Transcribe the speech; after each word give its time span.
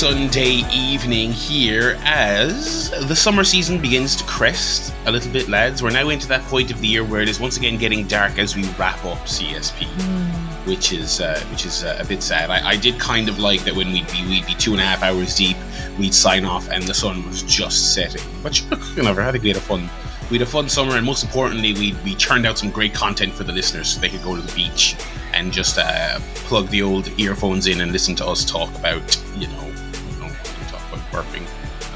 Sunday 0.00 0.62
evening 0.72 1.30
here 1.30 1.98
as 2.04 2.88
the 3.06 3.14
summer 3.14 3.44
season 3.44 3.78
begins 3.78 4.16
to 4.16 4.24
crest 4.24 4.94
a 5.04 5.12
little 5.12 5.30
bit, 5.30 5.46
lads. 5.50 5.82
We're 5.82 5.90
now 5.90 6.08
into 6.08 6.26
that 6.28 6.40
point 6.44 6.70
of 6.70 6.80
the 6.80 6.86
year 6.86 7.04
where 7.04 7.20
it 7.20 7.28
is 7.28 7.38
once 7.38 7.58
again 7.58 7.76
getting 7.76 8.06
dark 8.06 8.38
as 8.38 8.56
we 8.56 8.64
wrap 8.78 9.04
up 9.04 9.18
CSP, 9.26 9.84
which 10.66 10.94
is 10.94 11.20
uh, 11.20 11.38
which 11.50 11.66
is 11.66 11.84
uh, 11.84 11.98
a 12.00 12.06
bit 12.06 12.22
sad. 12.22 12.48
I, 12.48 12.70
I 12.70 12.76
did 12.76 12.98
kind 12.98 13.28
of 13.28 13.38
like 13.38 13.62
that 13.64 13.74
when 13.74 13.92
we'd 13.92 14.10
be 14.10 14.26
we'd 14.26 14.46
be 14.46 14.54
two 14.54 14.72
and 14.72 14.80
a 14.80 14.84
half 14.84 15.02
hours 15.02 15.36
deep, 15.36 15.58
we'd 15.98 16.14
sign 16.14 16.46
off 16.46 16.70
and 16.70 16.82
the 16.84 16.94
sun 16.94 17.26
was 17.26 17.42
just 17.42 17.92
setting. 17.92 18.22
But 18.42 18.54
sure, 18.54 18.78
you 18.96 19.02
know, 19.02 19.12
I 19.12 19.30
think 19.30 19.44
we 19.44 19.50
had 19.50 19.58
a 19.58 19.60
fun 19.60 19.90
we 20.30 20.38
had 20.38 20.46
a 20.48 20.50
fun 20.50 20.68
summer, 20.68 20.96
and 20.96 21.04
most 21.04 21.24
importantly, 21.24 21.74
we 21.74 21.94
we 22.04 22.14
churned 22.14 22.46
out 22.46 22.56
some 22.56 22.70
great 22.70 22.94
content 22.94 23.34
for 23.34 23.44
the 23.44 23.52
listeners 23.52 23.88
so 23.88 24.00
they 24.00 24.08
could 24.08 24.22
go 24.22 24.34
to 24.34 24.40
the 24.40 24.54
beach 24.54 24.96
and 25.34 25.52
just 25.52 25.76
uh, 25.76 26.18
plug 26.36 26.68
the 26.68 26.80
old 26.80 27.08
earphones 27.20 27.66
in 27.66 27.82
and 27.82 27.92
listen 27.92 28.14
to 28.16 28.26
us 28.26 28.44
talk 28.44 28.74
about, 28.76 29.22
you 29.36 29.46
know, 29.46 29.46
you 29.46 29.46
know 29.48 29.50
talk 29.50 29.68
about 29.68 29.69
burping, 31.10 31.46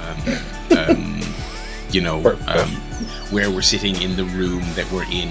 um, 0.05 0.79
um, 0.79 1.21
you 1.91 2.01
know, 2.01 2.19
um, 2.47 2.69
where 3.31 3.51
we're 3.51 3.63
sitting 3.63 4.01
in 4.03 4.17
the 4.17 4.25
room 4.25 4.63
that 4.75 4.91
we're 4.93 5.11
in. 5.11 5.31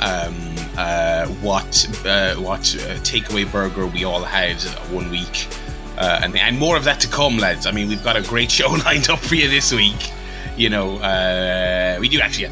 Um, 0.00 0.34
uh, 0.76 1.26
what 1.40 1.86
uh, 2.04 2.34
what 2.34 2.60
uh, 2.60 2.98
takeaway 3.02 3.50
burger 3.50 3.86
we 3.86 4.04
all 4.04 4.22
had 4.22 4.60
one 4.92 5.08
week, 5.10 5.48
uh, 5.96 6.20
and 6.22 6.36
and 6.36 6.58
more 6.58 6.76
of 6.76 6.84
that 6.84 7.00
to 7.00 7.08
come, 7.08 7.38
lads. 7.38 7.66
I 7.66 7.70
mean, 7.70 7.88
we've 7.88 8.02
got 8.02 8.16
a 8.16 8.22
great 8.22 8.50
show 8.58 8.70
lined 8.70 9.08
up 9.08 9.20
for 9.20 9.36
you 9.36 9.48
this 9.48 9.72
week. 9.72 10.10
You 10.56 10.70
know, 10.70 10.96
uh, 10.98 11.96
we 12.00 12.08
do 12.08 12.20
actually 12.20 12.50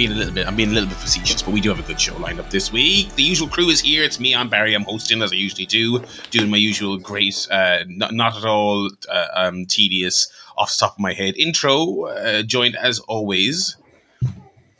being 0.00 0.12
a 0.12 0.14
little 0.14 0.32
bit 0.32 0.46
I'm 0.46 0.56
being 0.56 0.70
a 0.70 0.72
little 0.72 0.88
bit 0.88 0.96
facetious, 0.96 1.42
but 1.42 1.52
we 1.52 1.60
do 1.60 1.68
have 1.68 1.78
a 1.78 1.82
good 1.82 2.00
show 2.00 2.16
lined 2.16 2.40
up 2.40 2.48
this 2.48 2.72
week. 2.72 3.14
The 3.16 3.22
usual 3.22 3.48
crew 3.48 3.68
is 3.68 3.82
here. 3.82 4.02
It's 4.02 4.18
me, 4.18 4.34
I'm 4.34 4.48
Barry. 4.48 4.72
I'm 4.72 4.84
hosting 4.84 5.20
as 5.20 5.30
I 5.30 5.34
usually 5.34 5.66
do, 5.66 6.02
doing 6.30 6.48
my 6.48 6.56
usual 6.56 6.96
great, 6.96 7.46
uh, 7.50 7.80
not, 7.86 8.14
not 8.14 8.34
at 8.34 8.46
all 8.46 8.88
uh, 9.10 9.26
um, 9.34 9.66
tedious, 9.66 10.32
off 10.56 10.70
the 10.70 10.76
top 10.80 10.94
of 10.94 11.00
my 11.00 11.12
head 11.12 11.36
intro. 11.36 12.06
Uh, 12.06 12.40
joined 12.42 12.76
as 12.76 12.98
always 13.00 13.76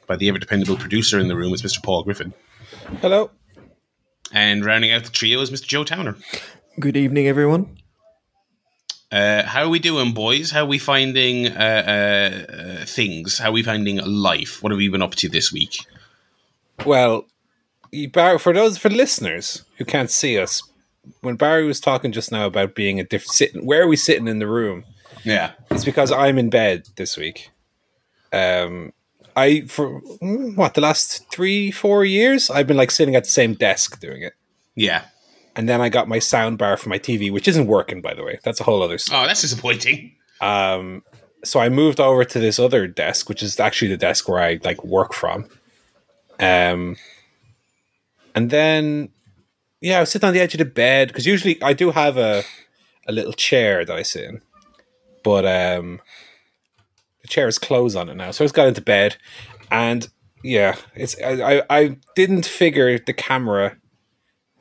by 0.07 0.17
the 0.17 0.27
ever 0.31 0.39
dependable 0.39 0.77
producer 0.77 1.19
in 1.19 1.29
the 1.29 1.37
room 1.37 1.53
is 1.53 1.61
Mr. 1.61 1.83
Paul 1.83 2.03
Griffin, 2.03 2.33
Hello. 3.03 3.31
and 4.33 4.65
rounding 4.65 4.91
out 4.91 5.05
the 5.05 5.11
trio 5.11 5.43
is 5.43 5.51
Mr. 5.51 5.67
Joe 5.67 5.84
Towner. 5.84 6.17
Good 6.79 6.97
evening, 6.97 7.29
everyone. 7.29 7.77
Uh, 9.12 9.42
how 9.44 9.64
are 9.64 9.69
we 9.69 9.78
doing, 9.80 10.12
boys? 10.12 10.50
How 10.53 10.61
are 10.62 10.66
we 10.66 10.78
finding 10.78 11.48
uh, 11.48 11.50
uh, 11.58 12.53
uh, 12.53 12.84
things? 12.84 13.39
How 13.39 13.48
are 13.48 13.53
we 13.53 13.62
finding 13.62 13.97
life? 13.98 14.62
What 14.62 14.70
have 14.70 14.78
we 14.78 14.89
been 14.89 15.03
up 15.03 15.16
to 15.16 15.28
this 15.28 15.53
week? 15.53 15.84
Well, 16.86 17.27
Barry, 18.12 18.38
for 18.38 18.53
those 18.53 18.78
for 18.78 18.88
listeners 18.88 19.64
who 19.78 19.84
can't 19.84 20.11
see 20.11 20.38
us, 20.38 20.62
when 21.22 21.34
Barry 21.36 21.66
was 21.66 21.81
talking 21.81 22.12
just 22.12 22.31
now 22.31 22.47
about 22.47 22.75
being 22.75 23.00
a 23.00 23.05
different 23.05 23.33
sitting, 23.33 23.66
where 23.66 23.83
are 23.83 23.88
we 23.88 23.97
sitting 23.97 24.28
in 24.28 24.38
the 24.38 24.47
room? 24.47 24.84
Yeah. 25.25 25.53
It's 25.70 25.84
because 25.84 26.12
I'm 26.12 26.38
in 26.38 26.48
bed 26.50 26.88
this 26.97 27.16
week. 27.16 27.50
Um, 28.33 28.92
I 29.36 29.62
for 29.62 29.98
what 30.20 30.75
the 30.75 30.81
last 30.81 31.28
three 31.31 31.70
four 31.70 32.05
years 32.05 32.48
I've 32.50 32.66
been 32.66 32.77
like 32.77 32.91
sitting 32.91 33.16
at 33.16 33.25
the 33.25 33.31
same 33.31 33.55
desk 33.55 34.00
doing 34.00 34.22
it, 34.22 34.34
Yeah. 34.77 35.03
And 35.56 35.69
then 35.69 35.81
I 35.81 35.89
got 35.89 36.09
my 36.09 36.19
sound 36.19 36.59
bar 36.59 36.77
for 36.77 36.89
my 36.89 36.98
TV, 36.98 37.33
which 37.33 37.48
isn't 37.48 37.67
working 37.67 38.01
by 38.01 38.15
the 38.15 38.23
way. 38.23 38.39
That's 38.43 38.61
a 38.61 38.65
whole 38.65 38.83
other. 38.83 38.98
story. 38.98 39.23
Oh, 39.23 39.27
that's 39.27 39.43
disappointing. 39.43 40.12
Um, 40.41 41.03
so 41.45 41.61
I 41.61 41.69
moved 41.69 42.01
over 42.01 42.25
to 42.25 42.39
this 42.39 42.59
other 42.59 42.87
desk, 42.87 43.29
which 43.29 43.43
is 43.43 43.59
actually 43.59 43.88
the 43.88 43.97
desk 43.97 44.28
where 44.28 44.43
I 44.43 44.61
like 44.62 44.84
work 44.84 45.12
from. 45.12 45.47
Um, 46.38 46.97
and 48.34 48.50
then, 48.50 49.11
yeah, 49.81 49.99
I 49.99 50.00
was 50.00 50.11
sitting 50.11 50.27
on 50.27 50.34
the 50.34 50.41
edge 50.41 50.55
of 50.55 50.59
the 50.59 50.65
bed 50.65 51.09
because 51.09 51.27
usually 51.27 51.62
I 51.62 51.72
do 51.72 51.91
have 51.91 52.17
a 52.17 52.44
a 53.06 53.12
little 53.12 53.32
chair 53.32 53.84
that 53.84 53.97
I 53.97 54.03
sit 54.03 54.25
in, 54.25 54.43
but 55.25 55.44
um, 55.44 56.00
the 57.22 57.28
chair 57.28 57.47
has 57.47 57.59
clothes 57.59 57.97
on 57.97 58.09
it 58.09 58.15
now, 58.15 58.31
so 58.31 58.44
I 58.44 58.47
just 58.47 58.55
got 58.55 58.69
into 58.69 58.82
bed, 58.82 59.17
and 59.71 60.09
yeah, 60.44 60.77
it's 60.94 61.21
I 61.22 61.59
I, 61.59 61.62
I 61.71 61.97
didn't 62.15 62.47
figure 62.47 62.99
the 62.99 63.12
camera 63.12 63.77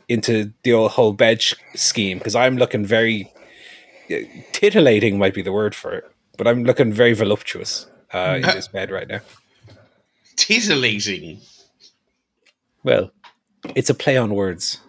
into 0.09 0.51
the 0.63 0.73
old 0.73 0.91
whole 0.91 1.13
bed 1.13 1.41
scheme 1.75 2.17
because 2.17 2.35
I'm 2.35 2.57
looking 2.57 2.85
very 2.85 3.31
titillating 4.51 5.17
might 5.17 5.35
be 5.35 5.43
the 5.43 5.51
word 5.51 5.75
for 5.75 5.93
it, 5.93 6.11
but 6.35 6.47
I'm 6.47 6.63
looking 6.63 6.91
very 6.91 7.13
voluptuous 7.13 7.85
uh, 8.13 8.35
in 8.37 8.41
this 8.41 8.67
bed 8.67 8.89
right 8.91 9.07
now. 9.07 9.21
Titillating. 10.35 11.39
Well, 12.83 13.11
it's 13.75 13.89
a 13.89 13.93
play 13.93 14.17
on 14.17 14.33
words. 14.33 14.79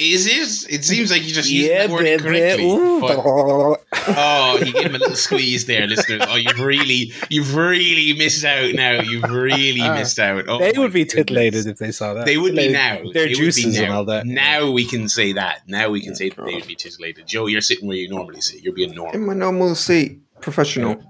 Is 0.00 0.26
it? 0.26 0.72
It 0.72 0.84
seems 0.84 1.10
like 1.10 1.22
you 1.22 1.32
just 1.32 1.50
used 1.50 1.88
the 1.88 1.92
word 1.92 2.06
incorrectly. 2.06 3.00
But- 3.00 3.18
oh, 4.16 4.58
you 4.64 4.72
gave 4.72 4.86
him 4.86 4.94
a 4.94 4.98
little 4.98 5.16
squeeze 5.16 5.66
there, 5.66 5.86
listeners. 5.86 6.22
Oh, 6.28 6.36
you've 6.36 6.60
really, 6.60 7.12
you've 7.30 7.54
really 7.54 8.12
missed 8.12 8.44
out 8.44 8.74
now. 8.74 9.00
You've 9.00 9.30
really 9.30 9.80
ah. 9.82 9.94
missed 9.94 10.18
out. 10.18 10.44
Oh, 10.48 10.58
they 10.58 10.72
would 10.76 10.92
be 10.92 11.04
goodness. 11.04 11.26
titillated 11.26 11.66
if 11.66 11.78
they 11.78 11.92
saw 11.92 12.14
that. 12.14 12.26
They 12.26 12.36
would 12.36 12.54
be 12.54 12.72
now. 12.72 13.02
Their 13.02 13.12
They 13.12 13.20
would 13.20 13.28
be 13.28 13.34
juices 13.34 13.78
and 13.78 13.88
now. 13.88 13.98
all 13.98 14.04
that. 14.06 14.26
Now 14.26 14.70
we 14.70 14.84
can 14.84 15.08
say 15.08 15.32
that. 15.32 15.68
Now 15.68 15.90
we 15.90 16.00
can 16.00 16.14
say 16.14 16.30
that 16.30 16.44
they 16.44 16.54
would 16.54 16.66
be 16.66 16.74
titillated. 16.74 17.26
Joe, 17.26 17.46
you're 17.46 17.60
sitting 17.60 17.88
where 17.88 17.96
you 17.96 18.08
normally 18.08 18.40
sit. 18.40 18.62
You're 18.62 18.74
being 18.74 18.94
normal. 18.94 19.14
In 19.14 19.26
my 19.26 19.34
normal 19.34 19.74
seat, 19.74 20.20
professional. 20.40 21.02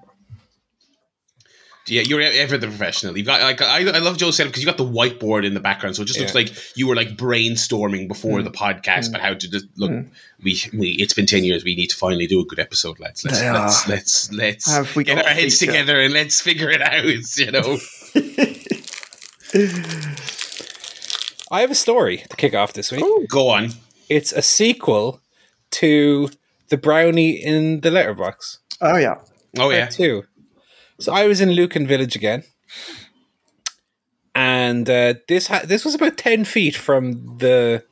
Yeah, 1.86 2.00
you're 2.00 2.20
ever 2.20 2.56
the 2.56 2.66
professional. 2.66 3.16
You've 3.16 3.26
got 3.26 3.42
like 3.42 3.60
I, 3.60 3.80
I 3.80 3.98
love 3.98 4.16
Joe's 4.16 4.36
setup 4.36 4.52
because 4.52 4.62
you 4.62 4.66
got 4.66 4.78
the 4.78 4.86
whiteboard 4.86 5.44
in 5.44 5.52
the 5.52 5.60
background, 5.60 5.96
so 5.96 6.02
it 6.02 6.06
just 6.06 6.18
looks 6.18 6.34
like 6.34 6.76
you 6.76 6.86
were 6.86 6.96
like 6.96 7.16
brainstorming 7.16 8.08
before 8.08 8.40
mm. 8.40 8.44
the 8.44 8.50
podcast 8.50 9.10
about 9.10 9.20
mm. 9.20 9.24
how 9.24 9.34
to 9.34 9.50
just 9.50 9.66
look. 9.76 9.90
Mm. 9.90 10.08
We, 10.42 10.58
we 10.72 10.90
it's 10.92 11.12
been 11.12 11.26
ten 11.26 11.44
years. 11.44 11.62
We 11.62 11.74
need 11.74 11.88
to 11.88 11.96
finally 11.96 12.26
do 12.26 12.40
a 12.40 12.44
good 12.44 12.58
episode. 12.58 12.98
Let's 13.00 13.22
let's 13.24 13.38
They 13.38 13.50
let's 13.50 13.86
let's 13.88 14.32
let's 14.32 14.70
Have 14.70 14.96
we 14.96 15.04
get 15.04 15.18
our 15.18 15.24
heads 15.30 15.58
feature? 15.58 15.72
together 15.72 16.00
and 16.00 16.14
let's 16.14 16.40
figure 16.40 16.70
it 16.70 16.80
out. 16.80 17.04
You 17.36 17.50
know, 17.50 17.78
I 21.50 21.60
have 21.60 21.70
a 21.70 21.74
story 21.74 22.24
to 22.30 22.36
kick 22.36 22.54
off 22.54 22.72
this 22.72 22.90
week. 22.90 23.02
Oh, 23.04 23.26
go 23.28 23.50
on. 23.50 23.70
It's 24.08 24.32
a 24.32 24.42
sequel 24.42 25.20
to 25.72 26.30
the 26.68 26.76
brownie 26.76 27.32
in 27.32 27.80
the 27.80 27.90
letterbox. 27.90 28.60
Oh 28.80 28.96
yeah. 28.96 29.16
Oh 29.58 29.70
yeah, 29.70 29.86
Part 29.86 29.92
two. 29.92 30.24
So 30.98 31.12
I 31.12 31.26
was 31.26 31.40
in 31.40 31.50
Lucan 31.52 31.86
Village 31.86 32.14
again, 32.14 32.44
and 34.34 34.88
uh, 34.88 35.14
this 35.28 35.48
ha- 35.48 35.62
this 35.64 35.84
was 35.84 35.94
about 35.94 36.16
ten 36.16 36.44
feet 36.44 36.76
from 36.76 37.38
the 37.38 37.84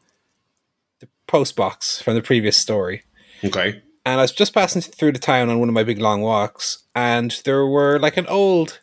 the 1.01 1.09
post 1.27 1.57
box 1.57 2.01
from 2.01 2.15
the 2.15 2.23
previous 2.23 2.57
story. 2.57 3.03
okay. 3.45 3.83
And 4.05 4.19
I 4.19 4.23
was 4.25 4.33
just 4.33 4.53
passing 4.53 4.83
through 4.83 5.13
the 5.13 5.21
town 5.21 5.49
on 5.49 5.61
one 5.61 5.69
of 5.69 5.75
my 5.75 5.85
big 5.85 6.01
long 6.01 6.23
walks, 6.23 6.85
and 6.95 7.31
there 7.45 7.67
were 7.67 7.99
like 8.01 8.17
an 8.17 8.27
old 8.27 8.81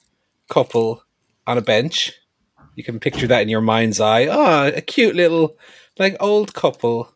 couple 0.49 1.03
on 1.45 1.57
a 1.57 1.61
bench. 1.61 2.13
You 2.75 2.83
can 2.83 2.99
picture 2.99 3.27
that 3.27 3.41
in 3.41 3.49
your 3.49 3.61
mind's 3.61 3.99
eye. 3.99 4.27
Oh, 4.27 4.67
a 4.67 4.81
cute 4.81 5.15
little 5.15 5.57
like 5.97 6.15
old 6.19 6.53
couple. 6.53 7.13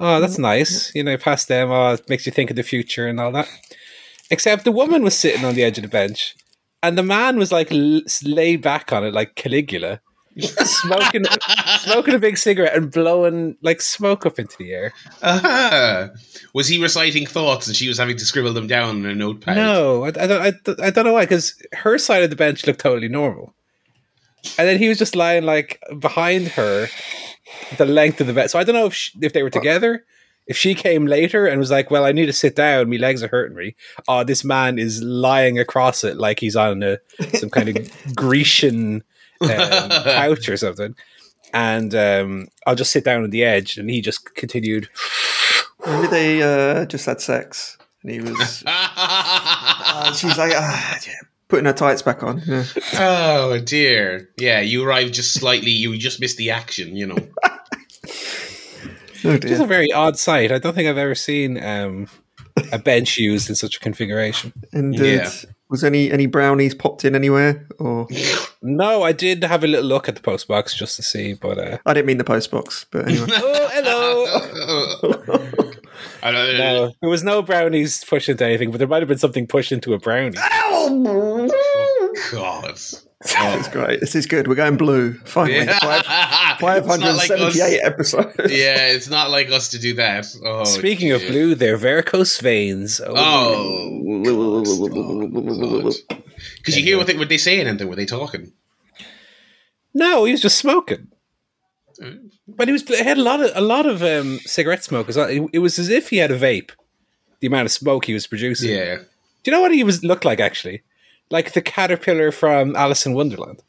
Oh, 0.00 0.20
that's 0.20 0.34
mm-hmm. 0.34 0.42
nice. 0.42 0.94
You 0.94 1.04
know, 1.04 1.16
past 1.16 1.48
them, 1.48 1.70
oh, 1.70 1.92
it 1.92 2.08
makes 2.08 2.26
you 2.26 2.32
think 2.32 2.50
of 2.50 2.56
the 2.56 2.62
future 2.62 3.06
and 3.06 3.20
all 3.20 3.30
that. 3.32 3.48
Except 4.30 4.64
the 4.64 4.72
woman 4.72 5.02
was 5.02 5.16
sitting 5.18 5.44
on 5.44 5.54
the 5.54 5.64
edge 5.64 5.78
of 5.78 5.82
the 5.82 5.88
bench, 5.88 6.36
and 6.82 6.96
the 6.96 7.02
man 7.02 7.36
was 7.38 7.50
like 7.50 7.72
l- 7.72 8.02
laid 8.24 8.62
back 8.62 8.92
on 8.92 9.04
it, 9.04 9.12
like 9.12 9.34
Caligula, 9.34 10.00
smoking, 10.38 11.24
smoking 11.80 12.14
a 12.14 12.18
big 12.18 12.38
cigarette 12.38 12.76
and 12.76 12.92
blowing 12.92 13.56
like 13.60 13.80
smoke 13.80 14.24
up 14.24 14.38
into 14.38 14.56
the 14.58 14.72
air. 14.72 14.92
Ah. 15.22 16.10
Was 16.54 16.68
he 16.68 16.80
reciting 16.80 17.26
thoughts 17.26 17.66
and 17.66 17.74
she 17.76 17.88
was 17.88 17.98
having 17.98 18.16
to 18.16 18.24
scribble 18.24 18.52
them 18.52 18.66
down 18.68 18.88
on 19.04 19.06
a 19.06 19.14
notepad? 19.14 19.56
No, 19.56 20.04
I, 20.04 20.08
I 20.08 20.10
don't. 20.12 20.42
I, 20.42 20.52
don't- 20.64 20.80
I 20.80 20.90
don't 20.90 21.04
know 21.04 21.12
why. 21.12 21.22
Because 21.24 21.60
her 21.72 21.98
side 21.98 22.22
of 22.22 22.30
the 22.30 22.36
bench 22.36 22.66
looked 22.66 22.80
totally 22.80 23.08
normal, 23.08 23.52
and 24.58 24.68
then 24.68 24.78
he 24.78 24.88
was 24.88 24.98
just 24.98 25.16
lying 25.16 25.44
like 25.44 25.82
behind 25.98 26.48
her, 26.48 26.86
the 27.78 27.84
length 27.86 28.20
of 28.20 28.28
the 28.28 28.32
bed. 28.32 28.50
So 28.50 28.58
I 28.60 28.64
don't 28.64 28.74
know 28.76 28.86
if 28.86 28.94
sh 28.94 29.10
if 29.20 29.32
they 29.32 29.42
were 29.42 29.50
together. 29.50 30.04
If 30.46 30.56
she 30.56 30.74
came 30.74 31.06
later 31.06 31.46
and 31.46 31.60
was 31.60 31.70
like, 31.70 31.90
"Well, 31.90 32.04
I 32.04 32.12
need 32.12 32.26
to 32.26 32.32
sit 32.32 32.56
down. 32.56 32.90
My 32.90 32.96
legs 32.96 33.22
are 33.22 33.28
hurting 33.28 33.56
me." 33.56 33.76
Oh, 34.08 34.24
this 34.24 34.44
man 34.44 34.78
is 34.78 35.02
lying 35.02 35.58
across 35.58 36.02
it 36.02 36.16
like 36.16 36.40
he's 36.40 36.56
on 36.56 36.82
a 36.82 36.98
some 37.34 37.50
kind 37.50 37.68
of 37.68 37.90
Grecian 38.16 39.04
um, 39.40 39.48
couch 39.90 40.48
or 40.48 40.56
something. 40.56 40.94
And 41.52 41.94
um, 41.94 42.48
I'll 42.66 42.74
just 42.74 42.92
sit 42.92 43.04
down 43.04 43.24
on 43.24 43.30
the 43.30 43.44
edge, 43.44 43.76
and 43.76 43.90
he 43.90 44.00
just 44.00 44.34
continued. 44.34 44.88
Maybe 45.84 46.06
they 46.08 46.42
uh, 46.42 46.86
just 46.86 47.06
had 47.06 47.20
sex, 47.20 47.76
and 48.02 48.12
he 48.12 48.20
was. 48.20 48.62
uh, 48.66 50.12
she 50.14 50.26
was 50.26 50.38
like, 50.38 50.52
ah, 50.54 50.98
yeah, 51.06 51.14
putting 51.48 51.66
her 51.66 51.72
tights 51.72 52.02
back 52.02 52.22
on. 52.22 52.42
Yeah. 52.46 52.64
oh 52.98 53.60
dear. 53.60 54.30
Yeah, 54.36 54.60
you 54.60 54.84
arrived 54.84 55.14
just 55.14 55.34
slightly. 55.34 55.70
You 55.70 55.96
just 55.98 56.20
missed 56.20 56.36
the 56.36 56.50
action. 56.50 56.96
You 56.96 57.08
know. 57.08 57.18
Oh 59.24 59.30
It's 59.32 59.60
a 59.60 59.66
very 59.66 59.92
odd 59.92 60.18
sight. 60.18 60.52
I 60.52 60.58
don't 60.58 60.74
think 60.74 60.88
I've 60.88 60.98
ever 60.98 61.14
seen 61.14 61.62
um, 61.62 62.08
a 62.72 62.78
bench 62.78 63.18
used 63.18 63.48
in 63.48 63.54
such 63.56 63.76
a 63.76 63.80
configuration. 63.80 64.52
And 64.72 64.98
uh, 64.98 65.04
Yeah. 65.04 65.30
was 65.68 65.84
any 65.84 66.10
any 66.10 66.26
brownies 66.26 66.74
popped 66.74 67.04
in 67.04 67.14
anywhere? 67.14 67.66
Or 67.78 68.06
No, 68.62 69.02
I 69.02 69.12
did 69.12 69.42
have 69.44 69.64
a 69.64 69.66
little 69.66 69.86
look 69.88 70.08
at 70.08 70.16
the 70.16 70.20
post 70.22 70.48
box 70.48 70.74
just 70.74 70.96
to 70.96 71.02
see, 71.02 71.34
but 71.34 71.58
uh, 71.58 71.78
I 71.86 71.94
didn't 71.94 72.06
mean 72.06 72.18
the 72.18 72.24
post 72.24 72.50
box, 72.50 72.86
but 72.90 73.08
anyway. 73.08 73.26
oh, 73.30 73.68
hello. 73.72 75.60
I 76.22 76.30
don't- 76.32 76.58
No, 76.58 76.92
there 77.00 77.10
was 77.10 77.22
no 77.24 77.42
brownies 77.42 78.04
pushed 78.04 78.28
into 78.28 78.44
anything, 78.44 78.70
but 78.70 78.78
there 78.78 78.88
might 78.88 79.00
have 79.02 79.08
been 79.08 79.18
something 79.18 79.46
pushed 79.46 79.72
into 79.72 79.94
a 79.94 79.98
brownie. 79.98 80.36
Oh 80.38 82.08
God. 82.32 82.78
That's 83.34 83.68
great. 83.68 84.00
This 84.00 84.14
is 84.14 84.24
good. 84.24 84.48
We're 84.48 84.54
going 84.54 84.78
blue. 84.78 85.12
Finally. 85.24 85.66
Five, 85.66 86.04
It's 86.60 86.86
not 86.86 87.16
like 87.16 87.28
578 87.28 87.80
episodes. 87.82 88.34
yeah, 88.38 88.86
it's 88.86 89.10
not 89.10 89.30
like 89.30 89.50
us 89.50 89.68
to 89.70 89.78
do 89.78 89.92
that. 89.94 90.26
Oh, 90.42 90.64
Speaking 90.64 91.12
of 91.12 91.20
blue, 91.22 91.54
they're 91.54 91.76
varicose 91.76 92.40
veins. 92.40 92.98
Oh, 93.04 93.90
because 96.56 96.76
you 96.78 96.82
hear 96.82 96.96
what 96.96 97.06
they, 97.06 97.16
were 97.16 97.26
they 97.26 97.36
saying 97.36 97.66
and 97.66 97.78
were 97.86 97.96
they 97.96 98.06
talking? 98.06 98.52
No, 99.92 100.24
he 100.24 100.32
was 100.32 100.40
just 100.40 100.56
smoking. 100.56 101.08
But 102.48 102.68
he 102.68 102.72
was 102.72 102.88
he 102.88 103.04
had 103.04 103.18
a 103.18 103.22
lot 103.22 103.42
of 103.42 103.50
a 103.54 103.60
lot 103.60 103.84
of 103.84 104.02
um, 104.02 104.38
cigarette 104.46 104.82
smoke. 104.82 105.10
as 105.10 105.18
well. 105.18 105.28
It, 105.28 105.42
it 105.52 105.58
was 105.58 105.78
as 105.78 105.90
if 105.90 106.08
he 106.08 106.16
had 106.16 106.30
a 106.30 106.38
vape. 106.38 106.70
The 107.40 107.46
amount 107.48 107.66
of 107.66 107.72
smoke 107.72 108.06
he 108.06 108.14
was 108.14 108.26
producing. 108.26 108.70
Yeah. 108.70 108.96
Do 108.96 109.50
you 109.50 109.52
know 109.52 109.60
what 109.60 109.72
he 109.74 109.84
was 109.84 110.02
looked 110.02 110.24
like 110.24 110.40
actually? 110.40 110.82
Like 111.30 111.52
the 111.52 111.62
caterpillar 111.62 112.32
from 112.32 112.74
Alice 112.76 113.06
in 113.06 113.14
Wonderland 113.14 113.62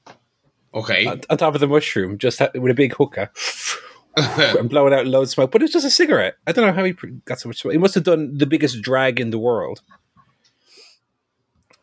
Okay. 0.74 1.06
on, 1.06 1.22
on 1.30 1.38
top 1.38 1.54
of 1.54 1.60
the 1.62 1.68
mushroom, 1.68 2.18
just 2.18 2.40
ha- 2.40 2.50
with 2.56 2.72
a 2.72 2.76
big 2.76 2.94
hooker. 2.96 3.30
and 4.18 4.70
blowing 4.70 4.94
out 4.94 5.06
loads 5.08 5.30
of 5.32 5.34
smoke. 5.36 5.52
But 5.52 5.62
it's 5.64 5.72
just 5.74 5.86
a 5.86 5.90
cigarette. 5.92 6.36
I 6.48 6.52
don't 6.52 6.66
know 6.68 6.74
how 6.74 6.84
he 6.84 6.94
got 7.26 7.40
so 7.40 7.50
much 7.50 7.62
smoke. 7.62 7.72
He 7.74 7.78
must 7.78 7.96
have 7.96 8.04
done 8.04 8.38
the 8.38 8.46
biggest 8.46 8.82
drag 8.82 9.20
in 9.20 9.30
the 9.30 9.40
world. 9.40 9.82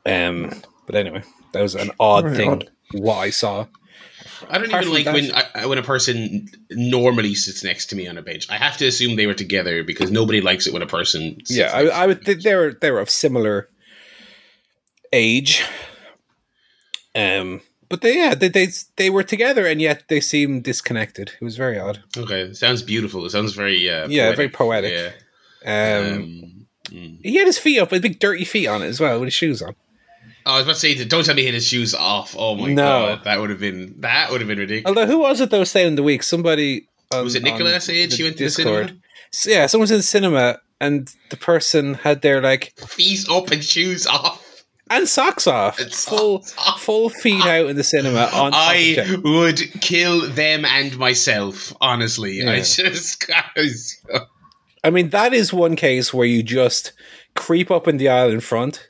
Um, 0.04 0.52
but 0.86 0.94
anyway, 0.94 1.22
that 1.52 1.62
was 1.62 1.74
an 1.74 1.90
odd 2.00 2.24
Very 2.24 2.36
thing. 2.36 2.50
odd. 2.50 2.70
What 2.92 3.16
I 3.16 3.30
saw. 3.30 3.66
I 4.48 4.58
don't 4.58 4.68
Apart 4.68 4.84
even 4.84 4.94
like 4.94 5.04
that- 5.04 5.14
when 5.14 5.32
I, 5.62 5.66
when 5.66 5.78
a 5.78 5.82
person 5.82 6.48
normally 6.70 7.34
sits 7.34 7.62
next 7.64 7.86
to 7.86 7.96
me 7.96 8.06
on 8.08 8.16
a 8.16 8.22
bench. 8.22 8.48
I 8.50 8.56
have 8.56 8.76
to 8.78 8.86
assume 8.86 9.16
they 9.16 9.26
were 9.26 9.34
together 9.34 9.82
because 9.84 10.10
nobody 10.10 10.40
likes 10.40 10.66
it 10.66 10.72
when 10.72 10.82
a 10.82 10.86
person. 10.86 11.36
Sits 11.44 11.56
Yeah, 11.56 11.70
I, 11.74 11.82
next 11.84 11.94
I 11.96 12.06
would. 12.06 12.24
They 12.42 12.54
were 12.54 12.76
they 12.80 12.90
were 12.90 13.00
of 13.00 13.10
similar 13.10 13.68
age. 15.12 15.64
Um, 17.14 17.60
but 17.88 18.02
they 18.02 18.16
yeah 18.16 18.34
they, 18.34 18.48
they 18.48 18.68
they 18.96 19.10
were 19.10 19.22
together 19.22 19.66
and 19.66 19.80
yet 19.80 20.04
they 20.08 20.20
seemed 20.20 20.64
disconnected. 20.64 21.32
It 21.40 21.44
was 21.44 21.56
very 21.56 21.78
odd. 21.78 22.02
Okay, 22.16 22.42
it 22.42 22.56
sounds 22.56 22.82
beautiful. 22.82 23.24
It 23.24 23.30
sounds 23.30 23.54
very 23.54 23.88
uh, 23.90 24.08
Yeah, 24.08 24.34
very 24.34 24.48
poetic. 24.48 24.92
Yeah. 25.64 25.98
Um, 25.98 26.14
Um, 26.14 26.66
mm. 26.90 27.18
he 27.22 27.36
had 27.36 27.46
his 27.46 27.58
feet 27.58 27.80
up 27.80 27.90
with 27.90 28.02
big 28.02 28.18
dirty 28.20 28.44
feet 28.44 28.66
on 28.68 28.82
it 28.82 28.86
as 28.86 29.00
well 29.00 29.18
with 29.18 29.26
his 29.28 29.34
shoes 29.34 29.62
on. 29.62 29.74
Oh, 30.46 30.52
I 30.52 30.56
was 30.58 30.64
about 30.64 30.74
to 30.74 30.80
say, 30.80 31.04
don't 31.04 31.24
tell 31.24 31.34
me 31.34 31.42
he 31.42 31.46
had 31.46 31.54
his 31.54 31.66
shoes 31.66 31.94
off. 31.94 32.34
Oh 32.38 32.54
my 32.54 32.68
No. 32.72 32.82
god, 33.16 33.24
that 33.24 33.40
would 33.40 33.50
have 33.50 33.60
been 33.60 33.94
that 34.00 34.30
would 34.30 34.40
have 34.40 34.48
been 34.48 34.58
ridiculous. 34.58 34.88
Although 34.96 35.10
who 35.10 35.18
was 35.18 35.40
it 35.40 35.50
that 35.50 35.58
was 35.58 35.70
saying 35.70 35.88
in 35.88 35.94
the 35.96 36.02
week? 36.02 36.22
Somebody 36.22 36.88
on, 37.10 37.24
Was 37.24 37.34
it 37.34 37.42
Nicola 37.42 37.72
the 37.72 37.80
she 37.80 38.22
went 38.22 38.36
to 38.38 38.44
the 38.44 38.50
cinema? 38.50 38.90
So, 39.30 39.50
yeah, 39.50 39.66
someone's 39.66 39.90
in 39.90 39.98
the 39.98 40.02
cinema 40.02 40.58
and 40.80 41.12
the 41.30 41.36
person 41.36 41.94
had 41.94 42.22
their 42.22 42.40
like 42.40 42.72
Feet 42.78 43.28
up 43.30 43.50
and 43.50 43.64
shoes 43.64 44.06
off. 44.06 44.44
And 44.90 45.08
socks 45.08 45.46
off, 45.46 45.78
And 45.78 45.92
full 45.92 46.42
socks 46.42 46.54
off. 46.68 46.82
full 46.82 47.08
feet 47.10 47.44
out 47.44 47.68
in 47.68 47.76
the 47.76 47.84
cinema. 47.84 48.30
On 48.32 48.52
I 48.54 49.04
would 49.24 49.58
kill 49.80 50.28
them 50.30 50.64
and 50.64 50.96
myself. 50.98 51.74
Honestly, 51.80 52.46
I 52.46 52.56
just 52.60 53.26
guys. 53.26 54.04
I 54.84 54.90
mean, 54.90 55.10
that 55.10 55.32
is 55.34 55.52
one 55.52 55.76
case 55.76 56.14
where 56.14 56.26
you 56.26 56.42
just 56.42 56.92
creep 57.34 57.70
up 57.70 57.88
in 57.88 57.96
the 57.96 58.08
aisle 58.08 58.30
in 58.30 58.40
front 58.40 58.88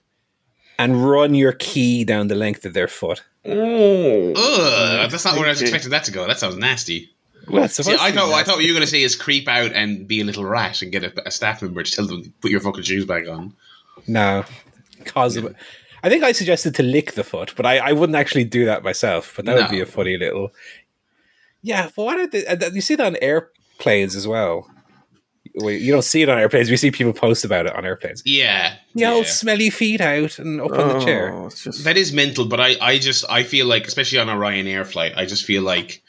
and 0.79 1.09
run 1.09 1.35
your 1.35 1.53
key 1.53 2.05
down 2.05 2.29
the 2.29 2.35
length 2.35 2.65
of 2.65 2.75
their 2.75 2.89
foot. 2.89 3.23
Oh. 3.45 4.33
Ugh, 4.37 5.11
that's 5.11 5.25
not 5.25 5.37
where 5.37 5.47
I 5.47 5.51
was 5.51 5.63
expecting 5.63 5.91
that 5.91 6.05
to 6.05 6.13
go. 6.13 6.27
That 6.27 6.39
sounds 6.39 6.57
nasty. 6.57 7.11
Well, 7.49 7.67
See, 7.69 7.83
I 7.95 8.11
to 8.11 8.13
be 8.13 8.19
thought 8.19 8.33
I 8.33 8.43
thought 8.45 8.57
what 8.57 8.65
you 8.65 8.73
were 8.73 8.77
going 8.79 8.87
to 8.87 8.91
say 8.91 9.03
is 9.03 9.17
creep 9.17 9.49
out 9.49 9.73
and 9.73 10.07
be 10.07 10.21
a 10.21 10.25
little 10.25 10.45
rat 10.45 10.83
and 10.83 10.93
get 10.93 11.03
a, 11.03 11.27
a 11.27 11.31
staff 11.31 11.63
member 11.63 11.83
to 11.83 11.91
tell 11.91 12.07
them 12.07 12.23
to 12.25 12.31
put 12.43 12.51
your 12.51 12.61
fucking 12.61 12.83
shoes 12.83 13.07
back 13.07 13.27
on. 13.27 13.55
No, 14.07 14.45
cause 15.07 15.37
of 15.37 15.47
it. 15.47 15.57
I 16.03 16.09
think 16.09 16.23
I 16.25 16.33
suggested 16.33 16.75
to 16.77 16.83
lick 16.83 17.13
the 17.13 17.25
foot, 17.25 17.55
but 17.57 17.67
I, 17.67 17.79
I 17.79 17.93
wouldn't 17.93 18.17
actually 18.17 18.45
do 18.45 18.65
that 18.67 18.83
myself. 18.83 19.35
But 19.37 19.45
that 19.47 19.57
would 19.57 19.71
be 19.71 19.81
a 19.81 19.87
funny 19.87 20.17
little. 20.17 20.51
Yeah, 21.63 21.91
but 21.97 22.05
what 22.05 22.19
are 22.19 22.27
the, 22.27 22.47
uh, 22.67 22.71
you 22.73 22.81
see 22.81 22.95
that 22.95 23.07
on 23.07 23.17
airplanes 23.21 24.15
as 24.15 24.27
well? 24.29 24.71
Well, 25.57 25.73
You 25.73 25.91
don't 25.93 26.03
see 26.05 26.23
it 26.23 26.29
on 26.29 26.39
airplanes. 26.39 26.71
We 26.71 26.77
see 26.77 26.93
people 26.93 27.13
post 27.13 27.45
about 27.45 27.67
it 27.67 27.75
on 27.75 27.85
airplanes. 27.85 28.23
Yeah, 28.25 28.77
The 28.95 29.07
old 29.07 29.25
yeah. 29.25 29.31
smelly 29.33 29.71
feet 29.71 30.01
out 30.01 30.39
and 30.39 30.61
up 30.61 30.71
on 30.71 30.89
the 30.99 31.05
chair. 31.05 31.33
Oh, 31.35 31.51
just 31.51 31.83
That 31.85 31.97
is 31.97 32.13
mental, 32.13 32.47
but 32.47 32.61
I, 32.61 32.77
I 32.81 32.99
just 32.99 33.25
I 33.29 33.43
feel 33.43 33.67
like, 33.67 33.87
especially 33.89 34.19
on 34.19 34.29
a 34.29 34.37
Ryanair 34.37 34.87
flight, 34.87 35.13
I 35.17 35.27
just 35.27 35.45
feel 35.45 35.63
like 35.63 36.03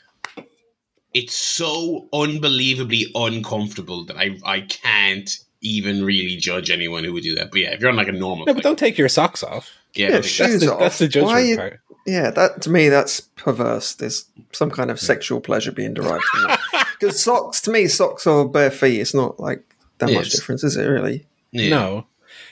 it's 1.15 1.33
so 1.33 2.07
unbelievably 2.13 3.07
uncomfortable 3.15 4.05
that 4.05 4.17
I 4.17 4.37
I 4.45 4.61
can't 4.61 5.29
even 5.61 6.05
really 6.05 6.35
judge 6.35 6.69
anyone 6.69 7.03
who 7.03 7.11
would 7.13 7.23
do 7.23 7.33
that. 7.35 7.49
But 7.51 7.61
yeah, 7.61 7.71
if 7.71 7.81
you're 7.81 7.89
on 7.89 7.95
like 7.97 8.07
a 8.07 8.11
normal 8.11 8.45
No, 8.45 8.53
flight, 8.53 8.57
but 8.57 8.63
don't 8.63 8.77
take 8.79 8.97
your 8.97 9.09
socks 9.09 9.41
off. 9.43 9.71
Yeah, 9.95 10.09
Yeah, 10.09 10.21
shoes 10.21 10.47
That's 10.61 10.65
the, 10.65 10.73
off. 10.73 10.79
that's 10.79 10.97
the 10.99 11.05
Why 11.05 11.09
judgment 11.09 11.47
you- 11.47 11.57
part. 11.57 11.79
yeah. 12.05 12.31
That 12.31 12.61
to 12.63 12.69
me, 12.69 12.89
that's 12.89 13.19
perverse. 13.21 13.95
There's 13.95 14.25
some 14.51 14.71
kind 14.71 14.91
of 14.91 14.99
hmm. 14.99 15.05
sexual 15.05 15.41
pleasure 15.41 15.71
being 15.71 15.93
derived 15.93 16.23
from 16.25 16.43
that. 16.43 16.59
Because 16.99 17.23
socks, 17.23 17.61
to 17.61 17.71
me, 17.71 17.87
socks 17.87 18.27
or 18.27 18.49
bare 18.49 18.69
feet, 18.69 18.99
it's 18.99 19.13
not 19.13 19.39
like 19.39 19.63
that 19.99 20.07
much 20.07 20.25
Yes. 20.25 20.35
difference, 20.35 20.65
is 20.65 20.75
it? 20.75 20.83
Really? 20.83 21.25
yeah. 21.51 21.69
No. 21.69 22.05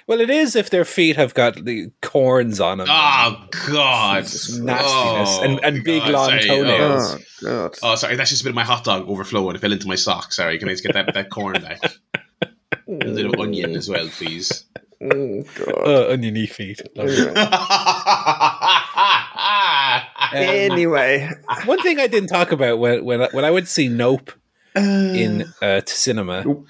Well, 0.07 0.21
it 0.21 0.29
is 0.29 0.55
if 0.55 0.69
their 0.69 0.85
feet 0.85 1.17
have 1.17 1.33
got 1.33 1.65
the 1.65 1.91
corns 2.01 2.61
on 2.61 2.77
them. 2.77 2.87
Oh 2.89 2.93
ah, 2.93 3.47
God, 3.67 4.23
Just 4.23 4.57
nastiness 4.61 5.39
and- 5.39 5.59
oh, 5.59 5.67
and 5.67 5.83
big, 5.83 6.01
God, 6.01 6.11
long 6.11 6.29
sorry. 6.29 6.49
Oh. 6.49 6.55
toenails. 6.63 7.15
Oh 7.15 7.19
god. 7.43 7.75
Oh, 7.83 7.95
sorry, 7.95 8.15
that's 8.15 8.29
just 8.29 8.41
a 8.41 8.45
bit 8.45 8.51
of 8.51 8.55
my 8.55 8.63
hot 8.63 8.85
dog 8.85 9.09
overflow 9.09 9.49
and 9.49 9.57
it 9.57 9.59
fell 9.59 9.73
into 9.73 9.87
my 9.87 9.95
sock. 9.95 10.31
Sorry, 10.31 10.57
can 10.57 10.69
I 10.69 10.71
just 10.71 10.83
get 10.83 10.93
that, 10.93 11.13
that 11.13 11.29
corn 11.29 11.61
back? 11.61 11.81
A 12.87 13.05
little 13.05 13.41
onion 13.41 13.75
as 13.75 13.89
well, 13.89 14.07
please. 14.07 14.63
Oh 15.01 15.43
god. 15.55 15.87
Uh, 15.87 16.09
oniony 16.11 16.47
feet. 16.47 16.81
Anyway, 20.33 21.29
One 21.65 21.81
thing 21.81 21.99
I 21.99 22.07
didn't 22.07 22.29
talk 22.29 22.51
about 22.51 22.79
when 22.79 23.05
when 23.05 23.21
I, 23.21 23.27
when 23.31 23.45
I 23.45 23.51
went 23.51 23.67
to 23.67 23.71
see 23.71 23.87
Nope 23.89 24.31
in 24.75 25.51
uh, 25.61 25.81
to 25.81 25.93
cinema 25.93 26.43
Nope. 26.43 26.67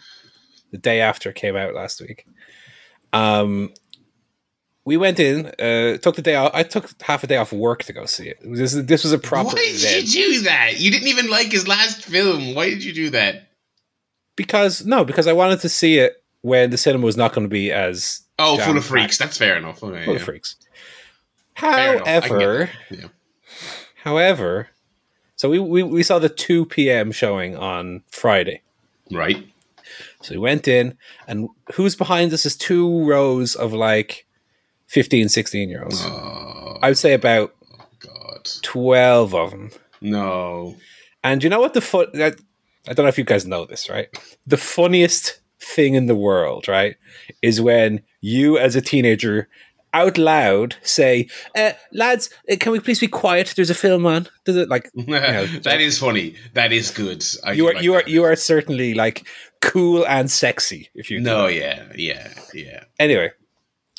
the 0.72 0.78
day 0.78 1.02
after 1.02 1.30
it 1.30 1.36
came 1.36 1.56
out 1.56 1.74
last 1.74 2.00
week. 2.02 2.26
Um, 3.14 3.74
we 4.86 4.96
went 4.96 5.20
in, 5.20 5.48
uh, 5.60 5.98
took 5.98 6.16
the 6.16 6.22
day 6.22 6.36
off. 6.36 6.52
I 6.54 6.64
took 6.64 6.90
half 7.02 7.24
a 7.24 7.28
day 7.28 7.38
off 7.38 7.52
work 7.52 7.84
to 7.86 7.94
go 7.94 8.06
see 8.06 8.30
it. 8.30 8.38
This 8.44 8.74
this 8.74 9.04
was 9.04 9.12
a 9.14 9.18
proper 9.20 9.50
Why 9.50 9.56
did 9.56 9.76
event 9.84 10.16
you 10.16 10.26
do 10.26 10.42
that? 10.44 10.80
You 10.80 10.92
didn't 10.92 11.08
even 11.08 11.30
like 11.30 11.48
his 11.52 11.68
last 11.68 12.04
film. 12.04 12.54
Why 12.56 12.70
did 12.70 12.84
you 12.84 12.94
do 12.94 13.10
that? 13.12 13.44
because 14.36 14.86
no, 14.86 15.04
because 15.04 15.26
I 15.26 15.34
wanted 15.34 15.62
to 15.62 15.70
see 15.70 15.98
it 15.98 16.14
when 16.48 16.70
the 16.70 16.78
cinema 16.78 17.06
was 17.06 17.18
not 17.18 17.34
going 17.34 17.46
to 17.46 17.52
be 17.52 17.72
as 17.72 18.22
Oh, 18.40 18.58
full 18.58 18.78
of 18.78 18.86
freaks. 18.86 19.18
That's 19.18 19.38
fair 19.38 19.58
enough. 19.58 19.84
Okay, 19.84 20.06
full 20.06 20.14
yeah. 20.14 20.20
of 20.20 20.26
freaks. 20.26 20.56
Fair 21.58 21.96
enough. 21.96 22.08
I 22.08 22.20
get 22.20 22.24
However. 22.24 22.70
Yeah. 22.92 23.08
however, 24.04 24.70
so 25.36 25.50
we, 25.50 25.60
we 25.60 25.84
we 25.84 26.04
saw 26.04 26.20
the 26.20 26.30
two 26.30 26.66
p.m. 26.66 27.12
showing 27.12 27.56
on 27.56 28.04
Friday. 28.10 28.62
Right. 29.12 29.48
So 30.22 30.36
we 30.36 30.40
went 30.40 30.68
in, 30.68 30.98
and 31.28 31.50
who's 31.74 31.96
behind 31.96 32.32
us 32.34 32.46
is 32.46 32.58
two 32.58 33.08
rows 33.08 33.56
of 33.56 33.74
like 33.74 34.26
15, 34.88 35.30
16 35.30 35.70
year 35.70 35.84
olds. 35.84 36.02
Oh 36.04 36.78
I 36.82 36.90
would 36.90 36.98
say 36.98 37.14
about 37.14 37.56
oh, 37.74 37.86
God. 38.00 38.48
12 38.62 39.36
of 39.36 39.52
them. 39.52 39.72
No. 40.02 40.76
And 41.24 41.44
you 41.44 41.50
know 41.50 41.60
what 41.60 41.74
the 41.74 41.82
fun, 41.82 42.08
I, 42.16 42.34
I 42.88 42.94
don't 42.94 43.06
know 43.06 43.08
if 43.08 43.18
you 43.18 43.24
guys 43.24 43.46
know 43.46 43.66
this, 43.66 43.90
right? 43.90 44.08
The 44.46 44.58
funniest 44.58 45.40
thing 45.76 45.94
in 45.96 46.06
the 46.08 46.16
world, 46.16 46.68
right, 46.68 46.96
is 47.42 47.62
when 47.62 48.02
you 48.22 48.58
as 48.58 48.76
a 48.76 48.82
teenager 48.82 49.48
out 49.94 50.18
loud 50.18 50.76
say, 50.84 51.28
uh, 51.56 51.72
lads, 51.92 52.30
uh, 52.52 52.56
can 52.60 52.72
we 52.72 52.80
please 52.80 53.00
be 53.00 53.08
quiet? 53.08 53.54
There's 53.56 53.70
a 53.70 53.76
film 53.76 54.06
on. 54.06 54.28
Does 54.46 54.56
it 54.56 54.70
like 54.70 54.92
that 54.96 55.78
is 55.80 55.98
funny. 56.00 56.36
That 56.54 56.72
is 56.72 56.92
good. 56.92 57.24
I 57.44 57.54
you 57.54 57.68
are 57.68 57.74
like 57.74 57.84
you 57.84 57.94
are 57.94 58.04
you 58.06 58.24
are 58.24 58.36
certainly 58.36 58.94
like 58.94 59.28
cool 59.62 60.06
and 60.08 60.30
sexy 60.30 60.90
if 60.94 61.10
you 61.10 61.20
No, 61.20 61.48
that. 61.48 61.54
yeah, 61.54 61.84
yeah, 61.96 62.34
yeah. 62.54 62.84
anyway, 63.00 63.32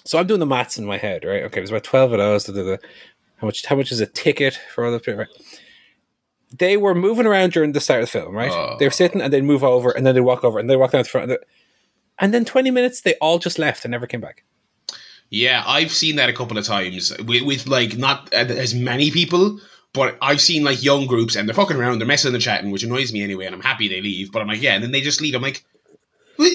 so 0.04 0.18
I'm 0.18 0.26
doing 0.26 0.40
the 0.40 0.46
maths 0.46 0.78
in 0.78 0.84
my 0.84 0.98
head, 0.98 1.24
right? 1.24 1.42
Okay, 1.44 1.58
it 1.58 1.62
was 1.62 1.70
about 1.70 1.84
twelve 1.84 2.12
of 2.12 2.18
those. 2.18 2.44
Da, 2.44 2.52
da, 2.52 2.62
da. 2.62 2.76
How 3.38 3.46
much? 3.46 3.64
How 3.66 3.76
much 3.76 3.90
is 3.92 4.00
a 4.00 4.06
ticket 4.06 4.58
for 4.74 4.84
all 4.84 4.92
the 4.96 5.16
right? 5.16 5.28
They 6.56 6.76
were 6.76 6.94
moving 6.94 7.26
around 7.26 7.52
during 7.52 7.72
the 7.72 7.80
start 7.80 8.02
of 8.02 8.08
the 8.08 8.18
film, 8.18 8.34
right? 8.34 8.50
Oh. 8.50 8.76
They 8.78 8.86
were 8.86 8.90
sitting 8.90 9.20
and 9.20 9.32
they'd 9.32 9.44
move 9.44 9.62
over 9.62 9.90
and 9.90 10.06
then 10.06 10.14
they'd 10.14 10.22
walk 10.22 10.44
over 10.44 10.58
and 10.58 10.68
they 10.68 10.76
walk 10.76 10.92
down 10.92 11.02
the 11.02 11.08
front. 11.08 11.30
And, 11.30 11.38
and 12.18 12.34
then 12.34 12.44
20 12.44 12.70
minutes, 12.70 13.00
they 13.00 13.14
all 13.14 13.38
just 13.38 13.58
left 13.58 13.84
and 13.84 13.92
never 13.92 14.06
came 14.06 14.20
back. 14.20 14.44
Yeah, 15.30 15.62
I've 15.66 15.92
seen 15.92 16.16
that 16.16 16.30
a 16.30 16.32
couple 16.32 16.56
of 16.56 16.64
times 16.64 17.16
with, 17.18 17.42
with 17.42 17.66
like 17.66 17.96
not 17.98 18.32
as 18.32 18.74
many 18.74 19.10
people, 19.10 19.60
but 19.92 20.16
I've 20.22 20.40
seen 20.40 20.64
like 20.64 20.82
young 20.82 21.06
groups 21.06 21.36
and 21.36 21.48
they're 21.48 21.54
fucking 21.54 21.76
around, 21.76 21.98
they're 21.98 22.08
messing 22.08 22.32
and 22.32 22.42
chatting, 22.42 22.70
which 22.70 22.82
annoys 22.82 23.12
me 23.12 23.22
anyway, 23.22 23.46
and 23.46 23.54
I'm 23.54 23.60
happy 23.60 23.88
they 23.88 24.00
leave. 24.00 24.32
But 24.32 24.42
I'm 24.42 24.48
like, 24.48 24.62
yeah, 24.62 24.74
and 24.74 24.82
then 24.82 24.92
they 24.92 25.00
just 25.00 25.20
leave. 25.20 25.34
I'm 25.34 25.42
like, 25.42 25.64
well, 26.38 26.50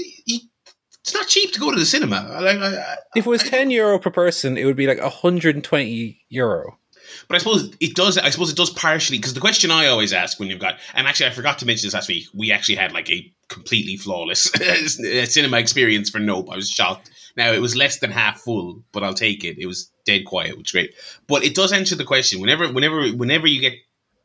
it's 1.04 1.14
not 1.14 1.28
cheap 1.28 1.52
to 1.54 1.60
go 1.60 1.72
to 1.72 1.80
the 1.80 1.86
cinema. 1.86 2.40
Like, 2.42 2.58
I, 2.58 2.78
I, 2.78 2.96
If 3.16 3.26
it 3.26 3.30
was 3.30 3.44
10 3.44 3.72
euro 3.72 4.00
per 4.00 4.10
person, 4.10 4.58
it 4.58 4.66
would 4.66 4.78
be 4.78 4.88
like 4.88 5.02
120 5.02 6.26
euro. 6.30 6.80
But 7.28 7.36
I 7.36 7.38
suppose 7.40 7.76
it 7.80 7.96
does. 7.96 8.18
I 8.18 8.30
suppose 8.30 8.52
it 8.52 8.58
does 8.58 8.70
partially 8.70 9.18
because 9.18 9.34
the 9.34 9.40
question 9.40 9.72
I 9.72 9.88
always 9.88 10.14
ask 10.14 10.40
when 10.40 10.50
you've 10.50 10.60
got, 10.60 10.80
and 10.94 11.08
actually 11.08 11.28
I 11.28 11.32
forgot 11.32 11.60
to 11.60 11.66
mention 11.66 11.88
this 11.88 11.94
last 11.94 12.10
week. 12.10 12.28
We 12.34 12.52
actually 12.52 12.76
had 12.76 12.92
like 12.92 13.10
a 13.10 13.32
completely 13.48 13.98
flawless 13.98 14.52
cinema 15.32 15.60
experience 15.60 16.10
for 16.10 16.20
Nope. 16.20 16.50
I 16.52 16.56
was 16.56 16.70
shocked. 16.70 17.12
Now 17.36 17.52
it 17.52 17.62
was 17.62 17.76
less 17.76 18.00
than 18.00 18.12
half 18.12 18.40
full, 18.40 18.84
but 18.92 19.04
I'll 19.04 19.14
take 19.14 19.44
it. 19.44 19.58
It 19.58 19.66
was 19.66 19.92
dead 20.06 20.26
quiet, 20.26 20.58
which 20.58 20.70
is 20.70 20.72
great. 20.72 20.94
But 21.28 21.44
it 21.44 21.56
does 21.56 21.74
answer 21.74 21.96
the 21.96 22.04
question 22.04 22.42
whenever, 22.42 22.72
whenever, 22.72 23.08
whenever 23.10 23.48
you 23.48 23.62
get 23.62 23.74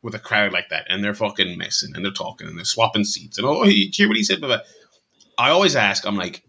with 0.01 0.15
a 0.15 0.19
crowd 0.19 0.53
like 0.53 0.69
that 0.69 0.85
and 0.87 1.03
they're 1.03 1.13
fucking 1.13 1.57
messing 1.57 1.93
and 1.95 2.05
they're 2.05 2.11
talking 2.11 2.47
and 2.47 2.57
they're 2.57 2.65
swapping 2.65 3.03
seats 3.03 3.37
and 3.37 3.45
oh, 3.45 3.65
you 3.65 3.89
hear 3.91 4.07
what 4.07 4.17
he 4.17 4.23
said? 4.23 4.41
But 4.41 4.65
I 5.37 5.49
always 5.49 5.75
ask, 5.75 6.05
I'm 6.05 6.17
like, 6.17 6.43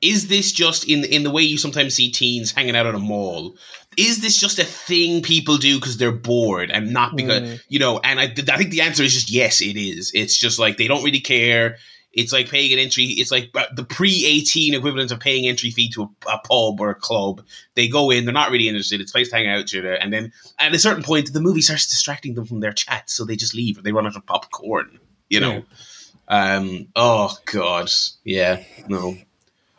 is 0.00 0.28
this 0.28 0.52
just 0.52 0.88
in 0.88 1.04
in 1.04 1.24
the 1.24 1.30
way 1.30 1.42
you 1.42 1.58
sometimes 1.58 1.94
see 1.94 2.10
teens 2.10 2.52
hanging 2.52 2.76
out 2.76 2.86
at 2.86 2.94
a 2.94 2.98
mall? 2.98 3.56
Is 3.98 4.20
this 4.20 4.38
just 4.38 4.58
a 4.60 4.64
thing 4.64 5.22
people 5.22 5.56
do 5.56 5.78
because 5.80 5.96
they're 5.96 6.12
bored 6.12 6.70
and 6.70 6.92
not 6.92 7.16
because 7.16 7.42
mm. 7.42 7.60
you 7.68 7.80
know? 7.80 7.98
And 7.98 8.20
I, 8.20 8.24
I 8.24 8.56
think 8.56 8.70
the 8.70 8.80
answer 8.80 9.02
is 9.02 9.12
just 9.12 9.30
yes, 9.30 9.60
it 9.60 9.76
is. 9.76 10.12
It's 10.14 10.38
just 10.38 10.58
like 10.58 10.76
they 10.76 10.86
don't 10.86 11.02
really 11.02 11.20
care. 11.20 11.76
It's 12.12 12.32
like 12.32 12.48
paying 12.48 12.72
an 12.72 12.78
entry. 12.78 13.04
It's 13.04 13.30
like 13.30 13.52
the 13.74 13.84
pre 13.84 14.24
eighteen 14.24 14.74
equivalent 14.74 15.10
of 15.10 15.20
paying 15.20 15.46
entry 15.46 15.70
fee 15.70 15.90
to 15.90 16.02
a, 16.02 16.32
a, 16.32 16.38
pub 16.38 16.80
or 16.80 16.90
a 16.90 16.94
club. 16.94 17.44
They 17.74 17.88
go 17.88 18.10
in, 18.10 18.24
they're 18.24 18.32
not 18.32 18.50
really 18.50 18.68
interested. 18.68 19.00
It's 19.00 19.12
place 19.12 19.30
to 19.30 19.36
hang 19.36 19.48
out, 19.48 19.72
and 19.74 20.12
then 20.12 20.32
at 20.58 20.74
a 20.74 20.78
certain 20.78 21.02
point, 21.02 21.32
the 21.32 21.40
movie 21.40 21.60
starts 21.60 21.86
distracting 21.86 22.34
them 22.34 22.46
from 22.46 22.60
their 22.60 22.72
chat, 22.72 23.10
so 23.10 23.24
they 23.24 23.36
just 23.36 23.54
leave 23.54 23.78
or 23.78 23.82
they 23.82 23.92
run 23.92 24.06
out 24.06 24.16
of 24.16 24.24
popcorn. 24.26 24.98
You 25.28 25.40
know. 25.40 25.64
Yeah. 26.30 26.56
Um. 26.56 26.88
Oh 26.96 27.36
God. 27.44 27.90
Yeah. 28.24 28.62
No. 28.88 29.16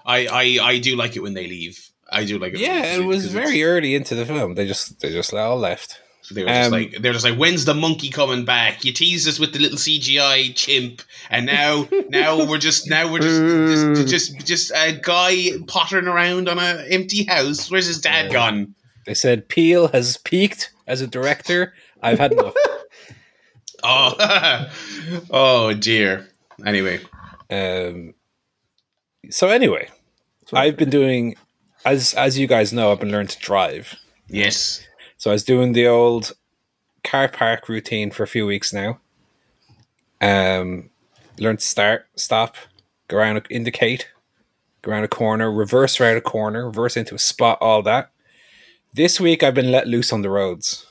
I, 0.06 0.28
I 0.28 0.60
I 0.62 0.78
do 0.80 0.96
like 0.96 1.16
it 1.16 1.22
when 1.22 1.34
they 1.34 1.48
leave. 1.48 1.89
I 2.12 2.26
do 2.26 2.40
like 2.40 2.54
it. 2.54 2.60
Yeah, 2.60 2.96
it 2.96 3.06
was 3.06 3.28
very 3.28 3.64
early 3.64 3.96
into 3.96 4.16
the 4.16 4.26
film. 4.26 4.56
They 4.56 4.68
just 4.68 5.00
they 5.00 5.12
just 5.12 5.34
all 5.34 5.58
left. 5.58 6.02
They 6.32 6.44
were 6.44 6.50
um, 6.50 6.56
just 6.56 6.72
like 6.72 6.92
they're 7.00 7.14
just 7.14 7.26
like, 7.26 7.38
when's 7.38 7.66
the 7.66 7.74
monkey 7.74 8.10
coming 8.10 8.46
back? 8.46 8.86
You 8.86 8.94
teased 8.94 9.28
us 9.28 9.40
with 9.40 9.54
the 9.54 9.60
little 9.60 9.78
CGI 9.78 10.56
chimp, 10.56 11.02
and 11.30 11.46
now 11.46 11.88
now 12.10 12.46
we're 12.46 12.58
just 12.60 12.90
now 12.90 13.12
we're 13.12 13.20
just 13.20 14.08
just 14.12 14.36
just, 14.36 14.48
just 14.48 14.72
a 14.76 15.00
guy 15.02 15.52
pottering 15.68 16.08
around 16.08 16.50
on 16.50 16.60
an 16.60 16.86
empty 16.90 17.24
house. 17.24 17.70
Where's 17.72 17.88
his 17.88 18.02
dad 18.02 18.32
gone? 18.32 18.76
They 19.06 19.14
said 19.16 19.50
Peele 19.50 19.88
has 19.90 20.18
peaked 20.18 20.72
as 20.86 21.02
a 21.02 21.08
director. 21.08 21.74
I've 22.02 22.20
had 22.20 22.34
enough. 22.34 22.54
oh, 23.84 24.70
oh 25.32 25.74
dear. 25.74 26.28
Anyway, 26.66 27.00
um. 27.50 28.14
So 29.32 29.50
anyway, 29.50 29.90
I've 30.54 30.78
been 30.78 30.90
doing, 30.90 31.36
as 31.86 32.14
as 32.14 32.38
you 32.38 32.48
guys 32.48 32.74
know, 32.74 32.92
I've 32.92 33.00
been 33.00 33.12
learning 33.12 33.28
to 33.28 33.40
drive. 33.40 33.96
Yes. 34.28 34.86
So 35.18 35.32
I 35.32 35.34
was 35.34 35.44
doing 35.44 35.74
the 35.74 35.88
old 35.88 36.34
car 37.04 37.28
park 37.28 37.68
routine 37.68 38.12
for 38.12 38.24
a 38.24 38.28
few 38.28 38.46
weeks 38.46 38.74
now. 38.74 39.00
Um, 40.22 40.90
learn 41.38 41.58
to 41.58 41.66
start, 41.66 42.08
stop, 42.16 42.56
go 43.08 43.18
around, 43.18 43.42
indicate, 43.50 44.10
go 44.82 44.92
around 44.92 45.04
a 45.04 45.10
corner, 45.10 45.52
reverse 45.52 46.00
around 46.00 46.18
a 46.18 46.22
corner, 46.22 46.66
reverse 46.66 46.98
into 46.98 47.16
a 47.16 47.20
spot, 47.20 47.58
all 47.62 47.82
that. 47.84 48.12
This 48.94 49.20
week 49.20 49.44
I've 49.44 49.54
been 49.54 49.72
let 49.72 49.88
loose 49.88 50.12
on 50.12 50.22
the 50.22 50.30
roads. 50.30 50.86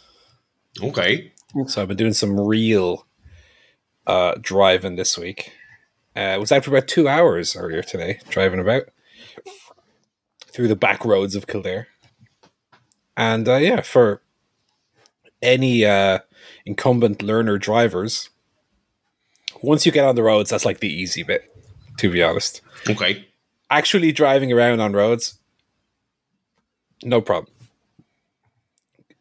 Okay. 0.82 1.32
So 1.66 1.82
I've 1.82 1.88
been 1.88 1.96
doing 1.96 2.12
some 2.12 2.38
real 2.38 3.06
uh, 4.06 4.34
driving 4.40 4.96
this 4.96 5.16
week. 5.18 5.52
Uh, 6.14 6.20
I 6.20 6.38
was 6.38 6.52
out 6.52 6.64
for 6.64 6.70
about 6.70 6.88
two 6.88 7.08
hours 7.08 7.56
earlier 7.56 7.82
today, 7.82 8.20
driving 8.28 8.60
about 8.60 8.84
through 10.58 10.66
the 10.66 10.74
back 10.74 11.04
roads 11.04 11.36
of 11.36 11.46
Kildare. 11.46 11.86
And 13.16 13.48
uh, 13.48 13.58
yeah, 13.58 13.80
for 13.80 14.22
any 15.40 15.84
uh, 15.84 16.18
incumbent 16.66 17.22
learner 17.22 17.58
drivers, 17.58 18.28
once 19.62 19.86
you 19.86 19.92
get 19.92 20.04
on 20.04 20.16
the 20.16 20.24
roads, 20.24 20.50
that's 20.50 20.64
like 20.64 20.80
the 20.80 20.92
easy 20.92 21.22
bit, 21.22 21.48
to 21.98 22.10
be 22.10 22.24
honest. 22.24 22.60
Okay. 22.90 23.28
Actually, 23.70 24.10
driving 24.10 24.52
around 24.52 24.80
on 24.80 24.94
roads, 24.94 25.38
no 27.04 27.20
problem. 27.20 27.54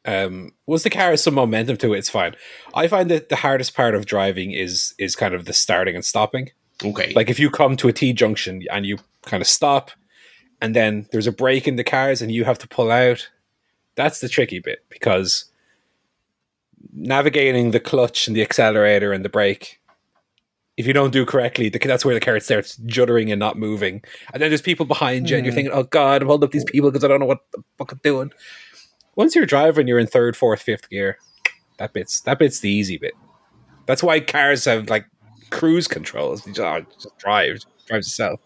Um, 0.05 0.53
once 0.65 0.81
the 0.81 0.89
car 0.89 1.11
has 1.11 1.21
some 1.21 1.35
momentum 1.35 1.77
to 1.77 1.93
it, 1.93 1.99
it's 1.99 2.09
fine. 2.09 2.35
I 2.73 2.87
find 2.87 3.11
that 3.11 3.29
the 3.29 3.35
hardest 3.35 3.75
part 3.75 3.93
of 3.93 4.07
driving 4.07 4.53
is 4.53 4.95
is 4.97 5.15
kind 5.15 5.35
of 5.35 5.45
the 5.45 5.53
starting 5.53 5.93
and 5.93 6.03
stopping. 6.03 6.49
Okay. 6.83 7.13
Like 7.15 7.29
if 7.29 7.39
you 7.39 7.51
come 7.51 7.77
to 7.77 7.89
a 7.89 7.93
T 7.93 8.11
junction 8.11 8.63
and 8.71 8.87
you 8.87 8.97
kind 9.21 9.41
of 9.41 9.47
stop, 9.47 9.91
and 10.61 10.75
then 10.75 11.07
there's 11.11 11.27
a 11.27 11.31
break 11.31 11.67
in 11.67 11.75
the 11.75 11.83
cars 11.83 12.21
and 12.21 12.31
you 12.31 12.43
have 12.43 12.59
to 12.59 12.67
pull 12.67 12.91
out. 12.91 13.29
That's 13.95 14.19
the 14.19 14.29
tricky 14.29 14.59
bit 14.59 14.85
because 14.89 15.45
navigating 16.93 17.71
the 17.71 17.79
clutch 17.79 18.27
and 18.27 18.35
the 18.35 18.41
accelerator 18.41 19.13
and 19.13 19.23
the 19.23 19.29
brake, 19.29 19.79
if 20.77 20.85
you 20.85 20.93
don't 20.93 21.11
do 21.11 21.25
correctly, 21.25 21.69
that's 21.69 22.05
where 22.05 22.13
the 22.13 22.21
car 22.21 22.39
starts 22.39 22.77
juddering 22.77 23.31
and 23.31 23.39
not 23.39 23.57
moving. 23.57 24.03
And 24.33 24.41
then 24.41 24.49
there's 24.49 24.61
people 24.61 24.85
behind 24.85 25.29
you, 25.29 25.35
mm. 25.35 25.39
and 25.39 25.45
you're 25.45 25.51
hmm. 25.51 25.55
thinking, 25.55 25.73
"Oh 25.73 25.83
God, 25.83 26.21
I'm 26.21 26.27
holding 26.27 26.45
up 26.45 26.51
these 26.51 26.63
people 26.63 26.91
because 26.91 27.03
I 27.03 27.07
don't 27.07 27.19
know 27.19 27.25
what 27.25 27.39
the 27.51 27.63
fuck 27.77 27.91
I'm 27.91 27.99
doing." 28.03 28.31
Once 29.15 29.35
you're 29.35 29.47
driving, 29.47 29.87
you're 29.87 29.97
in 29.97 30.05
third, 30.05 30.37
fourth, 30.37 30.61
fifth 30.61 30.89
gear. 30.89 31.17
That 31.79 31.93
bit's 31.93 32.21
that 32.21 32.37
bit's 32.37 32.59
the 32.59 32.69
easy 32.69 32.97
bit. 32.97 33.13
That's 33.87 34.03
why 34.03 34.19
cars 34.19 34.65
have 34.65 34.89
like 34.89 35.05
cruise 35.49 35.87
controls. 35.87 36.45
You 36.45 36.53
just, 36.53 36.63
oh, 36.63 36.85
just 36.93 37.17
drive, 37.17 37.59
drives 37.87 38.07
itself. 38.07 38.39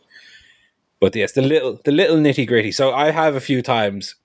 But 1.01 1.15
yes, 1.15 1.33
the 1.33 1.41
little 1.41 1.79
the 1.83 1.91
little 1.91 2.15
nitty 2.15 2.47
gritty. 2.47 2.71
So 2.71 2.93
I 2.93 3.11
have 3.11 3.35
a 3.35 3.41
few 3.41 3.61
times. 3.61 4.15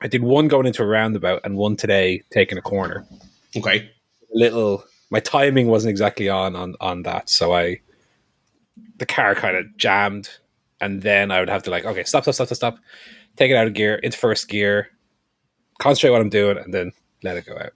I 0.00 0.08
did 0.08 0.22
one 0.22 0.48
going 0.48 0.66
into 0.66 0.82
a 0.82 0.86
roundabout 0.86 1.42
and 1.44 1.56
one 1.56 1.76
today 1.76 2.22
taking 2.30 2.56
a 2.56 2.62
corner. 2.62 3.06
Okay. 3.56 3.90
Little 4.32 4.84
my 5.10 5.20
timing 5.20 5.68
wasn't 5.68 5.90
exactly 5.90 6.28
on 6.28 6.56
on 6.56 6.74
on 6.80 7.02
that, 7.02 7.28
so 7.28 7.54
I 7.54 7.80
the 8.96 9.06
car 9.06 9.34
kind 9.34 9.56
of 9.56 9.76
jammed, 9.76 10.30
and 10.80 11.02
then 11.02 11.30
I 11.30 11.40
would 11.40 11.50
have 11.50 11.62
to 11.64 11.70
like 11.70 11.84
okay 11.84 12.04
stop 12.04 12.24
stop 12.24 12.34
stop 12.34 12.46
stop 12.46 12.56
stop, 12.56 12.78
take 13.36 13.50
it 13.50 13.56
out 13.56 13.66
of 13.66 13.74
gear 13.74 13.96
into 13.96 14.16
first 14.16 14.48
gear, 14.48 14.88
concentrate 15.78 16.10
what 16.10 16.20
I'm 16.20 16.30
doing, 16.30 16.58
and 16.58 16.72
then 16.72 16.92
let 17.22 17.36
it 17.36 17.46
go 17.46 17.54
out. 17.54 17.72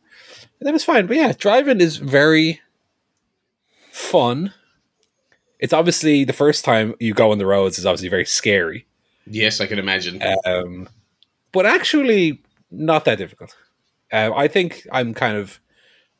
And 0.61 0.67
then 0.67 0.75
it's 0.75 0.85
fine. 0.85 1.07
But 1.07 1.17
yeah, 1.17 1.33
driving 1.37 1.81
is 1.81 1.97
very 1.97 2.61
fun 3.91 4.53
it's 5.63 5.73
obviously 5.73 6.25
the 6.25 6.33
first 6.33 6.65
time 6.65 6.95
you 6.99 7.15
go 7.15 7.31
on 7.31 7.39
the 7.39 7.47
roads 7.47 7.79
is 7.79 7.87
obviously 7.87 8.09
very 8.09 8.27
scary. 8.27 8.85
Yes, 9.27 9.61
I 9.61 9.67
can 9.67 9.79
imagine. 9.79 10.21
Um, 10.45 10.89
but 11.53 11.67
actually, 11.67 12.43
not 12.73 13.05
that 13.05 13.19
difficult. 13.19 13.55
Uh, 14.13 14.33
I 14.35 14.49
think 14.49 14.85
I'm 14.91 15.15
kind 15.15 15.37
of 15.37 15.61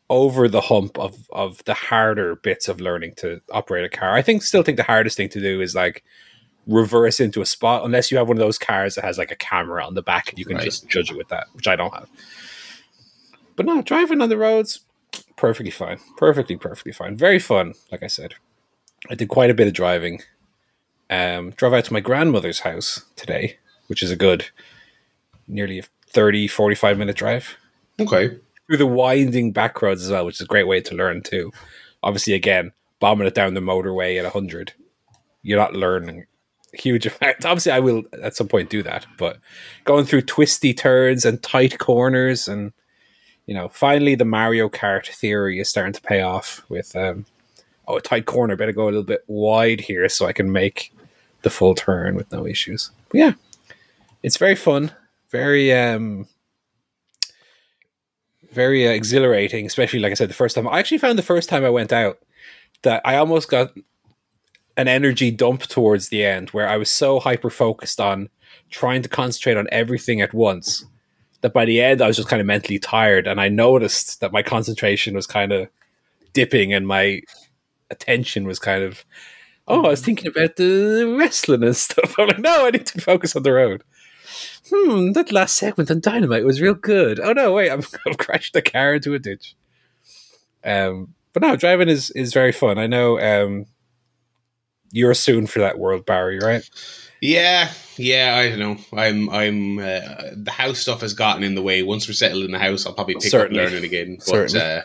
over 0.09 0.47
the 0.47 0.61
hump 0.61 0.97
of 0.97 1.29
of 1.33 1.63
the 1.65 1.75
harder 1.75 2.37
bits 2.37 2.69
of 2.69 2.81
learning 2.81 3.15
to 3.17 3.41
operate 3.51 3.85
a 3.85 3.89
car. 3.89 4.15
I 4.15 4.23
think 4.23 4.45
still 4.45 4.63
think 4.63 4.77
the 4.77 4.85
hardest 4.85 5.17
thing 5.17 5.29
to 5.31 5.41
do 5.41 5.61
is 5.61 5.75
like 5.75 6.05
reverse 6.69 7.19
into 7.19 7.41
a 7.41 7.47
spot 7.47 7.85
unless 7.85 8.13
you 8.13 8.19
have 8.19 8.29
one 8.29 8.37
of 8.37 8.43
those 8.43 8.59
cars 8.59 8.95
that 8.95 9.05
has 9.05 9.19
like 9.19 9.33
a 9.33 9.37
camera 9.37 9.85
on 9.85 9.95
the 9.95 10.03
back 10.03 10.31
and 10.31 10.39
you 10.39 10.45
can 10.45 10.59
right. 10.59 10.65
just 10.65 10.89
judge 10.89 11.11
it 11.11 11.17
with 11.17 11.29
that, 11.29 11.49
which 11.55 11.67
I 11.67 11.75
don't 11.75 11.93
have. 11.93 12.09
But 13.57 13.67
no, 13.67 13.83
driving 13.83 14.23
on 14.23 14.29
the 14.29 14.37
roads, 14.37 14.85
perfectly 15.35 15.73
fine. 15.73 15.99
Perfectly, 16.17 16.57
perfectly 16.57 16.93
fine. 16.93 17.17
Very 17.17 17.41
fun, 17.41 17.75
like 17.91 18.05
I 18.05 18.07
said. 18.07 18.35
I 19.11 19.15
did 19.15 19.29
quite 19.29 19.51
a 19.51 19.55
bit 19.55 19.67
of 19.67 19.75
driving. 19.75 20.23
Um, 21.11 21.51
drove 21.51 21.75
out 21.75 21.85
to 21.87 21.93
my 21.93 22.01
grandmother's 22.01 22.61
house 22.61 23.05
today, 23.17 23.59
which 23.89 24.03
is 24.03 24.11
a 24.11 24.17
good 24.17 24.47
nearly 25.49 25.79
a 25.81 25.85
30, 26.09 26.49
45 26.49 26.99
minute 26.99 27.17
drive. 27.17 27.57
Okay. 28.01 28.39
Through 28.67 28.79
the 28.79 28.87
winding 28.87 29.53
back 29.53 29.83
roads 29.83 30.05
as 30.05 30.11
well, 30.11 30.25
which 30.25 30.37
is 30.37 30.43
a 30.43 30.47
great 30.47 30.67
way 30.67 30.81
to 30.81 30.95
learn 30.95 31.23
too. 31.23 31.53
Obviously, 32.03 32.33
again, 32.35 32.73
bombing 33.01 33.27
it 33.27 33.35
down 33.35 33.55
the 33.55 33.61
motorway 33.61 34.17
at 34.19 34.25
100, 34.25 34.73
you're 35.43 35.59
not 35.59 35.75
learning 35.75 36.27
huge 36.73 37.07
effect. 37.07 37.45
Obviously, 37.45 37.73
I 37.73 37.81
will 37.81 38.05
at 38.23 38.37
some 38.37 38.49
point 38.49 38.71
do 38.71 38.83
that, 38.83 39.07
but 39.19 39.39
going 39.85 40.05
through 40.05 40.23
twisty 40.23 40.73
turns 40.75 41.25
and 41.25 41.43
tight 41.43 41.79
corners, 41.79 42.49
and 42.49 42.73
you 43.47 43.55
know, 43.55 43.69
finally 43.69 44.15
the 44.15 44.25
Mario 44.25 44.69
Kart 44.69 45.07
theory 45.07 45.59
is 45.59 45.69
starting 45.69 45.93
to 45.93 46.03
pay 46.03 46.23
off 46.23 46.65
with 46.69 46.95
um, 46.97 47.27
oh, 47.87 47.97
a 47.97 48.01
tight 48.01 48.27
corner, 48.27 48.57
better 48.57 48.73
go 48.73 48.85
a 48.85 48.87
little 48.87 49.03
bit 49.03 49.25
wide 49.27 49.81
here 49.81 50.09
so 50.09 50.27
I 50.27 50.33
can 50.33 50.53
make 50.53 50.93
the 51.43 51.51
full 51.51 51.75
turn 51.75 52.15
with 52.15 52.31
no 52.33 52.47
issues. 52.47 52.91
But 53.09 53.19
yeah, 53.19 53.33
it's 54.23 54.37
very 54.37 54.55
fun, 54.55 54.93
very 55.31 55.73
um, 55.73 56.29
very 58.53 58.87
uh, 58.87 58.93
exhilarating. 58.93 59.67
Especially 59.67 59.99
like 59.99 60.13
I 60.13 60.15
said, 60.15 60.31
the 60.31 60.35
first 60.35 60.55
time 60.55 60.69
I 60.69 60.79
actually 60.79 60.99
found 60.99 61.19
the 61.19 61.23
first 61.23 61.49
time 61.49 61.65
I 61.65 61.71
went 61.71 61.93
out 61.93 62.19
that 62.83 63.03
I 63.05 63.17
almost 63.17 63.49
got 63.49 63.73
an 64.77 64.89
energy 64.89 65.31
dump 65.31 65.63
towards 65.63 66.09
the 66.09 66.25
end 66.25 66.51
where 66.51 66.69
I 66.69 66.77
was 66.77 66.91
so 66.91 67.21
hyper 67.21 67.51
focused 67.51 68.01
on 68.01 68.29
trying 68.71 69.03
to 69.03 69.09
concentrate 69.09 69.57
on 69.57 69.69
everything 69.71 70.21
at 70.21 70.33
once 70.33 70.85
that 71.43 71.53
by 71.53 71.65
the 71.65 71.81
end 71.81 72.01
I 72.01 72.07
was 72.07 72.17
just 72.17 72.29
kind 72.29 72.41
of 72.41 72.47
mentally 72.47 72.79
tired 72.79 73.27
and 73.27 73.41
I 73.41 73.49
noticed 73.49 74.21
that 74.21 74.33
my 74.33 74.43
concentration 74.43 75.15
was 75.15 75.27
kind 75.27 75.53
of 75.53 75.69
dipping 76.33 76.73
and 76.73 76.87
my 76.87 77.21
attention 77.93 78.45
was 78.47 78.59
kind 78.59 78.83
of, 78.83 79.05
oh, 79.69 79.85
I 79.85 79.91
was 79.91 80.05
thinking 80.05 80.29
about 80.29 80.57
the 80.57 81.15
wrestling 81.19 81.63
and 81.63 81.77
stuff. 81.77 82.15
I'm 82.19 82.29
like, 82.29 82.39
no, 82.39 82.67
I 82.67 82.71
need 82.71 82.87
to 82.87 83.01
focus 83.01 83.37
on 83.37 83.45
the 83.45 83.53
road. 83.53 83.85
hmm, 84.71 85.13
that 85.13 85.31
last 85.33 85.55
segment 85.55 85.91
on 85.91 86.01
Dynamite 86.01 86.45
was 86.45 86.61
real 86.61 86.75
good. 86.75 87.21
Oh 87.21 87.33
no, 87.33 87.53
wait, 87.53 87.71
I've, 87.73 87.89
I've 88.07 88.19
crashed 88.19 88.55
the 88.55 88.63
car 88.63 88.95
into 88.95 89.15
a 89.15 89.19
ditch. 89.19 89.55
Um, 90.65 91.15
but 91.33 91.43
no, 91.43 91.57
driving 91.57 91.89
is 91.89 92.11
is 92.11 92.33
very 92.33 92.53
fun. 92.53 92.79
I 92.79 92.87
know 92.87 93.19
um, 93.21 93.67
you're 94.93 95.15
soon 95.15 95.47
for 95.47 95.61
that 95.61 95.79
world, 95.79 96.07
Barry, 96.07 96.39
right? 96.39 96.69
Yeah, 97.21 97.71
yeah, 97.97 98.35
I 98.37 98.49
don't 98.49 98.59
know. 98.59 98.99
I'm, 98.99 99.31
I'm. 99.31 99.79
Uh, 99.79 100.33
the 100.35 100.51
house 100.51 100.81
stuff 100.81 101.03
has 101.03 101.15
gotten 101.15 101.45
in 101.45 101.55
the 101.55 101.63
way. 101.63 101.83
Once 101.85 102.09
we're 102.09 102.15
settled 102.15 102.45
in 102.45 102.51
the 102.51 102.59
house, 102.59 102.85
I'll 102.85 102.95
probably 102.95 103.15
pick 103.15 103.31
Certainly. 103.31 103.63
up 103.63 103.71
learning 103.71 103.85
again. 103.85 104.17
But 104.19 104.51
Certainly. 104.51 104.61
uh, 104.61 104.83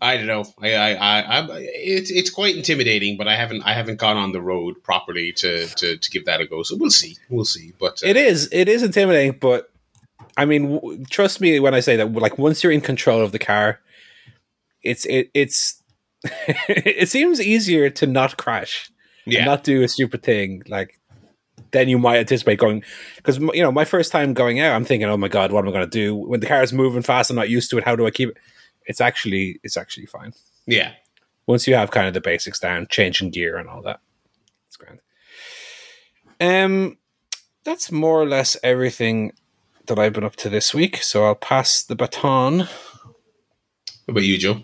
I 0.00 0.16
don't 0.16 0.26
know. 0.26 0.44
I, 0.60 0.74
I, 0.74 0.90
I, 0.92 1.38
I'm, 1.38 1.48
it's, 1.50 2.10
it's 2.10 2.30
quite 2.30 2.56
intimidating. 2.56 3.16
But 3.16 3.28
I 3.28 3.36
haven't, 3.36 3.62
I 3.62 3.72
haven't 3.72 3.98
gone 3.98 4.16
on 4.16 4.32
the 4.32 4.40
road 4.40 4.82
properly 4.82 5.32
to, 5.32 5.66
to, 5.66 5.96
to 5.96 6.10
give 6.10 6.24
that 6.26 6.40
a 6.40 6.46
go. 6.46 6.62
So 6.62 6.76
we'll 6.76 6.90
see, 6.90 7.16
we'll 7.30 7.44
see. 7.44 7.72
But 7.78 8.02
uh, 8.04 8.08
It 8.08 8.16
is. 8.16 8.48
It 8.52 8.68
is 8.68 8.82
intimidating, 8.82 9.38
but 9.40 9.70
I 10.36 10.44
mean, 10.44 10.74
w- 10.76 11.04
trust 11.10 11.40
me 11.40 11.58
when 11.60 11.74
I 11.74 11.80
say 11.80 11.96
that. 11.96 12.12
Like 12.12 12.38
once 12.38 12.62
you're 12.62 12.72
in 12.72 12.80
control 12.80 13.20
of 13.20 13.32
the 13.32 13.38
car, 13.40 13.80
it's 14.82 15.04
it 15.06 15.30
it's 15.34 15.82
it 16.68 17.08
seems 17.08 17.40
easier 17.40 17.90
to 17.90 18.06
not 18.06 18.36
crash, 18.36 18.90
yeah, 19.26 19.44
not 19.44 19.64
do 19.64 19.82
a 19.82 19.88
stupid 19.88 20.22
thing 20.22 20.62
like 20.68 20.98
Then 21.72 21.88
you 21.88 21.98
might 21.98 22.18
anticipate 22.18 22.58
going. 22.58 22.82
Because 23.16 23.38
you 23.38 23.62
know, 23.62 23.72
my 23.72 23.84
first 23.84 24.12
time 24.12 24.32
going 24.32 24.60
out, 24.60 24.74
I'm 24.74 24.84
thinking, 24.84 25.08
oh 25.08 25.16
my 25.16 25.28
god, 25.28 25.52
what 25.52 25.60
am 25.64 25.68
I 25.68 25.72
going 25.72 25.84
to 25.84 25.90
do 25.90 26.14
when 26.14 26.40
the 26.40 26.46
car 26.46 26.62
is 26.62 26.72
moving 26.72 27.02
fast? 27.02 27.30
I'm 27.30 27.36
not 27.36 27.50
used 27.50 27.70
to 27.70 27.78
it. 27.78 27.84
How 27.84 27.96
do 27.96 28.06
I 28.06 28.10
keep 28.10 28.30
it? 28.30 28.36
It's 28.88 29.00
actually 29.00 29.60
it's 29.62 29.76
actually 29.76 30.06
fine 30.06 30.32
yeah. 30.66 30.92
once 31.46 31.68
you 31.68 31.74
have 31.74 31.90
kind 31.90 32.08
of 32.08 32.14
the 32.14 32.20
basics 32.20 32.58
down, 32.58 32.88
changing 32.90 33.30
gear 33.30 33.56
and 33.58 33.68
all 33.68 33.82
that. 33.82 34.00
It's 34.66 34.76
grand. 34.76 35.00
Um, 36.40 36.98
that's 37.64 37.92
more 37.92 38.20
or 38.20 38.26
less 38.26 38.56
everything 38.62 39.32
that 39.86 39.98
I've 39.98 40.14
been 40.14 40.24
up 40.24 40.36
to 40.36 40.48
this 40.48 40.74
week. 40.74 40.96
So 41.02 41.24
I'll 41.24 41.34
pass 41.34 41.82
the 41.82 41.94
baton. 41.94 42.60
What 42.60 42.68
about 44.08 44.24
you, 44.24 44.38
Joe? 44.38 44.62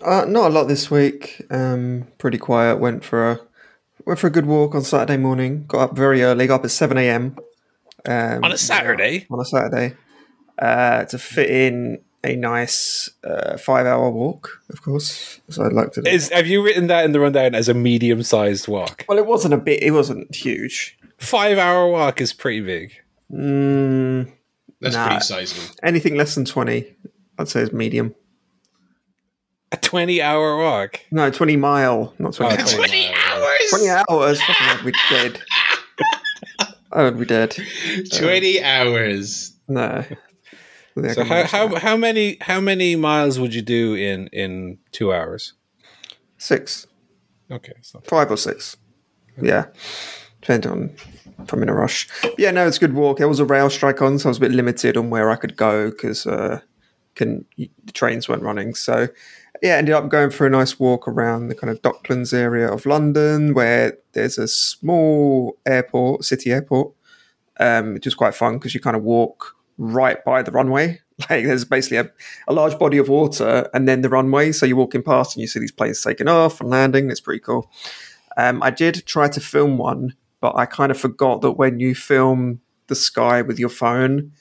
Uh, 0.00 0.24
not 0.26 0.50
a 0.50 0.54
lot 0.54 0.64
this 0.64 0.90
week. 0.90 1.42
Um, 1.50 2.06
pretty 2.18 2.38
quiet. 2.38 2.76
Went 2.76 3.04
for 3.04 3.30
a 3.30 3.40
went 4.04 4.20
for 4.20 4.28
a 4.28 4.30
good 4.30 4.46
walk 4.46 4.74
on 4.74 4.82
Saturday 4.82 5.16
morning. 5.16 5.64
Got 5.66 5.90
up 5.90 5.96
very 5.96 6.22
early. 6.22 6.46
Got 6.46 6.56
up 6.56 6.64
at 6.64 6.70
seven 6.70 6.98
a.m. 6.98 7.36
Um, 8.06 8.44
On 8.44 8.52
a 8.52 8.58
Saturday? 8.58 9.26
On 9.30 9.40
a 9.40 9.44
Saturday, 9.44 9.96
uh, 10.58 11.04
to 11.06 11.18
fit 11.18 11.50
in 11.50 12.02
a 12.24 12.34
nice 12.36 13.10
uh, 13.22 13.56
five-hour 13.58 14.10
walk. 14.10 14.60
Of 14.70 14.82
course, 14.82 15.40
as 15.48 15.58
I'd 15.58 15.72
like 15.72 15.92
to. 15.92 16.02
Do. 16.02 16.10
Is 16.10 16.30
have 16.30 16.46
you 16.46 16.64
written 16.64 16.86
that 16.88 17.04
in 17.04 17.12
the 17.12 17.20
rundown 17.20 17.54
as 17.54 17.68
a 17.68 17.74
medium-sized 17.74 18.66
walk? 18.66 19.04
well, 19.08 19.18
it 19.18 19.26
wasn't 19.26 19.54
a 19.54 19.58
bit. 19.58 19.82
It 19.82 19.92
wasn't 19.92 20.34
huge. 20.34 20.98
Five-hour 21.18 21.88
walk 21.90 22.20
is 22.20 22.32
pretty 22.32 22.60
big. 22.60 22.92
Mm, 23.32 24.32
That's 24.80 24.94
Nah. 24.94 25.06
pretty 25.08 25.20
sizable. 25.24 25.74
anything 25.82 26.16
less 26.16 26.34
than 26.34 26.44
twenty, 26.44 26.94
I'd 27.38 27.48
say 27.48 27.60
is 27.62 27.72
medium. 27.72 28.14
A 29.72 29.76
twenty-hour 29.76 30.56
walk. 30.58 31.00
No, 31.10 31.30
twenty 31.30 31.56
mile, 31.56 32.14
not 32.18 32.34
twenty. 32.34 32.56
Oh, 32.56 32.60
hours. 32.60 32.72
20 32.74 33.08
hours. 33.08 33.70
Twenty 33.70 33.88
hours. 33.90 34.42
Fucking 34.42 34.66
I'd 34.68 34.84
be 34.84 34.92
dead. 35.10 35.42
I 36.92 37.02
would 37.02 37.18
be 37.18 37.24
dead. 37.26 37.56
Twenty 38.12 38.62
hours. 38.62 39.52
No. 39.66 40.04
I 40.96 41.00
think 41.00 41.10
I 41.10 41.14
So 41.14 41.24
how, 41.24 41.44
how 41.46 41.68
that. 41.68 41.82
how 41.82 41.96
many 41.96 42.36
how 42.40 42.60
many 42.60 42.96
miles 42.96 43.38
would 43.40 43.54
you 43.54 43.62
do 43.62 43.94
in 43.94 44.28
in 44.28 44.78
two 44.92 45.12
hours? 45.12 45.54
six, 46.38 46.86
Okay, 47.50 47.72
so 47.82 48.00
five 48.00 48.30
or 48.30 48.36
six? 48.36 48.76
Yeah, 49.40 49.66
depending 50.40 50.70
on 50.70 50.90
if 51.42 51.52
I'm 51.52 51.62
in 51.62 51.68
a 51.68 51.74
rush. 51.74 52.08
Yeah, 52.38 52.50
no, 52.50 52.66
it's 52.66 52.76
a 52.76 52.80
good 52.80 52.94
walk. 52.94 53.18
There 53.18 53.28
was 53.28 53.40
a 53.40 53.44
rail 53.44 53.70
strike 53.70 54.00
on, 54.02 54.18
so 54.18 54.28
I 54.28 54.30
was 54.30 54.38
a 54.38 54.40
bit 54.40 54.52
limited 54.52 54.96
on 54.96 55.10
where 55.10 55.30
I 55.30 55.36
could 55.36 55.56
go 55.56 55.90
because 55.90 56.26
uh, 56.26 56.60
can 57.14 57.44
the 57.56 57.70
trains 57.92 58.28
weren't 58.28 58.42
running. 58.42 58.74
So 58.74 59.08
yeah, 59.62 59.76
ended 59.76 59.94
up 59.94 60.08
going 60.10 60.30
for 60.30 60.46
a 60.46 60.50
nice 60.50 60.78
walk 60.78 61.08
around 61.08 61.48
the 61.48 61.54
kind 61.54 61.70
of 61.70 61.80
Docklands 61.82 62.34
area 62.34 62.68
of 62.70 62.84
London, 62.86 63.54
where 63.54 63.96
there's 64.12 64.36
a 64.38 64.46
small 64.48 65.56
airport, 65.64 66.24
city 66.24 66.52
airport, 66.52 66.92
um, 67.58 67.94
which 67.94 68.06
is 68.06 68.14
quite 68.14 68.34
fun 68.34 68.54
because 68.58 68.74
you 68.74 68.80
kind 68.80 68.96
of 68.96 69.02
walk 69.02 69.56
right 69.78 70.24
by 70.24 70.42
the 70.42 70.52
runway. 70.52 71.00
Like 71.30 71.44
there's 71.44 71.64
basically 71.64 71.98
a, 71.98 72.10
a 72.48 72.52
large 72.52 72.76
body 72.76 72.98
of 72.98 73.08
water 73.08 73.70
and 73.72 73.86
then 73.86 74.02
the 74.02 74.08
runway. 74.08 74.50
So 74.50 74.66
you're 74.66 74.76
walking 74.76 75.04
past 75.04 75.36
and 75.36 75.42
you 75.42 75.46
see 75.46 75.60
these 75.60 75.70
planes 75.70 76.02
taking 76.02 76.26
off 76.26 76.60
and 76.60 76.68
landing. 76.68 77.08
It's 77.08 77.20
pretty 77.20 77.38
cool. 77.38 77.70
Um, 78.36 78.60
I 78.64 78.70
did 78.70 79.06
try 79.06 79.28
to 79.28 79.40
film 79.40 79.78
one, 79.78 80.16
but 80.40 80.56
I 80.56 80.66
kind 80.66 80.90
of 80.90 80.98
forgot 80.98 81.40
that 81.42 81.52
when 81.52 81.78
you 81.78 81.94
film 81.94 82.60
the 82.88 82.96
sky 82.96 83.42
with 83.42 83.60
your 83.60 83.68
phone, 83.68 84.32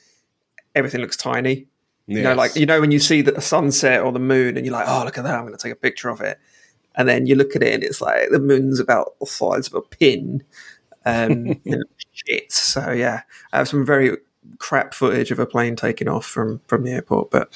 everything 0.74 1.02
looks 1.02 1.16
tiny. 1.16 1.68
You 2.08 2.22
know, 2.22 2.34
like 2.34 2.56
you 2.56 2.66
know 2.66 2.82
when 2.82 2.92
you 2.92 3.00
see 3.00 3.22
the 3.22 3.40
sunset 3.40 4.02
or 4.02 4.12
the 4.12 4.20
moon, 4.20 4.58
and 4.58 4.66
you're 4.66 4.74
like, 4.74 4.88
"Oh, 4.88 5.04
look 5.06 5.18
at 5.18 5.24
that! 5.24 5.36
I'm 5.36 5.44
going 5.44 5.54
to 5.54 5.62
take 5.62 5.72
a 5.72 5.78
picture 5.78 6.10
of 6.10 6.20
it." 6.20 6.38
And 6.96 7.08
then 7.08 7.28
you 7.28 7.36
look 7.36 7.56
at 7.56 7.64
it, 7.64 7.74
and 7.74 7.84
it's 7.84 8.02
like 8.02 8.30
the 8.30 8.40
moon's 8.40 8.80
about 8.80 9.18
the 9.20 9.26
size 9.26 9.68
of 9.68 9.74
a 9.76 9.82
pin. 9.82 10.44
Um, 11.06 11.62
shit. 12.12 12.52
So 12.52 12.92
yeah, 12.92 13.22
I 13.54 13.60
have 13.60 13.70
some 13.70 13.86
very 13.86 14.18
crap 14.60 14.94
footage 14.94 15.32
of 15.32 15.40
a 15.40 15.46
plane 15.46 15.76
taking 15.76 16.08
off 16.08 16.26
from 16.26 16.62
from 16.68 16.84
the 16.84 16.92
airport. 16.92 17.32
But 17.32 17.50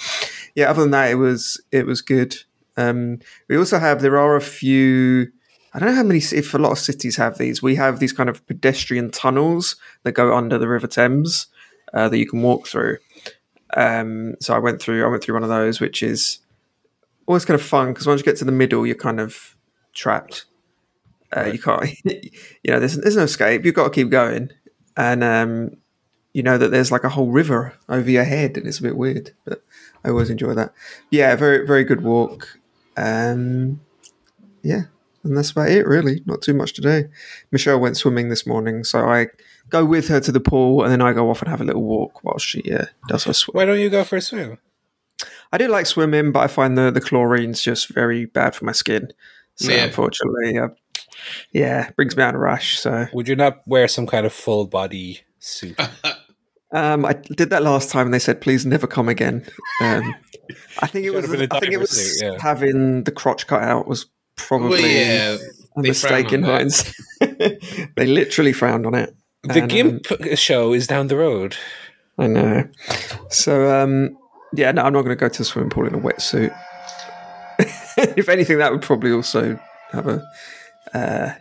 yeah, 0.56 0.70
other 0.70 0.82
than 0.82 0.92
that, 0.92 1.12
it 1.12 1.16
was 1.16 1.62
it 1.72 1.86
was 1.86 2.02
good. 2.02 2.36
Um, 2.76 3.20
we 3.48 3.58
also 3.58 3.80
have 3.80 4.02
there 4.02 4.18
are 4.18 4.36
a 4.36 4.42
few. 4.42 5.32
I 5.74 5.80
don't 5.80 5.90
know 5.90 5.96
how 5.96 6.04
many 6.04 6.20
if 6.20 6.54
a 6.54 6.58
lot 6.58 6.72
of 6.72 6.80
cities 6.80 7.18
have 7.18 7.38
these. 7.38 7.62
We 7.62 7.76
have 7.76 8.00
these 8.00 8.14
kind 8.14 8.30
of 8.30 8.46
pedestrian 8.48 9.12
tunnels 9.12 9.76
that 10.04 10.14
go 10.14 10.36
under 10.36 10.58
the 10.58 10.68
River 10.68 10.88
Thames 10.88 11.48
uh, 11.94 12.10
that 12.10 12.18
you 12.18 12.28
can 12.28 12.42
walk 12.42 12.68
through. 12.68 12.98
Um, 13.76 14.36
so 14.40 14.56
I 14.56 14.60
went 14.60 14.82
through 14.82 15.06
I 15.06 15.10
went 15.10 15.24
through 15.24 15.36
one 15.36 15.44
of 15.44 15.50
those, 15.50 15.80
which 15.80 16.02
is 16.02 16.40
always 17.26 17.46
kind 17.46 17.60
of 17.60 17.66
fun 17.66 17.90
because 17.90 18.08
once 18.08 18.22
you 18.22 18.26
get 18.26 18.38
to 18.38 18.46
the 18.46 18.52
middle, 18.52 18.86
you're 18.88 18.96
kind 18.96 19.20
of 19.20 19.56
trapped. 19.94 20.46
Uh, 21.36 21.46
You 21.46 21.60
can't, 21.60 21.90
you 22.06 22.72
know, 22.72 22.80
there's 22.80 22.96
there's 22.98 23.18
no 23.18 23.24
escape. 23.24 23.66
You've 23.66 23.76
got 23.76 23.86
to 23.86 23.90
keep 23.90 24.10
going, 24.10 24.52
and 24.96 25.24
um, 25.24 25.72
you 26.38 26.44
know 26.44 26.56
that 26.60 26.70
there's 26.70 26.92
like 26.92 27.04
a 27.04 27.10
whole 27.10 27.32
river 27.32 27.74
over 27.90 28.08
your 28.12 28.24
head, 28.24 28.58
and 28.58 28.68
it's 28.68 28.78
a 28.78 28.84
bit 28.84 28.96
weird, 28.96 29.32
but 29.44 29.64
I 30.06 30.10
always 30.10 30.30
enjoy 30.30 30.54
that. 30.54 30.72
Yeah, 31.10 31.36
very 31.36 31.66
very 31.66 31.84
good 31.84 32.04
walk. 32.04 32.60
Um, 32.96 33.82
yeah, 34.62 34.84
and 35.24 35.36
that's 35.36 35.50
about 35.50 35.70
it 35.72 35.88
really. 35.88 36.22
Not 36.28 36.44
too 36.44 36.54
much 36.54 36.74
today. 36.74 37.06
Michelle 37.52 37.80
went 37.80 37.98
swimming 37.98 38.30
this 38.30 38.46
morning, 38.46 38.84
so 38.84 39.00
I 39.10 39.28
go 39.72 39.84
with 39.84 40.10
her 40.10 40.20
to 40.20 40.32
the 40.32 40.40
pool, 40.40 40.84
and 40.84 40.92
then 40.92 41.02
I 41.02 41.12
go 41.14 41.32
off 41.32 41.42
and 41.42 41.50
have 41.50 41.60
a 41.62 41.64
little 41.64 41.82
walk 41.84 42.24
while 42.24 42.38
she 42.38 42.62
uh, 42.72 42.86
does 43.08 43.24
her 43.24 43.34
swim. 43.34 43.54
why 43.56 43.66
don't 43.66 43.80
you 43.80 43.90
go 43.90 44.04
for 44.04 44.18
a 44.18 44.22
swim? 44.22 44.60
I 45.52 45.58
do 45.58 45.68
like 45.68 45.88
swimming, 45.88 46.32
but 46.32 46.42
I 46.42 46.48
find 46.48 46.78
the 46.78 46.92
the 46.92 47.02
chlorine's 47.02 47.64
just 47.64 47.90
very 47.90 48.26
bad 48.26 48.54
for 48.54 48.66
my 48.66 48.74
skin. 48.74 49.10
So 49.56 49.72
Yeah. 49.72 49.86
unfortunately, 49.86 50.60
uh, 50.60 50.68
yeah, 51.52 51.90
brings 51.96 52.16
me 52.16 52.22
out 52.22 52.36
a 52.36 52.38
rash. 52.38 52.78
So 52.78 53.08
Would 53.12 53.28
you 53.28 53.36
not 53.36 53.68
wear 53.68 53.88
some 53.88 54.06
kind 54.06 54.28
of 54.28 54.34
full 54.34 54.68
body 54.68 55.22
suit? 55.40 55.80
um, 56.72 57.06
I 57.06 57.14
did 57.14 57.50
that 57.52 57.64
last 57.64 57.90
time, 57.90 58.08
and 58.08 58.14
they 58.14 58.20
said 58.20 58.42
please 58.42 58.66
never 58.66 58.88
come 58.88 59.10
again. 59.10 59.46
Um, 59.82 60.16
I 60.80 60.88
think 60.88 61.06
it 61.06 61.12
was 61.12 61.26
have 61.26 61.32
been 61.32 61.50
a 61.52 61.56
I 61.56 61.60
think 61.60 61.74
it 61.74 61.80
was 61.80 61.90
suit, 61.92 62.26
yeah. 62.26 62.38
having 62.42 63.04
the 63.04 63.12
crotch 63.12 63.48
cut 63.48 63.62
out 63.62 63.88
was 63.88 64.06
probably 64.36 64.82
Well, 64.82 64.90
yeah, 64.90 65.38
a 65.78 65.82
mistake 65.82 66.32
in 66.34 66.44
on 66.44 66.50
that. 66.50 66.58
hindsight. 66.58 67.90
they 67.96 68.06
literally 68.06 68.54
frowned 68.54 68.86
on 68.86 68.96
it. 68.96 69.16
The 69.44 69.62
And, 69.62 69.70
Gimp 69.70 70.06
show 70.36 70.74
is 70.74 70.88
down 70.88 71.08
the 71.08 71.18
road. 71.18 71.56
I 72.18 72.28
know. 72.28 72.68
So 73.30 73.84
um, 73.84 74.18
yeah, 74.54 74.72
no, 74.72 74.84
I'm 74.84 74.94
not 74.94 75.04
going 75.04 75.16
to 75.16 75.20
go 75.20 75.30
to 75.30 75.38
the 75.38 75.46
swimming 75.46 75.70
pool 75.70 75.88
in 75.88 75.96
a 75.96 76.00
wetsuit. 76.00 76.56
if 78.18 78.30
anything, 78.30 78.58
that 78.58 78.72
would 78.72 78.82
probably 78.82 79.12
also 79.12 79.60
have 79.92 80.08
a 80.08 80.24
uh, 80.94 81.34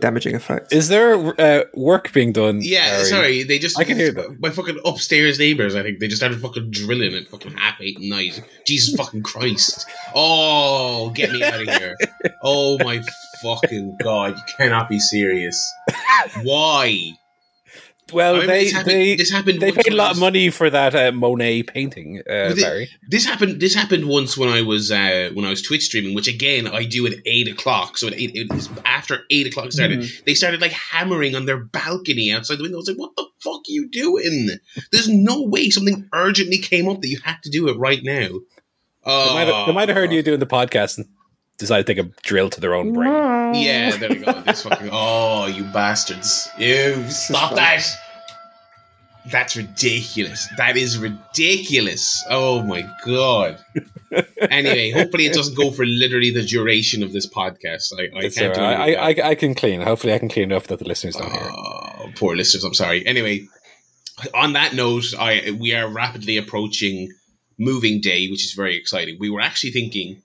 damaging 0.00 0.34
effect. 0.34 0.72
Is 0.72 0.88
there 0.88 1.14
uh, 1.40 1.64
work 1.74 2.12
being 2.12 2.32
done? 2.32 2.60
Yeah, 2.62 2.84
Harry? 2.84 3.04
sorry, 3.04 3.42
they 3.42 3.58
just 3.58 3.78
I 3.78 3.84
can 3.84 3.96
hear 3.96 4.12
them. 4.12 4.38
My 4.40 4.50
fucking 4.50 4.80
upstairs 4.84 5.38
neighbours, 5.38 5.74
I 5.74 5.82
think 5.82 5.98
they 5.98 6.08
just 6.08 6.20
started 6.20 6.40
fucking 6.40 6.70
drilling 6.70 7.14
at 7.14 7.28
fucking 7.28 7.52
half 7.52 7.80
eight 7.80 7.96
at 7.96 8.02
night. 8.02 8.42
Jesus 8.66 8.94
fucking 8.96 9.22
Christ! 9.22 9.86
Oh, 10.14 11.10
get 11.10 11.32
me 11.32 11.42
out 11.42 11.60
of 11.60 11.68
here! 11.68 11.96
Oh 12.42 12.78
my 12.82 13.02
fucking 13.42 13.96
god! 14.02 14.36
You 14.36 14.42
cannot 14.56 14.88
be 14.88 14.98
serious. 14.98 15.72
Why? 16.42 17.12
Well, 18.12 18.36
I 18.36 18.38
mean, 18.38 18.46
they 18.48 18.64
this 18.64 18.72
happened- 18.72 18.90
they 18.92 19.16
this 19.16 19.30
happened 19.30 19.60
they 19.60 19.72
paid 19.72 19.92
a 19.92 19.96
lot 19.96 20.12
of 20.12 20.18
money 20.18 20.50
for 20.50 20.70
that 20.70 20.94
uh, 20.94 21.12
Monet 21.12 21.64
painting, 21.64 22.18
uh, 22.20 22.48
But 22.50 22.56
Barry. 22.56 22.88
This 23.08 23.24
happened. 23.24 23.60
This 23.60 23.74
happened 23.74 24.06
once 24.06 24.36
when 24.36 24.48
I 24.48 24.62
was 24.62 24.90
uh, 24.90 25.30
when 25.34 25.44
I 25.44 25.50
was 25.50 25.62
Twitch 25.62 25.84
streaming, 25.84 26.14
which 26.14 26.28
again 26.28 26.66
I 26.66 26.84
do 26.84 27.06
at 27.06 27.14
eight 27.26 27.48
o'clock. 27.48 27.98
So 27.98 28.06
at 28.08 28.14
eight, 28.14 28.32
it 28.34 28.52
was 28.52 28.68
after 28.84 29.20
eight 29.30 29.46
o'clock 29.46 29.72
started. 29.72 30.00
They 30.26 30.34
started 30.34 30.60
like 30.60 30.72
hammering 30.72 31.34
on 31.34 31.46
their 31.46 31.58
balcony 31.58 32.32
outside 32.32 32.58
the 32.58 32.62
window. 32.62 32.78
I 32.78 32.80
was 32.80 32.88
like, 32.88 32.98
"What 32.98 33.16
the 33.16 33.26
fuck 33.42 33.60
are 33.60 33.72
you 33.72 33.88
doing? 33.88 34.48
There's 34.92 35.08
no 35.08 35.42
way 35.42 35.70
something 35.70 36.08
urgently 36.12 36.58
came 36.58 36.88
up 36.88 37.00
that 37.00 37.08
you 37.08 37.18
had 37.24 37.42
to 37.44 37.50
do 37.50 37.68
it 37.68 37.76
right 37.78 38.02
now." 38.02 38.28
They 39.02 39.34
might, 39.34 39.46
have, 39.48 39.66
they 39.66 39.72
might 39.72 39.88
have 39.88 39.96
heard 39.96 40.12
you 40.12 40.22
doing 40.22 40.40
the 40.40 40.46
podcast 40.46 40.98
and 40.98 41.06
decided 41.60 41.86
to 41.86 41.94
take 41.94 42.04
a 42.04 42.08
drill 42.22 42.50
to 42.50 42.60
their 42.60 42.74
own 42.74 42.92
brain. 42.92 43.54
Yeah, 43.54 43.96
there 43.96 44.08
we 44.10 44.16
go. 44.16 44.32
This 44.46 44.62
fucking 44.62 44.90
oh, 44.92 45.46
you 45.46 45.64
bastards! 45.64 46.48
You 46.58 47.08
stop 47.10 47.54
that! 47.54 47.86
That's 49.26 49.54
ridiculous. 49.56 50.48
That 50.56 50.76
is 50.76 50.98
ridiculous. 50.98 52.24
Oh 52.30 52.62
my 52.62 52.88
god. 53.04 53.58
anyway, 54.50 54.90
hopefully 54.90 55.26
it 55.26 55.34
doesn't 55.34 55.56
go 55.56 55.70
for 55.70 55.84
literally 55.84 56.30
the 56.30 56.42
duration 56.42 57.02
of 57.02 57.12
this 57.12 57.28
podcast. 57.28 57.92
I, 57.96 58.04
I 58.04 58.24
It's 58.24 58.38
can't 58.38 58.54
do 58.54 58.60
all 58.60 58.66
right. 58.66 58.88
it. 58.90 58.98
I, 58.98 59.26
I, 59.26 59.28
I 59.30 59.34
can 59.34 59.54
clean. 59.54 59.82
Hopefully, 59.82 60.14
I 60.14 60.18
can 60.18 60.28
clean 60.28 60.44
enough 60.44 60.66
that 60.68 60.78
the 60.78 60.88
listeners 60.88 61.16
don't 61.16 61.30
hear. 61.30 61.42
Oh, 61.42 62.10
poor 62.16 62.34
listeners. 62.34 62.64
I'm 62.64 62.74
sorry. 62.74 63.06
Anyway, 63.06 63.46
on 64.34 64.54
that 64.54 64.74
note, 64.74 65.04
I 65.18 65.56
we 65.60 65.74
are 65.74 65.88
rapidly 65.88 66.36
approaching 66.36 67.08
moving 67.58 68.00
day, 68.00 68.28
which 68.28 68.44
is 68.44 68.54
very 68.54 68.76
exciting. 68.76 69.16
We 69.20 69.30
were 69.30 69.40
actually 69.40 69.72
thinking 69.72 70.22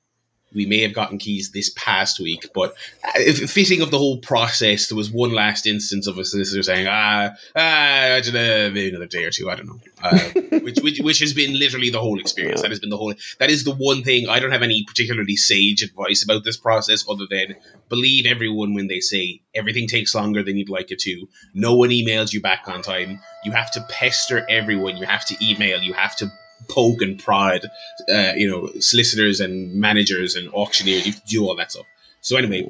we 0.55 0.65
may 0.65 0.81
have 0.81 0.93
gotten 0.93 1.17
keys 1.17 1.51
this 1.51 1.69
past 1.75 2.19
week, 2.19 2.47
but 2.53 2.71
uh, 3.03 3.11
if- 3.17 3.51
fitting 3.51 3.81
of 3.81 3.91
the 3.91 3.97
whole 3.97 4.17
process, 4.19 4.87
there 4.87 4.95
was 4.95 5.11
one 5.11 5.33
last 5.33 5.67
instance 5.67 6.07
of 6.07 6.17
a 6.17 6.25
solicitor 6.25 6.63
saying, 6.63 6.87
"Ah, 6.89 7.31
ah, 7.55 8.15
I 8.15 8.21
don't 8.21 8.33
know, 8.33 8.71
maybe 8.71 8.89
another 8.89 9.05
day 9.05 9.25
or 9.25 9.31
two. 9.31 9.49
I 9.49 9.55
don't 9.55 9.67
know," 9.67 9.79
uh, 10.01 10.19
which, 10.59 10.79
which 10.81 10.99
which 10.99 11.19
has 11.19 11.33
been 11.33 11.57
literally 11.59 11.89
the 11.89 11.99
whole 11.99 12.19
experience. 12.19 12.61
That 12.61 12.71
has 12.71 12.79
been 12.79 12.89
the 12.89 12.97
whole. 12.97 13.13
That 13.39 13.49
is 13.49 13.63
the 13.63 13.75
one 13.75 14.03
thing 14.03 14.27
I 14.29 14.39
don't 14.39 14.51
have 14.51 14.63
any 14.63 14.83
particularly 14.87 15.35
sage 15.35 15.83
advice 15.83 16.23
about 16.23 16.43
this 16.43 16.57
process, 16.57 17.05
other 17.09 17.25
than 17.29 17.55
believe 17.89 18.25
everyone 18.25 18.73
when 18.73 18.87
they 18.87 18.99
say 18.99 19.41
everything 19.53 19.87
takes 19.87 20.15
longer 20.15 20.41
than 20.41 20.57
you'd 20.57 20.69
like 20.69 20.91
it 20.91 20.99
to. 20.99 21.27
No 21.53 21.75
one 21.75 21.89
emails 21.89 22.33
you 22.33 22.41
back 22.41 22.63
on 22.67 22.81
time. 22.81 23.19
You 23.43 23.51
have 23.51 23.71
to 23.71 23.81
pester 23.89 24.45
everyone. 24.49 24.97
You 24.97 25.05
have 25.05 25.25
to 25.25 25.35
email. 25.45 25.81
You 25.81 25.93
have 25.93 26.15
to 26.17 26.31
poke 26.69 27.01
and 27.01 27.21
prod, 27.21 27.65
uh, 28.09 28.33
you 28.35 28.49
know, 28.49 28.69
solicitors 28.79 29.39
and 29.39 29.73
managers 29.75 30.35
and 30.35 30.51
auctioneers. 30.53 31.05
You 31.05 31.13
do 31.27 31.45
all 31.45 31.55
that 31.55 31.71
stuff. 31.71 31.85
So 32.21 32.37
anyway, 32.37 32.69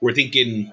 we're 0.00 0.14
thinking 0.14 0.72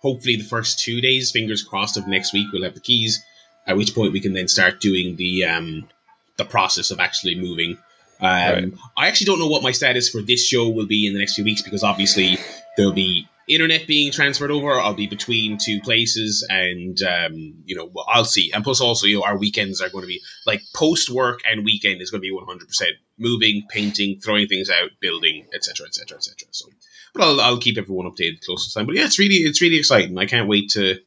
hopefully 0.00 0.36
the 0.36 0.44
first 0.44 0.78
two 0.78 1.00
days, 1.00 1.30
fingers 1.30 1.62
crossed, 1.62 1.96
of 1.96 2.06
next 2.06 2.32
week 2.32 2.48
we'll 2.52 2.62
have 2.64 2.74
the 2.74 2.80
keys. 2.80 3.24
At 3.66 3.76
which 3.76 3.94
point 3.94 4.12
we 4.12 4.20
can 4.20 4.34
then 4.34 4.46
start 4.48 4.80
doing 4.80 5.16
the 5.16 5.44
um, 5.44 5.88
the 6.36 6.44
process 6.44 6.90
of 6.90 7.00
actually 7.00 7.34
moving. 7.34 7.78
Um, 8.20 8.28
Right. 8.52 8.72
I 8.96 9.08
actually 9.08 9.26
don't 9.26 9.38
know 9.38 9.48
what 9.48 9.62
my 9.62 9.72
status 9.72 10.08
for 10.08 10.22
this 10.22 10.46
show 10.46 10.68
will 10.68 10.86
be 10.86 11.06
in 11.06 11.14
the 11.14 11.18
next 11.18 11.34
few 11.34 11.44
weeks 11.44 11.62
because 11.62 11.82
obviously 11.82 12.38
there'll 12.76 12.92
be 12.92 13.26
internet 13.48 13.86
being 13.86 14.10
transferred 14.10 14.50
over. 14.50 14.72
I'll 14.72 14.94
be 14.94 15.06
between 15.06 15.58
two 15.58 15.80
places, 15.80 16.46
and 16.48 17.00
um, 17.02 17.54
you 17.64 17.76
know 17.76 17.90
I'll 18.08 18.24
see. 18.24 18.50
And 18.52 18.64
plus, 18.64 18.80
also, 18.80 19.06
you 19.06 19.16
know, 19.16 19.24
our 19.24 19.36
weekends 19.36 19.80
are 19.80 19.88
going 19.88 20.02
to 20.02 20.08
be 20.08 20.20
like 20.46 20.62
post 20.74 21.10
work 21.10 21.40
and 21.50 21.64
weekend 21.64 22.00
is 22.00 22.10
going 22.10 22.20
to 22.20 22.26
be 22.26 22.32
one 22.32 22.46
hundred 22.46 22.68
percent 22.68 22.92
moving, 23.18 23.64
painting, 23.68 24.20
throwing 24.20 24.46
things 24.46 24.70
out, 24.70 24.90
building, 25.00 25.46
etc., 25.54 25.86
etc., 25.86 26.16
etc. 26.16 26.48
So, 26.50 26.66
but 27.12 27.22
I'll, 27.22 27.40
I'll 27.40 27.58
keep 27.58 27.78
everyone 27.78 28.10
updated 28.10 28.44
close 28.44 28.68
to 28.68 28.78
time. 28.78 28.86
But 28.86 28.96
yeah, 28.96 29.04
it's 29.04 29.18
really 29.18 29.36
it's 29.36 29.60
really 29.60 29.78
exciting. 29.78 30.18
I 30.18 30.26
can't 30.26 30.48
wait 30.48 30.70
to 30.70 30.98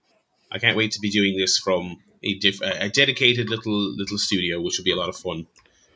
I 0.52 0.60
can't 0.60 0.78
wait 0.78 0.92
to 0.92 1.00
be 1.00 1.10
doing 1.10 1.38
this 1.38 1.58
from 1.58 1.98
a 2.24 2.36
diff- 2.40 2.62
a 2.62 2.90
dedicated 2.90 3.50
little 3.50 3.96
little 3.96 4.18
studio, 4.18 4.62
which 4.62 4.78
will 4.78 4.86
be 4.86 4.92
a 4.92 4.96
lot 4.96 5.10
of 5.10 5.18
fun. 5.18 5.48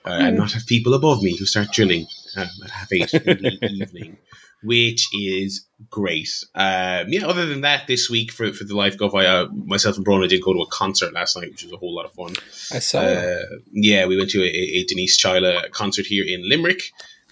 Uh, 0.04 0.18
and 0.20 0.38
not 0.38 0.52
have 0.52 0.66
people 0.66 0.96
above 0.96 1.22
me 1.22 1.38
who 1.38 1.46
start 1.46 1.72
drilling 1.72 2.08
um, 2.36 2.50
at 2.64 2.72
half 2.72 2.92
eight 2.92 3.14
in 3.14 3.38
the 3.38 3.60
evening, 3.72 4.18
which 4.64 5.08
is 5.14 5.66
great. 5.90 6.30
Um, 6.56 7.08
yeah, 7.10 7.26
other 7.26 7.46
than 7.46 7.62
that, 7.62 7.88
this 7.88 8.10
week 8.10 8.32
for, 8.32 8.54
for 8.54 8.64
the 8.64 8.76
Life 8.76 8.98
Guff, 8.98 9.14
I, 9.14 9.26
uh, 9.26 9.48
myself 9.66 9.98
and 9.98 10.06
Brona 10.06 10.30
did 10.30 10.44
go 10.44 10.54
to 10.54 10.62
a 10.62 10.68
concert 10.68 11.14
last 11.14 11.36
night, 11.36 11.50
which 11.50 11.64
was 11.64 11.72
a 11.72 11.78
whole 11.78 11.96
lot 11.96 12.06
of 12.06 12.14
fun. 12.14 12.36
I 12.72 12.80
saw. 12.80 13.00
Uh, 13.00 13.44
yeah, 13.72 14.06
we 14.06 14.18
went 14.18 14.30
to 14.32 14.42
a, 14.44 14.48
a 14.48 14.84
Denise 14.86 15.22
Chaila 15.22 15.72
concert 15.72 16.06
here 16.06 16.26
in 16.26 16.48
Limerick. 16.48 16.92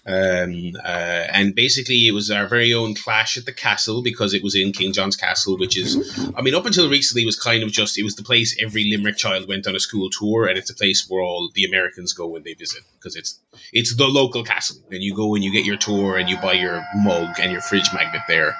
Um, 0.09 0.71
uh, 0.83 1.27
and 1.31 1.53
basically, 1.53 2.07
it 2.07 2.13
was 2.13 2.31
our 2.31 2.47
very 2.47 2.73
own 2.73 2.95
clash 2.95 3.37
at 3.37 3.45
the 3.45 3.53
castle 3.53 4.01
because 4.01 4.33
it 4.33 4.43
was 4.43 4.55
in 4.55 4.71
King 4.71 4.91
John's 4.91 5.15
Castle, 5.15 5.55
which 5.57 5.77
is, 5.77 6.31
I 6.35 6.41
mean, 6.41 6.55
up 6.55 6.65
until 6.65 6.89
recently, 6.89 7.21
it 7.21 7.27
was 7.27 7.39
kind 7.39 7.61
of 7.61 7.71
just, 7.71 7.97
it 7.97 8.03
was 8.03 8.15
the 8.15 8.23
place 8.23 8.57
every 8.59 8.85
Limerick 8.89 9.17
child 9.17 9.47
went 9.47 9.67
on 9.67 9.75
a 9.75 9.79
school 9.79 10.09
tour, 10.09 10.47
and 10.47 10.57
it's 10.57 10.71
a 10.71 10.75
place 10.75 11.05
where 11.07 11.21
all 11.21 11.51
the 11.53 11.63
Americans 11.63 12.13
go 12.13 12.25
when 12.25 12.41
they 12.43 12.55
visit 12.55 12.81
because 12.93 13.15
it's 13.15 13.39
it's 13.71 13.95
the 13.95 14.07
local 14.07 14.43
castle, 14.43 14.77
and 14.91 15.03
you 15.03 15.15
go 15.15 15.35
and 15.35 15.43
you 15.43 15.51
get 15.51 15.65
your 15.65 15.77
tour 15.77 16.17
and 16.17 16.27
you 16.27 16.37
buy 16.37 16.53
your 16.53 16.83
mug 16.95 17.39
and 17.39 17.51
your 17.51 17.61
fridge 17.61 17.93
magnet 17.93 18.23
there. 18.27 18.55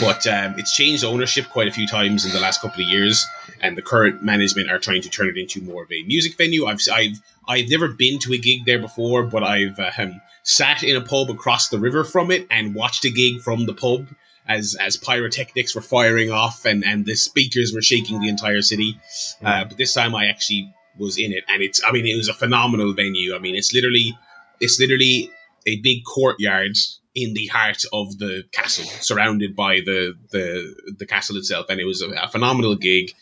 But 0.00 0.26
um, 0.26 0.54
it's 0.58 0.74
changed 0.74 1.04
ownership 1.04 1.48
quite 1.50 1.68
a 1.68 1.72
few 1.72 1.86
times 1.86 2.24
in 2.24 2.32
the 2.32 2.40
last 2.40 2.62
couple 2.62 2.82
of 2.82 2.88
years, 2.88 3.26
and 3.60 3.76
the 3.76 3.82
current 3.82 4.22
management 4.22 4.70
are 4.70 4.78
trying 4.78 5.02
to 5.02 5.10
turn 5.10 5.28
it 5.28 5.36
into 5.36 5.60
more 5.60 5.82
of 5.82 5.92
a 5.92 6.02
music 6.04 6.36
venue. 6.36 6.66
I've 6.66 6.80
I've 6.92 7.20
I've 7.48 7.68
never 7.68 7.88
been 7.88 8.18
to 8.20 8.32
a 8.32 8.38
gig 8.38 8.64
there 8.64 8.78
before, 8.78 9.24
but 9.24 9.42
I've 9.42 9.78
um, 9.98 10.20
sat 10.42 10.82
in 10.82 10.96
a 10.96 11.00
pub 11.00 11.30
across 11.30 11.68
the 11.68 11.78
river 11.78 12.04
from 12.04 12.30
it 12.30 12.46
and 12.50 12.74
watched 12.74 13.04
a 13.04 13.10
gig 13.10 13.40
from 13.40 13.66
the 13.66 13.74
pub 13.74 14.06
as 14.46 14.76
as 14.78 14.96
pyrotechnics 14.96 15.74
were 15.74 15.80
firing 15.80 16.30
off 16.30 16.64
and 16.64 16.84
and 16.84 17.06
the 17.06 17.14
speakers 17.14 17.72
were 17.72 17.82
shaking 17.82 18.20
the 18.20 18.28
entire 18.28 18.62
city. 18.62 18.98
Uh, 19.42 19.64
but 19.64 19.78
this 19.78 19.94
time 19.94 20.14
I 20.14 20.26
actually 20.26 20.72
was 20.98 21.18
in 21.18 21.32
it, 21.32 21.44
and 21.48 21.62
it's 21.62 21.80
I 21.84 21.92
mean 21.92 22.06
it 22.06 22.16
was 22.16 22.28
a 22.28 22.34
phenomenal 22.34 22.92
venue. 22.92 23.34
I 23.34 23.38
mean 23.38 23.54
it's 23.54 23.72
literally 23.72 24.16
it's 24.60 24.78
literally 24.78 25.30
a 25.66 25.80
big 25.80 26.04
courtyard 26.04 26.76
in 27.14 27.32
the 27.34 27.46
heart 27.46 27.82
of 27.92 28.18
the 28.18 28.42
castle, 28.52 28.84
surrounded 28.84 29.56
by 29.56 29.76
the 29.76 30.14
the 30.30 30.94
the 30.98 31.06
castle 31.06 31.36
itself, 31.36 31.66
and 31.68 31.80
it 31.80 31.86
was 31.86 32.02
a, 32.02 32.10
a 32.10 32.28
phenomenal 32.28 32.76
gig. 32.76 33.12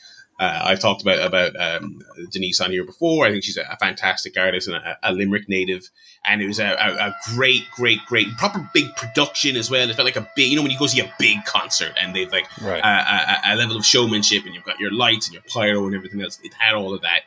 Uh, 0.43 0.61
I've 0.65 0.81
talked 0.81 1.03
about 1.03 1.25
about 1.25 1.55
um, 1.55 2.03
Denise 2.33 2.61
on 2.61 2.73
here 2.73 2.85
before. 2.85 3.25
I 3.25 3.31
think 3.31 3.45
she's 3.45 3.57
a, 3.57 3.63
a 3.71 3.77
fantastic 3.77 4.37
artist 4.37 4.67
and 4.67 4.75
a, 4.75 4.99
a 5.05 5.13
Limerick 5.13 5.49
native, 5.49 5.89
and 6.25 6.43
it 6.43 6.49
was 6.49 6.59
a, 6.59 6.65
a, 6.65 7.15
great, 7.37 7.63
great, 7.71 8.01
great, 8.07 8.27
proper 8.39 8.69
big 8.75 8.93
production 8.97 9.55
as 9.55 9.71
well. 9.71 9.89
It 9.89 9.95
felt 9.95 10.05
like 10.05 10.17
a 10.17 10.29
big, 10.35 10.51
you 10.51 10.57
know, 10.57 10.63
when 10.63 10.73
you 10.73 10.79
go 10.81 10.89
see 10.89 10.99
a 10.99 11.15
big 11.17 11.45
concert 11.45 11.93
and 12.01 12.13
they've 12.13 12.33
like 12.33 12.49
right. 12.61 12.83
a, 12.83 13.51
a, 13.51 13.55
a 13.55 13.57
level 13.57 13.77
of 13.77 13.87
showmanship, 13.87 14.45
and 14.45 14.53
you've 14.53 14.65
got 14.65 14.81
your 14.81 14.93
lights 14.93 15.29
and 15.29 15.35
your 15.35 15.45
pyro 15.45 15.87
and 15.87 15.95
everything 15.95 16.21
else. 16.21 16.41
It 16.43 16.55
had 16.55 16.75
all 16.75 16.93
of 16.93 17.03
that. 17.03 17.21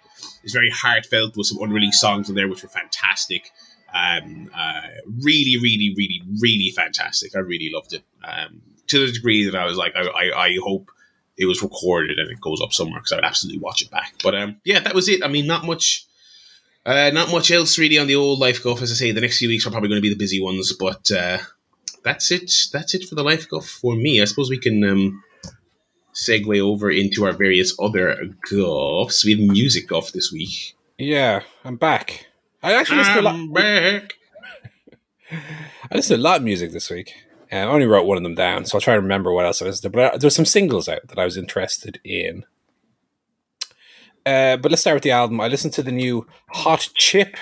It's 0.43 0.51
very 0.51 0.69
heartfelt 0.69 1.37
with 1.37 1.47
some 1.47 1.61
unreleased 1.61 2.01
songs 2.01 2.27
in 2.27 2.35
there, 2.35 2.49
which 2.49 2.63
were 2.63 2.69
fantastic. 2.69 3.49
Um, 3.93 4.51
uh, 4.53 4.81
really, 5.23 5.55
really, 5.55 5.93
really, 5.95 6.21
really 6.41 6.73
fantastic. 6.75 7.33
I 7.33 7.39
really 7.39 7.71
loved 7.73 7.93
it 7.93 8.03
um, 8.25 8.61
to 8.87 9.05
the 9.05 9.13
degree 9.13 9.49
that 9.49 9.55
I 9.55 9.63
was 9.63 9.77
like, 9.77 9.95
I, 9.95 10.01
I, 10.01 10.47
I 10.47 10.57
hope 10.61 10.91
it 11.37 11.45
was 11.45 11.61
recorded 11.61 12.17
and 12.17 12.31
it 12.31 12.39
goes 12.41 12.61
up 12.61 12.73
somewhere 12.73 12.99
because 12.99 13.11
I 13.11 13.15
would 13.17 13.25
absolutely 13.25 13.59
watch 13.59 13.81
it 13.81 13.91
back. 13.91 14.13
But 14.23 14.35
um, 14.35 14.61
yeah, 14.63 14.79
that 14.79 14.95
was 14.95 15.09
it. 15.09 15.23
I 15.23 15.27
mean, 15.27 15.47
not 15.47 15.65
much. 15.65 16.05
Uh, 16.85 17.09
not 17.11 17.31
much 17.31 17.49
else 17.49 17.79
really 17.79 17.97
on 17.97 18.05
the 18.05 18.15
old 18.15 18.37
life 18.39 18.63
guff. 18.63 18.81
As 18.81 18.91
I 18.91 18.95
say, 18.95 19.11
the 19.11 19.21
next 19.21 19.39
few 19.39 19.47
weeks 19.47 19.65
are 19.65 19.71
probably 19.71 19.89
going 19.89 19.97
to 19.97 20.07
be 20.07 20.13
the 20.13 20.19
busy 20.19 20.39
ones, 20.39 20.71
but 20.73 21.09
uh, 21.09 21.39
that's 22.03 22.29
it. 22.29 22.51
That's 22.71 22.93
it 22.93 23.05
for 23.05 23.15
the 23.15 23.23
life 23.23 23.49
guff 23.49 23.65
for 23.65 23.95
me. 23.95 24.21
I 24.21 24.25
suppose 24.25 24.51
we 24.51 24.59
can 24.59 24.83
um, 24.83 25.23
segue 26.13 26.59
over 26.61 26.91
into 26.91 27.25
our 27.25 27.31
various 27.33 27.75
other 27.79 28.29
guffs. 28.49 29.25
We 29.25 29.31
have 29.31 29.39
music 29.39 29.87
guff 29.87 30.11
this 30.11 30.31
week. 30.31 30.75
yeah, 30.99 31.41
I'm 31.63 31.75
back. 31.75 32.27
I 32.61 32.73
actually 32.73 32.99
listened 32.99 33.15
to 33.15 33.21
a 33.21 33.23
lot. 33.23 33.35
I'm 33.35 33.51
back. 33.51 34.13
I 35.91 35.95
listened 35.95 36.17
to 36.17 36.21
a 36.21 36.23
lot 36.23 36.37
of 36.37 36.43
music 36.43 36.71
this 36.71 36.89
week. 36.89 37.13
I 37.57 37.63
only 37.63 37.85
wrote 37.85 38.05
one 38.05 38.17
of 38.17 38.23
them 38.23 38.35
down, 38.35 38.65
so 38.65 38.77
I'll 38.77 38.81
try 38.81 38.95
to 38.95 39.01
remember 39.01 39.31
what 39.31 39.45
else 39.45 39.61
I 39.61 39.65
listened 39.65 39.91
to. 39.91 39.97
But 39.97 40.13
uh, 40.13 40.17
there 40.17 40.27
were 40.27 40.31
some 40.31 40.45
singles 40.45 40.89
out 40.89 41.07
that 41.07 41.19
I 41.19 41.25
was 41.25 41.37
interested 41.37 41.99
in. 42.03 42.45
Uh, 44.25 44.57
but 44.57 44.71
let's 44.71 44.81
start 44.81 44.95
with 44.95 45.03
the 45.03 45.11
album. 45.11 45.39
I 45.39 45.47
listened 45.47 45.73
to 45.73 45.83
the 45.83 45.91
new 45.91 46.27
Hot 46.49 46.89
Chip 46.95 47.37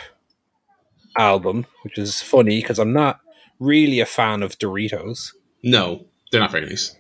album, 1.18 1.66
which 1.84 1.98
is 1.98 2.22
funny 2.22 2.62
because 2.62 2.80
I'm 2.80 2.94
not 2.94 3.22
really 3.60 4.00
a 4.00 4.06
fan 4.06 4.44
of 4.44 4.60
Doritos. 4.60 5.32
No, 5.64 6.06
they're 6.32 6.42
not 6.42 6.52
very 6.52 6.66
nice. 6.66 6.96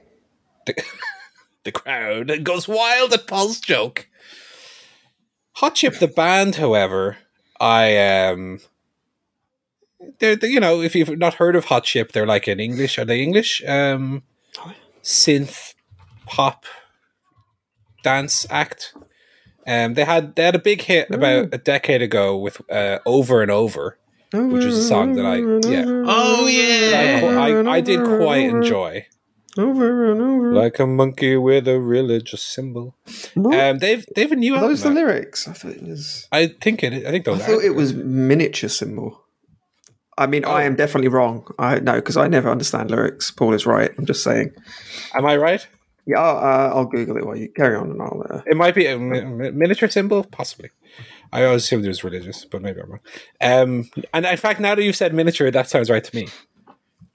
The 1.63 1.71
crowd 1.71 2.43
goes 2.43 2.67
wild 2.67 3.13
at 3.13 3.28
Paul's 3.28 3.60
joke. 3.60 4.08
Hot 5.54 5.76
Chip, 5.76 5.99
the 5.99 6.08
band, 6.08 6.56
however, 6.56 7.17
I 7.60 7.97
um, 8.28 8.60
they're, 10.20 10.36
they 10.36 10.48
you 10.50 10.60
know 10.60 10.82
if 10.82 10.96
you've 10.96 11.18
not 11.18 11.36
heard 11.36 11.56
of 11.56 11.66
Hot 11.66 11.84
Chip, 11.84 12.12
they're 12.12 12.26
like 12.28 12.48
an 12.48 12.60
English. 12.60 12.98
Are 13.00 13.06
they 13.06 13.22
English? 13.22 13.63
Um, 13.68 14.24
synth 15.04 15.74
pop 16.26 16.66
dance 18.04 18.46
act. 18.50 18.94
Um, 19.66 19.94
they 19.94 20.04
had 20.06 20.36
they 20.36 20.44
had 20.44 20.56
a 20.56 20.60
big 20.60 20.82
hit 20.82 21.10
about 21.10 21.50
a 21.54 21.58
decade 21.58 22.02
ago 22.02 22.38
with 22.38 22.62
uh, 22.70 23.00
"Over 23.06 23.42
and 23.42 23.50
Over," 23.52 23.98
which 24.34 24.66
was 24.66 24.78
a 24.78 24.84
song 24.88 25.13
that 25.13 25.26
I 25.26 25.38
yeah 25.70 25.86
Oh 25.88 26.48
yeah. 26.48 27.22
I, 27.39 27.78
I 27.78 27.82
did 27.82 28.02
quite 28.04 28.46
enjoy. 28.50 29.08
Over 29.56 30.12
and 30.12 30.20
over. 30.22 30.52
Like 30.54 30.80
a 30.80 30.88
monkey 30.88 31.38
with 31.38 31.68
a 31.68 31.80
religious 31.80 32.42
symbol. 32.42 32.96
Um, 33.38 33.78
they've 33.78 34.04
they've 34.16 34.32
a 34.32 34.36
new 34.36 34.56
Are 34.56 34.62
those 34.62 34.82
the 34.82 34.89
out. 34.89 34.96
lyrics? 34.96 35.48
I 35.48 35.54
thought 35.54 35.74
it 35.74 35.84
was. 35.84 36.28
I 36.32 36.48
think 36.48 36.84
it. 36.84 37.06
I 37.06 37.12
think 37.12 37.28
I 37.28 37.32
those. 37.32 37.42
are. 37.42 37.46
thought 37.46 37.63
it 37.63 37.76
was 37.76 37.94
miniature 37.94 38.70
symbol. 38.70 39.22
I 40.17 40.28
mean, 40.28 40.45
I 40.45 40.63
am 40.63 40.76
definitely 40.76 41.08
wrong. 41.10 41.47
I 41.58 41.80
know 41.80 41.95
because 41.95 42.17
I 42.17 42.28
never 42.28 42.49
understand 42.49 42.91
lyrics. 42.91 43.32
Paul 43.32 43.54
is 43.54 43.65
right. 43.65 43.91
I'm 43.97 44.06
just 44.06 44.23
saying. 44.23 44.52
Am 45.15 45.26
I 45.26 45.36
right? 45.38 45.65
Yeah, 46.06 46.19
I'll, 46.19 46.38
uh, 46.38 46.73
I'll 46.76 46.86
Google 46.86 47.17
it 47.17 47.26
while 47.26 47.38
you 47.38 47.49
carry 47.49 47.76
on, 47.78 47.89
and 47.91 48.02
I'll. 48.02 48.26
Uh, 48.30 48.41
It 48.45 48.58
might 48.58 48.76
be 48.76 48.86
a 48.88 48.99
mi- 48.99 49.21
mi- 49.23 49.52
miniature 49.52 49.88
symbol, 49.89 50.23
possibly. 50.26 50.69
I 51.32 51.45
always 51.45 51.63
assumed 51.63 51.86
it 51.86 51.88
was 51.88 52.04
religious, 52.04 52.45
but 52.45 52.62
maybe 52.62 52.82
I'm 52.82 52.89
wrong. 52.91 52.99
Um, 53.41 53.89
and 54.13 54.26
in 54.26 54.38
fact, 54.38 54.60
now 54.60 54.76
that 54.76 54.84
you've 54.84 54.95
said 54.97 55.13
miniature, 55.13 55.49
that 55.49 55.69
sounds 55.69 55.89
right 55.89 56.04
to 56.04 56.15
me. 56.15 56.28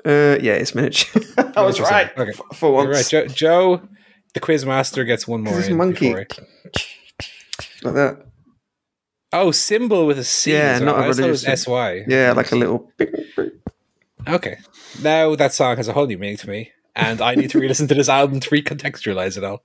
uh, 0.06 0.38
yeah, 0.40 0.54
it's 0.54 0.74
miniature. 0.74 1.22
I 1.56 1.62
was 1.62 1.78
right. 1.80 2.10
Okay. 2.18 2.32
for, 2.32 2.44
for 2.54 2.66
You're 2.82 2.90
once. 2.92 3.12
right, 3.12 3.28
Joe, 3.28 3.34
Joe. 3.34 3.88
The 4.34 4.40
quiz 4.40 4.64
master 4.66 5.04
gets 5.04 5.28
one 5.28 5.42
more. 5.42 5.54
This 5.54 5.70
monkey. 5.70 6.14
Like 6.14 6.34
that. 7.82 8.26
Oh, 9.32 9.50
symbol 9.50 10.06
with 10.06 10.18
a 10.18 10.24
C. 10.24 10.52
Yeah, 10.52 10.72
as 10.76 10.80
not 10.80 10.96
a 10.96 10.98
I 10.98 11.02
thought 11.12 11.18
religious- 11.18 11.46
S 11.46 11.66
Y. 11.66 12.04
Yeah, 12.08 12.32
like 12.32 12.50
a 12.52 12.56
little. 12.56 12.90
Okay. 14.26 14.56
Now 15.02 15.34
that 15.36 15.52
song 15.52 15.76
has 15.76 15.88
a 15.88 15.92
whole 15.92 16.06
new 16.06 16.18
meaning 16.18 16.36
to 16.38 16.48
me, 16.48 16.72
and 16.96 17.20
I 17.20 17.34
need 17.34 17.50
to 17.50 17.60
re-listen 17.60 17.88
to 17.88 17.94
this 17.94 18.08
album 18.08 18.40
to 18.40 18.50
recontextualize 18.50 19.36
it 19.36 19.44
all. 19.44 19.62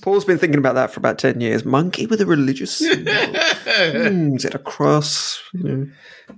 Paul's 0.00 0.24
been 0.24 0.38
thinking 0.38 0.58
about 0.58 0.74
that 0.76 0.92
for 0.92 1.00
about 1.00 1.18
ten 1.18 1.40
years. 1.40 1.64
Monkey 1.64 2.06
with 2.06 2.20
a 2.20 2.26
religious. 2.26 2.72
symbol. 2.76 3.12
Hmm, 3.76 4.36
is 4.36 4.44
it 4.46 4.54
a 4.54 4.58
cross? 4.58 5.42
You 5.52 5.62
know, 5.62 5.86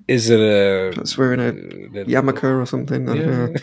Is 0.09 0.29
it 0.31 0.41
a 0.41 0.93
that's 0.97 1.17
wearing 1.17 1.39
a 1.41 1.53
little- 1.53 2.13
yarmulke 2.13 2.43
or 2.43 2.67
something. 2.67 3.09
I 3.09 3.15
don't 3.15 3.25
Yeah. 3.29 3.47
know. 3.47 3.55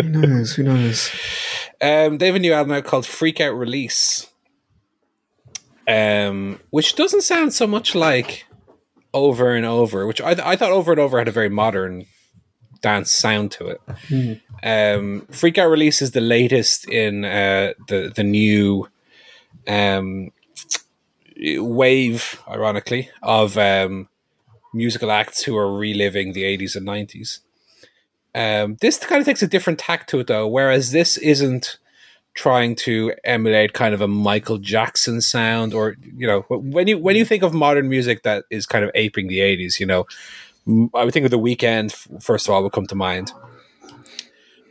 Who 0.00 0.08
knows? 0.08 0.54
Who 0.54 0.62
knows? 0.62 1.10
Um, 1.78 2.16
they 2.16 2.24
have 2.26 2.34
a 2.34 2.38
new 2.38 2.54
album 2.54 2.72
out 2.72 2.84
called 2.84 3.04
Freak 3.04 3.38
Out 3.38 3.50
Release, 3.54 4.26
um, 5.86 6.60
which 6.70 6.94
doesn't 6.96 7.22
sound 7.22 7.52
so 7.52 7.66
much 7.66 7.94
like 7.94 8.46
Over 9.14 9.54
and 9.54 9.66
Over, 9.66 10.06
which 10.06 10.20
I, 10.20 10.30
I 10.44 10.56
thought 10.56 10.72
Over 10.72 10.92
and 10.92 11.00
Over 11.00 11.18
had 11.18 11.28
a 11.28 11.32
very 11.32 11.48
modern 11.48 12.06
dance 12.80 13.10
sound 13.10 13.52
to 13.52 13.68
it. 13.68 13.80
Um, 14.62 15.26
Freak 15.30 15.58
Out 15.58 15.70
Release 15.70 16.02
is 16.02 16.12
the 16.12 16.20
latest 16.20 16.88
in 16.88 17.24
uh, 17.24 17.72
the 17.88 18.12
the 18.14 18.24
new 18.24 18.88
um, 19.68 20.30
wave, 21.36 22.42
ironically, 22.48 23.10
of 23.22 23.58
um, 23.58 24.08
musical 24.72 25.10
acts 25.10 25.42
who 25.44 25.56
are 25.56 25.72
reliving 25.72 26.32
the 26.32 26.44
80s 26.44 26.76
and 26.76 26.86
90s. 26.86 27.40
Um, 28.34 28.76
this 28.80 28.98
kind 28.98 29.20
of 29.20 29.26
takes 29.26 29.42
a 29.42 29.46
different 29.46 29.78
tack 29.78 30.06
to 30.08 30.20
it, 30.20 30.26
though. 30.26 30.46
Whereas 30.46 30.92
this 30.92 31.16
isn't 31.16 31.78
trying 32.36 32.76
to 32.76 33.12
emulate 33.24 33.72
kind 33.72 33.94
of 33.94 34.00
a 34.00 34.06
Michael 34.06 34.58
Jackson 34.58 35.20
sound, 35.20 35.74
or 35.74 35.96
you 36.16 36.26
know, 36.26 36.42
when 36.48 36.86
you 36.86 36.98
when 36.98 37.16
you 37.16 37.24
think 37.24 37.42
of 37.42 37.52
modern 37.52 37.88
music 37.88 38.22
that 38.22 38.44
is 38.50 38.66
kind 38.66 38.84
of 38.84 38.90
aping 38.94 39.26
the 39.26 39.40
'80s, 39.40 39.80
you 39.80 39.86
know, 39.86 40.06
I 40.94 41.04
would 41.04 41.12
think 41.12 41.24
of 41.24 41.30
the 41.30 41.38
Weeknd 41.38 42.22
first 42.22 42.46
of 42.46 42.54
all 42.54 42.62
would 42.62 42.72
come 42.72 42.86
to 42.86 42.94
mind. 42.94 43.32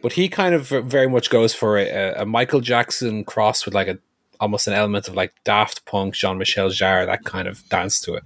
But 0.02 0.14
he 0.14 0.30
kind 0.30 0.54
of 0.54 0.68
very 0.68 1.10
much 1.10 1.32
goes 1.32 1.54
for 1.54 1.78
a, 1.78 2.14
a 2.14 2.26
Michael 2.26 2.62
Jackson 2.62 3.24
cross 3.24 3.66
with 3.66 3.74
like 3.74 3.88
a 3.88 3.98
almost 4.40 4.68
an 4.68 4.74
element 4.74 5.08
of 5.08 5.16
like 5.16 5.34
Daft 5.44 5.86
Punk, 5.86 6.14
Jean 6.14 6.38
Michel 6.38 6.70
Jarre, 6.70 7.06
that 7.06 7.26
kind 7.26 7.48
of 7.48 7.68
dance 7.70 8.00
to 8.02 8.14
it. 8.14 8.24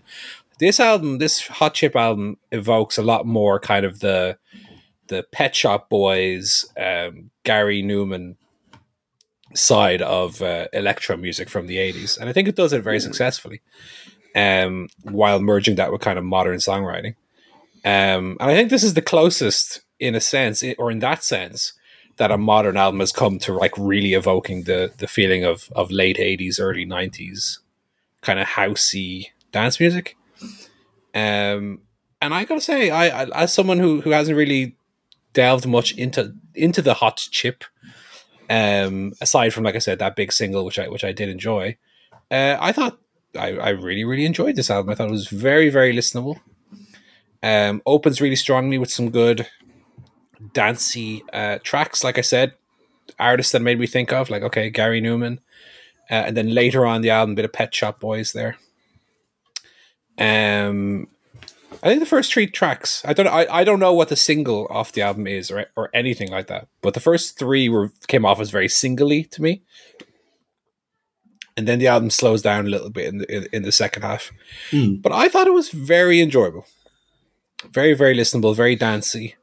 This 0.60 0.80
album, 0.80 1.20
this 1.20 1.48
Hot 1.48 1.74
Chip 1.74 1.96
album, 1.96 2.38
evokes 2.52 2.98
a 2.98 3.04
lot 3.04 3.26
more 3.26 3.60
kind 3.60 3.86
of 3.86 4.02
the 4.02 4.38
the 5.08 5.24
Pet 5.32 5.56
Shop 5.56 5.90
Boys, 5.90 6.66
um, 6.78 7.32
Gary 7.44 7.82
Numan 7.82 8.36
side 9.54 10.02
of 10.02 10.42
uh, 10.42 10.68
electro 10.74 11.18
music 11.18 11.50
from 11.50 11.68
the 11.68 11.78
80s. 11.78 12.18
And 12.18 12.30
I 12.30 12.34
think 12.34 12.48
it 12.48 12.56
does 12.56 12.74
it 12.74 12.84
very 12.84 13.00
successfully 13.00 13.62
um, 14.36 14.88
while 15.04 15.40
merging 15.42 15.76
that 15.76 15.92
with 15.92 16.02
kind 16.02 16.20
of 16.20 16.26
modern 16.26 16.58
songwriting. 16.58 17.16
Um, 17.86 18.38
and 18.40 18.50
I 18.50 18.56
think 18.56 18.70
this 18.70 18.84
is 18.84 18.94
the 18.94 19.02
closest, 19.02 19.82
in 20.00 20.16
a 20.16 20.22
sense, 20.22 20.64
or 20.78 20.92
in 20.92 21.00
that 21.00 21.24
sense, 21.24 21.74
that 22.18 22.32
a 22.32 22.38
modern 22.38 22.76
album 22.76 23.00
has 23.00 23.14
come 23.14 23.40
to 23.40 23.54
like 23.54 23.74
really 23.78 24.14
evoking 24.14 24.64
the 24.64 24.92
the 24.98 25.08
feeling 25.08 25.46
of 25.46 25.70
of 25.74 25.90
late 25.90 26.18
80s, 26.18 26.60
early 26.60 26.86
90s 26.86 27.60
kind 28.22 28.40
of 28.40 28.48
housey 28.48 29.28
dance 29.54 29.80
music. 29.80 30.18
Um, 31.16 31.82
and 32.22 32.34
I 32.34 32.44
gotta 32.44 32.62
say, 32.62 32.90
I, 32.90 33.24
I 33.24 33.44
as 33.44 33.54
someone 33.54 33.80
who 33.80 34.02
who 34.02 34.12
hasn't 34.12 34.38
really 34.38 34.76
delved 35.34 35.66
much 35.66 35.94
into 35.96 36.34
into 36.54 36.82
the 36.82 36.96
hot 36.96 37.26
chip, 37.32 37.64
um, 38.50 39.14
aside 39.22 39.54
from 39.54 39.64
like 39.64 39.76
I 39.76 39.80
said 39.80 40.00
that 40.00 40.16
big 40.16 40.32
single 40.32 40.66
which 40.66 40.80
I 40.80 40.88
which 40.88 41.04
I 41.04 41.12
did 41.12 41.30
enjoy, 41.30 41.78
uh, 42.32 42.58
I 42.60 42.72
thought 42.72 43.00
I, 43.38 43.58
I 43.58 43.70
really 43.70 44.04
really 44.04 44.26
enjoyed 44.26 44.56
this 44.56 44.70
album. 44.70 44.92
I 44.92 44.96
thought 44.96 45.10
it 45.10 45.12
was 45.12 45.28
very 45.28 45.70
very 45.70 45.94
listenable. 45.94 46.40
Um, 47.42 47.82
opens 47.86 48.20
really 48.20 48.36
strongly 48.36 48.78
with 48.78 48.92
some 48.92 49.12
good 49.12 49.48
dancey 50.54 51.24
uh, 51.32 51.60
tracks. 51.64 52.04
Like 52.04 52.18
I 52.18 52.22
said, 52.22 52.54
artists 53.20 53.52
that 53.54 53.62
made 53.62 53.80
me 53.80 53.88
think 53.88 54.12
of 54.12 54.30
like 54.30 54.44
okay 54.44 54.70
Gary 54.70 55.02
Numan, 55.02 55.38
uh, 56.10 56.26
and 56.26 56.36
then 56.36 56.54
later 56.54 56.86
on 56.86 57.02
the 57.02 57.12
album, 57.12 57.36
bit 57.36 57.46
of 57.46 57.54
Pet 57.54 57.74
Shop 57.74 58.00
Boys 58.00 58.34
there. 58.34 58.58
Um, 60.18 61.08
I 61.82 61.88
think 61.88 62.00
the 62.00 62.06
first 62.06 62.34
three 62.34 62.48
tracks. 62.48 63.04
I 63.06 63.14
don't. 63.14 63.28
I, 63.28 63.48
I 63.50 63.64
don't 63.64 63.80
know 63.80 63.94
what 63.94 64.10
the 64.10 64.16
single 64.16 64.68
off 64.70 64.92
the 64.92 65.02
album 65.02 65.28
is 65.28 65.50
or 65.50 65.68
or 65.76 65.90
anything 65.94 66.30
like 66.30 66.48
that. 66.48 66.68
But 66.82 66.94
the 66.94 67.00
first 67.00 67.38
three 67.38 67.70
were 67.70 67.92
came 68.08 68.26
off 68.26 68.40
as 68.40 68.50
very 68.50 68.68
singly 68.68 69.24
to 69.26 69.42
me, 69.42 69.62
and 71.56 71.68
then 71.68 71.80
the 71.80 71.88
album 71.88 72.10
slows 72.10 72.42
down 72.42 72.66
a 72.66 72.70
little 72.70 72.90
bit 72.90 73.08
in 73.08 73.18
the 73.20 73.36
in, 73.36 73.48
in 73.54 73.64
the 73.64 73.72
second 73.72 74.04
half. 74.04 74.32
Hmm. 74.72 74.96
But 74.96 75.14
I 75.14 75.30
thought 75.30 75.48
it 75.48 75.54
was 75.54 75.70
very 75.70 76.22
enjoyable, 76.22 76.66
very 77.72 77.94
very 77.94 78.16
listenable, 78.16 78.56
very 78.56 78.76
dancey. 78.76 79.36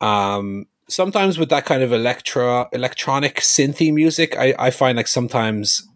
Um, 0.00 0.66
sometimes 0.88 1.38
with 1.38 1.48
that 1.50 1.64
kind 1.64 1.82
of 1.82 1.92
electro 1.92 2.68
electronic 2.72 3.36
synthy 3.36 3.92
music, 3.92 4.36
I 4.36 4.54
I 4.58 4.70
find 4.70 4.96
like 4.96 5.08
sometimes, 5.08 5.88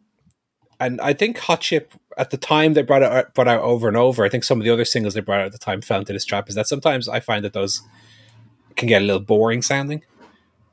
and 0.80 1.00
I 1.00 1.12
think 1.12 1.38
Hot 1.38 1.60
Chip 1.60 1.92
at 2.18 2.30
the 2.30 2.36
time 2.36 2.74
they 2.74 2.82
brought 2.82 3.02
it 3.02 3.34
brought 3.34 3.48
out 3.48 3.62
over 3.62 3.88
and 3.88 3.96
over. 3.96 4.24
I 4.24 4.28
think 4.28 4.44
some 4.44 4.58
of 4.58 4.64
the 4.64 4.70
other 4.70 4.84
singles 4.84 5.14
they 5.14 5.20
brought 5.20 5.40
out 5.40 5.46
at 5.46 5.52
the 5.52 5.58
time 5.58 5.80
fell 5.80 6.00
into 6.00 6.12
this 6.12 6.24
trap. 6.24 6.48
Is 6.48 6.54
that 6.54 6.68
sometimes 6.68 7.08
I 7.08 7.20
find 7.20 7.44
that 7.44 7.52
those 7.52 7.82
can 8.76 8.88
get 8.88 9.02
a 9.02 9.04
little 9.04 9.20
boring 9.20 9.62
sounding. 9.62 10.02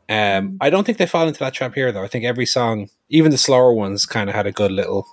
Um, 0.07 0.57
I 0.59 0.69
don't 0.69 0.85
think 0.85 0.97
they 0.97 1.05
fall 1.05 1.27
into 1.27 1.39
that 1.39 1.53
trap 1.53 1.75
here 1.75 1.91
though. 1.91 2.03
I 2.03 2.07
think 2.07 2.25
every 2.25 2.45
song, 2.45 2.89
even 3.09 3.31
the 3.31 3.37
slower 3.37 3.73
ones, 3.73 4.05
kind 4.05 4.29
of 4.29 4.35
had 4.35 4.47
a 4.47 4.51
good 4.51 4.71
little, 4.71 5.07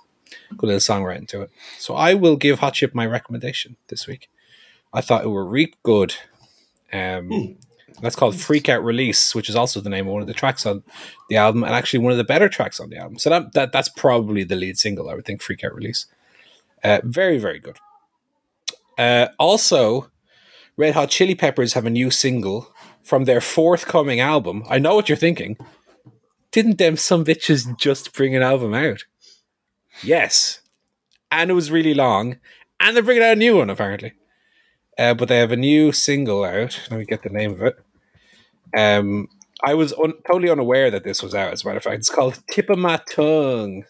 good 0.55 0.67
little 0.67 0.79
songwriting 0.79 1.27
to 1.29 1.41
it. 1.43 1.51
So 1.77 1.93
I 1.93 2.15
will 2.15 2.35
give 2.35 2.59
Hot 2.59 2.73
Chip 2.73 2.95
my 2.95 3.05
recommendation 3.05 3.75
this 3.89 4.07
week. 4.07 4.29
I 4.93 5.01
thought 5.01 5.23
it 5.23 5.29
were 5.29 5.45
really 5.45 5.75
good. 5.83 6.15
Um, 6.91 7.57
that's 8.01 8.15
called 8.15 8.35
Freak 8.35 8.69
Out 8.69 8.83
Release, 8.83 9.33
which 9.33 9.49
is 9.49 9.55
also 9.55 9.81
the 9.81 9.89
name 9.89 10.07
of 10.07 10.13
one 10.13 10.21
of 10.21 10.27
the 10.27 10.33
tracks 10.33 10.65
on 10.65 10.83
the 11.29 11.37
album, 11.37 11.63
and 11.63 11.73
actually 11.73 11.99
one 11.99 12.11
of 12.11 12.17
the 12.17 12.23
better 12.23 12.47
tracks 12.47 12.79
on 12.79 12.89
the 12.89 12.97
album. 12.97 13.17
So 13.17 13.29
that, 13.29 13.53
that 13.53 13.71
that's 13.71 13.89
probably 13.89 14.43
the 14.43 14.55
lead 14.55 14.77
single. 14.77 15.09
I 15.09 15.15
would 15.15 15.25
think 15.25 15.41
Freak 15.41 15.63
Out 15.63 15.75
Release. 15.75 16.05
Uh, 16.83 16.99
very 17.03 17.37
very 17.37 17.59
good. 17.59 17.77
Uh, 18.97 19.27
also, 19.37 20.09
Red 20.75 20.93
Hot 20.93 21.09
Chili 21.09 21.35
Peppers 21.35 21.73
have 21.73 21.85
a 21.85 21.89
new 21.91 22.09
single 22.09 22.73
from 23.03 23.25
their 23.25 23.41
forthcoming 23.41 24.19
album. 24.19 24.63
I 24.69 24.79
know 24.79 24.95
what 24.95 25.09
you're 25.09 25.17
thinking. 25.17 25.57
Didn't 26.51 26.77
them 26.77 26.97
some 26.97 27.23
bitches 27.25 27.77
just 27.77 28.13
bring 28.13 28.35
an 28.35 28.41
album 28.41 28.73
out? 28.73 29.05
Yes, 30.03 30.61
and 31.31 31.49
it 31.49 31.53
was 31.53 31.71
really 31.71 31.93
long, 31.93 32.37
and 32.79 32.95
they're 32.95 33.03
bringing 33.03 33.23
out 33.23 33.33
a 33.33 33.35
new 33.35 33.57
one 33.57 33.69
apparently. 33.69 34.13
Uh, 34.97 35.13
but 35.13 35.27
they 35.27 35.37
have 35.37 35.51
a 35.51 35.57
new 35.57 35.91
single 35.91 36.43
out. 36.43 36.87
Let 36.89 36.99
me 36.99 37.05
get 37.05 37.21
the 37.21 37.29
name 37.29 37.51
of 37.51 37.61
it. 37.61 37.75
Um, 38.75 39.27
I 39.63 39.73
was 39.73 39.93
un- 39.93 40.13
totally 40.25 40.49
unaware 40.49 40.89
that 40.91 41.03
this 41.03 41.21
was 41.21 41.35
out. 41.35 41.53
As 41.53 41.63
a 41.63 41.67
matter 41.67 41.77
of 41.77 41.83
fact, 41.83 41.97
it's 41.97 42.09
called 42.09 42.41
"Tip 42.49 42.69
of 42.69 42.79
My 42.79 42.99
Tongue." 43.09 43.85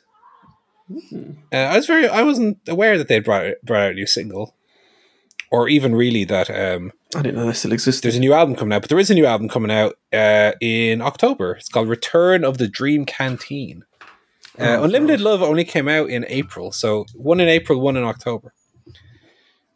Uh, 1.52 1.58
I 1.58 1.76
was 1.76 1.86
very, 1.86 2.08
I 2.08 2.22
wasn't 2.24 2.60
aware 2.68 2.98
that 2.98 3.08
they 3.08 3.20
brought 3.20 3.54
brought 3.64 3.82
out 3.84 3.92
a 3.92 3.96
new 3.96 4.08
single, 4.08 4.56
or 5.52 5.68
even 5.68 5.96
really 5.96 6.24
that 6.26 6.50
um, 6.50 6.92
I 7.16 7.22
didn't 7.22 7.36
know 7.36 7.46
they 7.46 7.54
still 7.54 7.74
existed. 7.74 8.04
there's 8.04 8.16
a 8.16 8.20
new 8.22 8.34
album 8.34 8.56
coming 8.56 8.74
out. 8.74 8.82
But 8.84 8.90
there 8.90 9.00
is 9.00 9.10
a 9.10 9.16
new 9.16 9.26
album 9.26 9.50
coming 9.50 9.72
out 9.72 9.96
uh, 10.14 10.54
in 10.62 11.02
October. 11.02 11.54
It's 11.54 11.70
called 11.70 11.90
"Return 11.90 12.44
of 12.44 12.58
the 12.58 12.68
Dream 12.68 13.06
Canteen." 13.06 13.84
Uh, 14.60 14.78
Oh, 14.80 14.84
Unlimited 14.86 15.22
Love 15.22 15.44
only 15.44 15.64
came 15.64 15.88
out 15.88 16.10
in 16.10 16.26
April, 16.30 16.72
so 16.72 17.06
one 17.14 17.40
in 17.40 17.48
April, 17.48 17.80
one 17.80 17.96
in 17.98 18.04
October. 18.04 18.54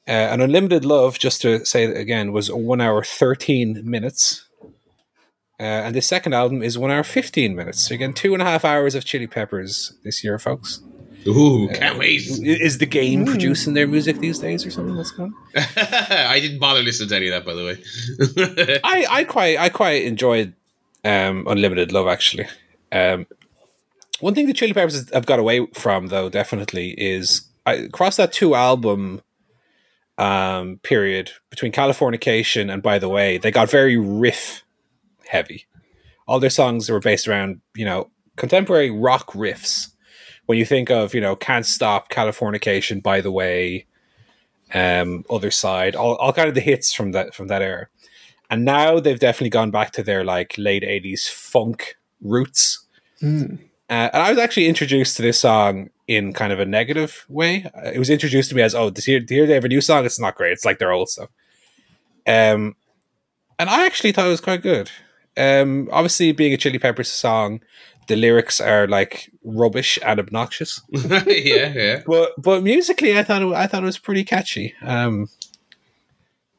Uh, 0.08 0.12
and 0.12 0.42
Unlimited 0.42 0.84
Love, 0.84 1.20
just 1.20 1.42
to 1.44 1.64
say 1.66 1.84
it 1.84 1.96
again, 1.96 2.32
was 2.32 2.52
one 2.52 2.82
hour 2.82 3.04
thirteen 3.04 3.82
minutes. 3.84 4.48
Uh, 5.60 5.86
and 5.86 5.96
the 5.96 6.02
second 6.02 6.34
album 6.34 6.64
is 6.64 6.78
one 6.78 6.90
hour 6.90 7.04
fifteen 7.04 7.56
minutes. 7.56 7.88
So 7.88 7.94
again, 7.94 8.14
two 8.14 8.34
and 8.34 8.42
a 8.42 8.46
half 8.46 8.66
hours 8.66 8.96
of 8.96 9.06
Chili 9.06 9.28
Peppers 9.28 9.94
this 10.04 10.24
year, 10.24 10.40
folks. 10.40 10.82
Ooh, 11.28 11.70
can't 11.70 12.00
wait. 12.00 12.22
Is 12.42 12.80
the 12.80 12.86
game 12.86 13.26
producing 13.26 13.74
their 13.74 13.88
music 13.88 14.20
these 14.20 14.40
days, 14.40 14.66
or 14.66 14.72
something? 14.72 14.96
What's 14.96 15.12
going? 15.12 15.34
on? 15.56 15.64
I 16.10 16.40
didn't 16.40 16.60
bother 16.60 16.82
listening 16.82 17.10
to 17.10 17.16
any 17.16 17.30
of 17.30 17.34
that, 17.34 17.46
by 17.46 17.54
the 17.54 17.66
way. 17.66 18.80
I, 18.84 19.06
I 19.10 19.24
quite 19.26 19.58
I 19.60 19.70
quite 19.70 20.04
enjoyed 20.04 20.54
um, 21.04 21.46
Unlimited 21.48 21.92
Love 21.92 22.08
actually. 22.08 22.48
Um, 22.92 23.28
one 24.20 24.36
thing 24.36 24.48
the 24.48 24.54
Chili 24.54 24.74
Peppers 24.74 25.12
have 25.14 25.26
got 25.26 25.40
away 25.40 25.66
from 25.74 26.08
though 26.08 26.30
definitely 26.30 26.92
is 26.92 27.48
I, 27.66 27.74
across 27.74 28.18
that 28.18 28.34
two 28.34 28.56
album 28.56 29.22
um, 30.18 30.80
period 30.84 31.32
between 31.50 31.72
Californication 31.72 32.72
and 32.72 32.84
By 32.84 33.00
the 33.00 33.10
Way, 33.10 33.38
they 33.38 33.52
got 33.52 33.70
very 33.70 33.98
riff 33.98 34.64
heavy. 35.28 35.66
All 36.28 36.40
their 36.40 36.50
songs 36.50 36.90
were 36.90 37.00
based 37.00 37.28
around 37.28 37.62
you 37.76 37.86
know 37.86 38.10
contemporary 38.36 38.92
rock 38.92 39.32
riffs. 39.34 39.91
When 40.52 40.60
you 40.60 40.66
think 40.66 40.92
of 40.92 41.16
you 41.16 41.22
know 41.22 41.36
Can't 41.36 41.66
Stop, 41.66 42.10
Californication, 42.10 43.02
By 43.02 43.22
the 43.22 43.32
Way, 43.32 43.88
um, 44.74 45.26
Other 45.30 45.52
Side, 45.52 45.96
all, 45.96 46.16
all 46.16 46.34
kind 46.34 46.50
of 46.50 46.56
the 46.56 46.62
hits 46.62 46.94
from 46.94 47.14
that 47.14 47.34
from 47.34 47.48
that 47.48 47.62
era 47.62 47.88
and 48.50 48.66
now 48.66 49.00
they've 49.00 49.20
definitely 49.20 49.50
gone 49.50 49.72
back 49.72 49.92
to 49.94 50.04
their 50.04 50.26
like 50.26 50.56
late 50.58 50.84
80s 50.84 51.30
funk 51.30 51.96
roots 52.20 52.86
Mm. 53.22 53.60
Uh, 53.90 54.10
and 54.14 54.24
I 54.24 54.30
was 54.30 54.40
actually 54.40 54.68
introduced 54.68 55.18
to 55.18 55.22
this 55.22 55.40
song 55.40 55.90
in 56.08 56.34
kind 56.34 56.54
of 56.54 56.60
a 56.60 56.66
negative 56.66 57.26
way. 57.30 57.70
It 57.76 58.00
was 58.00 58.10
introduced 58.10 58.50
to 58.50 58.56
me 58.56 58.62
as, 58.62 58.74
oh, 58.74 58.90
this 58.90 59.06
here, 59.06 59.22
here 59.28 59.46
they 59.46 59.54
have 59.54 59.66
a 59.66 59.70
new 59.70 59.82
song. 59.82 60.06
It's 60.06 60.20
not 60.20 60.36
great. 60.36 60.54
It's 60.54 60.66
like 60.66 60.80
their 60.80 60.92
old 60.92 61.10
stuff. 61.10 61.30
Um, 62.26 62.76
and 63.60 63.70
I 63.70 63.86
actually 63.86 64.12
thought 64.12 64.28
it 64.28 64.30
was 64.30 64.42
quite 64.42 64.62
good. 64.62 64.90
Um, 65.38 65.90
obviously, 65.92 66.32
being 66.32 66.54
a 66.54 66.58
Chili 66.58 66.80
Peppers 66.80 67.10
song, 67.10 67.62
the 68.08 68.16
lyrics 68.16 68.60
are 68.60 68.88
like 68.88 69.32
rubbish 69.44 69.98
and 70.06 70.20
obnoxious. 70.20 70.82
yeah, 70.90 71.74
yeah. 71.74 72.02
But 72.06 72.34
but 72.38 72.64
musically, 72.64 73.18
I 73.18 73.24
thought 73.24 73.42
it, 73.42 73.54
I 73.54 73.68
thought 73.68 73.84
it 73.84 73.86
was 73.86 73.98
pretty 73.98 74.24
catchy. 74.24 74.74
Um, 74.82 75.30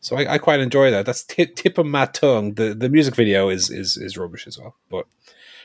so 0.00 0.16
I, 0.16 0.34
I 0.34 0.38
quite 0.38 0.60
enjoy 0.60 0.90
that. 0.90 1.06
That's 1.06 1.24
tip, 1.24 1.54
tip 1.54 1.78
of 1.78 1.86
my 1.86 2.06
tongue. 2.06 2.54
The 2.54 2.74
the 2.74 2.88
music 2.88 3.14
video 3.14 3.48
is 3.48 3.70
is 3.70 3.96
is 3.96 4.18
rubbish 4.18 4.46
as 4.46 4.58
well, 4.58 4.76
but 4.90 5.06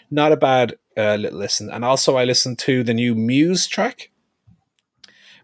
not 0.10 0.32
a 0.32 0.38
bad 0.38 0.76
uh, 0.96 1.16
little 1.16 1.40
listen. 1.40 1.70
And 1.70 1.84
also, 1.84 2.16
I 2.16 2.24
listened 2.24 2.60
to 2.60 2.84
the 2.84 2.94
new 2.94 3.16
Muse 3.16 3.68
track. 3.68 4.12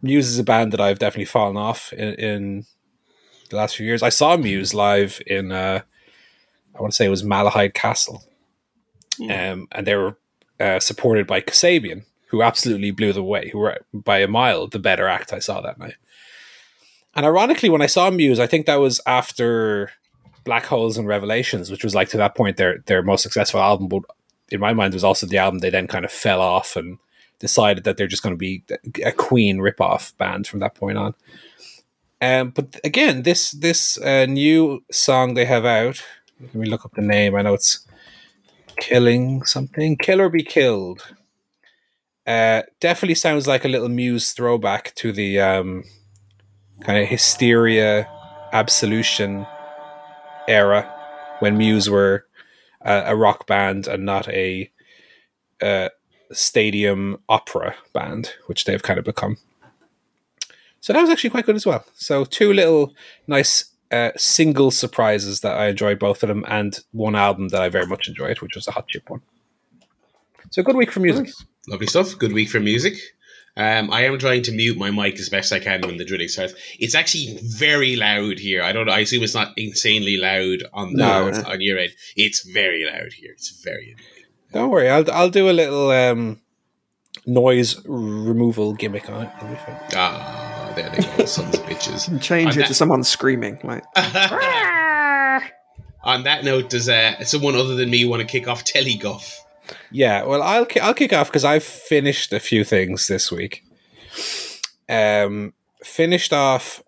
Muse 0.02 0.28
is 0.28 0.40
a 0.40 0.44
band 0.44 0.74
that 0.74 0.82
I've 0.82 1.00
definitely 1.00 1.26
fallen 1.26 1.58
off 1.58 1.94
in, 1.94 2.14
in 2.16 2.66
the 3.50 3.56
last 3.56 3.78
few 3.78 3.86
years. 3.86 4.04
I 4.04 4.10
saw 4.10 4.36
Muse 4.36 4.74
live 4.74 5.22
in 5.26 5.52
uh, 5.52 5.82
I 6.76 6.82
want 6.82 6.92
to 6.92 6.96
say 6.96 7.06
it 7.06 7.10
was 7.10 7.24
Malahide 7.24 7.74
Castle, 7.74 8.24
um, 9.22 9.68
and 9.72 9.86
they 9.86 9.96
were 9.96 10.18
uh, 10.64 10.80
supported 10.80 11.28
by 11.28 11.42
Kasabian, 11.42 12.06
who 12.28 12.42
absolutely 12.42 12.92
blew 12.92 13.12
them 13.12 13.24
away, 13.24 13.50
who 13.50 13.60
were 13.60 13.80
by 13.94 14.20
a 14.20 14.28
mile 14.28 14.68
the 14.68 14.80
better 14.80 15.08
act 15.08 15.34
I 15.34 15.40
saw 15.40 15.62
that 15.62 15.78
night. 15.78 15.96
And 17.16 17.26
ironically, 17.26 17.70
when 17.70 17.82
I 17.82 17.88
saw 17.88 18.10
Muse, 18.10 18.40
I 18.40 18.48
think 18.48 18.66
that 18.66 18.78
was 18.78 19.02
after 19.06 19.92
Black 20.46 20.66
Holes 20.66 20.98
and 20.98 21.08
Revelations, 21.08 21.70
which 21.70 21.84
was 21.84 21.94
like 21.94 22.10
to 22.10 22.18
that 22.18 22.36
point 22.36 22.58
their 22.58 22.80
their 22.86 23.04
most 23.04 23.24
successful 23.24 23.60
album, 23.60 23.88
but 23.88 24.04
in 24.50 24.60
my 24.60 24.74
mind 24.74 24.94
was 24.94 25.04
also 25.04 25.28
the 25.28 25.38
album 25.38 25.60
they 25.60 25.70
then 25.70 25.88
kind 25.88 26.06
of 26.06 26.12
fell 26.12 26.42
off 26.42 26.76
and 26.76 26.98
decided 27.40 27.84
that 27.84 27.98
they're 27.98 28.08
just 28.08 28.24
going 28.24 28.34
to 28.34 28.38
be 28.38 28.64
a 29.04 29.12
Queen 29.12 29.58
ripoff 29.58 30.16
band 30.18 30.48
from 30.48 30.60
that 30.62 30.76
point 30.76 30.98
on. 30.98 31.14
Um, 32.22 32.52
but 32.52 32.80
again, 32.86 33.24
this 33.24 33.52
this 33.52 33.98
uh, 33.98 34.26
new 34.28 34.84
song 34.92 35.34
they 35.34 35.46
have 35.46 35.66
out. 35.66 36.02
Let 36.40 36.56
me 36.56 36.70
look 36.70 36.86
up 36.86 36.94
the 36.94 37.02
name. 37.02 37.36
I 37.36 37.42
know 37.42 37.54
it's 37.54 37.83
killing 38.78 39.44
something. 39.46 39.98
Kill 39.98 40.22
or 40.22 40.30
be 40.30 40.44
killed. 40.44 41.14
Uh, 42.26 42.62
definitely 42.80 43.16
sounds 43.16 43.48
like 43.48 43.66
a 43.66 43.68
little 43.68 43.90
Muse 43.90 44.32
throwback 44.32 44.96
to 44.96 45.12
the 45.12 45.40
um, 45.40 45.84
kind 46.82 47.02
of 47.02 47.10
hysteria, 47.10 48.10
absolution 48.54 49.46
era 50.48 50.90
when 51.40 51.58
Muse 51.58 51.90
were 51.90 52.26
a, 52.82 53.04
a 53.08 53.16
rock 53.16 53.46
band 53.48 53.88
and 53.88 54.06
not 54.06 54.28
a, 54.30 54.70
uh 55.62 55.90
stadium 56.32 57.18
opera 57.30 57.76
band, 57.94 58.34
which 58.48 58.66
they've 58.66 58.84
kind 58.84 59.00
of 59.00 59.06
become. 59.06 59.38
So 60.82 60.94
that 60.94 61.02
was 61.02 61.10
actually 61.10 61.30
quite 61.30 61.46
good 61.46 61.56
as 61.56 61.66
well. 61.66 61.86
So 61.94 62.26
two 62.26 62.52
little 62.52 62.94
nice 63.28 63.66
uh, 63.94 64.12
single 64.18 64.72
surprises 64.72 65.42
that 65.42 65.56
I 65.58 65.68
enjoyed 65.68 66.00
both 66.00 66.24
of 66.24 66.30
them, 66.30 66.44
and 66.48 66.78
one 66.92 67.16
album 67.16 67.50
that 67.50 67.62
I 67.62 67.70
very 67.70 67.86
much 67.86 68.08
enjoyed, 68.08 68.40
which 68.42 68.56
was 68.56 68.66
the 68.66 68.72
Hot 68.72 68.88
Chip 68.88 69.10
one. 69.10 69.22
So 70.50 70.64
good 70.64 70.76
week 70.76 70.92
for 70.92 71.00
music. 71.00 71.30
Lovely 71.68 71.88
stuff. 71.88 72.18
Good 72.18 72.34
week 72.34 72.50
for 72.50 72.60
music. 72.60 72.96
Um, 73.56 73.92
I 73.92 74.02
am 74.06 74.18
trying 74.18 74.42
to 74.44 74.52
mute 74.52 74.78
my 74.78 74.90
mic 74.90 75.20
as 75.20 75.30
best 75.30 75.54
I 75.54 75.60
can 75.60 75.82
when 75.82 75.98
the 75.98 76.06
drilling 76.06 76.28
starts. 76.28 76.54
It's 76.80 76.96
actually 76.96 77.38
very 77.44 77.96
loud 77.96 78.40
here. 78.40 78.64
I 78.64 78.72
don't 78.72 78.88
know. 78.88 78.94
I 78.94 79.00
assume 79.00 79.24
it's 79.24 79.36
not 79.36 79.54
insanely 79.58 80.18
loud 80.18 80.64
on 80.74 80.94
the 80.94 80.98
No. 80.98 81.32
on 81.48 81.62
your 81.62 81.78
end. 81.78 81.92
It's 82.16 82.42
very 82.50 82.84
loud 82.86 83.14
here. 83.14 83.32
It's 83.32 83.50
very 83.64 83.92
annoying. 83.92 84.26
Don't 84.54 84.70
worry, 84.70 84.90
I'll 84.90 85.10
I'll 85.12 85.30
do 85.30 85.50
a 85.50 85.52
little 85.62 85.90
um, 85.92 86.42
noise 87.26 87.80
removal 87.86 88.74
gimmick 88.74 89.10
on 89.10 89.24
it. 89.26 89.32
It'll 89.38 90.43
be 90.76 90.82
fine. 90.82 90.92
There 90.92 91.02
they 91.02 91.18
go, 91.18 91.26
sons 91.26 91.56
of 91.58 91.64
bitches. 91.66 92.22
Change 92.22 92.48
On 92.48 92.54
it 92.54 92.62
that- 92.64 92.68
to 92.68 92.74
someone 92.74 93.04
screaming. 93.04 93.60
Like, 93.64 93.84
On 96.06 96.24
that 96.24 96.44
note, 96.44 96.70
does 96.70 96.90
uh, 96.90 97.24
someone 97.24 97.56
other 97.56 97.76
than 97.76 97.90
me 97.90 98.04
want 98.06 98.22
to 98.22 98.28
kick 98.28 98.48
off 98.48 98.66
Teleguff? 98.66 99.38
Yeah, 99.90 100.24
well, 100.26 100.44
I'll 100.44 100.66
ki- 100.66 100.82
I'll 100.82 100.94
kick 100.94 101.14
off 101.14 101.28
because 101.30 101.46
I've 101.46 101.64
finished 101.64 102.34
a 102.34 102.40
few 102.42 102.66
things 102.66 103.08
this 103.08 103.32
week. 103.32 103.64
Um, 104.90 105.54
finished 105.82 106.34
off 106.34 106.84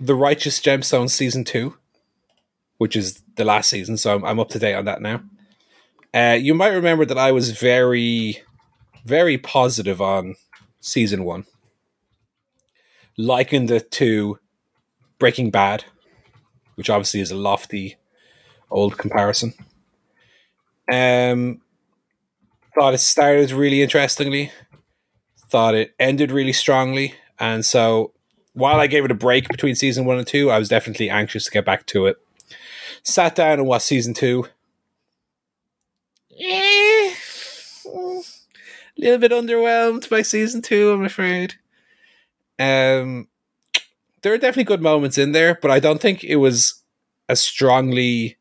the 0.00 0.14
Righteous 0.14 0.58
Gemstones 0.58 1.10
season 1.10 1.44
two, 1.44 1.76
which 2.78 2.96
is 2.96 3.22
the 3.36 3.44
last 3.44 3.68
season, 3.68 3.98
so 3.98 4.14
I'm, 4.14 4.24
I'm 4.24 4.40
up 4.40 4.48
to 4.50 4.58
date 4.58 4.74
on 4.74 4.86
that 4.86 5.02
now. 5.02 5.20
Uh, 6.14 6.38
you 6.40 6.54
might 6.54 6.68
remember 6.72 7.04
that 7.04 7.18
I 7.18 7.32
was 7.32 7.50
very, 7.50 8.42
very 9.04 9.36
positive 9.36 10.00
on 10.00 10.36
season 10.80 11.24
one, 11.24 11.44
likened 13.20 13.70
it 13.70 13.90
to 13.92 14.38
Breaking 15.18 15.50
Bad, 15.50 15.84
which 16.74 16.90
obviously 16.90 17.20
is 17.20 17.30
a 17.30 17.36
lofty 17.36 17.96
old 18.70 18.96
comparison. 18.96 19.52
Um, 20.92 21.60
thought 22.74 22.94
it 22.94 22.98
started 22.98 23.52
really 23.52 23.82
interestingly, 23.82 24.50
thought 25.50 25.74
it 25.74 25.94
ended 25.98 26.32
really 26.32 26.52
strongly, 26.52 27.14
and 27.38 27.64
so 27.64 28.12
while 28.54 28.80
I 28.80 28.86
gave 28.86 29.04
it 29.04 29.10
a 29.10 29.14
break 29.14 29.48
between 29.48 29.74
season 29.74 30.04
one 30.04 30.18
and 30.18 30.26
two, 30.26 30.50
I 30.50 30.58
was 30.58 30.68
definitely 30.68 31.10
anxious 31.10 31.44
to 31.44 31.50
get 31.50 31.64
back 31.64 31.86
to 31.86 32.06
it. 32.06 32.16
Sat 33.02 33.34
down 33.34 33.60
and 33.60 33.66
watched 33.66 33.86
season 33.86 34.14
two. 34.14 34.46
Eh, 36.38 37.14
a 37.86 38.22
little 38.96 39.18
bit 39.18 39.30
underwhelmed 39.30 40.08
by 40.08 40.22
season 40.22 40.62
two, 40.62 40.90
I'm 40.90 41.04
afraid. 41.04 41.54
Um, 42.60 43.28
there 44.22 44.34
are 44.34 44.38
definitely 44.38 44.64
good 44.64 44.82
moments 44.82 45.16
in 45.16 45.32
there, 45.32 45.58
but 45.60 45.70
I 45.70 45.80
don't 45.80 46.00
think 46.00 46.22
it 46.22 46.36
was 46.36 46.82
as 47.28 47.40
strongly 47.40 48.36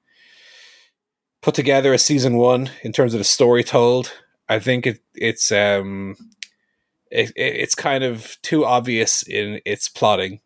put 1.42 1.56
together 1.56 1.94
as 1.94 2.04
season 2.04 2.36
one 2.36 2.70
in 2.84 2.92
terms 2.92 3.14
of 3.14 3.20
the 3.20 3.24
story 3.24 3.64
told. 3.64 4.12
I 4.50 4.60
think 4.60 4.86
it, 4.86 5.00
it's 5.16 5.54
um, 5.54 6.18
it, 7.10 7.30
it, 7.30 7.56
it's 7.56 7.76
kind 7.76 8.04
of 8.04 8.38
too 8.42 8.66
obvious 8.66 9.24
in 9.24 9.62
its 9.66 9.88
plotting. 9.88 10.42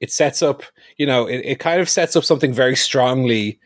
It 0.00 0.10
sets 0.10 0.40
up, 0.40 0.62
you 0.96 1.04
know, 1.04 1.26
it, 1.26 1.42
it 1.44 1.58
kind 1.58 1.80
of 1.80 1.90
sets 1.90 2.16
up 2.16 2.24
something 2.24 2.54
very 2.54 2.74
strongly 2.74 3.60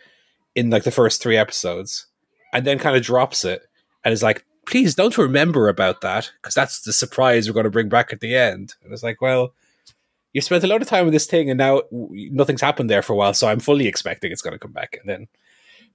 in 0.55 0.71
like 0.71 0.83
the 0.83 0.91
first 0.91 1.23
three 1.23 1.37
episodes, 1.37 2.07
and 2.53 2.67
then 2.67 2.79
kind 2.79 2.97
of 2.97 3.03
drops 3.03 3.45
it 3.45 3.63
and 4.05 4.13
is 4.13 4.23
like, 4.23 4.45
"Please 4.67 4.95
don't 4.95 5.17
remember 5.17 5.69
about 5.69 6.01
that 6.01 6.33
because 6.41 6.55
that's 6.55 6.81
the 6.81 6.93
surprise 6.93 7.49
we're 7.49 7.55
going 7.55 7.65
to 7.65 7.71
bring 7.71 7.89
back 7.89 8.13
at 8.13 8.21
the 8.21 8.37
end." 8.37 8.75
And 8.83 8.93
it's 8.93 9.03
like, 9.03 9.21
well, 9.21 9.55
you 10.33 10.41
spent 10.41 10.65
a 10.65 10.67
lot 10.67 10.83
of 10.83 10.89
time 10.89 11.05
with 11.07 11.15
this 11.15 11.27
thing, 11.27 11.49
and 11.49 11.59
now 11.59 11.83
nothing's 11.91 12.61
happened 12.61 12.91
there 12.91 13.03
for 13.03 13.15
a 13.15 13.17
while, 13.17 13.35
so 13.35 13.49
I'm 13.49 13.61
fully 13.61 13.87
expecting 13.87 14.31
it's 14.31 14.43
going 14.43 14.53
to 14.53 14.59
come 14.59 14.73
back, 14.73 14.97
and 15.01 15.09
then 15.09 15.29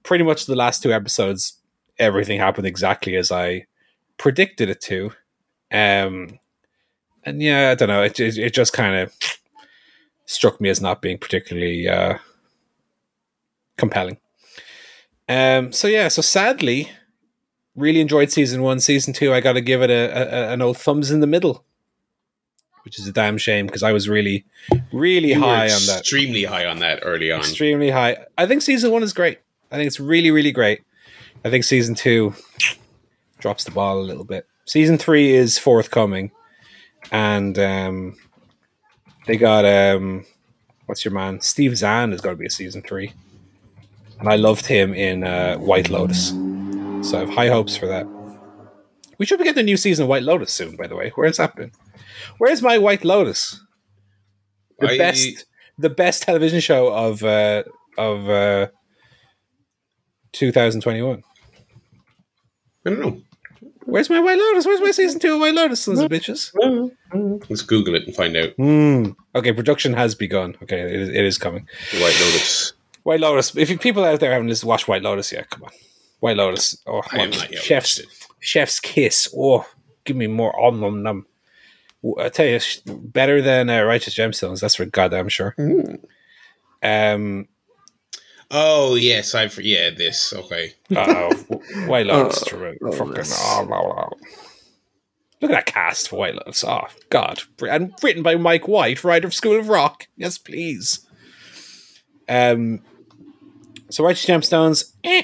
pretty 0.02 0.24
much 0.24 0.46
the 0.46 0.56
last 0.56 0.82
two 0.82 0.92
episodes, 0.92 1.58
everything 1.98 2.40
happened 2.40 2.66
exactly 2.66 3.16
as 3.16 3.30
I 3.30 3.66
predicted 4.18 4.68
it 4.68 4.80
to. 4.82 5.12
Um, 5.70 6.38
and 7.24 7.40
yeah, 7.40 7.70
I 7.70 7.74
don't 7.74 7.88
know. 7.88 8.02
It 8.02 8.18
it, 8.18 8.36
it 8.36 8.54
just 8.54 8.72
kind 8.72 8.96
of 8.96 9.14
struck 10.26 10.60
me 10.60 10.68
as 10.68 10.80
not 10.80 11.02
being 11.02 11.18
particularly 11.18 11.88
uh, 11.88 12.18
compelling. 13.76 14.18
Um, 15.28 15.72
so 15.72 15.88
yeah, 15.88 16.08
so 16.08 16.22
sadly, 16.22 16.90
really 17.76 18.00
enjoyed 18.00 18.30
season 18.30 18.62
one. 18.62 18.80
Season 18.80 19.12
two, 19.12 19.32
I 19.32 19.40
got 19.40 19.52
to 19.54 19.60
give 19.60 19.82
it 19.82 19.90
a, 19.90 20.50
a 20.50 20.52
an 20.52 20.62
old 20.62 20.76
thumbs 20.78 21.10
in 21.10 21.20
the 21.20 21.26
middle, 21.26 21.64
which 22.84 22.98
is 22.98 23.06
a 23.06 23.12
damn 23.12 23.38
shame 23.38 23.66
because 23.66 23.82
I 23.82 23.92
was 23.92 24.08
really, 24.08 24.44
really 24.92 25.30
You 25.30 25.40
high 25.40 25.70
on 25.72 25.86
that 25.86 26.00
Extremely 26.00 26.44
high 26.44 26.66
on 26.66 26.78
that 26.80 27.00
early 27.02 27.30
on. 27.32 27.40
extremely 27.40 27.90
high. 27.90 28.18
I 28.36 28.46
think 28.46 28.62
season 28.62 28.90
one 28.90 29.02
is 29.02 29.12
great. 29.12 29.38
I 29.70 29.76
think 29.76 29.86
it's 29.86 30.00
really, 30.00 30.30
really 30.30 30.52
great. 30.52 30.82
I 31.44 31.50
think 31.50 31.64
season 31.64 31.94
two 31.94 32.34
drops 33.38 33.64
the 33.64 33.70
ball 33.70 33.98
a 34.00 34.02
little 34.02 34.24
bit. 34.24 34.46
Season 34.64 34.96
three 34.98 35.30
is 35.34 35.58
forthcoming, 35.58 36.30
and 37.10 37.58
um, 37.58 38.16
they 39.26 39.36
got 39.36 39.64
um, 39.64 40.24
what's 40.86 41.04
your 41.04 41.12
man? 41.12 41.40
Steve 41.40 41.76
Zahn 41.76 42.12
is 42.12 42.20
going 42.20 42.36
to 42.36 42.38
be 42.38 42.46
a 42.46 42.50
season 42.50 42.82
three, 42.82 43.12
and 44.20 44.28
I 44.28 44.36
loved 44.36 44.66
him 44.66 44.94
in 44.94 45.24
uh, 45.24 45.56
White 45.56 45.90
Lotus, 45.90 46.30
so 47.02 47.16
I 47.16 47.20
have 47.20 47.30
high 47.30 47.48
hopes 47.48 47.76
for 47.76 47.86
that. 47.86 48.06
We 49.18 49.26
should 49.26 49.38
be 49.38 49.44
getting 49.44 49.60
a 49.60 49.64
new 49.64 49.76
season 49.76 50.04
of 50.04 50.08
White 50.08 50.22
Lotus 50.24 50.52
soon. 50.52 50.76
By 50.76 50.86
the 50.86 50.96
way, 50.96 51.10
where's 51.14 51.36
that 51.36 51.54
been? 51.54 51.70
Where's 52.38 52.62
my 52.62 52.78
White 52.78 53.04
Lotus? 53.04 53.60
the 54.78 54.90
I- 54.92 54.98
best 54.98 55.44
the 55.78 55.90
best 55.90 56.22
television 56.24 56.60
show 56.60 56.88
of 56.92 57.22
uh 57.22 57.62
of 57.96 58.28
uh 58.28 58.66
2021 60.32 61.22
I 62.84 62.90
don't 62.90 62.98
know. 63.00 63.20
where's 63.84 64.10
my 64.10 64.18
white 64.18 64.38
lotus 64.38 64.66
where's 64.66 64.80
my 64.80 64.90
season 64.90 65.20
two 65.20 65.34
of 65.34 65.40
white 65.40 65.54
lotus 65.54 65.82
sons 65.82 66.00
of 66.00 66.10
bitches 66.10 66.50
Let's 67.48 67.62
Google 67.62 67.94
it 67.94 68.06
and 68.06 68.16
find 68.16 68.36
out. 68.36 68.50
Hmm. 68.56 69.10
okay 69.36 69.52
production 69.52 69.92
has 69.94 70.14
begun 70.14 70.56
okay 70.62 70.80
it 70.80 71.00
is, 71.00 71.08
it 71.10 71.24
is 71.24 71.38
coming 71.38 71.68
White 71.92 72.18
Lotus. 72.20 72.72
white 73.04 73.20
lotus 73.20 73.54
if 73.56 73.70
you 73.70 73.78
people 73.78 74.04
out 74.04 74.18
there 74.20 74.32
haven't 74.32 74.48
listened 74.48 74.68
watch 74.68 74.88
white 74.88 75.02
lotus 75.02 75.30
yet, 75.32 75.48
come 75.50 75.64
on 75.64 75.70
white 76.22 76.36
lotus 76.36 76.80
oh 76.86 76.98
I 76.98 77.08
come 77.08 77.20
have 77.20 77.32
on. 77.32 77.38
not 77.38 77.52
yet 77.52 77.62
chef's 77.62 77.98
watched 77.98 78.10
it. 78.10 78.26
Chef's 78.40 78.80
Kiss. 78.80 79.32
Oh, 79.36 79.66
give 80.04 80.16
me 80.16 80.26
more 80.26 80.58
on 80.58 80.80
them. 80.80 81.02
them. 81.02 81.26
I 82.18 82.28
tell 82.28 82.46
you, 82.46 82.58
sh- 82.58 82.80
better 82.84 83.40
than 83.40 83.70
uh, 83.70 83.82
Righteous 83.82 84.14
Gemstones. 84.14 84.60
That's 84.60 84.74
for 84.74 84.84
goddamn 84.84 85.28
sure. 85.28 85.54
Um, 86.82 87.46
Oh 88.54 88.96
yes, 88.96 89.34
I 89.34 89.48
for 89.48 89.62
yeah 89.62 89.88
this 89.90 90.32
okay. 90.34 90.74
oh, 90.96 91.32
White 91.86 92.06
Lotus. 92.06 92.44
Oh, 92.52 92.74
oh, 92.82 92.92
Fucking 92.92 93.24
oh, 93.26 93.64
blah, 93.66 93.82
blah. 93.82 94.08
Look 95.40 95.50
at 95.50 95.54
that 95.54 95.66
cast 95.66 96.10
for 96.10 96.16
White 96.16 96.34
Lotus. 96.34 96.62
Oh 96.62 96.86
God, 97.08 97.42
and 97.62 97.94
written 98.02 98.22
by 98.22 98.34
Mike 98.36 98.68
White, 98.68 99.04
writer 99.04 99.26
of 99.26 99.34
School 99.34 99.58
of 99.58 99.68
Rock. 99.68 100.06
Yes, 100.16 100.36
please. 100.36 101.06
Um, 102.28 102.82
so 103.88 104.04
Righteous 104.04 104.26
Gemstones. 104.26 104.92
Eh. 105.02 105.22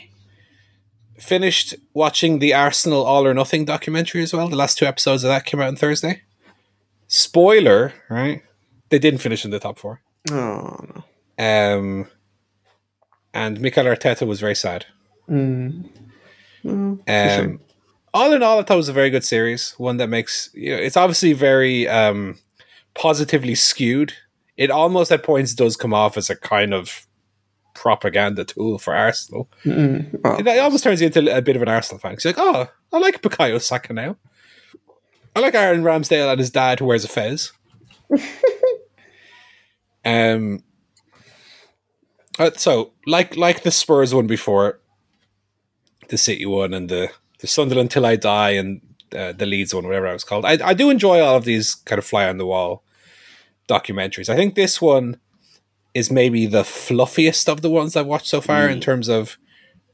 Finished 1.19 1.75
watching 1.95 2.39
the 2.39 2.55
Arsenal 2.55 3.05
All 3.05 3.27
or 3.27 3.35
Nothing 3.35 3.64
documentary 3.64 4.23
as 4.23 4.33
well. 4.33 4.49
The 4.49 4.57
last 4.57 4.79
two 4.79 4.87
episodes 4.87 5.25
of 5.25 5.29
that 5.29 5.45
came 5.45 5.61
out 5.61 5.69
on 5.69 5.77
Thursday. 5.77 6.23
Spoiler, 7.09 7.93
right? 8.09 8.43
They 8.91 8.99
didn't 8.99 9.21
finish 9.21 9.45
in 9.45 9.51
the 9.51 9.59
top 9.59 9.79
four. 9.79 10.01
Oh 10.31 10.77
no. 10.95 11.05
Um, 11.39 12.09
and 13.35 13.61
Mikel 13.61 13.85
Arteta 13.85 14.27
was 14.27 14.41
very 14.41 14.55
sad. 14.55 14.87
Mm. 15.29 15.89
Mm. 16.64 17.01
Um, 17.09 17.61
all 18.14 18.33
in 18.33 18.43
all, 18.43 18.59
I 18.59 18.62
thought 18.62 18.75
it 18.75 18.77
was 18.79 18.89
a 18.89 18.93
very 18.93 19.11
good 19.11 19.25
series. 19.25 19.73
One 19.79 19.97
that 19.99 20.09
makes 20.09 20.51
you 20.55 20.71
know, 20.71 20.83
it's 20.83 20.97
obviously 20.97 21.33
very 21.33 21.89
um, 21.89 22.39
positively 22.95 23.55
skewed. 23.55 24.14
It 24.57 24.71
almost 24.71 25.12
at 25.12 25.23
points 25.23 25.55
does 25.55 25.77
come 25.77 25.95
off 25.95 26.16
as 26.16 26.31
a 26.31 26.37
kind 26.37 26.75
of 26.75 27.07
propaganda 27.79 28.45
tool 28.45 28.79
for 28.79 28.95
Arsenal. 28.95 29.49
Mm, 29.64 30.20
well, 30.22 30.39
It 30.39 30.59
almost 30.59 30.83
turns 30.83 31.01
you 31.01 31.07
into 31.07 31.35
a 31.35 31.41
bit 31.41 31.55
of 31.57 31.62
an 31.62 31.68
Arsenal 31.68 32.01
fan. 32.01 32.16
you're 32.22 32.33
like, 32.33 32.39
oh, 32.39 32.68
I 32.93 32.99
like 32.99 33.22
Bukayo 33.22 33.61
Saka 33.62 33.93
now. 33.93 34.16
I 35.37 35.41
like 35.41 35.55
Aaron 35.55 35.83
Ramsdale 35.83 36.31
and 36.31 36.41
his 36.41 36.51
dad 36.51 36.81
who 36.81 36.87
wears 36.87 37.05
a 37.05 37.09
fez. 37.09 37.53
um. 40.05 40.64
uh, 42.39 42.51
so, 42.57 42.93
like 43.07 43.37
like 43.37 43.62
the 43.62 43.70
Spurs 43.70 44.12
one 44.12 44.26
before, 44.26 44.81
the 46.09 46.18
City 46.18 46.47
one 46.47 46.74
and 46.74 46.89
the 46.89 47.11
the 47.39 47.47
Sunderland 47.47 47.93
till 47.93 48.05
I 48.07 48.16
die 48.16 48.51
and 48.51 48.81
uh, 49.14 49.33
the 49.33 49.47
Leeds 49.47 49.72
one, 49.72 49.87
whatever 49.87 50.09
it 50.09 50.14
was 50.14 50.24
called. 50.24 50.45
I 50.45 50.59
I 50.64 50.74
do 50.74 50.91
enjoy 50.91 51.20
all 51.20 51.37
of 51.37 51.45
these 51.45 51.76
kind 51.76 51.99
of 51.99 52.05
fly 52.05 52.29
on 52.29 52.39
the 52.39 52.47
wall 52.47 52.83
documentaries. 53.68 54.29
I 54.29 54.35
think 54.35 54.55
this 54.57 54.83
one 54.83 55.20
is 55.95 56.11
maybe 56.11 56.47
the 56.47 56.64
fluffiest 56.64 57.49
of 57.49 57.62
the 57.62 57.70
ones 57.70 57.97
I've 57.97 58.07
watched 58.07 58.28
so 58.28 58.41
far 58.41 58.68
in 58.68 58.78
mm. 58.78 58.82
terms 58.82 59.09
of 59.09 59.39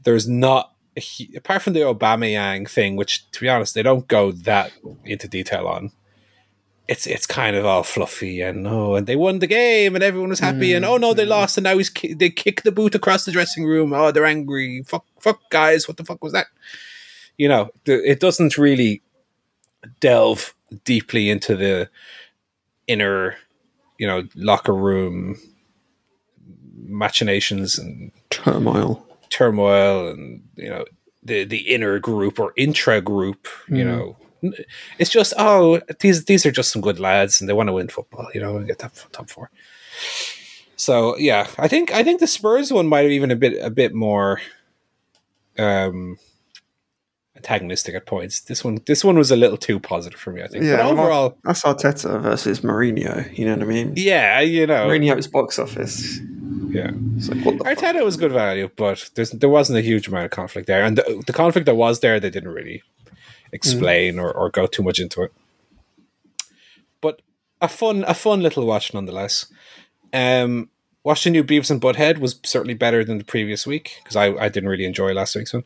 there's 0.03 0.29
not 0.29 0.75
a 0.97 1.03
apart 1.37 1.63
from 1.63 1.73
the 1.73 1.81
Aubameyang 1.81 2.69
thing, 2.69 2.97
which 2.97 3.31
to 3.33 3.41
be 3.41 3.49
honest 3.49 3.75
they 3.75 3.83
don't 3.83 4.07
go 4.09 4.33
that 4.33 4.73
into 5.05 5.29
detail 5.29 5.67
on. 5.67 5.93
It's 6.87 7.07
it's 7.07 7.27
kind 7.27 7.57
of 7.57 7.65
all 7.65 7.83
fluffy 7.83 8.43
and 8.43 8.67
oh, 8.67 8.95
and 8.95 9.07
they 9.07 9.17
won 9.17 9.39
the 9.39 9.47
game 9.47 9.95
and 9.95 10.05
everyone 10.05 10.29
was 10.29 10.41
happy 10.41 10.75
and 10.75 10.85
oh 10.85 10.99
no 10.99 11.15
they 11.15 11.23
mm, 11.23 11.27
mm. 11.27 11.31
lost 11.31 11.57
and 11.57 11.65
now 11.65 11.79
he's 11.79 11.89
ki- 11.89 12.13
they 12.13 12.29
kick 12.29 12.63
the 12.63 12.73
boot 12.73 12.95
across 12.95 13.25
the 13.25 13.33
dressing 13.33 13.65
room. 13.65 13.93
Oh, 13.95 14.11
they're 14.11 14.27
angry. 14.27 14.83
Fuck, 14.83 15.07
fuck, 15.19 15.41
guys, 15.51 15.89
what 15.89 15.97
the 15.97 16.05
fuck 16.05 16.23
was 16.23 16.35
that? 16.35 16.49
You 17.39 17.49
know, 17.49 17.71
it 17.87 18.21
doesn't 18.21 18.59
really 18.59 19.03
delve 20.01 20.55
deeply 20.85 21.31
into 21.31 21.57
the 21.57 21.89
inner, 22.87 23.37
you 23.99 24.07
know, 24.07 24.25
locker 24.35 24.75
room 24.75 25.37
machinations 26.85 27.79
and 27.79 28.11
turmoil. 28.31 29.05
turmoil 29.31 30.09
and 30.09 30.43
you 30.57 30.69
know 30.69 30.85
the 31.23 31.45
the 31.45 31.75
inner 31.75 31.99
group 31.99 32.39
or 32.39 32.53
intra 32.57 33.01
group 33.01 33.49
you 33.69 33.85
know 33.85 34.17
it's 34.99 35.09
just 35.11 35.33
oh 35.39 35.81
these 36.01 36.27
these 36.27 36.45
are 36.45 36.51
just 36.53 36.71
some 36.71 36.83
good 36.83 37.01
lads 37.01 37.41
and 37.41 37.49
they 37.49 37.55
want 37.55 37.69
to 37.69 37.73
win 37.73 37.89
football 37.89 38.29
you 38.35 38.41
know 38.41 38.57
and 38.57 38.67
get 38.67 38.79
that 38.79 38.93
top 39.13 39.31
four 39.31 39.51
so 40.77 41.17
yeah 41.17 41.47
i 41.59 41.67
think 41.67 41.93
i 41.93 42.03
think 42.05 42.21
the 42.21 42.27
spurs 42.27 42.71
one 42.73 42.87
might 42.87 43.03
have 43.03 43.11
even 43.11 43.31
a 43.31 43.37
bit 43.37 43.57
a 43.65 43.71
bit 43.71 43.95
more 43.95 44.41
um 45.59 46.19
antagonistic 47.37 47.95
at 47.95 48.07
points 48.07 48.41
this 48.41 48.63
one 48.63 48.79
this 48.87 49.03
one 49.05 49.17
was 49.17 49.31
a 49.31 49.37
little 49.37 49.57
too 49.57 49.81
positive 49.81 50.21
for 50.21 50.31
me 50.33 50.43
i 50.43 50.47
think 50.47 50.65
Yeah, 50.65 50.77
but 50.77 50.87
overall 50.87 51.39
That's 51.43 51.63
Arteta 51.63 52.21
versus 52.21 52.61
Mourinho. 52.61 53.37
You 53.37 53.47
know 53.47 53.53
what 53.55 53.63
I 53.63 53.67
mean? 53.67 53.95
yeah 53.97 54.41
you 54.41 54.67
know 54.67 54.87
Mourinho's 54.87 55.27
box 55.27 55.59
office. 55.59 56.19
Yeah 56.69 56.91
It's 57.17 57.29
like 57.29 57.45
what 57.45 57.59
the 57.59 57.65
fuck? 57.65 57.79
Arteta 57.79 58.05
was 58.05 58.17
good 58.17 58.33
value, 58.33 58.71
but 58.77 59.11
there's 59.15 59.31
there 59.31 59.49
wasn't 59.49 59.79
a 59.79 59.83
huge 59.83 60.09
amount 60.09 60.27
of 60.27 60.31
conflict 60.31 60.67
there, 60.67 60.85
and 60.85 60.99
the, 60.99 61.23
the 61.27 61.33
conflict 61.33 61.67
that 61.67 61.75
was 61.75 62.01
there, 62.01 62.21
they 62.21 62.31
didn't 62.31 62.53
really 62.53 62.83
explain 63.53 64.19
or, 64.19 64.33
or 64.33 64.51
go 64.51 64.67
too 64.67 64.83
much 64.83 64.99
into 64.99 65.23
it. 65.23 65.33
But 67.01 67.23
a 67.61 67.69
fun 67.69 68.05
a 68.07 68.15
fun 68.15 68.43
little 68.43 68.67
watch 68.67 68.93
nonetheless. 68.93 69.47
Um, 70.13 70.71
watching 71.03 71.33
new 71.33 71.45
Beavis 71.45 71.71
and 71.71 71.81
Butthead 71.81 72.19
was 72.19 72.41
certainly 72.45 72.75
better 72.75 73.05
than 73.05 73.19
the 73.19 73.25
previous 73.25 73.67
week 73.67 74.01
because 74.03 74.17
I, 74.17 74.27
I 74.35 74.49
didn't 74.49 74.69
really 74.69 74.85
enjoy 74.85 75.13
last 75.13 75.37
week's 75.37 75.53
one. 75.53 75.65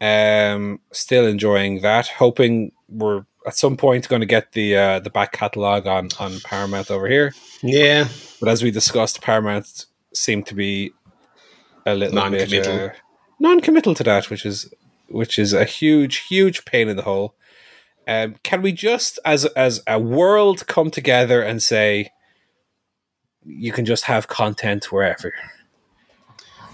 Um, 0.00 0.80
still 0.92 1.26
enjoying 1.26 1.80
that. 1.82 2.08
Hoping 2.08 2.72
we're 2.88 3.24
at 3.46 3.56
some 3.56 3.76
point 3.76 4.08
going 4.08 4.20
to 4.20 4.26
get 4.26 4.52
the 4.52 4.76
uh, 4.76 4.98
the 5.00 5.10
back 5.10 5.32
catalog 5.32 5.86
on 5.86 6.10
on 6.20 6.40
Paramount 6.40 6.90
over 6.90 7.08
here. 7.08 7.34
Yeah, 7.62 8.08
But 8.38 8.48
as 8.48 8.62
we 8.62 8.70
discussed, 8.70 9.20
Paramount 9.20 9.86
seemed 10.18 10.46
to 10.46 10.54
be 10.54 10.92
a 11.86 11.94
little 11.94 12.14
Non-committal. 12.14 12.76
bit 12.76 12.90
uh, 12.90 12.94
non-committal 13.40 13.94
to 13.94 14.04
that, 14.04 14.30
which 14.30 14.44
is 14.44 14.72
which 15.08 15.38
is 15.38 15.52
a 15.54 15.64
huge, 15.64 16.18
huge 16.28 16.64
pain 16.66 16.88
in 16.88 16.96
the 16.96 17.02
hole. 17.02 17.34
Um, 18.06 18.36
can 18.42 18.62
we 18.62 18.72
just, 18.72 19.18
as 19.24 19.44
as 19.46 19.82
a 19.86 19.98
world, 19.98 20.66
come 20.66 20.90
together 20.90 21.40
and 21.42 21.62
say 21.62 22.10
you 23.44 23.72
can 23.72 23.84
just 23.84 24.04
have 24.04 24.28
content 24.28 24.92
wherever? 24.92 25.32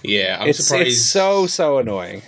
yeah. 0.03 0.39
I'm 0.41 0.49
It's 0.49 0.65
surprised. 0.65 0.89
it's 0.89 1.05
so 1.05 1.47
so 1.47 1.79
annoying. 1.79 2.23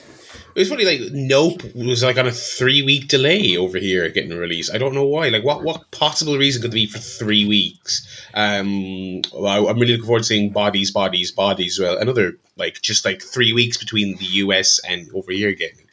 It 0.56 0.60
was 0.60 0.70
funny. 0.70 0.86
Like 0.86 1.12
Nope 1.12 1.62
was 1.74 2.02
like 2.02 2.16
on 2.16 2.26
a 2.26 2.32
three 2.32 2.80
week 2.80 3.08
delay 3.08 3.58
over 3.58 3.76
here 3.76 4.08
getting 4.08 4.34
released. 4.36 4.74
I 4.74 4.78
don't 4.78 4.94
know 4.94 5.04
why. 5.04 5.28
Like 5.28 5.44
what 5.44 5.62
what 5.62 5.90
possible 5.90 6.38
reason 6.38 6.62
could 6.62 6.70
there 6.70 6.76
be 6.76 6.86
for 6.86 6.98
three 6.98 7.46
weeks? 7.46 8.06
Um, 8.32 9.20
well, 9.34 9.68
I'm 9.68 9.78
really 9.78 9.92
looking 9.92 10.06
forward 10.06 10.20
to 10.20 10.24
seeing 10.24 10.50
bodies, 10.50 10.90
bodies, 10.90 11.30
bodies. 11.30 11.78
Well, 11.78 11.98
another 11.98 12.32
like 12.56 12.80
just 12.80 13.04
like 13.04 13.20
three 13.20 13.52
weeks 13.52 13.76
between 13.76 14.16
the 14.16 14.24
US 14.46 14.80
and 14.88 15.10
over 15.14 15.30
here 15.30 15.52
getting. 15.52 15.84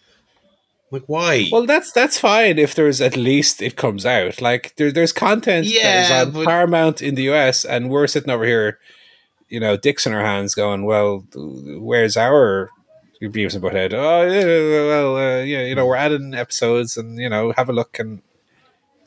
Like 0.91 1.03
why? 1.07 1.49
Well, 1.51 1.66
that's 1.66 1.91
that's 1.91 2.18
fine 2.18 2.57
if 2.57 2.74
there's 2.74 3.01
at 3.01 3.18
least 3.18 3.61
it 3.61 3.76
comes 3.76 4.05
out. 4.05 4.41
Like 4.41 4.76
there, 4.78 4.93
there's 4.93 5.11
content 5.11 5.66
that 5.66 5.74
Yeah, 5.74 6.05
is 6.22 6.28
on 6.28 6.32
but- 6.34 6.45
Paramount 6.47 7.01
in 7.01 7.16
the 7.16 7.30
US, 7.32 7.66
and 7.66 7.89
we're 7.89 8.07
sitting 8.07 8.30
over 8.30 8.45
here, 8.45 8.80
you 9.49 9.59
know, 9.59 9.76
dicks 9.76 10.05
in 10.07 10.14
our 10.14 10.24
hands, 10.24 10.55
going, 10.55 10.86
"Well, 10.86 11.26
where's 11.36 12.16
our 12.16 12.70
Beavis 13.32 13.56
and 13.56 13.64
Butthead? 13.64 13.94
Oh, 13.94 14.24
yeah, 14.24 14.88
well, 14.88 15.18
uh, 15.18 15.44
yeah, 15.44 15.64
you 15.64 15.76
know, 15.76 15.86
we're 15.86 15.96
adding 15.96 16.34
episodes, 16.34 16.98
and 16.98 17.18
you 17.18 17.30
know, 17.30 17.54
have 17.56 17.70
a 17.70 17.74
look 17.74 18.00
and 18.00 18.22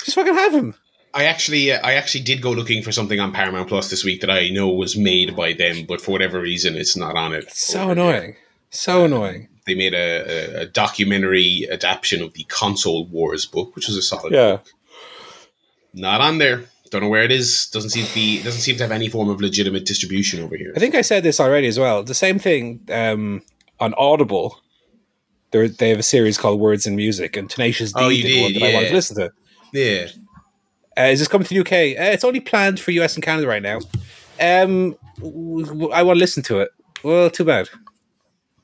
just 0.03 0.15
fucking 0.15 0.35
have 0.35 0.53
them." 0.53 0.75
I 1.15 1.25
actually, 1.25 1.73
uh, 1.73 1.81
I 1.83 1.95
actually 1.95 2.25
did 2.25 2.43
go 2.43 2.51
looking 2.51 2.83
for 2.83 2.93
something 2.93 3.19
on 3.19 3.33
Paramount 3.33 3.69
Plus 3.69 3.89
this 3.89 4.05
week 4.05 4.21
that 4.21 4.31
I 4.31 4.51
know 4.51 4.69
was 4.69 4.97
made 4.97 5.35
by 5.35 5.55
them, 5.55 5.87
but 5.87 6.01
for 6.01 6.11
whatever 6.11 6.41
reason, 6.41 6.77
it's 6.77 6.97
not 6.97 7.17
on 7.17 7.33
it. 7.33 7.51
So 7.51 7.85
over 7.85 7.95
there. 7.95 8.05
annoying, 8.05 8.37
so 8.71 9.05
annoying. 9.05 9.49
They 9.67 9.75
made 9.75 9.95
a, 9.95 10.59
a, 10.59 10.61
a 10.63 10.67
documentary 10.67 11.67
adaptation 11.71 12.23
of 12.23 12.35
the 12.35 12.45
Console 12.45 13.07
Wars 13.07 13.47
book, 13.47 13.75
which 13.75 13.89
was 13.89 13.97
a 13.97 14.03
solid. 14.03 14.33
Yeah, 14.33 14.59
Not 15.95 16.21
on 16.21 16.39
there. 16.39 16.67
Don't 16.91 17.03
know 17.03 17.09
where 17.09 17.25
it 17.25 17.33
is. 17.33 17.67
Doesn't 17.73 17.91
seem 17.91 18.07
to 18.07 18.15
be. 18.15 18.43
Doesn't 18.43 18.61
seem 18.61 18.77
to 18.77 18.85
have 18.85 18.93
any 18.93 19.09
form 19.09 19.29
of 19.29 19.41
legitimate 19.41 19.87
distribution 19.87 20.43
over 20.43 20.57
here. 20.57 20.73
I 20.77 20.79
think 20.79 20.95
I 20.95 21.01
said 21.01 21.23
this 21.23 21.41
already 21.41 21.67
as 21.67 21.79
well. 21.79 22.03
The 22.03 22.15
same 22.15 22.39
thing 22.39 22.81
um, 22.91 23.43
on 23.81 23.95
Audible. 23.95 24.61
They 25.53 25.89
have 25.89 25.99
a 25.99 26.03
series 26.03 26.37
called 26.37 26.61
Words 26.61 26.87
and 26.87 26.97
Music, 26.97 27.37
and 27.37 27.49
Tenacious 27.49 27.93
D 27.93 28.01
Oh, 28.03 28.09
you 28.09 28.23
did 28.23 28.43
one 28.43 28.53
did, 28.53 28.63
that 28.63 28.71
I 28.71 28.75
wanted 28.75 28.89
to 28.89 28.95
listen 28.95 29.17
to. 29.17 29.33
Yeah, 29.73 30.09
Uh, 30.99 31.03
is 31.11 31.19
this 31.19 31.29
coming 31.29 31.47
to 31.47 31.55
the 31.55 31.61
UK? 31.61 31.99
Uh, 31.99 32.13
it's 32.13 32.25
only 32.25 32.41
planned 32.41 32.79
for 32.81 32.91
US 32.91 33.15
and 33.15 33.25
Canada 33.25 33.47
right 33.47 33.63
now. 33.63 33.79
Um, 34.41 34.97
I 35.93 36.03
want 36.03 36.17
to 36.17 36.21
listen 36.21 36.43
to 36.45 36.61
it. 36.61 36.71
Well, 37.03 37.31
too 37.31 37.45
bad. 37.45 37.69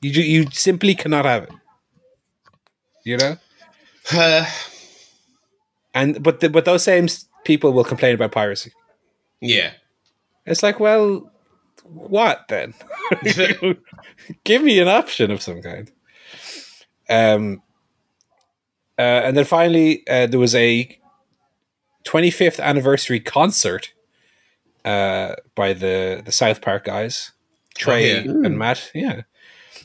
You 0.01 0.11
you 0.21 0.47
simply 0.51 0.93
cannot 0.95 1.25
have 1.25 1.43
it. 1.43 1.51
You 3.05 3.17
know, 3.17 3.37
Uh, 4.11 4.45
and 5.93 6.21
but 6.21 6.39
the, 6.41 6.49
but 6.49 6.65
those 6.65 6.83
same 6.83 7.07
people 7.43 7.73
will 7.73 7.83
complain 7.83 8.15
about 8.15 8.31
piracy. 8.31 8.71
yeah. 9.41 9.71
It's 10.45 10.61
like, 10.61 10.79
well, 10.79 11.31
what 11.83 12.45
then? 12.49 12.73
Give 14.43 14.63
me 14.63 14.79
an 14.79 14.87
option 14.87 15.31
of 15.31 15.41
some 15.41 15.61
kind. 15.61 15.91
Um, 17.09 17.61
uh, 18.97 19.01
and 19.01 19.37
then 19.37 19.45
finally, 19.45 20.07
uh, 20.07 20.27
there 20.27 20.39
was 20.39 20.55
a 20.55 20.99
25th 22.05 22.59
anniversary 22.59 23.19
concert 23.19 23.93
uh, 24.85 25.35
by 25.55 25.73
the 25.73 26.21
the 26.23 26.31
South 26.31 26.61
Park 26.61 26.85
guys, 26.85 27.31
Trey 27.75 28.23
yeah. 28.23 28.31
and 28.31 28.57
Matt. 28.57 28.91
Yeah, 28.93 29.21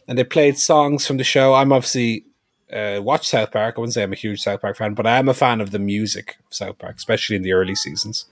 and 0.06 0.18
they 0.18 0.24
played 0.24 0.58
songs 0.58 1.06
from 1.06 1.16
the 1.16 1.24
show. 1.24 1.54
I'm 1.54 1.72
obviously 1.72 2.24
uh, 2.72 3.00
watch 3.02 3.28
South 3.28 3.52
Park. 3.52 3.76
I 3.76 3.80
wouldn't 3.80 3.94
say 3.94 4.02
I'm 4.02 4.12
a 4.12 4.16
huge 4.16 4.40
South 4.42 4.60
Park 4.60 4.76
fan, 4.76 4.94
but 4.94 5.06
I 5.06 5.18
am 5.18 5.28
a 5.28 5.34
fan 5.34 5.60
of 5.60 5.70
the 5.70 5.78
music 5.78 6.36
of 6.46 6.54
South 6.54 6.78
Park, 6.78 6.96
especially 6.96 7.36
in 7.36 7.42
the 7.42 7.52
early 7.52 7.74
seasons. 7.74 8.26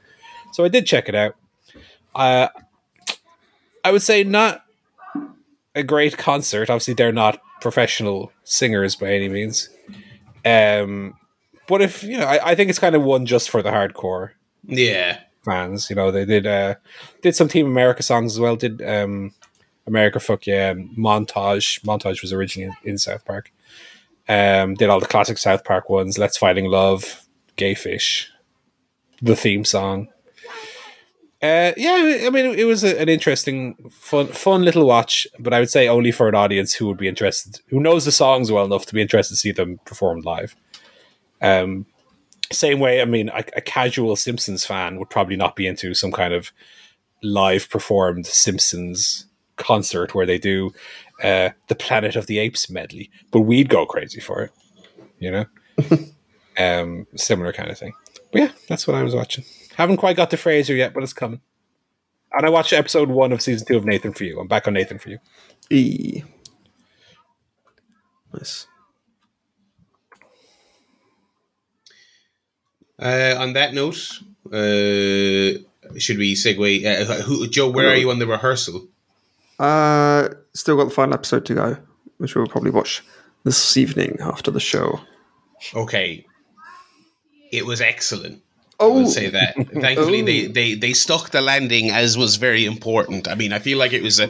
So 0.53 0.65
I 0.65 0.69
did 0.69 0.87
check 0.87 1.09
it 1.09 1.15
out. 1.15 1.37
Uh, 2.15 2.49
I 3.87 3.93
would 3.93 4.03
say 4.03 4.25
not 4.25 4.65
a 5.75 5.83
great 5.83 6.17
concert. 6.19 6.69
Obviously, 6.71 6.95
they're 6.95 7.13
not 7.13 7.41
professional 7.61 8.33
singers 8.45 8.97
by 8.97 9.13
any 9.13 9.29
means. 9.29 9.69
Um, 10.45 11.15
but 11.69 11.83
if 11.83 12.03
you 12.03 12.19
know, 12.19 12.27
I, 12.27 12.51
I 12.51 12.55
think 12.55 12.71
it's 12.71 12.79
kind 12.79 12.95
of 12.97 13.03
one 13.03 13.27
just 13.27 13.51
for 13.51 13.63
the 13.63 13.71
hardcore 13.71 14.31
Yeah. 14.65 15.21
fans. 15.45 15.89
You 15.91 15.97
know, 15.97 16.11
they 16.11 16.25
did 16.25 16.47
uh 16.47 16.75
did 17.23 17.35
some 17.37 17.49
Team 17.49 17.67
America 17.67 18.03
songs 18.03 18.35
as 18.35 18.41
well. 18.41 18.57
Did 18.57 18.83
um 18.83 19.33
America 19.87 20.19
Fuck 20.21 20.47
Yeah 20.47 20.75
Montage. 20.75 21.81
Montage 21.83 22.23
was 22.23 22.33
originally 22.33 22.73
in, 22.85 22.91
in 22.93 22.99
South 22.99 23.25
Park. 23.25 23.53
Um 24.29 24.75
did 24.75 24.89
all 24.89 25.01
the 25.01 25.07
classic 25.07 25.39
South 25.39 25.65
Park 25.65 25.89
ones, 25.89 26.19
Let's 26.19 26.37
Fighting 26.39 26.67
Love, 26.67 27.23
Gay 27.57 27.75
Fish, 27.75 28.31
the 29.23 29.37
theme 29.37 29.65
song. 29.65 30.09
Uh, 31.43 31.73
yeah, 31.77 32.23
I 32.25 32.31
mean, 32.31 32.59
it 32.59 32.65
was 32.65 32.83
a, 32.83 32.99
an 32.99 33.11
interesting, 33.11 33.75
fun, 33.91 34.29
fun 34.29 34.65
little 34.65 34.87
watch, 34.87 35.27
but 35.39 35.53
I 35.53 35.61
would 35.61 35.69
say 35.69 35.87
only 35.87 36.11
for 36.11 36.29
an 36.29 36.35
audience 36.35 36.75
who 36.75 36.87
would 36.87 36.97
be 36.97 37.09
interested, 37.09 37.61
who 37.69 37.79
knows 37.79 38.07
the 38.07 38.13
songs 38.13 38.51
well 38.51 38.65
enough 38.65 38.87
to 38.87 38.95
be 38.95 39.03
interested 39.03 39.35
to 39.35 39.39
see 39.39 39.53
them 39.53 39.79
performed 39.85 40.25
live. 40.25 40.57
Um, 41.43 41.85
same 42.51 42.81
way, 42.81 43.03
I 43.03 43.05
mean, 43.05 43.29
a, 43.29 43.45
a 43.55 43.61
casual 43.61 44.17
Simpsons 44.17 44.65
fan 44.65 44.99
would 44.99 45.11
probably 45.11 45.37
not 45.37 45.57
be 45.57 45.67
into 45.67 45.93
some 45.93 46.11
kind 46.11 46.33
of 46.33 46.53
live 47.23 47.69
performed 47.69 48.27
Simpsons 48.27 49.27
concert 49.57 50.15
where 50.15 50.27
they 50.27 50.39
do 50.39 50.73
uh, 51.23 51.51
the 51.69 51.75
Planet 51.75 52.17
of 52.17 52.27
the 52.27 52.39
Apes 52.39 52.71
medley, 52.71 53.11
but 53.31 53.43
we'd 53.43 53.69
go 53.69 53.85
crazy 53.85 54.21
for 54.21 54.43
it, 54.43 54.53
you 55.19 55.31
know? 55.31 55.45
um, 56.59 57.07
similar 57.15 57.53
kind 57.53 57.71
of 57.71 57.79
thing. 57.79 57.93
But 58.33 58.41
yeah, 58.41 58.51
that's 58.69 58.87
what 58.87 58.97
I 58.97 59.03
was 59.03 59.15
watching. 59.15 59.45
Haven't 59.77 59.99
quite 59.99 60.17
got 60.17 60.31
to 60.31 60.37
Frasier 60.37 60.77
yet, 60.77 60.95
but 60.95 61.03
it's 61.03 61.13
coming. 61.13 61.41
And 62.33 62.47
I 62.47 62.51
watched 62.51 62.73
episode 62.73 63.11
one 63.11 63.31
of 63.31 63.43
season 63.43 63.67
two 63.67 63.77
of 63.77 63.85
Nathan 63.85 64.15
for 64.15 64.25
You. 64.25 64.41
I'm 64.41 64.49
back 64.49 64.67
on 64.67 64.73
Nathan 64.73 64.99
for 64.99 65.11
You. 65.11 65.19
E. 65.71 66.23
Nice. 68.33 68.67
Uh, 72.99 73.35
on 73.39 73.53
that 73.53 73.75
note, 73.75 74.21
uh, 74.47 75.61
should 75.99 76.17
we 76.17 76.35
segue? 76.35 76.85
Uh, 76.87 77.23
who, 77.23 77.47
Joe, 77.47 77.71
where 77.71 77.91
are 77.91 77.97
you 77.97 78.11
on 78.11 78.19
the 78.19 78.27
rehearsal? 78.27 78.89
Uh, 79.59 80.29
still 80.55 80.77
got 80.79 80.85
the 80.85 80.91
final 80.95 81.15
episode 81.15 81.45
to 81.47 81.55
go, 81.55 81.77
which 82.17 82.35
we'll 82.35 82.47
probably 82.47 82.71
watch 82.71 83.05
this 83.45 83.77
evening 83.77 84.17
after 84.21 84.51
the 84.51 84.61
show. 84.61 85.01
Okay. 85.75 86.25
It 87.53 87.67
was 87.67 87.83
excellent. 87.83 88.43
I 88.79 88.85
Oh, 88.85 88.93
would 88.95 89.09
say 89.09 89.29
that. 89.31 89.55
Thankfully, 89.57 90.21
Oh. 90.23 90.25
they, 90.27 90.47
they 90.47 90.75
they 90.75 90.93
stuck 90.93 91.31
the 91.31 91.41
landing 91.41 91.91
as 91.91 92.17
was 92.19 92.37
very 92.37 92.65
important. 92.65 93.27
I 93.29 93.35
mean, 93.35 93.53
I 93.53 93.59
feel 93.59 93.79
like 93.79 93.93
it 93.93 94.03
was 94.03 94.21
a 94.21 94.29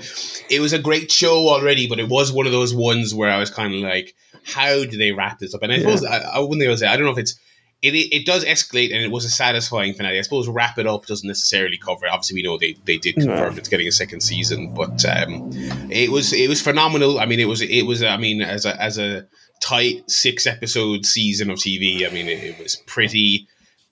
it 0.48 0.60
was 0.60 0.72
a 0.72 0.78
great 0.78 1.10
show 1.10 1.48
already, 1.48 1.88
but 1.88 1.98
it 1.98 2.08
was 2.08 2.32
one 2.32 2.46
of 2.46 2.52
those 2.52 2.74
ones 2.74 3.14
where 3.14 3.30
I 3.30 3.38
was 3.38 3.50
kind 3.50 3.74
of 3.74 3.80
like, 3.80 4.14
how 4.44 4.84
do 4.84 4.96
they 4.96 5.12
wrap 5.12 5.38
this 5.40 5.54
up? 5.54 5.62
And 5.62 5.72
I 5.72 5.78
suppose 5.78 6.04
I, 6.04 6.18
I 6.18 6.38
wouldn't 6.38 6.62
even 6.62 6.76
say 6.76 6.86
I 6.86 6.96
don't 6.96 7.06
know 7.06 7.12
if 7.12 7.18
it's 7.18 7.38
it, 7.82 7.94
it 7.94 8.24
does 8.24 8.42
escalate 8.44 8.94
and 8.94 9.04
it 9.04 9.10
was 9.10 9.24
a 9.26 9.28
satisfying 9.28 9.92
finale. 9.92 10.18
I 10.18 10.22
suppose 10.22 10.48
wrap 10.48 10.78
it 10.78 10.86
up 10.86 11.06
doesn't 11.06 11.26
necessarily 11.28 11.76
cover 11.76 12.06
it. 12.06 12.10
Obviously, 12.10 12.36
we 12.36 12.42
know 12.42 12.56
they, 12.56 12.74
they 12.86 12.96
did 12.96 13.16
confirm 13.16 13.58
it's 13.58 13.68
getting 13.68 13.86
a 13.88 13.92
second 13.92 14.22
season, 14.22 14.72
but 14.74 15.04
um, 15.04 15.50
it 15.90 16.10
was 16.10 16.32
it 16.32 16.48
was 16.48 16.62
phenomenal. 16.62 17.18
I 17.18 17.26
mean, 17.26 17.40
it 17.40 17.44
was 17.48 17.60
it 17.62 17.82
was 17.82 18.02
I 18.02 18.16
mean 18.16 18.40
as 18.42 18.64
a 18.64 18.80
as 18.80 18.96
a 18.98 19.26
tight 19.60 20.08
six 20.10 20.46
episode 20.46 21.04
season 21.04 21.50
of 21.50 21.58
TV. 21.58 22.08
I 22.08 22.12
mean, 22.14 22.28
it, 22.28 22.44
it 22.44 22.58
was 22.62 22.76
pretty 22.86 23.46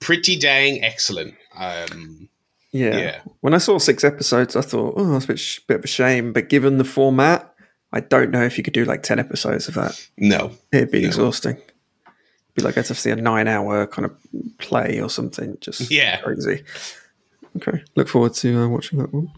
pretty 0.05 0.37
dang 0.37 0.83
excellent. 0.83 1.33
Um, 1.57 2.29
yeah. 2.71 2.97
yeah. 2.97 3.19
When 3.41 3.53
I 3.53 3.57
saw 3.57 3.77
six 3.79 4.03
episodes, 4.03 4.55
I 4.55 4.61
thought, 4.61 4.93
oh, 4.97 5.13
that's 5.13 5.25
a 5.25 5.29
bit, 5.29 5.39
sh- 5.39 5.59
bit 5.67 5.77
of 5.79 5.83
a 5.83 5.87
shame. 5.87 6.31
But 6.33 6.49
given 6.49 6.77
the 6.77 6.83
format, 6.83 7.53
I 7.91 8.01
don't 8.01 8.29
know 8.31 8.43
if 8.43 8.57
you 8.57 8.63
could 8.63 8.73
do 8.73 8.85
like 8.85 9.01
10 9.03 9.17
episodes 9.19 9.67
of 9.67 9.73
that. 9.75 9.99
no, 10.17 10.51
It'd 10.71 10.91
be 10.91 11.01
No. 11.01 11.07
exhausting. 11.07 11.57
be 12.53 12.61
like 12.61 12.73
I'd 12.77 12.81
have 12.81 12.87
to 12.87 12.95
see 12.95 13.09
a 13.11 13.15
nine 13.15 13.47
hour 13.47 13.87
kind 13.87 14.05
of 14.05 14.15
play 14.59 14.99
or 15.01 15.09
something. 15.09 15.57
Just 15.61 15.89
Yeah. 15.91 16.21
crazy. 16.21 16.63
Okay. 17.57 17.83
Look 17.95 18.07
forward 18.09 18.33
to 18.35 18.61
uh, 18.63 18.67
watching 18.67 18.99
that 18.99 19.13
one. 19.13 19.31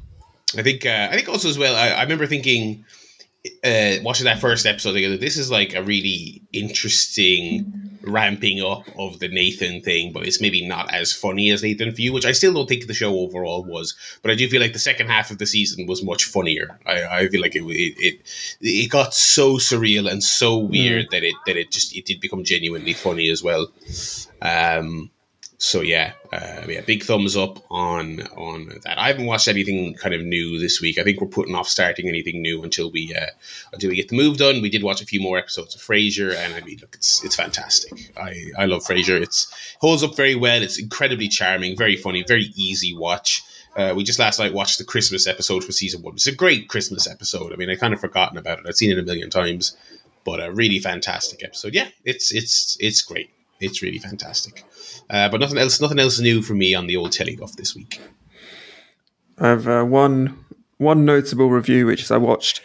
I 0.57 0.63
think 0.63 0.85
uh, 0.85 1.07
I 1.11 1.15
think 1.15 1.29
also 1.29 1.49
as 1.49 1.57
well. 1.57 1.75
I, 1.75 1.89
I 1.89 2.01
remember 2.03 2.25
thinking, 2.25 2.85
uh, 3.63 3.95
watching 4.03 4.25
that 4.25 4.39
first 4.39 4.65
episode 4.65 4.93
together. 4.93 5.17
This 5.17 5.37
is 5.37 5.51
like 5.51 5.73
a 5.75 5.83
really 5.83 6.41
interesting 6.53 7.71
ramping 8.01 8.61
up 8.61 8.83
of 8.97 9.19
the 9.19 9.27
Nathan 9.27 9.81
thing, 9.81 10.13
but 10.13 10.25
it's 10.25 10.41
maybe 10.41 10.65
not 10.65 10.93
as 10.93 11.11
funny 11.11 11.51
as 11.51 11.63
Nathan 11.63 11.93
for 11.93 12.01
you, 12.01 12.13
which 12.13 12.25
I 12.25 12.31
still 12.31 12.53
don't 12.53 12.67
think 12.67 12.87
the 12.87 12.93
show 12.93 13.17
overall 13.19 13.63
was. 13.63 13.95
But 14.21 14.31
I 14.31 14.35
do 14.35 14.47
feel 14.47 14.61
like 14.61 14.73
the 14.73 14.79
second 14.79 15.07
half 15.07 15.29
of 15.31 15.37
the 15.37 15.45
season 15.45 15.87
was 15.87 16.03
much 16.03 16.23
funnier. 16.25 16.79
I, 16.85 17.03
I 17.03 17.27
feel 17.27 17.41
like 17.41 17.55
it, 17.55 17.63
it 17.63 17.95
it 17.97 18.57
it 18.61 18.89
got 18.89 19.13
so 19.13 19.57
surreal 19.57 20.09
and 20.09 20.23
so 20.23 20.57
weird 20.57 21.07
that 21.11 21.23
it 21.23 21.35
that 21.45 21.57
it 21.57 21.71
just 21.71 21.95
it 21.95 22.05
did 22.05 22.19
become 22.19 22.43
genuinely 22.43 22.93
funny 22.93 23.29
as 23.29 23.43
well. 23.43 23.67
Um, 24.41 25.11
so 25.59 25.81
yeah, 25.81 26.13
uh, 26.31 26.63
yeah, 26.67 26.81
big 26.81 27.03
thumbs 27.03 27.35
up 27.35 27.59
on 27.71 28.21
on 28.35 28.79
that. 28.83 28.99
I 28.99 29.07
haven't 29.07 29.25
watched 29.25 29.47
anything 29.47 29.95
kind 29.95 30.13
of 30.13 30.21
new 30.23 30.59
this 30.59 30.79
week. 30.81 30.99
I 30.99 31.03
think 31.03 31.19
we're 31.19 31.27
putting 31.27 31.55
off 31.55 31.67
starting 31.67 32.07
anything 32.07 32.43
new 32.43 32.63
until 32.63 32.91
we 32.91 33.13
uh, 33.15 33.31
until 33.73 33.89
we 33.89 33.95
get 33.95 34.09
the 34.09 34.15
move 34.15 34.37
done. 34.37 34.61
We 34.61 34.69
did 34.69 34.83
watch 34.83 35.01
a 35.01 35.05
few 35.05 35.19
more 35.19 35.39
episodes 35.39 35.73
of 35.73 35.81
Frasier, 35.81 36.35
and 36.35 36.53
I 36.53 36.61
mean, 36.61 36.77
look, 36.79 36.93
it's 36.93 37.23
it's 37.23 37.35
fantastic. 37.35 38.13
I 38.15 38.51
I 38.55 38.65
love 38.65 38.83
Frasier. 38.83 39.19
It's 39.19 39.51
holds 39.81 40.03
up 40.03 40.15
very 40.15 40.35
well. 40.35 40.61
It's 40.61 40.77
incredibly 40.77 41.27
charming, 41.27 41.75
very 41.75 41.95
funny, 41.95 42.23
very 42.27 42.51
easy 42.55 42.95
watch. 42.95 43.41
Uh, 43.75 43.93
we 43.95 44.03
just 44.03 44.19
last 44.19 44.39
night 44.39 44.53
watched 44.53 44.77
the 44.77 44.83
Christmas 44.83 45.25
episode 45.25 45.63
for 45.63 45.71
season 45.71 46.03
one. 46.03 46.15
It's 46.15 46.27
a 46.27 46.35
great 46.35 46.67
Christmas 46.67 47.07
episode. 47.07 47.51
I 47.51 47.55
mean, 47.55 47.69
I 47.69 47.75
kind 47.75 47.93
of 47.93 47.99
forgotten 47.99 48.37
about 48.37 48.59
it. 48.59 48.65
I've 48.67 48.75
seen 48.75 48.91
it 48.91 48.99
a 48.99 49.03
million 49.03 49.29
times, 49.31 49.75
but 50.23 50.39
a 50.39 50.51
really 50.51 50.77
fantastic 50.77 51.43
episode. 51.43 51.73
Yeah, 51.73 51.87
it's 52.03 52.31
it's 52.31 52.77
it's 52.79 53.01
great. 53.01 53.31
It's 53.59 53.81
really 53.81 53.99
fantastic. 53.99 54.63
Uh, 55.09 55.29
but 55.29 55.39
nothing 55.39 55.57
else, 55.57 55.81
nothing 55.81 55.99
else 55.99 56.19
new 56.19 56.41
for 56.41 56.53
me 56.53 56.75
on 56.75 56.87
the 56.87 56.97
old 56.97 57.11
teleguff 57.11 57.55
this 57.55 57.75
week. 57.75 57.99
I 59.39 59.47
have 59.47 59.67
uh, 59.67 59.83
one 59.83 60.45
one 60.77 61.05
notable 61.05 61.49
review, 61.49 61.85
which 61.85 62.03
is 62.03 62.11
I 62.11 62.17
watched 62.17 62.61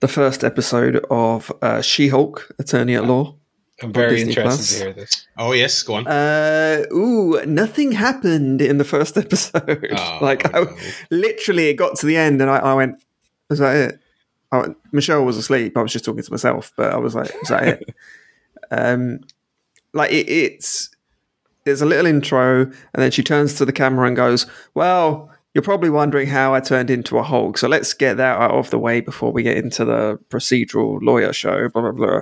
the 0.00 0.08
first 0.08 0.44
episode 0.44 1.04
of 1.10 1.52
uh, 1.62 1.80
She 1.80 2.08
Hulk, 2.08 2.52
Attorney 2.58 2.94
at 2.94 3.04
Law. 3.04 3.36
I'm 3.82 3.92
very 3.92 4.16
Disney 4.16 4.30
interested 4.30 4.44
Plus. 4.44 4.78
to 4.78 4.84
hear 4.84 4.92
this. 4.92 5.26
Oh 5.36 5.52
yes, 5.52 5.82
go 5.82 5.94
on. 5.94 6.06
Uh, 6.06 6.84
ooh, 6.92 7.44
nothing 7.44 7.92
happened 7.92 8.62
in 8.62 8.78
the 8.78 8.84
first 8.84 9.16
episode. 9.24 9.88
Oh, 9.96 10.18
like, 10.20 10.54
I, 10.54 10.66
literally, 11.10 11.68
it 11.68 11.74
got 11.74 11.96
to 11.98 12.06
the 12.06 12.16
end, 12.16 12.40
and 12.40 12.50
I, 12.50 12.58
I 12.58 12.74
went, 12.74 13.02
"Was 13.50 13.58
that 13.58 13.76
it?" 13.76 14.00
I 14.52 14.58
went, 14.58 14.76
Michelle 14.92 15.24
was 15.24 15.36
asleep. 15.36 15.76
I 15.76 15.82
was 15.82 15.92
just 15.92 16.04
talking 16.04 16.22
to 16.22 16.30
myself, 16.30 16.72
but 16.76 16.92
I 16.92 16.96
was 16.96 17.14
like, 17.14 17.32
"Was 17.40 17.48
that 17.48 17.66
it?" 17.66 17.94
um, 18.70 19.20
like 19.94 20.12
it, 20.12 20.28
it's 20.28 20.90
there's 21.64 21.80
a 21.80 21.86
little 21.86 22.06
intro, 22.06 22.62
and 22.62 22.74
then 23.02 23.10
she 23.10 23.22
turns 23.22 23.54
to 23.54 23.64
the 23.64 23.72
camera 23.72 24.06
and 24.06 24.16
goes, 24.16 24.46
"Well." 24.74 25.30
You're 25.54 25.62
probably 25.62 25.88
wondering 25.88 26.26
how 26.26 26.52
I 26.52 26.58
turned 26.58 26.90
into 26.90 27.16
a 27.16 27.22
Hulk, 27.22 27.58
so 27.58 27.68
let's 27.68 27.94
get 27.94 28.16
that 28.16 28.40
out 28.40 28.50
of 28.50 28.70
the 28.70 28.78
way 28.78 29.00
before 29.00 29.30
we 29.30 29.44
get 29.44 29.56
into 29.56 29.84
the 29.84 30.18
procedural 30.28 30.98
lawyer 31.00 31.32
show. 31.32 31.68
Blah 31.68 31.82
blah 31.82 31.92
blah. 31.92 32.20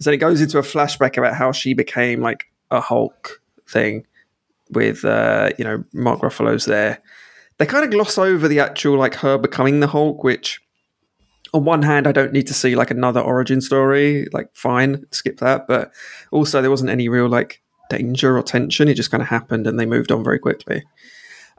So 0.00 0.10
it 0.10 0.16
goes 0.16 0.40
into 0.40 0.58
a 0.58 0.62
flashback 0.62 1.16
about 1.16 1.36
how 1.36 1.52
she 1.52 1.72
became 1.72 2.20
like 2.20 2.46
a 2.72 2.80
Hulk 2.80 3.40
thing 3.68 4.08
with 4.70 5.04
uh, 5.04 5.50
you 5.56 5.64
know 5.64 5.84
Mark 5.92 6.20
Ruffalo's 6.20 6.64
there. 6.64 7.00
They 7.58 7.66
kind 7.66 7.84
of 7.84 7.92
gloss 7.92 8.18
over 8.18 8.48
the 8.48 8.58
actual 8.58 8.98
like 8.98 9.14
her 9.16 9.38
becoming 9.38 9.78
the 9.78 9.86
Hulk, 9.86 10.24
which 10.24 10.60
on 11.54 11.64
one 11.64 11.82
hand 11.82 12.06
I 12.06 12.12
don't 12.12 12.32
need 12.32 12.48
to 12.48 12.54
see 12.54 12.74
like 12.74 12.90
another 12.90 13.20
origin 13.20 13.60
story. 13.60 14.26
Like 14.32 14.50
fine, 14.54 15.06
skip 15.12 15.38
that. 15.38 15.66
But 15.66 15.92
also 16.30 16.60
there 16.60 16.70
wasn't 16.70 16.90
any 16.90 17.08
real 17.08 17.28
like 17.28 17.62
danger 17.88 18.36
or 18.36 18.42
tension. 18.42 18.88
It 18.88 18.94
just 18.94 19.10
kind 19.10 19.22
of 19.22 19.28
happened 19.28 19.66
and 19.66 19.78
they 19.78 19.86
moved 19.86 20.10
on 20.12 20.24
very 20.24 20.40
quickly. 20.40 20.82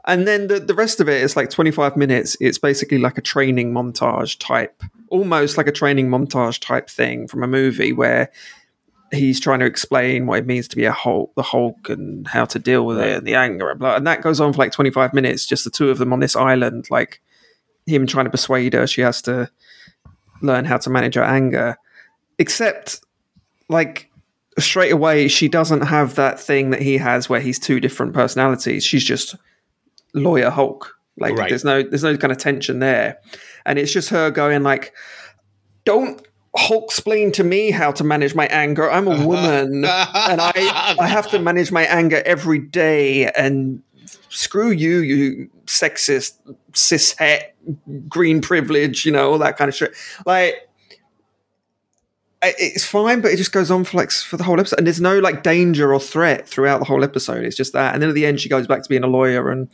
And 0.04 0.28
then 0.28 0.46
the, 0.46 0.60
the 0.60 0.74
rest 0.74 1.00
of 1.00 1.08
it 1.08 1.22
is 1.22 1.34
like 1.34 1.50
25 1.50 1.96
minutes. 1.96 2.36
It's 2.40 2.58
basically 2.58 2.98
like 2.98 3.18
a 3.18 3.22
training 3.22 3.72
montage 3.72 4.38
type, 4.38 4.82
almost 5.08 5.56
like 5.56 5.66
a 5.66 5.72
training 5.72 6.08
montage 6.08 6.60
type 6.60 6.88
thing 6.88 7.26
from 7.26 7.42
a 7.42 7.48
movie 7.48 7.92
where 7.92 8.30
he's 9.12 9.40
trying 9.40 9.60
to 9.60 9.66
explain 9.66 10.26
what 10.26 10.38
it 10.38 10.46
means 10.46 10.68
to 10.68 10.76
be 10.76 10.84
a 10.84 10.92
Hulk, 10.92 11.32
the 11.34 11.42
Hulk, 11.42 11.88
and 11.88 12.28
how 12.28 12.44
to 12.44 12.58
deal 12.58 12.86
with 12.86 12.98
it, 12.98 13.16
and 13.16 13.26
the 13.26 13.34
anger, 13.34 13.70
and 13.70 13.80
blah. 13.80 13.96
And 13.96 14.06
that 14.06 14.22
goes 14.22 14.40
on 14.40 14.52
for 14.52 14.58
like 14.58 14.72
25 14.72 15.12
minutes, 15.12 15.46
just 15.46 15.64
the 15.64 15.70
two 15.70 15.90
of 15.90 15.98
them 15.98 16.12
on 16.12 16.20
this 16.20 16.36
island, 16.36 16.86
like 16.88 17.20
him 17.86 18.06
trying 18.06 18.26
to 18.26 18.30
persuade 18.30 18.74
her 18.74 18.86
she 18.86 19.00
has 19.00 19.22
to 19.22 19.50
learn 20.42 20.64
how 20.64 20.78
to 20.78 20.90
manage 20.90 21.14
her 21.14 21.22
anger. 21.24 21.76
Except, 22.38 23.00
like, 23.68 24.10
straight 24.58 24.92
away, 24.92 25.28
she 25.28 25.48
doesn't 25.48 25.82
have 25.82 26.14
that 26.16 26.38
thing 26.40 26.70
that 26.70 26.82
he 26.82 26.98
has 26.98 27.28
where 27.28 27.40
he's 27.40 27.58
two 27.58 27.80
different 27.80 28.12
personalities. 28.14 28.84
She's 28.84 29.04
just 29.04 29.34
lawyer 30.14 30.50
Hulk. 30.50 30.96
Like, 31.18 31.34
Right. 31.36 31.48
there's 31.48 31.64
no, 31.64 31.82
there's 31.82 32.04
no 32.04 32.16
kind 32.16 32.30
of 32.32 32.38
tension 32.38 32.78
there, 32.78 33.18
and 33.64 33.78
it's 33.78 33.90
just 33.92 34.10
her 34.10 34.30
going 34.30 34.62
like, 34.62 34.92
"Don't 35.86 36.20
Hulk 36.54 36.84
explain 36.84 37.32
to 37.32 37.44
me 37.44 37.70
how 37.70 37.90
to 37.92 38.04
manage 38.04 38.34
my 38.34 38.46
anger. 38.46 38.90
I'm 38.90 39.08
a 39.08 39.26
woman, 39.26 39.84
and 39.84 39.86
I 39.86 40.94
I 40.98 41.06
have 41.06 41.30
to 41.30 41.38
manage 41.38 41.72
my 41.72 41.84
anger 41.84 42.22
every 42.26 42.58
day. 42.58 43.30
And 43.30 43.82
screw 44.28 44.70
you, 44.70 44.98
you 44.98 45.50
sexist, 45.66 46.38
cishet, 46.72 47.52
green 48.08 48.40
privilege, 48.40 49.04
you 49.04 49.12
know, 49.12 49.32
all 49.32 49.38
that 49.38 49.56
kind 49.56 49.68
of 49.68 49.74
shit. 49.74 49.92
Like, 50.24 50.68
it's 52.42 52.84
fine, 52.84 53.20
but 53.20 53.32
it 53.32 53.36
just 53.36 53.52
goes 53.52 53.70
on 53.70 53.84
for 53.84 53.96
like 53.96 54.10
for 54.10 54.36
the 54.36 54.44
whole 54.44 54.60
episode, 54.60 54.78
and 54.78 54.86
there's 54.86 55.00
no 55.00 55.18
like 55.18 55.42
danger 55.42 55.92
or 55.92 55.98
threat 55.98 56.48
throughout 56.48 56.78
the 56.78 56.84
whole 56.84 57.02
episode. 57.02 57.44
It's 57.44 57.56
just 57.56 57.72
that, 57.72 57.94
and 57.94 58.02
then 58.02 58.10
at 58.10 58.14
the 58.14 58.26
end, 58.26 58.40
she 58.40 58.48
goes 58.48 58.66
back 58.66 58.82
to 58.82 58.88
being 58.88 59.02
a 59.04 59.08
lawyer, 59.08 59.50
and 59.50 59.68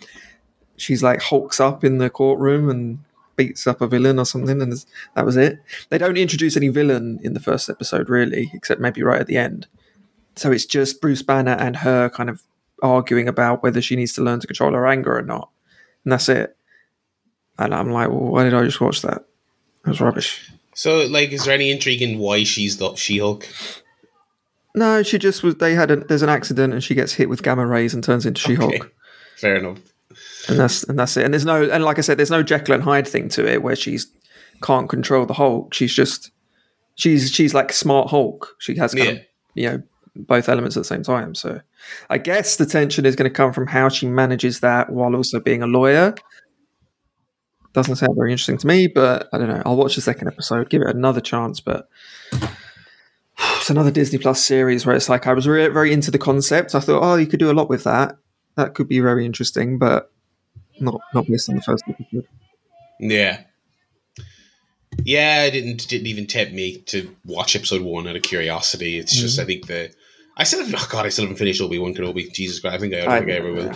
she's 0.77 1.03
like 1.03 1.21
hulks 1.23 1.61
up 1.61 1.85
in 1.85 1.99
the 1.99 2.09
courtroom 2.09 2.71
and 2.71 3.01
beats 3.37 3.67
up 3.67 3.81
a 3.81 3.87
villain 3.87 4.19
or 4.19 4.25
something, 4.25 4.63
and 4.63 4.85
that 5.15 5.25
was 5.25 5.37
it. 5.37 5.59
They 5.91 5.99
don't 5.99 6.17
introduce 6.17 6.57
any 6.57 6.69
villain 6.69 7.21
in 7.23 7.35
the 7.35 7.41
first 7.41 7.69
episode, 7.69 8.09
really, 8.09 8.51
except 8.55 8.81
maybe 8.81 9.03
right 9.03 9.21
at 9.21 9.27
the 9.27 9.37
end. 9.37 9.67
So 10.37 10.51
it's 10.51 10.65
just 10.67 11.01
Bruce 11.01 11.23
Banner 11.23 11.53
and 11.53 11.77
her 11.77 12.09
kind 12.09 12.31
of 12.31 12.43
arguing 12.83 13.29
about 13.29 13.63
whether 13.63 13.81
she 13.81 13.97
needs 13.97 14.13
to 14.15 14.23
learn 14.23 14.41
to 14.41 14.47
control 14.47 14.73
her 14.73 14.87
anger 14.87 15.17
or 15.17 15.23
not, 15.23 15.51
and 16.05 16.13
that's 16.13 16.29
it. 16.29 16.57
And 17.59 17.75
I'm 17.75 17.93
like, 17.93 18.09
well, 18.09 18.21
why 18.21 18.45
did 18.45 18.55
I 18.55 18.65
just 18.65 18.81
watch 18.81 19.03
that? 19.03 19.25
It 19.85 19.89
was 19.89 20.01
rubbish. 20.01 20.51
So, 20.75 21.07
like, 21.07 21.33
is 21.33 21.45
there 21.45 21.55
any 21.55 21.71
intrigue 21.71 22.03
in 22.03 22.19
why 22.19 22.45
she's 22.45 22.79
the 22.79 22.95
She-Hulk? 22.95 23.47
No, 24.75 25.03
she 25.03 25.19
just 25.19 25.43
was. 25.43 25.57
They 25.57 25.75
had 25.75 25.91
a, 25.91 25.97
there's 25.97 26.23
an 26.23 26.29
accident, 26.29 26.73
and 26.73 26.83
she 26.83 26.95
gets 26.95 27.13
hit 27.13 27.29
with 27.29 27.43
gamma 27.43 27.67
rays 27.67 27.95
and 27.95 28.03
turns 28.03 28.25
into 28.25 28.41
She-Hulk. 28.41 28.75
Okay. 28.75 28.89
Fair 29.37 29.57
enough 29.57 29.79
and 30.49 30.59
that's 30.59 30.85
and 30.85 30.99
that's 30.99 31.17
it. 31.17 31.25
And 31.25 31.35
there's 31.35 31.45
no 31.45 31.69
and 31.69 31.85
like 31.85 31.99
I 31.99 32.03
said, 32.03 32.19
there's 32.19 32.31
no 32.31 32.43
Jekyll 32.43 32.75
and 32.75 32.83
Hyde 32.83 33.07
thing 33.07 33.29
to 33.31 33.47
it 33.47 33.63
where 33.63 33.77
she's 33.77 34.11
can't 34.63 34.89
control 34.89 35.27
the 35.27 35.35
Hulk. 35.35 35.75
She's 35.75 35.95
just 35.95 36.31
she's 36.95 37.31
she's 37.31 37.55
like 37.55 37.73
smart 37.73 38.11
Hulk. 38.11 38.57
She 38.59 38.77
has 38.77 38.95
kind 38.95 39.07
yeah. 39.07 39.13
of 39.13 39.21
you 39.55 39.71
know 39.71 39.83
both 40.17 40.49
elements 40.49 40.77
at 40.77 40.81
the 40.81 40.85
same 40.85 41.03
time. 41.03 41.35
So 41.35 41.61
I 42.11 42.19
guess 42.19 42.57
the 42.57 42.67
tension 42.67 43.07
is 43.07 43.17
going 43.17 43.31
to 43.31 43.35
come 43.35 43.53
from 43.53 43.67
how 43.67 43.89
she 43.89 44.07
manages 44.07 44.61
that 44.61 44.91
while 44.91 45.15
also 45.15 45.41
being 45.41 45.63
a 45.63 45.67
lawyer. 45.67 46.15
Doesn't 47.73 47.97
sound 47.97 48.15
very 48.17 48.33
interesting 48.33 48.59
to 48.59 48.67
me, 48.67 48.87
but 48.87 49.29
I 49.33 49.39
don't 49.39 49.49
know. 49.49 49.63
I'll 49.65 49.77
watch 49.77 49.95
the 49.95 50.03
second 50.03 50.29
episode, 50.29 50.69
give 50.69 50.83
it 50.83 50.95
another 50.95 51.21
chance. 51.23 51.61
But 51.61 51.89
it's 53.39 53.71
another 53.71 53.91
Disney 53.91 54.19
Plus 54.19 54.45
series 54.45 54.85
where 54.85 54.95
it's 54.95 55.09
like 55.09 55.27
I 55.27 55.33
was 55.33 55.49
re- 55.49 55.69
very 55.69 55.93
into 55.93 56.11
the 56.11 56.19
concept. 56.19 56.75
I 56.75 56.81
thought, 56.81 57.03
oh, 57.03 57.17
you 57.17 57.27
could 57.27 57.41
do 57.41 57.51
a 57.51 57.55
lot 57.55 57.71
with 57.71 57.85
that. 57.85 58.17
That 58.57 58.75
could 58.75 58.89
be 58.89 59.01
very 59.01 59.25
interesting, 59.25 59.79
but 59.79 60.13
not 60.81 61.01
not 61.15 61.27
based 61.27 61.49
on 61.49 61.57
the 61.57 61.63
first 61.63 61.85
episode. 61.89 62.29
Yeah. 63.01 63.43
Yeah, 65.05 65.45
it 65.45 65.53
didn't 65.53 65.89
didn't 65.89 66.07
even 66.07 66.27
tempt 66.27 66.53
me 66.53 66.79
to 66.83 67.15
watch 67.25 67.57
episode 67.57 67.83
one 67.83 68.07
out 68.07 68.17
of 68.17 68.23
curiosity. 68.23 68.99
It's 68.99 69.17
just 69.17 69.37
mm-hmm. 69.37 69.43
I 69.43 69.47
think 69.47 69.67
the 69.67 69.95
I 70.37 70.45
still 70.45 70.65
have 70.65 70.75
oh 70.75 70.89
god 70.91 71.07
I 71.07 71.11
still 71.11 71.25
haven't 71.25 71.39
finished 71.39 71.61
Obi 71.61 71.79
Wan 71.79 71.95
Kenobi. 71.95 72.33
Jesus 72.33 72.61
Christ, 72.61 72.75
I 72.75 72.79
think 72.79 72.95
I 72.95 72.99
don't 72.99 73.09
I, 73.09 73.19
think 73.19 73.31
I 73.31 73.35
ever 73.35 73.53
will. 73.53 73.71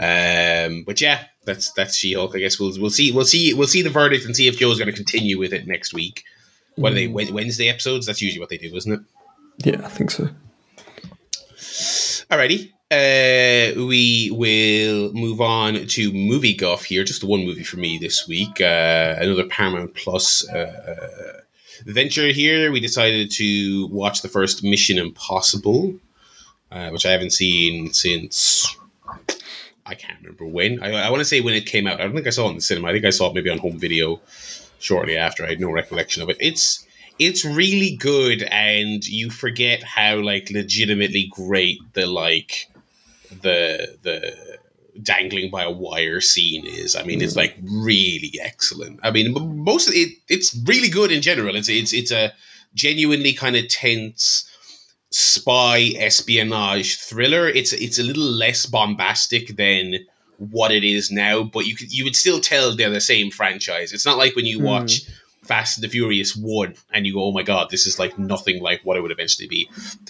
Um, 0.00 0.84
but 0.84 1.00
yeah, 1.00 1.24
that's 1.44 1.72
that's 1.72 1.96
She 1.96 2.14
Hulk. 2.14 2.36
I 2.36 2.38
guess 2.38 2.60
we'll 2.60 2.72
we'll 2.78 2.90
see 2.90 3.10
we'll 3.10 3.24
see 3.24 3.52
we'll 3.54 3.66
see 3.66 3.82
the 3.82 3.90
verdict 3.90 4.24
and 4.24 4.36
see 4.36 4.46
if 4.46 4.58
Joe's 4.58 4.78
going 4.78 4.90
to 4.90 4.96
continue 4.96 5.38
with 5.38 5.52
it 5.52 5.66
next 5.66 5.92
week. 5.92 6.24
What 6.76 6.92
mm. 6.92 6.92
are 6.92 6.94
they 7.24 7.32
Wednesday 7.32 7.68
episodes? 7.68 8.06
That's 8.06 8.22
usually 8.22 8.40
what 8.40 8.48
they 8.48 8.58
do, 8.58 8.74
isn't 8.74 8.92
it? 8.92 9.00
Yeah, 9.64 9.84
I 9.84 9.88
think 9.88 10.12
so. 10.12 10.28
Alrighty 12.30 12.72
uh, 12.90 13.72
we 13.76 14.30
will 14.32 15.12
move 15.12 15.42
on 15.42 15.86
to 15.86 16.12
movie 16.12 16.54
guff 16.54 16.84
here. 16.84 17.04
Just 17.04 17.22
one 17.22 17.44
movie 17.44 17.62
for 17.62 17.76
me 17.76 17.98
this 17.98 18.26
week. 18.26 18.60
Uh, 18.60 19.16
another 19.18 19.44
Paramount 19.46 19.94
Plus 19.94 20.48
uh, 20.48 20.56
uh, 20.56 21.40
venture 21.84 22.28
here. 22.28 22.70
We 22.70 22.80
decided 22.80 23.30
to 23.32 23.86
watch 23.88 24.22
the 24.22 24.28
first 24.28 24.64
Mission 24.64 24.98
Impossible, 24.98 25.94
uh, 26.70 26.90
which 26.90 27.06
I 27.06 27.12
haven't 27.12 27.32
seen 27.32 27.92
since. 27.92 28.76
I 29.86 29.94
can't 29.94 30.18
remember 30.20 30.46
when. 30.46 30.82
I, 30.82 31.06
I 31.06 31.10
want 31.10 31.20
to 31.20 31.24
say 31.24 31.40
when 31.40 31.54
it 31.54 31.66
came 31.66 31.86
out. 31.86 32.00
I 32.00 32.04
don't 32.04 32.14
think 32.14 32.26
I 32.26 32.30
saw 32.30 32.46
it 32.46 32.50
in 32.50 32.56
the 32.56 32.60
cinema. 32.60 32.88
I 32.88 32.92
think 32.92 33.04
I 33.04 33.10
saw 33.10 33.30
it 33.30 33.34
maybe 33.34 33.50
on 33.50 33.58
home 33.58 33.78
video 33.78 34.20
shortly 34.78 35.16
after. 35.16 35.44
I 35.44 35.48
had 35.48 35.60
no 35.60 35.70
recollection 35.70 36.22
of 36.22 36.28
it. 36.28 36.36
It's 36.40 36.86
it's 37.18 37.44
really 37.44 37.96
good 37.96 38.44
and 38.44 39.04
you 39.06 39.30
forget 39.30 39.82
how 39.82 40.16
like 40.16 40.50
legitimately 40.50 41.28
great 41.30 41.78
the 41.94 42.06
like 42.06 42.70
the 43.42 43.96
the 44.02 44.36
dangling 45.02 45.50
by 45.50 45.62
a 45.62 45.70
wire 45.70 46.20
scene 46.20 46.66
is. 46.66 46.96
I 46.96 47.02
mean, 47.02 47.20
mm. 47.20 47.22
it's 47.22 47.36
like 47.36 47.56
really 47.62 48.32
excellent. 48.40 49.00
I 49.02 49.10
mean, 49.10 49.34
most 49.64 49.88
of 49.88 49.94
it 49.94 50.16
it's 50.28 50.56
really 50.66 50.88
good 50.88 51.10
in 51.10 51.22
general. 51.22 51.56
It's 51.56 51.68
it's 51.68 51.92
it's 51.92 52.10
a 52.10 52.32
genuinely 52.74 53.32
kind 53.32 53.56
of 53.56 53.68
tense 53.68 54.50
spy 55.10 55.92
espionage 55.96 56.98
thriller. 56.98 57.48
It's 57.48 57.72
it's 57.72 57.98
a 57.98 58.02
little 58.02 58.24
less 58.24 58.66
bombastic 58.66 59.56
than 59.56 59.96
what 60.38 60.70
it 60.70 60.84
is 60.84 61.10
now, 61.10 61.42
but 61.42 61.66
you 61.66 61.74
could 61.74 61.92
you 61.92 62.04
would 62.04 62.16
still 62.16 62.40
tell 62.40 62.74
they're 62.74 62.90
the 62.90 63.00
same 63.00 63.30
franchise. 63.30 63.92
It's 63.92 64.06
not 64.06 64.18
like 64.18 64.36
when 64.36 64.46
you 64.46 64.60
mm. 64.60 64.64
Fast 65.48 65.78
and 65.78 65.84
the 65.84 65.88
Furious 65.88 66.36
one, 66.36 66.74
and 66.92 67.06
you 67.06 67.14
go, 67.14 67.24
"Oh 67.24 67.32
my 67.32 67.42
god, 67.42 67.70
this 67.70 67.86
is 67.86 67.98
like 67.98 68.18
nothing 68.18 68.62
like 68.62 68.82
what 68.84 68.96
it 68.96 69.00
would 69.00 69.10
eventually 69.10 69.48
be." 69.48 69.68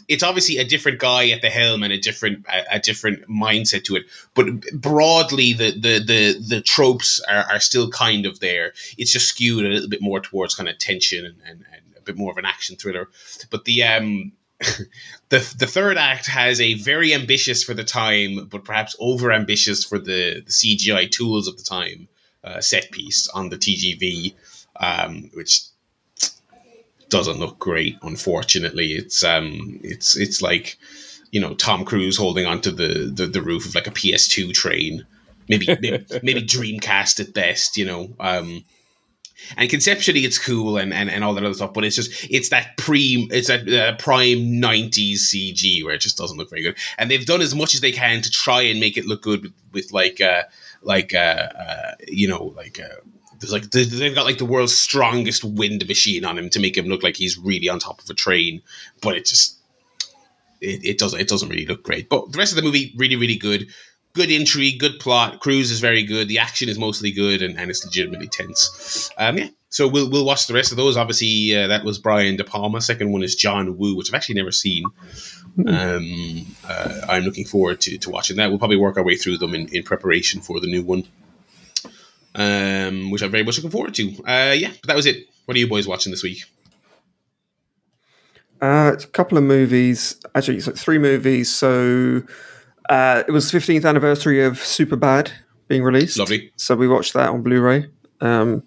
It's 0.08 0.22
obviously 0.22 0.58
a 0.58 0.64
different 0.64 0.98
guy 0.98 1.30
at 1.30 1.42
the 1.42 1.48
helm 1.48 1.82
and 1.82 1.92
a 1.92 1.98
different 1.98 2.44
a, 2.48 2.76
a 2.76 2.78
different 2.80 3.28
mindset 3.28 3.84
to 3.84 3.96
it, 3.96 4.04
but 4.34 4.46
broadly, 4.72 5.52
the 5.52 5.70
the 5.70 5.98
the 6.00 6.44
the 6.46 6.60
tropes 6.60 7.20
are, 7.28 7.44
are 7.50 7.60
still 7.60 7.88
kind 7.90 8.26
of 8.26 8.40
there. 8.40 8.72
It's 8.98 9.12
just 9.12 9.28
skewed 9.28 9.64
a 9.64 9.68
little 9.68 9.88
bit 9.88 10.02
more 10.02 10.20
towards 10.20 10.54
kind 10.54 10.68
of 10.68 10.76
tension 10.78 11.24
and, 11.24 11.36
and, 11.46 11.64
and 11.72 11.82
a 11.96 12.02
bit 12.02 12.16
more 12.16 12.32
of 12.32 12.38
an 12.38 12.44
action 12.44 12.76
thriller. 12.76 13.08
But 13.50 13.64
the 13.64 13.84
um 13.84 14.32
the 15.28 15.54
the 15.58 15.66
third 15.66 15.96
act 15.96 16.26
has 16.26 16.60
a 16.60 16.74
very 16.74 17.14
ambitious 17.14 17.62
for 17.62 17.74
the 17.74 17.84
time, 17.84 18.46
but 18.46 18.64
perhaps 18.64 18.96
over 18.98 19.32
ambitious 19.32 19.84
for 19.84 19.98
the, 19.98 20.42
the 20.44 20.50
CGI 20.50 21.08
tools 21.10 21.46
of 21.46 21.56
the 21.56 21.62
time 21.62 22.08
uh, 22.42 22.60
set 22.60 22.90
piece 22.90 23.28
on 23.28 23.50
the 23.50 23.56
TGV 23.56 24.34
um, 24.78 25.30
which 25.34 25.62
doesn't 27.08 27.38
look 27.38 27.58
great. 27.58 27.96
Unfortunately, 28.02 28.92
it's 28.92 29.24
um, 29.24 29.80
it's 29.82 30.16
it's 30.16 30.42
like 30.42 30.78
you 31.30 31.40
know 31.40 31.54
Tom 31.54 31.84
Cruise 31.84 32.16
holding 32.16 32.46
onto 32.46 32.70
the 32.70 33.10
the, 33.12 33.26
the 33.26 33.42
roof 33.42 33.66
of 33.66 33.74
like 33.74 33.86
a 33.86 33.92
PS2 33.92 34.52
train, 34.52 35.06
maybe 35.48 35.66
maybe, 35.80 36.04
maybe 36.22 36.42
Dreamcast 36.42 37.20
at 37.20 37.34
best. 37.34 37.76
You 37.76 37.86
know. 37.86 38.14
Um, 38.20 38.64
and 39.56 39.70
conceptually 39.70 40.24
it's 40.24 40.36
cool 40.36 40.76
and, 40.76 40.92
and, 40.92 41.08
and 41.08 41.22
all 41.22 41.32
that 41.32 41.44
other 41.44 41.54
stuff 41.54 41.72
but 41.72 41.84
it's 41.84 41.94
just 41.94 42.26
it's 42.28 42.48
that 42.48 42.76
pre 42.76 43.28
it's 43.30 43.46
that 43.46 43.68
uh, 43.68 43.96
prime 43.96 44.60
90s 44.60 45.14
cg 45.14 45.84
where 45.84 45.94
it 45.94 46.00
just 46.00 46.18
doesn't 46.18 46.38
look 46.38 46.50
very 46.50 46.60
good 46.60 46.76
and 46.98 47.08
they've 47.08 47.24
done 47.24 47.40
as 47.40 47.54
much 47.54 47.72
as 47.72 47.80
they 47.80 47.92
can 47.92 48.20
to 48.20 48.30
try 48.30 48.60
and 48.60 48.80
make 48.80 48.96
it 48.96 49.06
look 49.06 49.22
good 49.22 49.42
with, 49.42 49.52
with 49.72 49.92
like 49.92 50.20
uh 50.20 50.42
like 50.82 51.14
uh, 51.14 51.48
uh 51.56 51.92
you 52.08 52.26
know 52.26 52.52
like 52.56 52.80
uh 52.80 52.96
there's 53.38 53.52
like 53.52 53.70
they've 53.70 54.14
got 54.14 54.24
like 54.24 54.38
the 54.38 54.44
world's 54.44 54.76
strongest 54.76 55.44
wind 55.44 55.86
machine 55.86 56.24
on 56.24 56.38
him 56.38 56.50
to 56.50 56.60
make 56.60 56.76
him 56.76 56.86
look 56.86 57.02
like 57.02 57.16
he's 57.16 57.38
really 57.38 57.68
on 57.68 57.78
top 57.78 58.02
of 58.02 58.10
a 58.10 58.14
train, 58.14 58.62
but 59.00 59.16
it 59.16 59.24
just 59.24 59.58
it, 60.60 60.84
it 60.84 60.98
doesn't 60.98 61.20
it 61.20 61.28
doesn't 61.28 61.48
really 61.48 61.66
look 61.66 61.82
great. 61.82 62.08
But 62.08 62.32
the 62.32 62.38
rest 62.38 62.52
of 62.52 62.56
the 62.56 62.62
movie 62.62 62.94
really 62.96 63.16
really 63.16 63.36
good, 63.36 63.68
good 64.14 64.30
intrigue, 64.30 64.80
good 64.80 64.98
plot. 64.98 65.40
Cruise 65.40 65.70
is 65.70 65.80
very 65.80 66.02
good. 66.02 66.28
The 66.28 66.38
action 66.38 66.68
is 66.68 66.78
mostly 66.78 67.12
good, 67.12 67.42
and, 67.42 67.58
and 67.58 67.70
it's 67.70 67.84
legitimately 67.84 68.28
tense. 68.28 69.10
Um, 69.18 69.38
yeah. 69.38 69.48
So 69.70 69.86
we'll 69.86 70.10
we'll 70.10 70.24
watch 70.24 70.46
the 70.46 70.54
rest 70.54 70.72
of 70.72 70.76
those. 70.76 70.96
Obviously, 70.96 71.54
uh, 71.54 71.68
that 71.68 71.84
was 71.84 71.98
Brian 71.98 72.36
De 72.36 72.44
Palma. 72.44 72.80
Second 72.80 73.12
one 73.12 73.22
is 73.22 73.36
John 73.36 73.76
Woo, 73.76 73.96
which 73.96 74.10
I've 74.10 74.16
actually 74.16 74.36
never 74.36 74.52
seen. 74.52 74.84
Hmm. 75.56 75.68
Um, 75.68 76.46
uh, 76.66 77.00
I'm 77.08 77.24
looking 77.24 77.44
forward 77.44 77.80
to, 77.82 77.98
to 77.98 78.10
watching 78.10 78.36
that. 78.36 78.48
We'll 78.48 78.58
probably 78.58 78.76
work 78.76 78.96
our 78.96 79.04
way 79.04 79.16
through 79.16 79.38
them 79.38 79.54
in, 79.54 79.68
in 79.68 79.82
preparation 79.82 80.40
for 80.40 80.60
the 80.60 80.68
new 80.68 80.82
one 80.82 81.04
um, 82.38 83.10
which 83.10 83.22
I'm 83.22 83.30
very 83.30 83.42
much 83.42 83.58
looking 83.58 83.70
forward 83.70 83.94
to. 83.94 84.10
Uh, 84.26 84.54
yeah, 84.56 84.70
but 84.80 84.86
that 84.86 84.96
was 84.96 85.06
it. 85.06 85.26
What 85.44 85.56
are 85.56 85.60
you 85.60 85.68
boys 85.68 85.86
watching 85.86 86.10
this 86.10 86.22
week? 86.22 86.44
Uh, 88.60 88.92
it's 88.94 89.04
a 89.04 89.08
couple 89.08 89.36
of 89.36 89.44
movies. 89.44 90.20
Actually, 90.34 90.56
it's 90.56 90.66
like 90.66 90.76
three 90.76 90.98
movies. 90.98 91.50
So 91.50 92.22
uh, 92.88 93.24
it 93.26 93.32
was 93.32 93.50
15th 93.50 93.84
anniversary 93.84 94.42
of 94.42 94.54
Superbad 94.54 95.30
being 95.66 95.82
released. 95.82 96.18
Lovely. 96.18 96.52
So 96.56 96.76
we 96.76 96.88
watched 96.88 97.12
that 97.14 97.28
on 97.28 97.42
Blu-ray. 97.42 97.90
Um, 98.20 98.62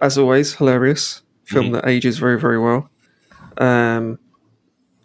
as 0.00 0.18
always, 0.18 0.54
hilarious 0.54 1.22
film 1.44 1.66
mm-hmm. 1.66 1.74
that 1.74 1.88
ages 1.88 2.18
very 2.18 2.38
very 2.38 2.58
well. 2.58 2.90
Um, 3.58 4.18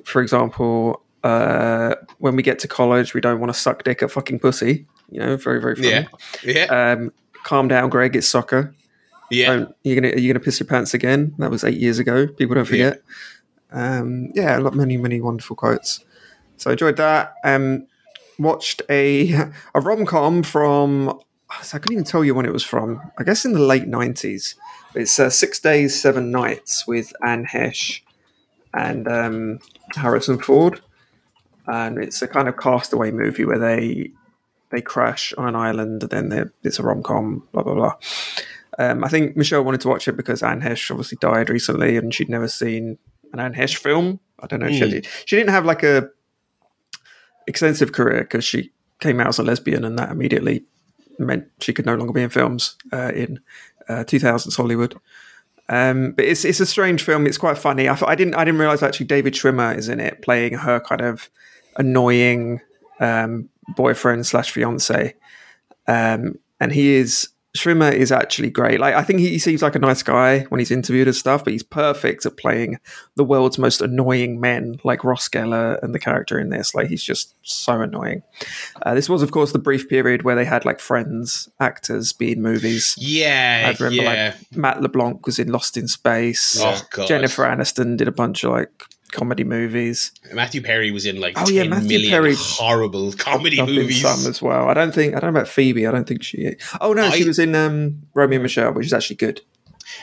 for 0.04 0.22
example, 0.22 1.04
uh, 1.24 1.96
when 2.20 2.36
we 2.36 2.44
get 2.44 2.60
to 2.60 2.68
college, 2.68 3.14
we 3.14 3.22
don't 3.22 3.40
want 3.40 3.54
to 3.54 3.60
suck 3.60 3.84
dick 3.84 4.02
at 4.02 4.12
fucking 4.12 4.40
pussy. 4.40 4.88
You 5.10 5.20
know, 5.20 5.38
very 5.38 5.62
very 5.62 5.76
funny. 5.76 5.90
Yeah, 5.90 6.06
yeah. 6.44 6.94
Um, 6.94 7.12
calm 7.48 7.70
down, 7.70 7.90
Greg. 7.90 8.16
It's 8.16 8.28
soccer. 8.28 8.76
Yeah, 9.32 9.52
um, 9.52 9.74
you're 9.84 10.00
gonna 10.00 10.14
you're 10.20 10.34
gonna 10.34 10.44
piss 10.44 10.60
your 10.60 10.68
pants 10.68 10.94
again. 10.94 11.34
That 11.40 11.50
was 11.50 11.64
eight 11.64 11.78
years 11.78 11.98
ago. 11.98 12.28
People 12.28 12.56
don't 12.56 12.66
forget. 12.66 13.02
Yeah, 13.74 14.00
um, 14.00 14.32
yeah 14.36 14.58
a 14.58 14.62
lot, 14.62 14.76
many 14.76 14.98
many 14.98 15.20
wonderful 15.22 15.56
quotes. 15.56 16.04
So 16.58 16.70
I 16.70 16.74
enjoyed 16.74 16.98
that. 16.98 17.34
Um, 17.44 17.88
watched 18.38 18.82
a 18.90 19.32
a 19.76 19.82
rom 19.82 20.06
com 20.06 20.44
from 20.44 21.20
I 21.50 21.64
couldn't 21.64 21.94
even 21.94 22.04
tell 22.04 22.24
you 22.24 22.36
when 22.36 22.46
it 22.46 22.54
was 22.54 22.64
from. 22.64 23.02
I 23.18 23.24
guess 23.24 23.46
in 23.46 23.54
the 23.54 23.60
late 23.60 23.88
nineties. 23.88 24.56
It's 24.94 25.20
uh, 25.20 25.30
Six 25.30 25.60
Days, 25.60 26.00
Seven 26.00 26.32
Nights 26.32 26.88
with 26.88 27.14
Anne 27.24 27.46
Heche 27.46 28.02
and 28.74 29.08
um, 29.08 29.60
Harrison 29.96 30.40
Ford, 30.40 30.82
and 31.68 31.98
it's 31.98 32.22
a 32.22 32.28
kind 32.28 32.48
of 32.48 32.58
castaway 32.58 33.12
movie 33.12 33.46
where 33.46 33.60
they 33.60 34.12
they 34.70 34.82
crash 34.82 35.34
on 35.38 35.48
an 35.48 35.56
island, 35.56 36.04
and 36.12 36.32
then 36.32 36.52
it's 36.64 36.80
a 36.80 36.84
rom 36.84 37.04
com. 37.04 37.48
Blah 37.52 37.64
blah 37.64 37.74
blah. 37.74 37.96
Um, 38.80 39.04
I 39.04 39.08
think 39.08 39.36
Michelle 39.36 39.64
wanted 39.64 39.82
to 39.82 39.88
watch 39.88 40.08
it 40.08 40.18
because 40.18 40.44
Anne 40.44 40.62
Heche 40.62 40.92
obviously 40.92 41.18
died 41.20 41.50
recently, 41.50 41.98
and 41.98 42.14
she'd 42.14 42.30
never 42.30 42.48
seen 42.48 42.98
an 43.34 43.40
Anne 43.40 43.54
Heche 43.54 43.78
film. 43.78 44.20
I 44.40 44.48
don't 44.48 44.60
know. 44.60 44.68
Mm. 44.68 44.80
She, 44.80 44.90
did, 44.90 45.08
she 45.26 45.36
didn't 45.36 45.50
have 45.50 45.66
like 45.66 45.84
a 45.84 46.10
extensive 47.48 47.92
career 47.92 48.20
because 48.20 48.46
she 48.46 48.72
came 49.00 49.20
out 49.20 49.28
as 49.28 49.40
a 49.40 49.44
lesbian, 49.44 49.84
and 49.84 49.98
that 49.98 50.12
immediately 50.12 50.64
meant 51.18 51.48
she 51.60 51.74
could 51.74 51.86
no 51.86 51.96
longer 51.96 52.14
be 52.14 52.22
in 52.22 52.30
films 52.30 52.76
uh, 52.94 53.12
in 53.16 53.40
uh, 53.90 54.04
2000s 54.04 54.56
Hollywood. 54.56 55.00
Um, 55.70 56.12
but 56.12 56.26
it's 56.26 56.46
it's 56.46 56.60
a 56.60 56.66
strange 56.66 57.04
film. 57.04 57.28
It's 57.28 57.38
quite 57.38 57.58
funny. 57.58 57.90
I, 57.90 57.98
I, 58.06 58.16
didn't 58.16 58.36
I 58.36 58.46
didn't 58.46 58.60
realize 58.60 58.84
actually 58.84 59.08
David 59.08 59.34
Schwimmer 59.34 59.78
is 59.78 59.90
in 59.90 60.00
it, 60.00 60.22
playing 60.22 60.54
her 60.54 60.80
kind 60.80 61.02
of 61.02 61.30
annoying 61.76 62.62
um, 63.00 63.50
boyfriend 63.76 64.26
slash 64.26 64.52
fiance, 64.52 65.16
um, 65.88 66.40
and 66.60 66.72
he 66.72 66.96
is 66.96 67.30
Schwimmer 67.58 67.92
is 67.92 68.12
actually 68.12 68.50
great. 68.50 68.80
Like 68.80 68.94
I 68.94 69.04
think 69.04 69.20
he 69.20 69.40
seems 69.40 69.62
like 69.62 69.76
a 69.76 69.80
nice 69.80 70.04
guy 70.04 70.42
when 70.50 70.60
he's 70.60 70.72
interviewed 70.72 71.08
and 71.08 71.16
stuff, 71.16 71.44
but 71.44 71.54
he's 71.54 71.64
perfect 71.64 72.26
at 72.26 72.38
playing 72.38 72.80
the 73.16 73.24
world's 73.24 73.58
most 73.58 73.82
annoying 73.82 74.40
men, 74.40 74.80
like 74.84 75.04
Ross 75.04 75.28
Geller 75.28 75.82
and 75.82 75.94
the 75.94 76.00
character 76.00 76.40
in 76.40 76.50
this. 76.50 76.76
Like 76.76 76.88
he's 76.88 77.04
just 77.04 77.34
so 77.42 77.82
annoying. 77.82 78.22
Uh, 78.84 78.94
this 78.94 79.10
was, 79.10 79.24
of 79.24 79.32
course, 79.32 79.52
the 79.52 79.60
brief 79.60 79.90
period 79.90 80.22
where 80.22 80.36
they 80.36 80.46
had 80.46 80.66
like 80.66 80.80
Friends 80.80 81.50
actors 81.60 82.14
be 82.14 82.34
in 82.34 82.42
movies. 82.42 82.96
Yeah, 82.98 83.64
I 83.66 83.84
remember 83.84 84.04
yeah. 84.04 84.36
like 84.36 84.58
Matt 84.58 84.82
LeBlanc 84.82 85.26
was 85.26 85.40
in 85.40 85.52
Lost 85.52 85.78
in 85.78 85.88
Space. 85.88 86.58
Oh, 86.62 86.82
God. 86.92 87.08
Jennifer 87.08 87.44
Aniston 87.44 87.98
did 87.98 88.08
a 88.08 88.12
bunch 88.12 88.44
of 88.44 88.52
like 88.52 88.84
comedy 89.12 89.44
movies. 89.44 90.12
Matthew 90.34 90.62
Perry 90.62 90.92
was 90.92 91.06
in 91.06 91.20
like 91.20 91.34
oh 91.38 91.50
yeah, 91.50 91.64
Matthew 91.64 92.10
Perry 92.10 92.36
horrible 92.38 93.12
comedy 93.18 93.62
movies. 93.62 94.02
Some 94.02 94.30
as 94.30 94.42
well. 94.42 94.70
I 94.70 94.74
don't 94.74 94.94
think 94.94 95.16
I 95.16 95.20
don't 95.20 95.34
know 95.34 95.40
about 95.40 95.50
Phoebe. 95.50 95.88
I 95.88 95.92
don't 95.92 96.08
think 96.08 96.24
she. 96.24 96.56
Oh 96.82 96.94
no, 96.94 97.06
I, 97.06 97.10
she 97.12 97.26
was 97.26 97.40
in 97.40 97.56
um, 97.56 98.02
Romy 98.14 98.36
and 98.36 98.44
Michelle, 98.44 98.74
which 98.74 98.86
is 98.86 98.94
actually 98.94 99.18
good. 99.18 99.42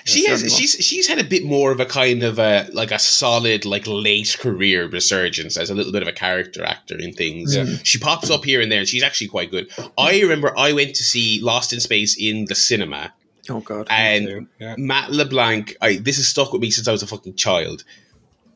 She 0.04 0.26
has 0.26 0.40
she's 0.54 0.72
she's 0.72 1.06
had 1.06 1.18
a 1.18 1.24
bit 1.24 1.44
more 1.44 1.70
of 1.70 1.80
a 1.80 1.86
kind 1.86 2.22
of 2.22 2.38
a 2.38 2.68
like 2.72 2.90
a 2.90 2.98
solid 2.98 3.64
like 3.64 3.86
late 3.86 4.36
career 4.38 4.86
resurgence 4.86 5.56
as 5.56 5.70
a 5.70 5.74
little 5.74 5.92
bit 5.92 6.02
of 6.02 6.08
a 6.08 6.12
character 6.12 6.64
actor 6.64 6.98
in 6.98 7.12
things. 7.12 7.54
Yeah. 7.54 7.66
She 7.82 7.98
pops 7.98 8.30
up 8.30 8.44
here 8.44 8.60
and 8.60 8.72
there 8.72 8.80
and 8.80 8.88
she's 8.88 9.02
actually 9.02 9.28
quite 9.28 9.50
good. 9.50 9.70
I 9.98 10.20
remember 10.20 10.56
I 10.58 10.72
went 10.72 10.94
to 10.96 11.04
see 11.04 11.40
Lost 11.40 11.72
in 11.72 11.80
Space 11.80 12.16
in 12.18 12.46
the 12.46 12.54
cinema. 12.54 13.12
Oh 13.50 13.60
god. 13.60 13.86
And 13.90 14.48
yeah. 14.58 14.74
Matt 14.78 15.10
LeBlanc, 15.10 15.76
I 15.80 15.96
this 15.96 16.16
has 16.16 16.28
stuck 16.28 16.52
with 16.52 16.62
me 16.62 16.70
since 16.70 16.88
I 16.88 16.92
was 16.92 17.02
a 17.02 17.06
fucking 17.06 17.36
child 17.36 17.84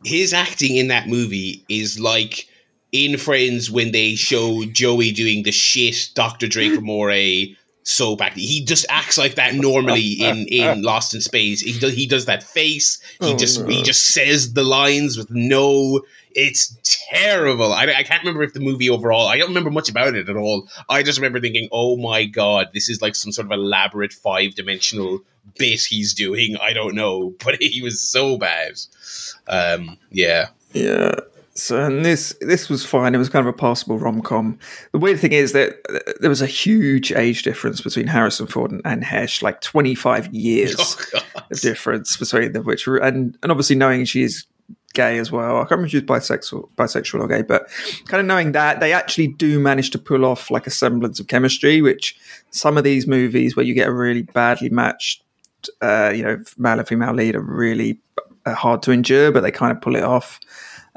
his 0.05 0.33
acting 0.33 0.77
in 0.77 0.89
that 0.89 1.09
movie 1.09 1.65
is 1.69 1.99
like 1.99 2.49
in 2.93 3.19
Friends 3.19 3.71
when 3.71 3.93
they 3.93 4.15
show 4.15 4.65
Joey 4.65 5.13
doing 5.13 5.43
the 5.43 5.53
shit 5.53 6.11
Dr. 6.15 6.49
Drake 6.49 6.73
Ramoray 6.73 7.55
soap 7.89 8.21
acting. 8.21 8.45
He 8.45 8.63
just 8.63 8.85
acts 8.91 9.17
like 9.17 9.37
that 9.37 9.55
normally 9.55 10.13
in 10.21 10.47
in 10.49 10.83
Lost 10.91 11.15
in 11.15 11.21
Space. 11.21 11.61
He 11.61 11.79
does 11.79 11.95
he 11.95 12.07
does 12.07 12.27
that 12.27 12.43
face. 12.43 13.01
He 13.21 13.33
oh, 13.33 13.37
just 13.37 13.61
no. 13.61 13.67
he 13.67 13.83
just 13.83 14.07
says 14.09 14.53
the 14.53 14.63
lines 14.63 15.17
with 15.17 15.31
no. 15.31 16.03
It's 16.33 16.77
terrible. 17.11 17.73
I, 17.73 17.85
I 17.87 18.03
can't 18.05 18.23
remember 18.23 18.43
if 18.43 18.53
the 18.53 18.61
movie 18.61 18.91
overall. 18.91 19.27
I 19.27 19.39
don't 19.39 19.49
remember 19.49 19.71
much 19.71 19.89
about 19.89 20.15
it 20.15 20.29
at 20.29 20.37
all. 20.37 20.69
I 20.89 21.03
just 21.03 21.19
remember 21.19 21.41
thinking, 21.41 21.69
oh 21.73 21.97
my 21.97 22.27
god, 22.27 22.69
this 22.75 22.89
is 22.89 23.01
like 23.01 23.17
some 23.17 23.33
sort 23.33 23.47
of 23.47 23.53
elaborate 23.53 24.13
five 24.13 24.55
dimensional 24.55 25.21
bit 25.57 25.81
he's 25.81 26.15
doing. 26.15 26.57
I 26.59 26.75
don't 26.75 26.95
know, 26.95 27.35
but 27.45 27.61
he 27.61 27.83
was 27.83 28.01
so 28.01 28.37
bad. 28.37 28.79
Um, 29.49 29.99
yeah, 30.11 30.49
yeah. 30.73 31.15
So 31.59 31.85
and 31.85 32.05
this 32.05 32.37
this 32.41 32.69
was 32.69 32.85
fine. 32.85 33.15
It 33.15 33.19
was 33.19 33.29
kind 33.29 33.47
of 33.47 33.53
a 33.53 33.57
passable 33.57 33.99
rom 33.99 34.23
com. 34.23 34.59
The 34.93 34.99
weird 34.99 35.19
thing 35.19 35.33
is 35.33 35.53
that 35.53 35.77
there 36.21 36.31
was 36.31 36.41
a 36.41 36.47
huge 36.47 37.11
age 37.13 37.43
difference 37.43 37.81
between 37.81 38.07
Harrison 38.07 38.47
Ford 38.47 38.71
and, 38.71 38.81
and 38.85 39.03
Heche, 39.03 39.43
like 39.43 39.61
twenty 39.61 39.95
five 39.95 40.33
years 40.33 40.77
oh, 41.15 41.21
of 41.51 41.61
difference 41.61 42.17
between 42.17 42.53
them. 42.53 42.65
Which 42.65 42.87
and 42.87 43.37
and 43.43 43.51
obviously 43.51 43.75
knowing 43.75 44.05
she's 44.05 44.47
gay 44.95 45.19
as 45.19 45.33
well. 45.33 45.57
I 45.57 45.61
can't 45.61 45.73
remember 45.73 45.87
if 45.87 45.91
she 45.91 45.99
was 45.99 46.05
bisexual, 46.05 46.71
bisexual 46.77 47.21
or 47.21 47.29
gay, 47.29 47.43
but 47.43 47.69
kind 48.07 48.21
of 48.21 48.27
knowing 48.27 48.53
that 48.53 48.81
they 48.81 48.93
actually 48.93 49.29
do 49.29 49.59
manage 49.59 49.91
to 49.91 49.99
pull 49.99 50.25
off 50.25 50.51
like 50.51 50.67
a 50.67 50.71
semblance 50.71 51.21
of 51.21 51.27
chemistry, 51.27 51.83
which 51.83 52.17
some 52.51 52.79
of 52.79 52.85
these 52.85 53.07
movies 53.07 53.57
where 53.57 53.67
you 53.67 53.75
get 53.75 53.89
a 53.89 53.93
really 53.93 54.23
badly 54.23 54.71
matched, 54.71 55.23
uh, 55.83 56.13
you 56.15 56.23
know, 56.23 56.43
male 56.57 56.79
and 56.79 56.89
female 56.89 57.13
lead 57.13 57.37
are 57.37 57.41
really 57.41 58.01
uh, 58.47 58.55
hard 58.55 58.83
to 58.83 58.93
endure, 58.93 59.31
but 59.31 59.43
they 59.43 59.51
kind 59.51 59.73
of 59.73 59.81
pull 59.81 59.97
it 59.97 60.05
off. 60.05 60.41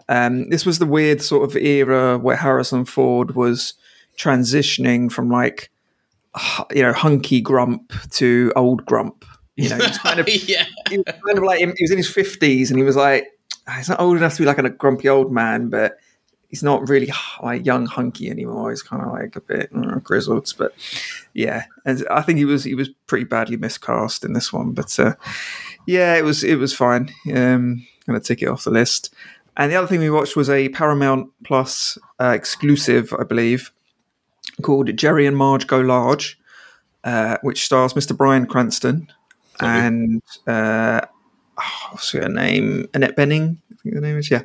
Um, 0.09 0.49
this 0.49 0.65
was 0.65 0.79
the 0.79 0.85
weird 0.85 1.21
sort 1.21 1.49
of 1.49 1.55
era 1.55 2.17
where 2.17 2.35
Harrison 2.35 2.85
Ford 2.85 3.35
was 3.35 3.73
transitioning 4.17 5.11
from 5.11 5.29
like, 5.29 5.69
you 6.73 6.81
know, 6.81 6.93
hunky 6.93 7.41
grump 7.41 7.93
to 8.11 8.51
old 8.55 8.85
grump. 8.85 9.25
You 9.55 9.69
know, 9.69 9.77
he's 9.77 9.97
kind 9.97 10.19
of, 10.19 10.27
yeah. 10.49 10.65
he 10.89 10.97
was 10.97 11.05
kind 11.25 11.37
of 11.37 11.43
like 11.43 11.59
he 11.59 11.65
was 11.65 11.91
in 11.91 11.97
his 11.97 12.09
fifties, 12.09 12.71
and 12.71 12.79
he 12.79 12.83
was 12.83 12.95
like, 12.95 13.27
ah, 13.67 13.75
he's 13.77 13.89
not 13.89 13.99
old 13.99 14.17
enough 14.17 14.33
to 14.35 14.41
be 14.41 14.45
like 14.45 14.57
a 14.57 14.69
grumpy 14.69 15.09
old 15.09 15.31
man, 15.31 15.69
but 15.69 15.97
he's 16.51 16.61
not 16.61 16.87
really 16.87 17.11
like 17.41 17.65
young 17.65 17.85
hunky 17.85 18.29
anymore. 18.29 18.69
He's 18.69 18.83
kind 18.83 19.01
of 19.01 19.11
like 19.11 19.35
a 19.35 19.41
bit 19.41 19.69
uh, 19.75 19.99
grizzled, 19.99 20.53
but 20.57 20.73
yeah, 21.33 21.65
and 21.85 22.05
I 22.11 22.21
think 22.21 22.37
he 22.37 22.45
was 22.45 22.63
he 22.63 22.75
was 22.75 22.89
pretty 23.07 23.25
badly 23.25 23.57
miscast 23.57 24.23
in 24.23 24.33
this 24.33 24.53
one. 24.53 24.73
But 24.73 24.99
uh, 24.99 25.15
yeah, 25.87 26.15
it 26.15 26.23
was 26.23 26.43
it 26.43 26.55
was 26.55 26.73
fine. 26.73 27.13
Um, 27.33 27.87
gonna 28.05 28.19
tick 28.19 28.41
it 28.41 28.47
off 28.47 28.65
the 28.65 28.71
list. 28.71 29.13
And 29.57 29.71
the 29.71 29.75
other 29.75 29.87
thing 29.87 29.99
we 29.99 30.09
watched 30.09 30.35
was 30.35 30.49
a 30.49 30.69
Paramount 30.69 31.29
Plus 31.43 31.97
uh, 32.19 32.29
exclusive, 32.29 33.13
I 33.19 33.23
believe, 33.23 33.71
called 34.61 34.95
Jerry 34.95 35.25
and 35.25 35.35
Marge 35.35 35.67
Go 35.67 35.79
Large, 35.79 36.39
uh, 37.03 37.37
which 37.41 37.65
stars 37.65 37.93
Mr. 37.93 38.15
Bryan 38.15 38.45
Cranston 38.45 39.11
and 39.61 40.21
uh, 40.47 41.01
oh, 41.57 41.87
what's 41.91 42.11
her 42.11 42.27
name? 42.27 42.87
Annette 42.93 43.15
Bening, 43.15 43.57
I 43.71 43.75
think 43.81 43.95
the 43.95 44.01
name 44.01 44.17
is. 44.17 44.31
Yeah. 44.31 44.43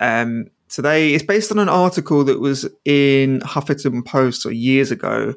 Um, 0.00 0.46
so 0.68 0.80
they 0.80 1.12
it's 1.12 1.24
based 1.24 1.52
on 1.52 1.58
an 1.58 1.68
article 1.68 2.24
that 2.24 2.40
was 2.40 2.68
in 2.84 3.40
Huffington 3.40 4.04
Post 4.04 4.46
or 4.46 4.52
years 4.52 4.90
ago 4.90 5.34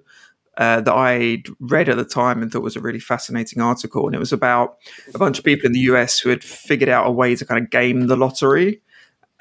uh, 0.57 0.81
that 0.81 0.93
I 0.93 1.43
read 1.59 1.89
at 1.89 1.97
the 1.97 2.05
time 2.05 2.41
and 2.41 2.51
thought 2.51 2.61
was 2.61 2.75
a 2.75 2.81
really 2.81 2.99
fascinating 2.99 3.61
article. 3.61 4.05
And 4.05 4.15
it 4.15 4.19
was 4.19 4.33
about 4.33 4.77
a 5.13 5.17
bunch 5.17 5.37
of 5.37 5.45
people 5.45 5.65
in 5.65 5.73
the 5.73 5.79
US 5.91 6.19
who 6.19 6.29
had 6.29 6.43
figured 6.43 6.89
out 6.89 7.07
a 7.07 7.11
way 7.11 7.35
to 7.35 7.45
kind 7.45 7.63
of 7.63 7.69
game 7.69 8.07
the 8.07 8.15
lottery. 8.15 8.81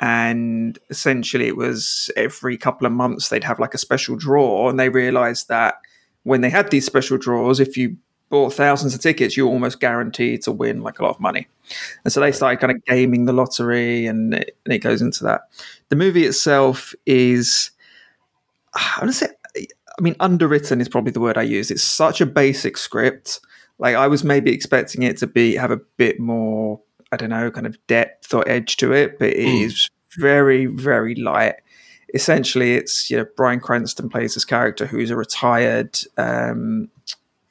And 0.01 0.79
essentially, 0.91 1.47
it 1.47 1.57
was 1.57 2.11
every 2.17 2.57
couple 2.57 2.87
of 2.87 2.93
months 2.93 3.29
they'd 3.29 3.45
have 3.45 3.61
like 3.61 3.75
a 3.75 3.79
special 3.79 4.17
draw. 4.17 4.69
And 4.69 4.79
they 4.79 4.89
realized 4.89 5.49
that 5.49 5.77
when 6.25 6.41
they 6.41 6.51
had 6.51 6.71
these 6.71 6.87
special 6.87 7.17
draws, 7.17 7.61
if 7.61 7.77
you 7.77 7.97
bought 8.29 8.53
thousands 8.53 8.95
of 8.95 9.01
tickets, 9.01 9.37
you're 9.37 9.49
almost 9.49 9.79
guaranteed 9.79 10.43
to 10.43 10.51
win 10.51 10.83
like 10.83 10.99
a 10.99 11.05
lot 11.05 11.15
of 11.15 11.21
money. 11.21 11.47
And 12.03 12.13
so 12.13 12.21
they 12.21 12.33
started 12.33 12.59
kind 12.59 12.73
of 12.73 12.85
gaming 12.85 13.27
the 13.27 13.33
lottery, 13.33 14.07
and 14.07 14.35
it, 14.35 14.57
and 14.65 14.75
it 14.75 14.79
goes 14.79 15.01
into 15.01 15.23
that. 15.25 15.43
The 15.91 15.97
movie 15.97 16.25
itself 16.25 16.95
is, 17.07 17.71
I 18.75 18.99
want 19.01 19.13
to 19.13 19.17
say, 19.17 19.29
I 19.99 20.03
mean, 20.03 20.17
underwritten 20.21 20.81
is 20.81 20.89
probably 20.89 21.13
the 21.13 21.21
word 21.21 21.39
I 21.39 21.43
use. 21.43 21.71
It's 21.71 21.83
such 21.83 22.21
a 22.21 22.27
basic 22.27 22.77
script. 22.77 23.41
Like 23.79 23.97
I 23.97 24.09
was 24.09 24.25
maybe 24.25 24.53
expecting 24.53 25.03
it 25.03 25.17
to 25.19 25.27
be 25.27 25.55
have 25.57 25.71
a 25.71 25.81
bit 25.97 26.19
more, 26.19 26.81
I 27.13 27.17
don't 27.17 27.31
know, 27.31 27.51
kind 27.51 27.67
of 27.67 27.79
depth 27.87 28.33
or 28.35 28.49
edge 28.49 28.77
to 28.79 28.93
it, 28.93 29.19
but 29.19 29.29
it 29.31 29.47
mm. 29.47 29.65
is 29.65 29.91
very, 30.17 30.67
very 30.67 31.15
light. 31.15 31.57
Essentially, 32.13 32.75
it's 32.75 33.11
you 33.11 33.17
know 33.17 33.27
Bryan 33.37 33.61
Cranston 33.61 34.09
plays 34.09 34.35
this 34.35 34.45
character 34.45 34.87
who's 34.87 35.11
a 35.11 35.17
retired 35.17 35.99
um, 36.17 36.89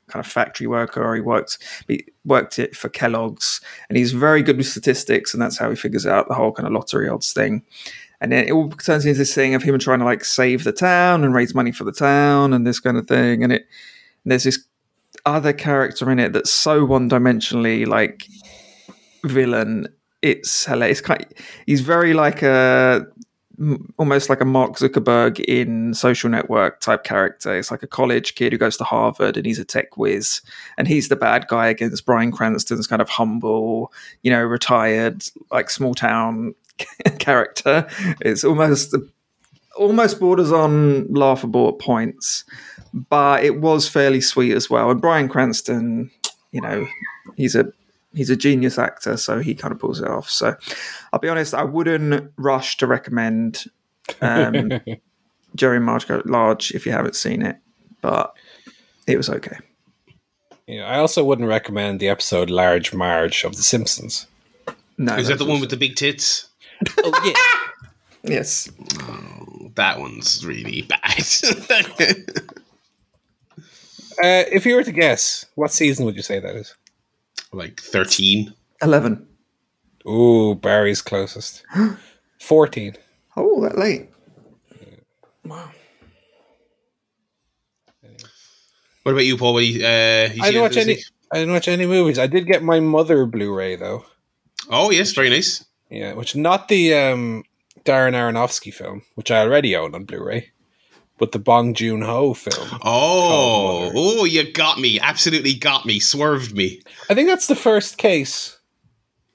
kind 0.08 0.26
of 0.26 0.32
factory 0.32 0.68
worker, 0.68 1.04
or 1.04 1.16
he 1.16 1.22
worked 1.22 1.58
he 1.88 2.06
worked 2.24 2.60
it 2.60 2.76
for 2.76 2.88
Kellogg's, 2.88 3.60
and 3.90 3.98
he's 3.98 4.14
very 4.14 4.42
good 4.42 4.56
with 4.56 4.68
statistics, 4.68 5.34
and 5.34 5.42
that's 5.42 5.58
how 5.58 5.70
he 5.70 5.76
figures 5.76 6.06
out 6.06 6.30
the 6.30 6.36
whole 6.36 6.54
kind 6.54 6.68
of 6.68 6.74
lottery 6.74 7.10
odds 7.10 7.34
thing 7.34 7.64
and 8.24 8.32
then 8.32 8.48
it 8.48 8.52
all 8.52 8.70
turns 8.70 9.06
into 9.06 9.18
this 9.18 9.36
thing 9.36 9.54
of 9.54 9.64
him 9.64 9.78
trying 9.78 10.00
to 10.00 10.06
like 10.06 10.24
save 10.24 10.64
the 10.64 10.72
town 10.72 11.26
and 11.26 11.36
raise 11.36 11.54
money 11.54 11.74
for 11.74 11.84
the 11.84 11.92
town 11.92 12.54
and 12.54 12.66
this 12.66 12.80
kind 12.80 12.98
of 12.98 13.06
thing. 13.06 13.44
And 13.44 13.52
it 13.52 13.68
and 14.24 14.32
there's 14.32 14.46
this 14.46 14.66
other 15.26 15.52
character 15.52 16.10
in 16.10 16.20
it 16.20 16.32
that's 16.32 16.50
so 16.50 16.86
one 16.86 17.10
dimensionally 17.10 17.86
like 17.86 18.26
villain. 19.26 19.90
It's 20.22 20.66
hilarious. 20.66 21.00
It's 21.00 21.08
kind 21.08 21.22
of, 21.22 21.32
he's 21.66 21.82
very 21.82 22.14
like 22.14 22.42
a 22.42 23.06
almost 23.98 24.30
like 24.30 24.42
a 24.42 24.46
Mark 24.46 24.78
Zuckerberg 24.78 25.40
in 25.42 25.94
Social 25.94 26.30
Network 26.30 26.80
type 26.80 27.04
character. 27.04 27.56
It's 27.56 27.72
like 27.72 27.84
a 27.84 27.88
college 27.88 28.36
kid 28.36 28.54
who 28.54 28.58
goes 28.58 28.78
to 28.78 28.84
Harvard 28.86 29.36
and 29.36 29.46
he's 29.46 29.60
a 29.60 29.66
tech 29.66 29.98
whiz, 29.98 30.42
and 30.78 30.88
he's 30.88 31.10
the 31.10 31.18
bad 31.18 31.48
guy 31.50 31.68
against 31.68 32.06
Bryan 32.06 32.32
Cranston's 32.32 32.88
kind 32.88 33.02
of 33.02 33.10
humble, 33.10 33.92
you 34.22 34.32
know, 34.32 34.42
retired 34.42 35.26
like 35.52 35.70
small 35.70 35.94
town 35.94 36.56
character. 37.20 37.88
It's 38.22 38.44
almost 38.44 38.96
almost 39.76 40.20
borders 40.20 40.52
on 40.52 41.12
laughable 41.14 41.70
at 41.70 41.80
points, 41.80 42.46
but 42.94 43.44
it 43.44 43.60
was 43.60 43.90
fairly 43.90 44.22
sweet 44.22 44.54
as 44.54 44.70
well. 44.70 44.92
And 44.92 45.02
Bryan 45.02 45.28
Cranston, 45.28 46.12
you 46.52 46.62
know, 46.62 46.88
he's 47.36 47.56
a 47.56 47.66
he's 48.14 48.30
a 48.30 48.36
genius 48.36 48.78
actor, 48.78 49.18
so 49.18 49.40
he 49.40 49.56
kind 49.56 49.72
of 49.72 49.80
pulls 49.80 50.00
it 50.00 50.08
off. 50.08 50.30
So 50.30 50.56
I'll 51.12 51.20
be 51.20 51.30
honest, 51.30 51.54
I 51.54 51.64
wouldn't 51.64 52.32
rush 52.38 52.78
to 52.78 52.88
recommend 52.88 53.66
um, 54.22 54.72
Jerry 55.56 55.80
Marge 55.80 56.10
Large 56.26 56.72
if 56.72 56.86
you 56.86 56.92
haven't 56.92 57.16
seen 57.16 57.42
it, 57.42 57.58
but 58.02 58.36
it 59.08 59.18
was 59.18 59.30
okay. 59.30 59.58
Yeah, 60.68 60.86
I 60.86 61.00
also 61.00 61.24
wouldn't 61.26 61.48
recommend 61.48 62.00
the 62.00 62.08
episode 62.08 62.50
Large 62.50 62.94
Marge 62.94 63.44
of 63.44 63.58
The 63.58 63.64
Simpsons. 63.64 64.28
No, 64.98 65.16
Is 65.16 65.28
that 65.28 65.40
the 65.40 65.46
one 65.46 65.60
with 65.60 65.72
the 65.72 65.78
big 65.78 65.96
tits? 65.96 66.48
Oh, 67.04 67.22
yeah. 67.26 67.70
Yes, 68.32 68.70
Oh, 69.02 69.70
That 69.76 70.00
one's 70.00 70.46
really 70.46 70.84
bad. 70.84 71.26
Uh, 74.24 74.46
if 74.52 74.64
you 74.66 74.76
were 74.76 74.84
to 74.84 74.92
guess, 74.92 75.44
what 75.56 75.72
season 75.72 76.06
would 76.06 76.16
you 76.16 76.22
say 76.22 76.40
that 76.40 76.56
is? 76.56 76.76
like 77.52 77.82
13. 77.82 78.54
eleven. 78.84 79.28
Ooh, 80.08 80.54
Barry's 80.56 81.02
closest. 81.02 81.64
14. 82.40 82.96
Oh, 83.36 83.62
that 83.62 83.78
late. 83.78 84.10
Wow. 85.44 85.72
What 89.04 89.12
about 89.14 89.26
you, 89.26 89.36
Paul? 89.38 89.54
What 89.56 89.62
do 89.62 89.66
you, 89.66 89.84
uh, 89.86 90.30
you 90.34 90.44
I 90.44 90.52
didn't 90.52 90.62
watch 90.62 90.78
any. 90.78 90.98
I 91.32 91.40
didn't 91.40 91.54
watch 91.54 91.68
any 91.68 91.86
movies. 91.88 92.20
I 92.20 92.28
did 92.28 92.46
get 92.48 92.64
my 92.64 92.80
mother 92.80 93.26
Blu-ray 93.26 93.76
though. 93.78 94.06
Oh, 94.70 94.92
yes, 94.92 95.12
very 95.12 95.30
nice. 95.32 95.66
Yeah, 95.94 96.14
which 96.14 96.36
not 96.36 96.70
the 96.70 96.96
um, 96.96 97.44
Darren 97.86 98.14
Aronofsky 98.14 98.74
film, 98.74 99.04
which 99.14 99.30
I 99.30 99.42
already 99.42 99.76
own 99.76 99.94
on 99.94 100.06
Blu-ray, 100.06 100.50
but 101.20 101.34
the 101.34 101.40
Bong 101.40 101.76
Joon 101.76 102.02
Ho 102.02 102.34
film. 102.34 102.80
Oh, 102.84 103.92
oh, 103.94 104.26
you 104.26 104.52
got 104.52 104.80
me. 104.80 105.00
Absolutely 105.00 105.54
got 105.54 105.86
me. 105.86 106.00
Swerved 106.00 106.56
me. 106.56 106.82
I 107.12 107.14
think 107.14 107.30
that's 107.30 107.46
the 107.46 107.56
first 107.56 108.00
case 108.00 108.58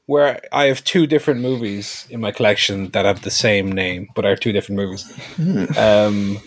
where 0.07 0.41
I 0.53 0.65
have 0.65 0.83
two 0.83 1.07
different 1.07 1.43
movies 1.43 2.09
in 2.11 2.21
my 2.21 2.33
collection 2.33 2.89
that 2.91 3.05
have 3.05 3.23
the 3.23 3.31
same 3.31 3.71
name, 3.71 4.09
but 4.17 4.25
are 4.25 4.35
two 4.35 4.53
different 4.53 4.81
movies. 4.81 5.05
Um, 5.79 6.41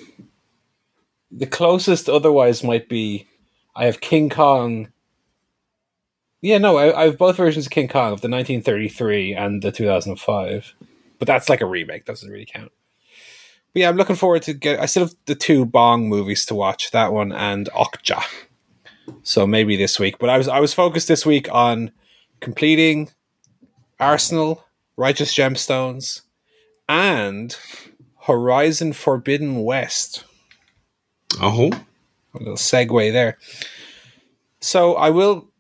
the 1.32 1.46
closest 1.46 2.10
otherwise 2.10 2.66
might 2.66 2.90
be 2.90 3.28
I 3.78 3.86
have 3.86 4.02
King 4.02 4.30
Kong. 4.30 4.91
Yeah, 6.42 6.58
no, 6.58 6.78
I, 6.78 7.02
I 7.02 7.04
have 7.06 7.18
both 7.18 7.38
versions 7.38 7.68
of 7.68 7.72
King 7.72 7.88
Kong 7.88 8.12
of 8.12 8.22
the 8.22 8.30
1933 8.30 9.34
and 9.34 9.62
the 9.62 9.72
2005, 9.72 10.74
but 11.20 11.28
that's 11.28 11.50
like 11.50 11.62
a 11.62 11.68
remake. 11.68 12.06
Doesn't 12.06 12.30
really 12.30 12.48
count. 12.52 12.72
But 13.74 13.80
yeah, 13.80 13.90
I'm 13.90 13.96
looking 13.96 14.16
forward 14.16 14.42
to 14.44 14.54
get. 14.54 14.80
I 14.80 14.86
still 14.88 15.06
have 15.06 15.16
the 15.28 15.36
two 15.36 15.66
Bong 15.66 16.10
movies 16.10 16.46
to 16.48 16.56
watch. 16.56 16.92
That 16.92 17.14
one 17.14 17.32
and 17.32 17.70
Okja. 17.74 18.24
So 19.24 19.46
maybe 19.46 19.78
this 19.78 20.00
week. 20.00 20.18
But 20.20 20.30
I 20.30 20.38
was 20.38 20.48
I 20.48 20.60
was 20.60 20.74
focused 20.74 21.08
this 21.08 21.26
week 21.26 21.48
on 21.52 21.92
completing 22.40 23.12
Arsenal, 24.00 24.66
Righteous 24.98 25.34
Gemstones, 25.34 26.22
and 26.90 27.56
Horizon 28.24 28.94
Forbidden 28.94 29.64
West. 29.64 30.24
Oh, 31.40 31.72
A 32.34 32.38
little 32.38 32.56
segue 32.56 33.12
there. 33.14 33.38
So 34.60 34.96
I 34.96 35.10
will 35.12 35.51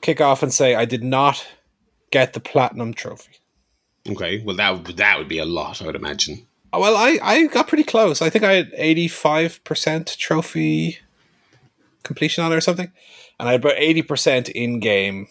kick 0.00 0.20
off 0.20 0.42
and 0.42 0.52
say 0.52 0.74
I 0.74 0.84
did 0.84 1.02
not 1.02 1.46
get 2.10 2.32
the 2.32 2.40
platinum 2.40 2.94
trophy. 2.94 3.32
okay. 4.08 4.42
Well, 4.44 4.56
that 4.56 4.70
would, 4.70 4.96
that 4.96 5.18
would 5.18 5.28
be 5.28 5.38
a 5.38 5.44
lot, 5.44 5.82
I 5.82 5.86
would 5.86 5.96
imagine. 5.96 6.46
Oh, 6.72 6.80
Well, 6.80 6.96
I, 6.96 7.18
I 7.22 7.46
got 7.46 7.68
pretty 7.68 7.84
close. 7.84 8.22
I 8.22 8.30
think 8.30 8.44
I 8.44 8.52
had 8.52 8.72
85% 8.72 10.16
trophy 10.16 10.98
completion 12.02 12.44
on 12.44 12.52
it 12.52 12.56
or 12.56 12.60
something. 12.60 12.92
And 13.38 13.48
I 13.48 13.52
had 13.52 13.60
about 13.60 13.76
80% 13.76 14.48
in 14.50 14.80
game 14.80 15.28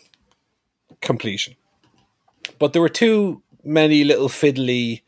completion. 1.01 1.55
But 2.59 2.73
there 2.73 2.81
were 2.81 2.89
too 2.89 3.41
many 3.63 4.03
little 4.03 4.29
fiddly 4.29 5.01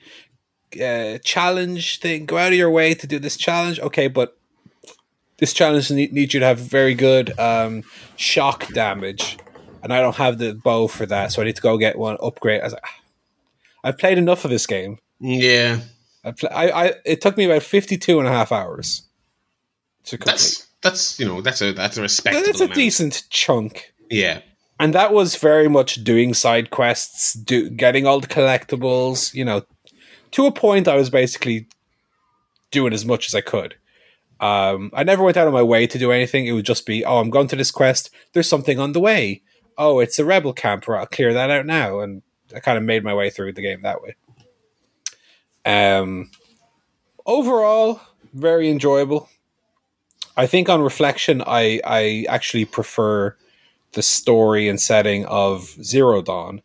uh, 0.82 1.20
challenge 1.20 2.00
thing. 2.00 2.26
Go 2.26 2.38
out 2.38 2.52
of 2.52 2.58
your 2.58 2.72
way 2.72 2.94
to 2.94 3.08
do 3.08 3.20
this 3.20 3.38
challenge. 3.38 3.80
Okay, 3.80 4.08
but 4.08 4.38
this 5.38 5.54
challenge 5.54 5.92
need, 5.92 6.14
needs 6.14 6.34
you 6.34 6.40
to 6.40 6.46
have 6.46 6.60
very 6.60 6.96
good 6.96 7.38
um, 7.40 7.84
shock 8.16 8.68
damage. 8.74 9.38
And 9.88 9.94
I 9.94 10.02
don't 10.02 10.18
have 10.18 10.38
the 10.38 10.54
bow 10.54 10.88
for 10.90 11.06
that. 11.06 11.32
So 11.32 11.42
I 11.42 11.46
need 11.46 11.56
to 11.56 11.62
go 11.62 11.78
get 11.78 11.98
one 11.98 12.18
upgrade. 12.22 12.60
I 12.60 12.66
was 12.66 12.74
like, 12.74 12.84
"Ah, 12.86 13.00
I've 13.86 13.98
played 13.98 14.18
enough 14.18 14.44
of 14.44 14.52
this 14.52 14.68
game. 14.68 14.98
Yeah, 15.22 15.80
I, 16.26 16.34
I, 16.52 16.72
I 16.88 16.94
it 17.06 17.22
took 17.22 17.38
me 17.38 17.46
about 17.46 17.64
52 17.64 18.20
and 18.20 18.28
a 18.28 18.32
half 18.32 18.52
hours 18.52 19.04
to 20.06 20.18
complete. 20.18 20.34
that's 20.34 20.68
that's 20.82 21.20
you 21.20 21.26
know 21.26 21.40
that's 21.42 21.62
a 21.62 21.72
that's 21.72 21.98
a 21.98 22.02
respectable 22.02 22.46
That's 22.46 22.60
a 22.60 22.66
amount. 22.66 22.76
decent 22.76 23.24
chunk. 23.30 23.94
Yeah, 24.10 24.42
And 24.80 24.94
that 24.94 25.14
was 25.14 25.36
very 25.38 25.68
much 25.70 26.04
doing 26.04 26.34
side 26.34 26.70
quests, 26.70 27.34
do, 27.34 27.70
getting 27.70 28.06
all 28.06 28.20
the 28.20 28.28
collectibles, 28.28 29.34
you 29.34 29.44
know. 29.46 29.64
To 30.32 30.46
a 30.46 30.52
point, 30.52 30.88
I 30.88 30.96
was 30.96 31.10
basically 31.10 31.68
doing 32.72 32.94
as 32.94 33.06
much 33.06 33.28
as 33.28 33.36
I 33.36 33.42
could. 33.42 33.76
Um, 34.40 34.92
I 34.94 35.04
never 35.04 35.24
went 35.24 35.36
out 35.38 35.48
of 35.48 35.54
my 35.54 35.64
way 35.64 35.88
to 35.88 35.98
do 35.98 36.12
anything. 36.12 36.46
It 36.46 36.52
would 36.52 36.66
just 36.66 36.86
be, 36.86 37.04
oh, 37.04 37.18
I'm 37.20 37.30
going 37.30 37.48
to 37.50 37.56
this 37.56 37.72
quest. 37.72 38.12
There's 38.34 38.48
something 38.48 38.80
on 38.80 38.92
the 38.94 39.00
way. 39.00 39.42
Oh, 39.78 40.00
it's 40.00 40.20
a 40.20 40.26
rebel 40.26 40.54
camp. 40.54 40.88
Right, 40.88 41.00
I'll 41.00 41.06
clear 41.06 41.34
that 41.34 41.50
out 41.50 41.66
now. 41.66 42.00
And 42.00 42.22
I 42.56 42.60
kind 42.60 42.78
of 42.78 42.84
made 42.84 43.04
my 43.04 43.14
way 43.14 43.30
through 43.30 43.54
the 43.54 43.62
game 43.62 43.82
that 43.82 44.02
way. 44.02 44.16
Um, 45.66 46.32
overall, 47.26 48.02
very 48.34 48.70
enjoyable. 48.70 49.30
I 50.36 50.46
think 50.48 50.70
on 50.70 50.82
reflection, 50.82 51.42
I 51.46 51.82
I 51.84 52.26
actually 52.30 52.66
prefer 52.66 53.36
the 53.94 54.04
story 54.04 54.70
and 54.70 54.80
setting 54.80 55.26
of 55.26 55.76
Zero 55.84 56.22
Dawn 56.22 56.62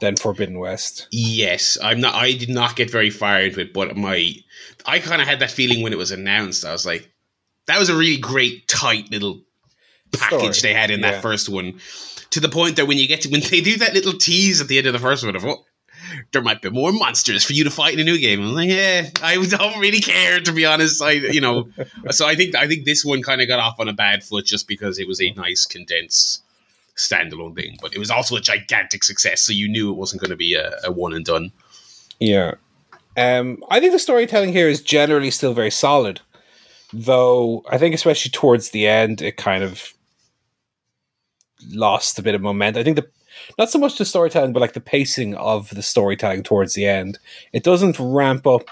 than 0.00 0.16
Forbidden 0.16 0.58
West. 0.58 1.06
yes. 1.10 1.78
I'm 1.82 2.00
not. 2.00 2.14
I 2.14 2.32
did 2.32 2.50
not 2.50 2.76
get 2.76 2.90
very 2.90 3.10
far 3.10 3.40
into 3.40 3.60
it, 3.60 3.72
but 3.72 3.96
my 3.96 4.34
I 4.84 4.98
kind 4.98 5.22
of 5.22 5.28
had 5.28 5.40
that 5.40 5.50
feeling 5.50 5.82
when 5.82 5.92
it 5.92 5.98
was 5.98 6.10
announced. 6.10 6.64
I 6.64 6.72
was 6.72 6.84
like, 6.84 7.10
that 7.66 7.78
was 7.78 7.88
a 7.88 7.96
really 7.96 8.18
great, 8.18 8.68
tight 8.68 9.10
little 9.10 9.40
package 10.12 10.56
Story, 10.56 10.72
they 10.72 10.78
had 10.78 10.90
in 10.90 11.00
yeah. 11.00 11.12
that 11.12 11.22
first 11.22 11.48
one. 11.48 11.80
To 12.36 12.40
the 12.40 12.50
point 12.50 12.76
that 12.76 12.86
when 12.86 12.98
you 12.98 13.08
get 13.08 13.22
to 13.22 13.30
when 13.30 13.40
they 13.40 13.62
do 13.62 13.78
that 13.78 13.94
little 13.94 14.12
tease 14.12 14.60
at 14.60 14.68
the 14.68 14.76
end 14.76 14.86
of 14.86 14.92
the 14.92 14.98
first 14.98 15.24
one 15.24 15.34
of 15.34 15.42
oh, 15.46 15.64
there 16.32 16.42
might 16.42 16.60
be 16.60 16.68
more 16.68 16.92
monsters 16.92 17.42
for 17.42 17.54
you 17.54 17.64
to 17.64 17.70
fight 17.70 17.94
in 17.94 18.00
a 18.00 18.04
new 18.04 18.18
game. 18.18 18.42
I'm 18.42 18.52
like, 18.52 18.68
yeah, 18.68 19.08
I 19.22 19.36
don't 19.42 19.78
really 19.78 20.00
care 20.00 20.38
to 20.40 20.52
be 20.52 20.66
honest. 20.66 21.00
I 21.00 21.12
you 21.12 21.40
know, 21.40 21.66
so 22.10 22.26
I 22.26 22.34
think 22.34 22.54
I 22.54 22.68
think 22.68 22.84
this 22.84 23.06
one 23.06 23.22
kind 23.22 23.40
of 23.40 23.48
got 23.48 23.58
off 23.58 23.80
on 23.80 23.88
a 23.88 23.94
bad 23.94 24.22
foot 24.22 24.44
just 24.44 24.68
because 24.68 24.98
it 24.98 25.08
was 25.08 25.18
a 25.22 25.32
nice 25.32 25.64
condensed 25.64 26.42
standalone 26.94 27.54
thing, 27.54 27.78
but 27.80 27.94
it 27.94 27.98
was 27.98 28.10
also 28.10 28.36
a 28.36 28.40
gigantic 28.40 29.02
success, 29.02 29.40
so 29.40 29.54
you 29.54 29.66
knew 29.66 29.90
it 29.90 29.96
wasn't 29.96 30.20
going 30.20 30.30
to 30.30 30.36
be 30.36 30.52
a, 30.52 30.76
a 30.84 30.92
one 30.92 31.14
and 31.14 31.24
done. 31.24 31.52
Yeah. 32.20 32.56
Um, 33.16 33.64
I 33.70 33.80
think 33.80 33.92
the 33.92 33.98
storytelling 33.98 34.52
here 34.52 34.68
is 34.68 34.82
generally 34.82 35.30
still 35.30 35.54
very 35.54 35.70
solid, 35.70 36.20
though 36.92 37.64
I 37.70 37.78
think 37.78 37.94
especially 37.94 38.30
towards 38.30 38.72
the 38.72 38.86
end 38.86 39.22
it 39.22 39.38
kind 39.38 39.64
of 39.64 39.94
lost 41.70 42.18
a 42.18 42.22
bit 42.22 42.34
of 42.34 42.42
momentum. 42.42 42.80
I 42.80 42.84
think 42.84 42.96
the 42.96 43.08
not 43.58 43.70
so 43.70 43.78
much 43.78 43.98
the 43.98 44.04
storytelling, 44.04 44.52
but 44.52 44.60
like 44.60 44.72
the 44.72 44.80
pacing 44.80 45.34
of 45.34 45.70
the 45.70 45.82
storytelling 45.82 46.42
towards 46.42 46.74
the 46.74 46.86
end. 46.86 47.18
It 47.52 47.62
doesn't 47.62 47.98
ramp 48.00 48.46
up 48.46 48.68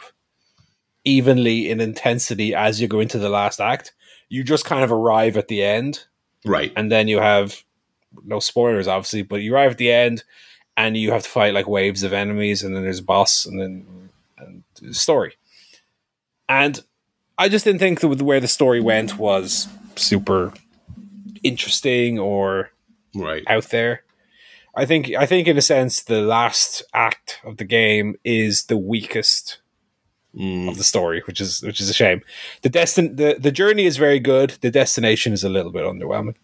evenly 1.04 1.70
in 1.70 1.80
intensity 1.80 2.54
as 2.54 2.80
you 2.80 2.88
go 2.88 3.00
into 3.00 3.18
the 3.18 3.28
last 3.28 3.60
act. 3.60 3.92
You 4.28 4.42
just 4.42 4.64
kind 4.64 4.82
of 4.82 4.90
arrive 4.90 5.36
at 5.36 5.48
the 5.48 5.62
end 5.62 6.04
Right. 6.46 6.72
and 6.76 6.90
then 6.90 7.08
you 7.08 7.18
have 7.20 7.62
no 8.24 8.38
spoilers 8.38 8.86
obviously 8.86 9.22
but 9.22 9.42
you 9.42 9.54
arrive 9.54 9.72
at 9.72 9.78
the 9.78 9.90
end 9.90 10.22
and 10.76 10.96
you 10.96 11.10
have 11.10 11.22
to 11.24 11.28
fight 11.28 11.52
like 11.54 11.66
waves 11.66 12.02
of 12.02 12.12
enemies 12.12 12.62
and 12.62 12.76
then 12.76 12.82
there's 12.84 13.00
a 13.00 13.02
boss 13.02 13.44
and 13.46 13.60
then 13.60 13.86
and 14.38 14.62
the 14.80 14.92
story 14.94 15.36
and 16.48 16.84
i 17.38 17.48
just 17.48 17.64
didn't 17.64 17.80
think 17.80 18.00
that 18.00 18.14
the 18.18 18.24
way 18.24 18.38
the 18.38 18.46
story 18.46 18.80
went 18.80 19.18
was 19.18 19.68
super 19.96 20.52
interesting 21.42 22.18
or 22.18 22.70
Right. 23.14 23.44
out 23.46 23.70
there 23.70 24.02
i 24.74 24.84
think 24.84 25.10
i 25.18 25.24
think 25.26 25.46
in 25.48 25.56
a 25.56 25.62
sense 25.62 26.02
the 26.02 26.20
last 26.20 26.82
act 26.92 27.40
of 27.44 27.56
the 27.58 27.64
game 27.64 28.16
is 28.24 28.64
the 28.64 28.76
weakest 28.78 29.58
Mm. 30.36 30.68
of 30.68 30.76
the 30.78 30.82
story, 30.82 31.22
which 31.28 31.40
is 31.40 31.62
which 31.62 31.80
is 31.80 31.88
a 31.88 31.94
shame. 31.94 32.20
The 32.62 32.68
destin 32.68 33.14
the, 33.14 33.36
the 33.38 33.52
journey 33.52 33.84
is 33.84 33.96
very 33.98 34.18
good. 34.18 34.50
The 34.62 34.70
destination 34.72 35.32
is 35.32 35.44
a 35.44 35.48
little 35.48 35.70
bit 35.70 35.84
underwhelming. 35.84 36.34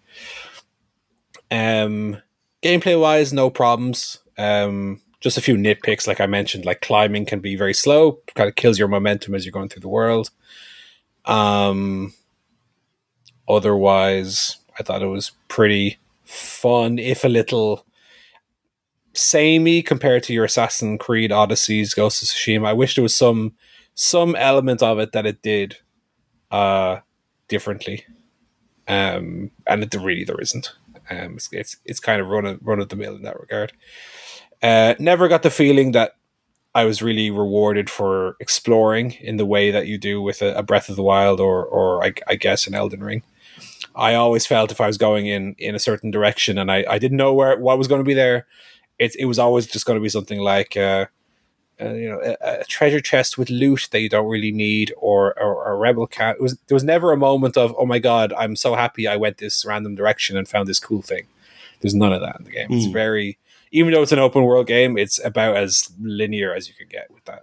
Um, 1.51 2.23
gameplay 2.63 3.01
wise, 3.01 3.33
no 3.33 3.51
problems. 3.51 4.19
Um, 4.39 5.01
just 5.19 5.37
a 5.39 5.41
few 5.41 5.57
nitpicks, 5.57 6.07
like 6.07 6.21
I 6.21 6.27
mentioned, 6.27 6.65
like 6.65 6.83
climbing 6.83 7.27
can 7.27 7.41
be 7.41 7.57
very 7.57 7.75
slow, 7.75 8.21
kind 8.37 8.49
of 8.49 8.55
kills 8.55 8.79
your 8.79 8.87
momentum 8.87 9.35
as 9.35 9.45
you're 9.45 9.51
going 9.51 9.69
through 9.69 9.83
the 9.83 9.89
world. 9.89 10.31
Um, 11.25 12.15
otherwise, 13.49 14.59
I 14.79 14.85
thought 14.85 15.03
it 15.03 15.07
was 15.07 15.33
pretty 15.49 15.99
fun, 16.31 16.99
if 16.99 17.25
a 17.25 17.29
little 17.29 17.87
samey 19.13 19.83
compared 19.83 20.23
to 20.25 20.33
your 20.33 20.45
Assassin's 20.45 21.01
Creed 21.01 21.31
Odysseys, 21.31 21.95
Ghost 21.95 22.23
of 22.23 22.29
Tsushima. 22.29 22.67
I 22.67 22.73
wish 22.73 22.95
there 22.95 23.03
was 23.03 23.15
some 23.15 23.55
some 23.95 24.35
element 24.37 24.83
of 24.83 24.99
it 24.99 25.13
that 25.13 25.27
it 25.27 25.43
did 25.43 25.77
uh, 26.51 27.01
differently, 27.49 28.05
um, 28.89 29.51
and 29.67 29.83
it 29.83 29.95
really 29.95 30.25
there 30.25 30.41
isn't. 30.41 30.75
Um, 31.11 31.35
it's, 31.35 31.49
it's 31.53 31.77
it's 31.85 32.01
kind 32.01 32.21
of 32.21 32.29
run 32.29 32.47
of, 32.47 32.61
run 32.63 32.81
of 32.81 32.89
the 32.89 32.97
mill 32.97 33.17
in 33.17 33.23
that 33.23 33.41
regard. 33.41 33.73
Uh, 34.63 34.95
never 34.99 35.29
got 35.29 35.43
the 35.43 35.51
feeling 35.51 35.93
that 35.93 36.13
I 36.75 36.85
was 36.85 37.03
really 37.03 37.31
rewarded 37.31 37.91
for 37.91 38.37
exploring 38.39 39.13
in 39.21 39.37
the 39.37 39.47
way 39.47 39.71
that 39.71 39.87
you 39.87 39.99
do 39.99 40.23
with 40.23 40.43
a, 40.43 40.55
a 40.55 40.63
Breath 40.63 40.89
of 40.89 40.97
the 40.97 41.03
Wild 41.03 41.41
or 41.41 41.65
or 41.65 42.05
I, 42.05 42.13
I, 42.29 42.37
guess 42.37 42.67
an 42.67 42.75
Elden 42.75 43.03
Ring. 43.03 43.23
I 44.01 44.15
always 44.15 44.47
felt 44.47 44.73
if 44.73 44.81
I 44.81 44.87
was 44.87 44.97
going 44.97 45.27
in 45.27 45.55
in 45.59 45.75
a 45.75 45.79
certain 45.79 46.11
direction 46.11 46.57
and 46.57 46.73
I, 46.73 46.85
I 46.89 46.99
didn't 46.99 47.19
know 47.19 47.35
where 47.35 47.59
what 47.59 47.79
was 47.79 47.87
going 47.87 48.01
to 48.01 48.09
be 48.09 48.15
there, 48.15 48.47
it 48.99 49.15
it 49.19 49.27
was 49.27 49.39
always 49.39 49.67
just 49.67 49.85
going 49.85 49.99
to 49.99 50.03
be 50.03 50.09
something 50.09 50.41
like 50.41 50.75
uh, 50.77 51.07
uh, 51.81 51.93
you 51.93 52.09
know 52.09 52.21
a, 52.21 52.61
a, 52.61 52.65
treasure 52.65 53.01
chest 53.01 53.37
with 53.37 53.51
loot 53.51 53.89
that 53.91 54.01
you 54.01 54.09
don't 54.09 54.29
really 54.29 54.53
need 54.53 54.95
or, 54.97 55.39
or, 55.39 55.71
a 55.71 55.77
rebel 55.77 56.07
cat. 56.07 56.37
It 56.37 56.43
was 56.43 56.57
there 56.67 56.75
was 56.75 56.85
never 56.85 57.13
a 57.13 57.17
moment 57.17 57.59
of 57.59 57.75
oh 57.79 57.87
my 57.87 57.99
god 57.99 58.33
I'm 58.39 58.57
so 58.57 58.75
happy 58.75 59.07
I 59.07 59.17
went 59.17 59.37
this 59.37 59.65
random 59.67 59.95
direction 59.95 60.37
and 60.37 60.49
found 60.49 60.67
this 60.67 60.81
cool 60.81 61.03
thing. 61.03 61.27
There's 61.81 61.95
none 61.95 62.13
of 62.13 62.23
that 62.23 62.37
in 62.39 62.45
the 62.45 62.51
game. 62.51 62.69
Mm. 62.69 62.77
It's 62.77 62.87
hmm. 62.87 62.93
very 62.93 63.39
even 63.71 63.93
though 63.93 64.03
it's 64.03 64.13
an 64.13 64.19
open 64.19 64.45
world 64.45 64.67
game, 64.67 64.97
it's 64.97 65.23
about 65.25 65.57
as 65.57 65.91
linear 66.01 66.55
as 66.55 66.69
you 66.69 66.75
can 66.75 66.89
get 66.89 67.11
with 67.11 67.25
that. 67.27 67.43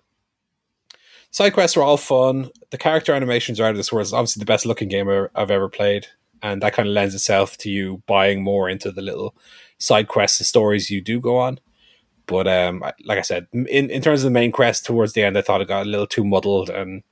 Side 1.31 1.53
quests 1.53 1.77
are 1.77 1.83
all 1.83 1.97
fun. 1.97 2.49
The 2.71 2.77
character 2.77 3.13
animations 3.13 3.59
are 3.59 3.65
out 3.65 3.71
of 3.71 3.77
this 3.77 3.91
world. 3.91 4.05
It's 4.05 4.13
obviously 4.13 4.39
the 4.39 4.45
best 4.45 4.65
looking 4.65 4.87
game 4.87 5.09
I've 5.35 5.51
ever 5.51 5.69
played, 5.69 6.07
and 6.41 6.61
that 6.61 6.73
kind 6.73 6.87
of 6.87 6.93
lends 6.93 7.15
itself 7.15 7.57
to 7.57 7.69
you 7.69 8.03
buying 8.07 8.43
more 8.43 8.69
into 8.69 8.91
the 8.91 9.01
little 9.01 9.35
side 9.77 10.07
quests 10.07 10.39
and 10.39 10.47
stories 10.47 10.89
you 10.89 11.01
do 11.01 11.19
go 11.19 11.37
on. 11.37 11.59
But 12.25 12.47
um, 12.47 12.83
like 13.05 13.17
I 13.17 13.21
said, 13.21 13.47
in, 13.53 13.89
in 13.89 14.01
terms 14.01 14.21
of 14.21 14.25
the 14.25 14.31
main 14.31 14.51
quest 14.51 14.85
towards 14.85 15.13
the 15.13 15.23
end, 15.23 15.37
I 15.37 15.41
thought 15.41 15.61
it 15.61 15.67
got 15.67 15.85
a 15.85 15.89
little 15.89 16.07
too 16.07 16.25
muddled 16.25 16.69
and 16.69 17.03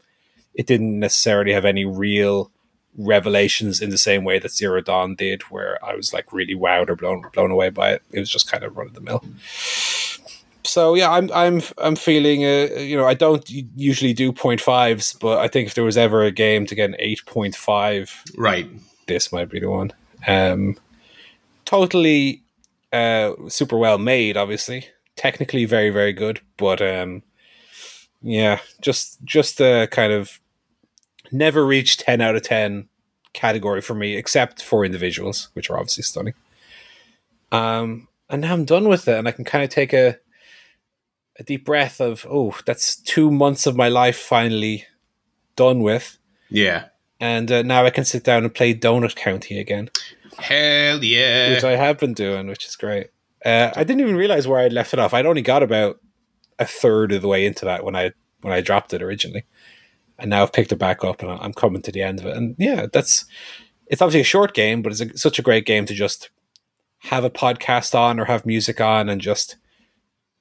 it 0.54 0.68
didn't 0.68 1.00
necessarily 1.00 1.54
have 1.54 1.66
any 1.66 1.86
real 1.86 2.52
revelations 2.98 3.82
in 3.82 3.90
the 3.90 3.98
same 3.98 4.24
way 4.24 4.40
that 4.40 4.52
Zero 4.52 4.82
Dawn 4.82 5.16
did, 5.16 5.44
where 5.44 5.84
I 5.84 5.96
was 5.96 6.14
like 6.14 6.32
really 6.32 6.56
wowed 6.56 6.90
or 6.90 6.96
blown 6.96 7.24
blown 7.34 7.52
away 7.52 7.70
by 7.70 7.92
it. 7.92 8.04
It 8.12 8.20
was 8.20 8.30
just 8.30 8.50
kind 8.50 8.64
of 8.64 8.78
run 8.78 8.88
of 8.88 8.94
the 8.94 9.02
mill. 9.02 9.24
So 10.64 10.96
yeah, 10.96 11.12
I'm 11.12 11.30
I'm 11.34 11.62
I'm 11.78 11.96
feeling 11.96 12.44
uh, 12.44 12.80
you 12.80 12.98
know 12.98 13.06
I 13.06 13.14
don't 13.14 13.48
usually 13.50 14.14
do 14.14 14.32
point 14.32 14.62
fives, 14.62 15.14
but 15.14 15.40
I 15.40 15.48
think 15.48 15.68
if 15.68 15.76
there 15.76 15.84
was 15.84 15.98
ever 15.98 16.24
a 16.24 16.32
game 16.32 16.66
to 16.66 16.76
get 16.76 16.90
an 16.90 16.96
eight 17.00 17.26
point 17.26 17.56
five, 17.56 18.24
right, 18.38 18.68
this 19.08 19.32
might 19.32 19.50
be 19.50 19.60
the 19.60 19.70
one. 19.70 19.92
Um, 20.28 20.78
totally, 21.66 22.44
uh, 22.92 23.34
super 23.48 23.78
well 23.78 23.98
made, 23.98 24.38
obviously, 24.38 24.88
technically 25.16 25.66
very 25.66 25.90
very 25.90 26.14
good, 26.14 26.42
but 26.58 26.82
um, 26.82 27.24
yeah, 28.22 28.60
just 28.82 29.24
just 29.24 29.60
a 29.62 29.88
kind 29.92 30.12
of 30.12 30.40
never 31.32 31.66
reached 31.66 32.02
10 32.02 32.22
out 32.22 32.36
of 32.36 32.44
10 32.44 32.88
category 33.34 33.82
for 33.82 33.94
me, 33.94 34.16
except 34.16 34.64
for 34.64 34.86
individuals, 34.86 35.50
which 35.54 35.70
are 35.70 35.78
obviously 35.78 36.04
stunning. 36.04 36.34
Um, 37.52 38.08
and 38.30 38.42
now 38.42 38.54
I'm 38.54 38.66
done 38.66 38.88
with 38.88 39.08
it, 39.08 39.18
and 39.18 39.28
I 39.28 39.32
can 39.32 39.46
kind 39.46 39.64
of 39.64 39.70
take 39.70 39.94
a 39.94 40.18
a 41.38 41.44
deep 41.44 41.66
breath 41.66 42.00
of, 42.00 42.26
oh, 42.30 42.56
that's 42.66 42.96
two 42.96 43.30
months 43.30 43.68
of 43.68 43.76
my 43.76 43.90
life 43.90 44.18
finally 44.18 44.86
done 45.58 45.82
with. 45.82 46.18
Yeah. 46.50 46.86
And 47.20 47.52
uh, 47.52 47.62
now 47.62 47.86
I 47.86 47.90
can 47.90 48.06
sit 48.06 48.24
down 48.24 48.44
and 48.44 48.54
play 48.54 48.74
Donut 48.74 49.16
County 49.16 49.60
again. 49.60 49.90
Hell 50.38 51.04
yeah. 51.04 51.52
Which 51.54 51.64
I 51.64 51.76
have 51.78 51.98
been 51.98 52.14
doing, 52.14 52.48
which 52.48 52.66
is 52.66 52.76
great. 52.76 53.08
Uh, 53.46 53.72
I 53.76 53.84
didn't 53.84 54.02
even 54.02 54.16
realize 54.16 54.48
where 54.48 54.60
I'd 54.60 54.74
left 54.74 54.94
it 54.94 55.00
off. 55.00 55.14
I'd 55.14 55.26
only 55.26 55.42
got 55.42 55.64
about 55.64 56.00
a 56.60 56.66
third 56.66 57.12
of 57.12 57.22
the 57.22 57.28
way 57.28 57.46
into 57.46 57.66
that 57.66 57.84
when 57.84 57.96
I 57.96 58.12
when 58.42 58.54
I 58.54 58.62
dropped 58.62 58.94
it 58.94 59.02
originally 59.02 59.46
and 60.18 60.30
now 60.30 60.44
I've 60.44 60.54
picked 60.54 60.72
it 60.72 60.78
back 60.78 61.04
up 61.04 61.22
and 61.22 61.32
I'm 61.32 61.54
coming 61.54 61.82
to 61.84 61.92
the 61.92 62.02
end 62.02 62.20
of 62.20 62.26
it. 62.26 62.38
And 62.38 62.56
yeah, 62.58 62.88
that's 62.92 63.26
it's 63.88 64.02
obviously 64.02 64.22
a 64.22 64.26
short 64.26 64.54
game, 64.54 64.82
but 64.82 64.92
it's 64.92 65.02
a, 65.02 65.18
such 65.18 65.40
a 65.40 65.44
great 65.44 65.66
game 65.66 65.86
to 65.86 65.94
just 65.94 66.30
have 67.00 67.24
a 67.24 67.30
podcast 67.30 67.94
on 67.94 68.20
or 68.20 68.26
have 68.26 68.46
music 68.46 68.82
on 68.82 69.10
and 69.10 69.22
just 69.22 69.58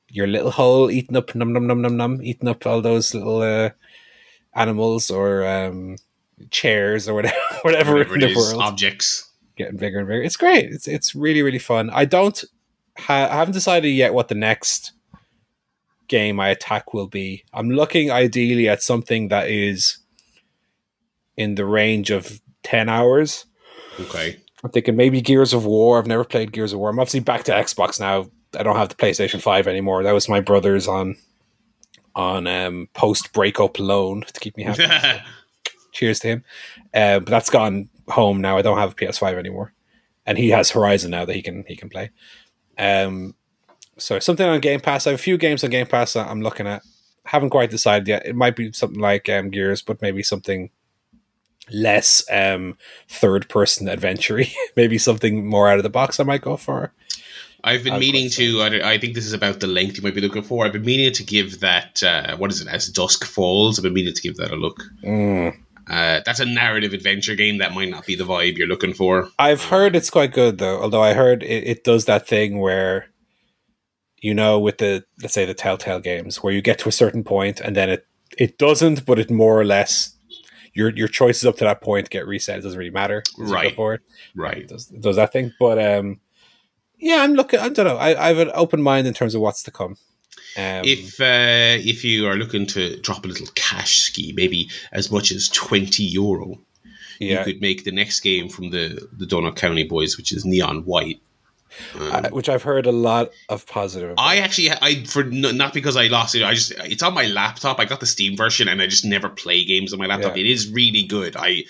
your 0.08 0.26
little 0.26 0.52
hole 0.52 0.90
eating 0.90 1.16
up 1.16 1.34
num 1.34 1.52
num 1.52 1.66
num 1.66 1.82
num 1.82 1.96
num 1.96 2.22
eating 2.22 2.48
up 2.48 2.66
all 2.66 2.80
those 2.80 3.14
little 3.14 3.42
uh, 3.42 3.70
animals 4.54 5.10
or 5.10 5.46
um, 5.46 5.96
chairs 6.50 7.08
or 7.08 7.14
whatever 7.14 7.36
whatever, 7.62 7.94
whatever 7.94 8.14
in 8.14 8.20
the 8.20 8.34
world 8.34 8.60
objects 8.60 9.30
getting 9.56 9.76
bigger 9.76 9.98
and 9.98 10.08
bigger. 10.08 10.22
It's 10.22 10.36
great. 10.36 10.72
It's 10.72 10.88
it's 10.88 11.14
really 11.14 11.42
really 11.42 11.58
fun. 11.58 11.90
I 11.90 12.04
don't 12.04 12.42
ha- 12.98 13.28
I 13.30 13.36
haven't 13.36 13.54
decided 13.54 13.88
yet 13.88 14.14
what 14.14 14.28
the 14.28 14.34
next 14.34 14.92
game 16.08 16.40
I 16.40 16.48
attack 16.48 16.92
will 16.92 17.06
be. 17.06 17.44
I'm 17.52 17.70
looking 17.70 18.10
ideally 18.10 18.68
at 18.68 18.82
something 18.82 19.28
that 19.28 19.48
is 19.48 19.98
in 21.36 21.54
the 21.54 21.64
range 21.64 22.10
of 22.10 22.40
10 22.62 22.88
hours. 22.88 23.46
Okay. 23.98 24.36
I'm 24.62 24.70
thinking 24.70 24.96
maybe 24.96 25.20
Gears 25.20 25.52
of 25.52 25.66
War. 25.66 25.98
I've 25.98 26.06
never 26.06 26.24
played 26.24 26.52
Gears 26.52 26.72
of 26.72 26.78
War. 26.78 26.90
I'm 26.90 26.98
obviously 26.98 27.20
back 27.20 27.44
to 27.44 27.52
Xbox 27.52 28.00
now. 28.00 28.30
I 28.58 28.62
don't 28.62 28.76
have 28.76 28.88
the 28.88 28.94
PlayStation 28.94 29.40
5 29.40 29.66
anymore. 29.66 30.02
That 30.02 30.12
was 30.12 30.28
my 30.28 30.40
brother's 30.40 30.88
on 30.88 31.16
on 32.16 32.46
um, 32.46 32.88
post 32.94 33.32
breakup 33.32 33.78
loan 33.80 34.22
to 34.22 34.40
keep 34.40 34.56
me 34.56 34.62
happy. 34.62 34.84
Cheers 35.94 36.20
to 36.20 36.28
him. 36.28 36.44
Uh, 36.92 37.20
but 37.20 37.30
that's 37.30 37.48
gone 37.48 37.88
home 38.08 38.40
now. 38.40 38.58
I 38.58 38.62
don't 38.62 38.78
have 38.78 38.92
a 38.92 38.94
PS5 38.94 39.38
anymore. 39.38 39.72
And 40.26 40.36
he 40.36 40.50
has 40.50 40.70
Horizon 40.70 41.10
now 41.10 41.24
that 41.24 41.34
he 41.34 41.42
can 41.42 41.64
he 41.66 41.76
can 41.76 41.88
play. 41.88 42.10
Um, 42.78 43.34
so 43.96 44.18
something 44.18 44.46
on 44.46 44.60
Game 44.60 44.80
Pass. 44.80 45.06
I 45.06 45.10
have 45.10 45.20
a 45.20 45.22
few 45.22 45.38
games 45.38 45.64
on 45.64 45.70
Game 45.70 45.86
Pass 45.86 46.14
that 46.14 46.28
I'm 46.28 46.42
looking 46.42 46.66
at. 46.66 46.82
Haven't 47.26 47.50
quite 47.50 47.70
decided 47.70 48.08
yet. 48.08 48.26
It 48.26 48.34
might 48.34 48.56
be 48.56 48.72
something 48.72 49.00
like 49.00 49.28
um, 49.28 49.50
Gears, 49.50 49.80
but 49.80 50.02
maybe 50.02 50.22
something 50.22 50.70
less 51.70 52.22
um, 52.30 52.76
third 53.08 53.48
person 53.48 53.88
adventure 53.88 54.42
maybe 54.76 54.98
something 54.98 55.46
more 55.46 55.66
out 55.66 55.78
of 55.78 55.82
the 55.82 55.88
box 55.88 56.20
I 56.20 56.24
might 56.24 56.42
go 56.42 56.58
for. 56.58 56.92
I've 57.66 57.82
been 57.82 57.98
meaning 57.98 58.28
to. 58.30 58.60
I, 58.60 58.92
I, 58.92 58.98
think 58.98 59.14
this 59.14 59.24
is 59.24 59.32
about 59.32 59.60
the 59.60 59.66
length 59.66 59.96
you 59.96 60.02
might 60.02 60.14
be 60.14 60.20
looking 60.20 60.42
for. 60.42 60.66
I've 60.66 60.74
been 60.74 60.84
meaning 60.84 61.10
to 61.12 61.22
give 61.22 61.60
that. 61.60 62.02
Uh, 62.02 62.36
what 62.36 62.52
is 62.52 62.60
it? 62.60 62.68
As 62.68 62.88
Dusk 62.88 63.24
Falls. 63.24 63.78
I've 63.78 63.84
been 63.84 63.94
meaning 63.94 64.12
to 64.12 64.20
give 64.20 64.36
that 64.36 64.50
a 64.50 64.56
look. 64.56 64.82
Mm. 65.02 65.56
Uh, 65.88 66.20
that's 66.24 66.40
a 66.40 66.46
narrative 66.46 66.92
adventure 66.92 67.34
game 67.34 67.58
that 67.58 67.74
might 67.74 67.90
not 67.90 68.06
be 68.06 68.16
the 68.16 68.24
vibe 68.24 68.56
you're 68.56 68.66
looking 68.66 68.94
for. 68.94 69.28
I've 69.38 69.64
heard 69.64 69.94
it's 69.94 70.10
quite 70.10 70.32
good 70.32 70.58
though. 70.58 70.80
Although 70.80 71.02
I 71.02 71.14
heard 71.14 71.42
it, 71.42 71.66
it 71.66 71.84
does 71.84 72.06
that 72.06 72.26
thing 72.26 72.58
where 72.58 73.06
you 74.24 74.32
know, 74.32 74.58
with 74.58 74.78
the 74.78 75.04
let's 75.20 75.34
say 75.34 75.44
the 75.44 75.52
Telltale 75.52 76.00
games, 76.00 76.42
where 76.42 76.52
you 76.52 76.62
get 76.62 76.78
to 76.78 76.88
a 76.88 76.92
certain 76.92 77.24
point 77.24 77.60
and 77.60 77.76
then 77.76 77.90
it 77.90 78.06
it 78.38 78.56
doesn't, 78.56 79.04
but 79.04 79.18
it 79.18 79.30
more 79.30 79.60
or 79.60 79.64
less 79.66 80.16
your 80.72 80.88
your 80.90 81.08
choices 81.08 81.44
up 81.44 81.56
to 81.58 81.64
that 81.64 81.82
point 81.82 82.08
get 82.08 82.26
reset. 82.26 82.58
It 82.58 82.62
doesn't 82.62 82.78
really 82.78 82.90
matter. 82.90 83.22
Right. 83.36 83.76
Right. 84.34 84.58
It 84.58 84.68
does, 84.68 84.90
it 84.90 85.02
does 85.02 85.16
that 85.16 85.32
thing. 85.32 85.52
But 85.60 85.78
um 85.78 86.20
yeah, 86.98 87.22
I'm 87.22 87.34
looking 87.34 87.60
I 87.60 87.68
don't 87.68 87.86
know. 87.86 87.98
I, 87.98 88.18
I 88.18 88.28
have 88.28 88.38
an 88.38 88.50
open 88.54 88.80
mind 88.80 89.06
in 89.06 89.12
terms 89.12 89.34
of 89.34 89.42
what's 89.42 89.62
to 89.64 89.70
come. 89.70 89.96
Um, 90.56 90.82
if 90.84 91.20
uh, 91.20 91.82
if 91.84 92.04
you 92.04 92.26
are 92.26 92.36
looking 92.36 92.66
to 92.66 92.96
drop 93.00 93.24
a 93.24 93.28
little 93.28 93.48
cash 93.54 94.00
ski, 94.00 94.32
maybe 94.36 94.70
as 94.92 95.10
much 95.10 95.32
as 95.32 95.48
twenty 95.48 96.04
euro, 96.04 96.58
yeah. 97.18 97.38
you 97.38 97.44
could 97.44 97.60
make 97.60 97.84
the 97.84 97.92
next 97.92 98.20
game 98.20 98.48
from 98.48 98.70
the 98.70 99.08
the 99.12 99.26
Donut 99.26 99.56
County 99.56 99.84
boys, 99.84 100.16
which 100.16 100.32
is 100.32 100.44
Neon 100.44 100.84
White, 100.84 101.20
um, 101.98 102.24
which 102.26 102.48
I've 102.48 102.62
heard 102.62 102.86
a 102.86 102.92
lot 102.92 103.30
of 103.48 103.66
positive. 103.66 104.10
About. 104.10 104.22
I 104.22 104.36
actually, 104.36 104.70
I 104.70 105.04
for 105.04 105.24
not 105.24 105.74
because 105.74 105.96
I 105.96 106.06
lost 106.06 106.34
it. 106.34 106.42
I 106.42 106.54
just 106.54 106.72
it's 106.84 107.02
on 107.02 107.14
my 107.14 107.26
laptop. 107.26 107.80
I 107.80 107.84
got 107.84 108.00
the 108.00 108.06
Steam 108.06 108.36
version, 108.36 108.68
and 108.68 108.80
I 108.80 108.86
just 108.86 109.04
never 109.04 109.28
play 109.28 109.64
games 109.64 109.92
on 109.92 109.98
my 109.98 110.06
laptop. 110.06 110.36
Yeah. 110.36 110.44
It 110.44 110.50
is 110.50 110.70
really 110.70 111.02
good. 111.02 111.36
I 111.36 111.64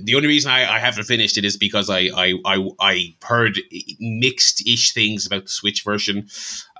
the 0.00 0.14
only 0.14 0.28
reason 0.28 0.50
I, 0.50 0.74
I, 0.74 0.78
haven't 0.78 1.04
finished 1.04 1.38
it 1.38 1.44
is 1.44 1.56
because 1.56 1.88
I 1.88 2.10
I, 2.14 2.34
I, 2.44 2.70
I 2.80 3.14
heard 3.22 3.58
mixed 4.00 4.66
ish 4.66 4.92
things 4.92 5.26
about 5.26 5.44
the 5.44 5.50
Switch 5.50 5.84
version. 5.84 6.28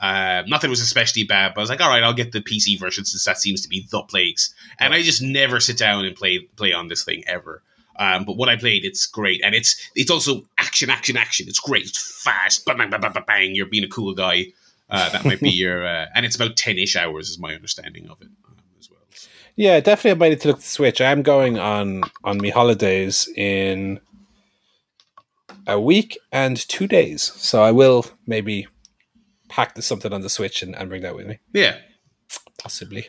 Uh, 0.00 0.42
not 0.46 0.60
that 0.60 0.66
it 0.66 0.70
was 0.70 0.80
especially 0.80 1.24
bad, 1.24 1.52
but 1.54 1.60
I 1.60 1.62
was 1.62 1.70
like, 1.70 1.80
all 1.80 1.88
right, 1.88 2.02
I'll 2.02 2.12
get 2.12 2.32
the 2.32 2.40
PC 2.40 2.78
version 2.78 3.04
since 3.04 3.24
that 3.24 3.38
seems 3.38 3.60
to 3.62 3.68
be 3.68 3.86
the 3.90 4.02
place. 4.02 4.52
And 4.78 4.92
I 4.92 5.02
just 5.02 5.22
never 5.22 5.60
sit 5.60 5.78
down 5.78 6.04
and 6.04 6.16
play 6.16 6.40
play 6.56 6.72
on 6.72 6.88
this 6.88 7.04
thing 7.04 7.22
ever. 7.26 7.62
Um, 7.96 8.24
but 8.24 8.36
what 8.36 8.48
I 8.48 8.56
played, 8.56 8.84
it's 8.84 9.06
great, 9.06 9.40
and 9.44 9.54
it's 9.54 9.90
it's 9.94 10.10
also 10.10 10.42
action, 10.58 10.90
action, 10.90 11.16
action. 11.16 11.46
It's 11.48 11.60
great. 11.60 11.86
It's 11.86 12.22
fast. 12.22 12.64
Bang, 12.64 12.78
bang, 12.78 12.90
bang, 12.90 13.00
bang, 13.00 13.24
bang. 13.26 13.54
You're 13.54 13.66
being 13.66 13.84
a 13.84 13.88
cool 13.88 14.14
guy. 14.14 14.46
Uh, 14.88 15.08
that 15.10 15.24
might 15.24 15.38
be 15.38 15.50
your, 15.50 15.86
uh, 15.86 16.06
and 16.16 16.26
it's 16.26 16.34
about 16.34 16.56
ten 16.56 16.78
ish 16.78 16.96
hours, 16.96 17.28
is 17.28 17.38
my 17.38 17.54
understanding 17.54 18.08
of 18.08 18.20
it. 18.20 18.28
Yeah, 19.60 19.78
definitely. 19.80 20.12
I 20.12 20.14
might 20.14 20.28
need 20.30 20.40
to 20.40 20.48
look 20.48 20.56
at 20.56 20.62
the 20.62 20.68
Switch. 20.68 21.02
I'm 21.02 21.20
going 21.20 21.58
on 21.58 22.04
on 22.24 22.38
me 22.38 22.48
holidays 22.48 23.28
in 23.36 24.00
a 25.66 25.78
week 25.78 26.18
and 26.32 26.56
two 26.56 26.86
days, 26.86 27.20
so 27.36 27.62
I 27.62 27.70
will 27.70 28.06
maybe 28.26 28.68
pack 29.50 29.74
the, 29.74 29.82
something 29.82 30.14
on 30.14 30.22
the 30.22 30.30
Switch 30.30 30.62
and, 30.62 30.74
and 30.74 30.88
bring 30.88 31.02
that 31.02 31.14
with 31.14 31.26
me. 31.26 31.40
Yeah, 31.52 31.76
possibly. 32.56 33.06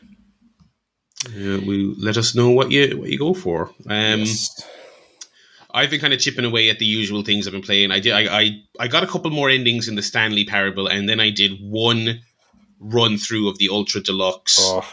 Uh, 1.25 1.63
we 1.65 1.95
let 1.97 2.17
us 2.17 2.35
know 2.35 2.49
what 2.49 2.69
you 2.69 2.99
what 2.99 3.09
you 3.09 3.17
go 3.17 3.33
for. 3.33 3.69
Um, 3.87 4.19
yes. 4.19 4.61
I've 5.73 5.89
been 5.89 6.01
kind 6.01 6.13
of 6.13 6.19
chipping 6.19 6.43
away 6.43 6.69
at 6.69 6.79
the 6.79 6.85
usual 6.85 7.23
things 7.23 7.47
I've 7.47 7.53
been 7.53 7.61
playing. 7.61 7.91
I 7.91 8.01
did. 8.01 8.11
I, 8.11 8.41
I 8.41 8.63
I 8.77 8.87
got 8.89 9.05
a 9.05 9.07
couple 9.07 9.31
more 9.31 9.49
endings 9.49 9.87
in 9.87 9.95
the 9.95 10.01
Stanley 10.01 10.43
Parable, 10.43 10.87
and 10.87 11.07
then 11.07 11.21
I 11.21 11.29
did 11.29 11.61
one 11.61 12.19
run 12.81 13.17
through 13.17 13.47
of 13.47 13.57
the 13.57 13.69
Ultra 13.69 14.01
Deluxe. 14.01 14.57
Oh. 14.59 14.85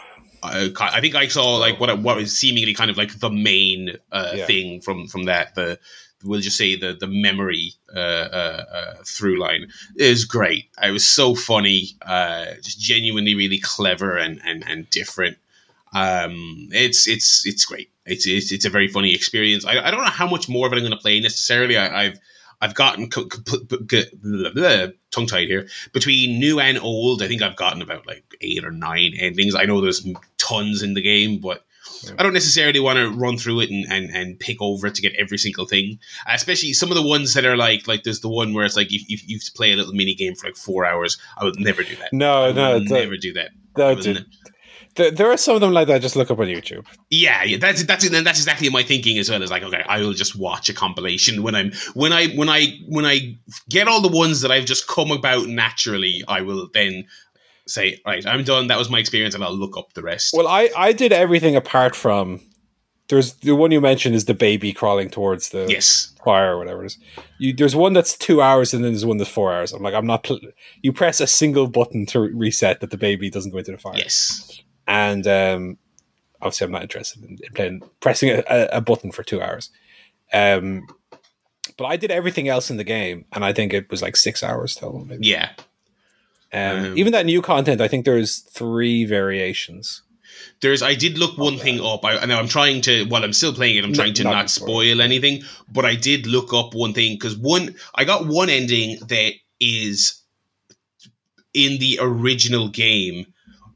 Uh, 0.43 0.69
I 0.81 1.01
think 1.01 1.15
I 1.15 1.29
saw 1.29 1.57
like 1.57 1.81
what 1.81 1.99
what 2.01 2.17
was 2.17 2.37
seemingly 2.39 2.75
kind 2.75 2.91
of 2.91 2.97
like 2.97 3.19
the 3.21 3.31
main 3.31 3.97
uh, 4.13 4.33
Yeah. 4.35 4.47
thing 4.47 4.81
from 4.81 5.07
from 5.09 5.25
that 5.25 5.55
the 5.55 5.79
we'll 6.25 6.41
just 6.41 6.57
say 6.57 6.77
the 6.77 6.95
the 6.95 7.07
memory 7.07 7.73
uh, 7.95 7.99
uh, 7.99 8.65
uh, 8.73 8.95
through 9.07 9.39
line 9.39 9.69
is 9.97 10.25
great. 10.25 10.69
It 10.83 10.91
was 10.91 11.09
so 11.09 11.35
funny, 11.35 11.91
uh, 12.03 12.47
just 12.63 12.81
genuinely 12.81 13.35
really 13.35 13.59
clever 13.59 14.17
and 14.17 14.41
and 14.45 14.65
and 14.67 14.89
different. 14.91 15.37
Um, 15.95 16.69
it's 16.73 17.07
it's 17.09 17.47
it's 17.47 17.65
great. 17.65 17.91
It's 18.07 18.27
it's, 18.27 18.53
it's 18.53 18.65
a 18.65 18.71
very 18.71 18.89
funny 18.89 19.15
experience. 19.15 19.65
I, 19.65 19.79
I 19.79 19.91
don't 19.91 20.01
know 20.05 20.11
how 20.11 20.29
much 20.29 20.49
more 20.49 20.67
of 20.67 20.73
it 20.73 20.77
I'm 20.77 20.83
going 20.83 20.93
to 20.93 20.99
play 20.99 21.21
necessarily. 21.21 21.77
I, 21.77 22.05
I've 22.05 22.19
I've 22.61 22.75
gotten 22.75 23.09
co- 23.09 23.27
co- 23.27 24.93
tongue 25.11 25.27
tied 25.27 25.49
here 25.49 25.69
between 25.93 26.39
new 26.41 26.59
and 26.61 26.79
old. 26.79 27.23
I 27.23 27.29
think 27.29 27.41
I've 27.43 27.57
gotten 27.57 27.83
about 27.83 28.07
like 28.07 28.25
eight 28.41 28.65
or 28.65 28.71
nine 28.73 29.13
endings. 29.19 29.55
I 29.55 29.65
know 29.65 29.81
there's 29.81 30.05
tons 30.49 30.83
in 30.83 30.95
the 30.95 31.03
game, 31.03 31.39
but 31.39 31.65
I 32.19 32.23
don't 32.23 32.33
necessarily 32.33 32.81
want 32.81 32.99
to 32.99 33.11
run 33.11 33.39
through 33.39 33.61
it 33.61 33.71
and, 33.71 33.85
and, 33.91 34.11
and 34.15 34.39
pick 34.39 34.61
over 34.61 34.87
it 34.87 34.95
to 34.97 35.03
get 35.03 35.15
every 35.17 35.39
single 35.39 35.67
thing. 35.67 35.99
Uh, 36.27 36.33
especially 36.35 36.73
some 36.73 36.91
of 36.91 36.97
the 36.97 37.07
ones 37.07 37.35
that 37.35 37.45
are 37.45 37.57
like 37.57 37.89
like 37.89 38.03
there's 38.05 38.21
the 38.21 38.29
one 38.29 38.55
where 38.55 38.65
it's 38.65 38.77
like 38.77 38.93
if, 38.93 39.03
if 39.09 39.29
you 39.29 39.37
have 39.37 39.45
to 39.45 39.53
play 39.53 39.73
a 39.73 39.77
little 39.77 39.93
mini 39.93 40.15
game 40.15 40.35
for 40.35 40.47
like 40.47 40.57
four 40.57 40.85
hours. 40.85 41.19
I 41.37 41.45
would 41.45 41.59
never 41.59 41.83
do 41.83 41.97
that. 41.97 42.13
No, 42.13 42.53
no, 42.53 42.79
never 42.79 43.17
do 43.17 43.33
that. 43.35 43.51
Don't 43.75 43.97
would 43.97 44.07
ne- 44.07 44.27
There, 44.95 45.11
there 45.11 45.31
are 45.31 45.37
some 45.37 45.55
of 45.55 45.61
them 45.61 45.73
like 45.73 45.87
that. 45.89 46.03
Just 46.03 46.17
look 46.17 46.31
up 46.31 46.39
on 46.39 46.47
YouTube. 46.47 46.87
Yeah, 47.11 47.43
yeah, 47.45 47.59
that's 47.59 47.85
that's 47.85 48.07
and 48.07 48.27
that's 48.27 48.39
exactly 48.39 48.69
my 48.71 48.83
thinking 48.83 49.19
as 49.19 49.31
well. 49.31 49.43
Is 49.43 49.51
like, 49.51 49.63
okay, 49.63 49.85
I 49.89 50.01
will 50.01 50.13
just 50.13 50.37
watch 50.37 50.69
a 50.69 50.75
compilation 50.75 51.43
when 51.43 51.55
I'm 51.55 51.73
when 51.95 52.13
I 52.13 52.29
when 52.29 52.49
I 52.49 52.79
when 52.89 53.05
I 53.05 53.37
get 53.69 53.89
all 53.89 54.01
the 54.01 54.09
ones 54.09 54.41
that 54.43 54.51
I've 54.51 54.67
just 54.67 54.87
come 54.87 55.11
about 55.11 55.47
naturally. 55.47 56.23
I 56.29 56.43
will 56.43 56.69
then 56.73 57.07
say, 57.69 58.01
right, 58.07 58.27
I'm 58.27 58.45
done. 58.45 58.67
That 58.69 58.79
was 58.79 58.91
my 58.91 58.99
experience, 58.99 59.35
and 59.35 59.45
I'll 59.45 59.57
look 59.57 59.77
up 59.77 59.93
the 59.95 60.03
rest. 60.03 60.35
Well, 60.37 60.49
I 60.49 60.71
I 60.77 60.93
did 60.93 61.13
everything 61.13 61.57
apart 61.57 61.95
from. 61.95 62.41
There's 63.09 63.33
the 63.37 63.57
one 63.57 63.71
you 63.71 63.81
mentioned 63.81 64.15
is 64.15 64.27
the 64.27 64.35
baby 64.35 64.75
crawling 64.75 65.09
towards 65.09 65.49
the 65.49 65.65
yes, 65.67 66.13
choir 66.19 66.55
or 66.55 66.59
whatever 66.59 66.83
it 66.83 66.89
is. 66.89 66.99
You, 67.39 67.55
there's 67.55 67.75
one 67.75 67.95
that's 67.95 68.15
two 68.15 68.43
hours 68.43 68.75
and 68.75 68.85
then 68.85 68.93
there's 68.93 69.07
one 69.07 69.17
that's 69.17 69.31
four 69.31 69.51
hours. 69.51 69.73
I'm 69.73 69.83
like, 69.83 69.95
I'm 69.95 70.07
not. 70.07 70.25
Pl- 70.25 70.41
you 70.83 70.93
press 70.93 71.19
a 71.19 71.27
single 71.27 71.69
button 71.69 72.05
to 72.07 72.21
reset 72.21 72.81
that 72.81 72.91
the 72.91 72.99
baby 72.99 73.31
doesn't 73.31 73.51
go 73.51 73.59
into 73.59 73.73
the 73.73 73.79
fire. 73.79 73.97
yes, 73.97 74.61
and 74.87 75.27
um, 75.27 75.79
obviously 76.41 76.67
I'm 76.67 76.73
not 76.73 76.83
interested 76.83 77.25
in, 77.25 77.39
in 77.43 77.53
playing 77.55 77.83
pressing 78.01 78.31
a, 78.31 78.43
a, 78.47 78.69
a 78.73 78.81
button 78.81 79.11
for 79.11 79.23
two 79.23 79.41
hours. 79.41 79.71
Um, 80.33 80.87
but 81.77 81.87
I 81.87 81.97
did 81.97 82.11
everything 82.11 82.49
else 82.49 82.71
in 82.71 82.77
the 82.77 82.85
game, 82.85 83.25
and 83.33 83.45
I 83.45 83.53
think 83.53 83.73
it 83.73 83.91
was 83.91 84.03
like 84.03 84.17
six 84.17 84.43
hours 84.43 84.75
total. 84.75 85.05
Maybe. 85.05 85.27
yeah. 85.27 85.53
Um, 86.53 86.61
Um, 86.87 86.99
even 86.99 87.13
that 87.13 87.27
new 87.27 87.43
content, 87.43 87.81
I 87.81 87.89
think 87.89 88.05
there's 88.05 88.39
three 88.39 89.05
variations. 89.05 90.03
There's. 90.61 90.83
I 90.83 90.95
did 90.95 91.19
look 91.19 91.37
one 91.37 91.59
thing 91.59 91.81
up. 91.81 92.05
I 92.05 92.25
now 92.25 92.39
I'm 92.39 92.49
trying 92.49 92.81
to. 92.83 93.05
While 93.05 93.25
I'm 93.25 93.33
still 93.33 93.53
playing 93.53 93.77
it, 93.77 93.85
I'm 93.85 93.91
No, 93.93 93.97
trying 93.97 94.15
to 94.15 94.25
not 94.25 94.33
not, 94.33 94.51
spoil 94.51 95.01
anything. 95.01 95.43
But 95.73 95.85
I 95.85 95.95
did 95.95 96.27
look 96.27 96.53
up 96.55 96.75
one 96.75 96.95
thing 96.95 97.15
because 97.15 97.37
one. 97.37 97.75
I 97.95 98.05
got 98.05 98.27
one 98.27 98.49
ending 98.49 98.99
that 99.09 99.33
is 99.61 100.23
in 101.55 101.79
the 101.79 101.99
original 102.01 102.69
game, 102.69 103.27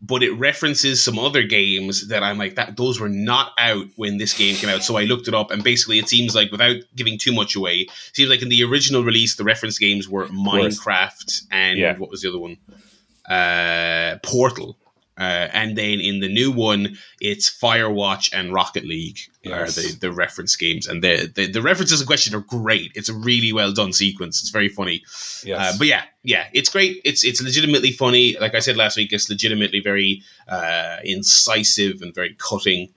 but 0.04 0.22
it 0.22 0.32
references 0.32 1.00
some 1.00 1.16
other 1.18 1.44
games 1.44 2.08
that 2.08 2.24
I'm 2.24 2.36
like 2.36 2.56
that. 2.56 2.76
Those 2.76 2.98
were 3.00 3.08
not 3.08 3.52
out 3.56 3.86
when 3.96 4.18
this 4.18 4.36
game 4.36 4.56
came 4.56 4.68
out. 4.68 4.82
So 4.82 4.96
I 4.96 5.04
looked 5.04 5.28
it 5.28 5.34
up, 5.34 5.50
and 5.52 5.62
basically, 5.62 5.98
it 6.00 6.08
seems 6.08 6.34
like 6.34 6.50
without 6.50 6.76
giving 6.96 7.18
too 7.18 7.32
much 7.32 7.54
away, 7.54 7.86
it 7.86 7.90
seems 8.16 8.28
like 8.28 8.42
in 8.42 8.48
the 8.48 8.64
original 8.64 9.04
release, 9.04 9.36
the 9.36 9.44
reference 9.44 9.78
games 9.78 10.08
were 10.08 10.26
Minecraft 10.26 11.42
and 11.52 11.78
Yeah. 11.78 11.96
what 11.98 12.10
was 12.10 12.22
the 12.22 12.28
other 12.28 12.38
one? 12.40 12.56
Uh, 13.28 14.18
Portal. 14.24 14.76
Uh, 15.18 15.48
and 15.52 15.76
then 15.76 16.00
in 16.00 16.20
the 16.20 16.28
new 16.28 16.50
one, 16.50 16.96
it's 17.20 17.50
Firewatch 17.50 18.30
and 18.32 18.52
Rocket 18.52 18.84
League 18.86 19.18
Yes. 19.42 19.76
are 19.76 19.82
the, 19.82 19.98
the 19.98 20.12
reference 20.12 20.56
games, 20.56 20.86
and 20.86 21.02
the, 21.02 21.30
the 21.34 21.46
the 21.50 21.60
references 21.60 22.00
in 22.00 22.06
question 22.06 22.34
are 22.34 22.40
great. 22.40 22.92
It's 22.94 23.08
a 23.08 23.14
really 23.14 23.52
well 23.52 23.72
done 23.72 23.92
sequence. 23.92 24.40
It's 24.40 24.50
very 24.50 24.68
funny. 24.68 25.02
Yes. 25.44 25.74
Uh, 25.74 25.78
but 25.78 25.86
yeah, 25.88 26.04
yeah, 26.22 26.46
it's 26.54 26.68
great. 26.70 27.00
It's 27.04 27.24
it's 27.24 27.42
legitimately 27.42 27.90
funny. 27.92 28.36
Like 28.40 28.54
I 28.54 28.60
said 28.60 28.76
last 28.76 28.96
week, 28.96 29.12
it's 29.12 29.28
legitimately 29.28 29.80
very 29.80 30.22
uh, 30.48 30.96
incisive 31.04 32.00
and 32.02 32.14
very 32.14 32.34
cutting. 32.38 32.88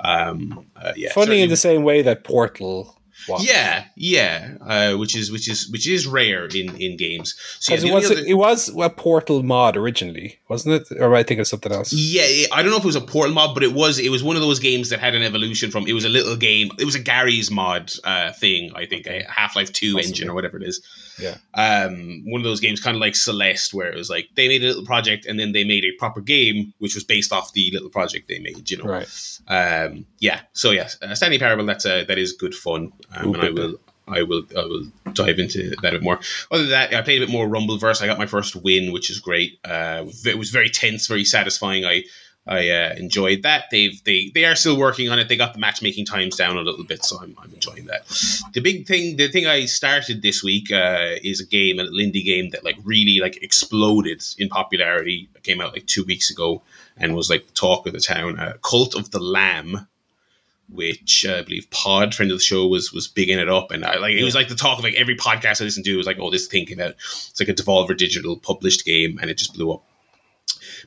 Um, 0.00 0.66
uh, 0.76 0.92
yeah, 0.96 1.12
Funny 1.12 1.24
certainly- 1.26 1.42
in 1.42 1.48
the 1.50 1.56
same 1.56 1.82
way 1.82 2.02
that 2.02 2.22
Portal 2.24 2.95
yeah, 3.40 3.84
yeah, 3.96 4.54
uh, 4.60 4.96
which 4.96 5.16
is 5.16 5.30
which 5.30 5.48
is 5.48 5.68
which 5.70 5.86
is 5.88 6.06
rare 6.06 6.46
in 6.46 6.74
in 6.80 6.96
games. 6.96 7.34
So 7.60 7.74
yeah, 7.74 7.80
it 7.90 7.94
was 7.94 8.10
other- 8.10 8.20
it 8.20 8.34
was 8.34 8.68
a 8.80 8.90
Portal 8.90 9.42
mod 9.42 9.76
originally, 9.76 10.38
wasn't 10.48 10.74
it? 10.90 10.98
Or 11.00 11.06
am 11.06 11.14
I 11.14 11.22
thinking 11.22 11.40
of 11.40 11.46
something 11.48 11.72
else? 11.72 11.92
Yeah, 11.92 12.46
I 12.52 12.62
don't 12.62 12.70
know 12.70 12.76
if 12.78 12.84
it 12.84 12.86
was 12.86 12.96
a 12.96 13.00
Portal 13.00 13.34
mod, 13.34 13.54
but 13.54 13.62
it 13.62 13.72
was 13.72 13.98
it 13.98 14.10
was 14.10 14.22
one 14.22 14.36
of 14.36 14.42
those 14.42 14.58
games 14.58 14.90
that 14.90 15.00
had 15.00 15.14
an 15.14 15.22
evolution 15.22 15.70
from. 15.70 15.86
It 15.86 15.92
was 15.92 16.04
a 16.04 16.08
little 16.08 16.36
game. 16.36 16.70
It 16.78 16.84
was 16.84 16.94
a 16.94 17.00
Garry's 17.00 17.50
Mod 17.50 17.92
uh, 18.04 18.32
thing, 18.32 18.72
I 18.74 18.86
think, 18.86 19.06
a 19.06 19.24
Half 19.28 19.56
Life 19.56 19.72
Two 19.72 19.94
Possibly. 19.94 20.08
engine 20.08 20.28
or 20.30 20.34
whatever 20.34 20.56
it 20.56 20.62
is. 20.62 20.80
Yeah. 21.18 21.36
Um, 21.54 22.22
one 22.26 22.40
of 22.40 22.44
those 22.44 22.60
games, 22.60 22.78
kind 22.80 22.94
of 22.94 23.00
like 23.00 23.16
Celeste, 23.16 23.72
where 23.72 23.90
it 23.90 23.96
was 23.96 24.10
like 24.10 24.28
they 24.34 24.48
made 24.48 24.62
a 24.62 24.66
little 24.66 24.84
project 24.84 25.24
and 25.24 25.40
then 25.40 25.52
they 25.52 25.64
made 25.64 25.84
a 25.84 25.92
proper 25.92 26.20
game, 26.20 26.74
which 26.78 26.94
was 26.94 27.04
based 27.04 27.32
off 27.32 27.52
the 27.54 27.70
little 27.72 27.88
project 27.88 28.28
they 28.28 28.38
made. 28.38 28.70
You 28.70 28.78
know. 28.78 28.84
Right. 28.84 29.08
Um, 29.48 30.04
yeah. 30.18 30.40
So 30.52 30.72
yes, 30.72 30.98
uh, 31.02 31.14
Stanley 31.14 31.38
Parable. 31.38 31.64
That's 31.64 31.86
uh, 31.86 32.04
that 32.08 32.18
is 32.18 32.32
good 32.32 32.54
fun, 32.54 32.92
um, 33.16 33.34
and 33.34 33.42
I 33.42 33.50
will. 33.50 33.76
I 34.08 34.22
will 34.22 34.42
I 34.56 34.64
will 34.64 34.84
dive 35.14 35.40
into 35.40 35.74
that 35.82 35.92
a 35.92 35.96
bit 35.98 36.02
more. 36.02 36.20
Other 36.52 36.62
than 36.62 36.70
that, 36.70 36.94
I 36.94 37.02
played 37.02 37.20
a 37.20 37.26
bit 37.26 37.32
more 37.32 37.48
Rumbleverse. 37.48 38.00
I 38.00 38.06
got 38.06 38.18
my 38.18 38.26
first 38.26 38.54
win, 38.54 38.92
which 38.92 39.10
is 39.10 39.18
great. 39.18 39.58
Uh, 39.64 40.04
it 40.24 40.38
was 40.38 40.50
very 40.50 40.70
tense, 40.70 41.08
very 41.08 41.24
satisfying. 41.24 41.84
I 41.84 42.04
I 42.46 42.68
uh, 42.70 42.94
enjoyed 42.96 43.42
that. 43.42 43.64
They've 43.70 44.02
they 44.04 44.30
they 44.32 44.44
are 44.44 44.54
still 44.54 44.78
working 44.78 45.08
on 45.08 45.18
it. 45.18 45.28
They 45.28 45.36
got 45.36 45.52
the 45.54 45.58
matchmaking 45.58 46.06
times 46.06 46.36
down 46.36 46.56
a 46.56 46.60
little 46.60 46.84
bit, 46.84 47.04
so 47.04 47.18
I'm, 47.20 47.36
I'm 47.42 47.52
enjoying 47.52 47.86
that. 47.86 48.06
The 48.52 48.60
big 48.60 48.86
thing, 48.86 49.16
the 49.16 49.28
thing 49.28 49.46
I 49.46 49.64
started 49.64 50.22
this 50.22 50.44
week 50.44 50.70
uh, 50.70 51.16
is 51.24 51.40
a 51.40 51.46
game, 51.46 51.80
a 51.80 51.84
indie 51.84 52.24
game 52.24 52.50
that 52.50 52.64
like 52.64 52.76
really 52.84 53.18
like 53.20 53.42
exploded 53.42 54.22
in 54.38 54.48
popularity. 54.48 55.28
It 55.34 55.42
came 55.42 55.60
out 55.60 55.72
like 55.72 55.86
two 55.86 56.04
weeks 56.04 56.30
ago 56.30 56.62
and 56.96 57.16
was 57.16 57.28
like 57.28 57.48
the 57.48 57.52
talk 57.54 57.86
of 57.86 57.92
the 57.92 58.00
town. 58.00 58.38
Uh, 58.38 58.54
Cult 58.62 58.94
of 58.94 59.10
the 59.10 59.20
Lamb 59.20 59.88
which 60.68 61.24
uh, 61.28 61.36
I 61.36 61.42
believe 61.42 61.70
Pod, 61.70 62.14
friend 62.14 62.30
of 62.30 62.38
the 62.38 62.44
show, 62.44 62.66
was 62.66 62.92
was 62.92 63.08
bigging 63.08 63.38
it 63.38 63.48
up, 63.48 63.70
and 63.70 63.84
I 63.84 63.98
like 63.98 64.14
it 64.14 64.24
was 64.24 64.34
like 64.34 64.48
the 64.48 64.54
talk 64.54 64.78
of 64.78 64.84
like 64.84 64.94
every 64.94 65.16
podcast 65.16 65.60
I 65.60 65.64
listened 65.64 65.84
to 65.86 65.96
was 65.96 66.06
like, 66.06 66.18
oh, 66.20 66.30
this 66.30 66.46
thing 66.46 66.66
came 66.66 66.80
out. 66.80 66.90
It's 66.90 67.40
like 67.40 67.48
a 67.48 67.54
Devolver 67.54 67.96
Digital 67.96 68.36
published 68.36 68.84
game, 68.84 69.18
and 69.20 69.30
it 69.30 69.38
just 69.38 69.54
blew 69.54 69.72
up. 69.72 69.82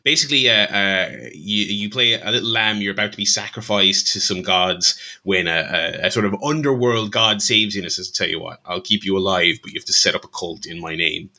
Basically, 0.04 0.50
uh, 0.50 0.68
uh, 0.68 1.12
you 1.34 1.66
you 1.66 1.90
play 1.90 2.14
a 2.14 2.32
little 2.32 2.50
lamb. 2.50 2.82
You're 2.82 2.94
about 2.94 3.12
to 3.12 3.18
be 3.18 3.26
sacrificed 3.26 4.12
to 4.14 4.22
some 4.22 4.42
gods 4.42 5.00
when 5.24 5.48
a, 5.48 6.00
a, 6.02 6.08
a 6.08 6.12
sort 6.12 6.26
of 6.26 6.36
underworld 6.44 7.12
god 7.12 7.42
saves 7.42 7.76
you 7.76 7.82
and 7.82 7.92
says, 7.92 8.12
"Tell 8.12 8.28
you 8.28 8.40
what, 8.40 8.60
I'll 8.66 8.82
keep 8.82 9.06
you 9.06 9.18
alive, 9.18 9.60
but 9.62 9.72
you 9.72 9.80
have 9.80 9.86
to 9.86 9.94
set 9.94 10.16
up 10.16 10.24
a 10.24 10.30
cult 10.30 10.66
in 10.66 10.80
my 10.80 10.96
name." 10.96 11.30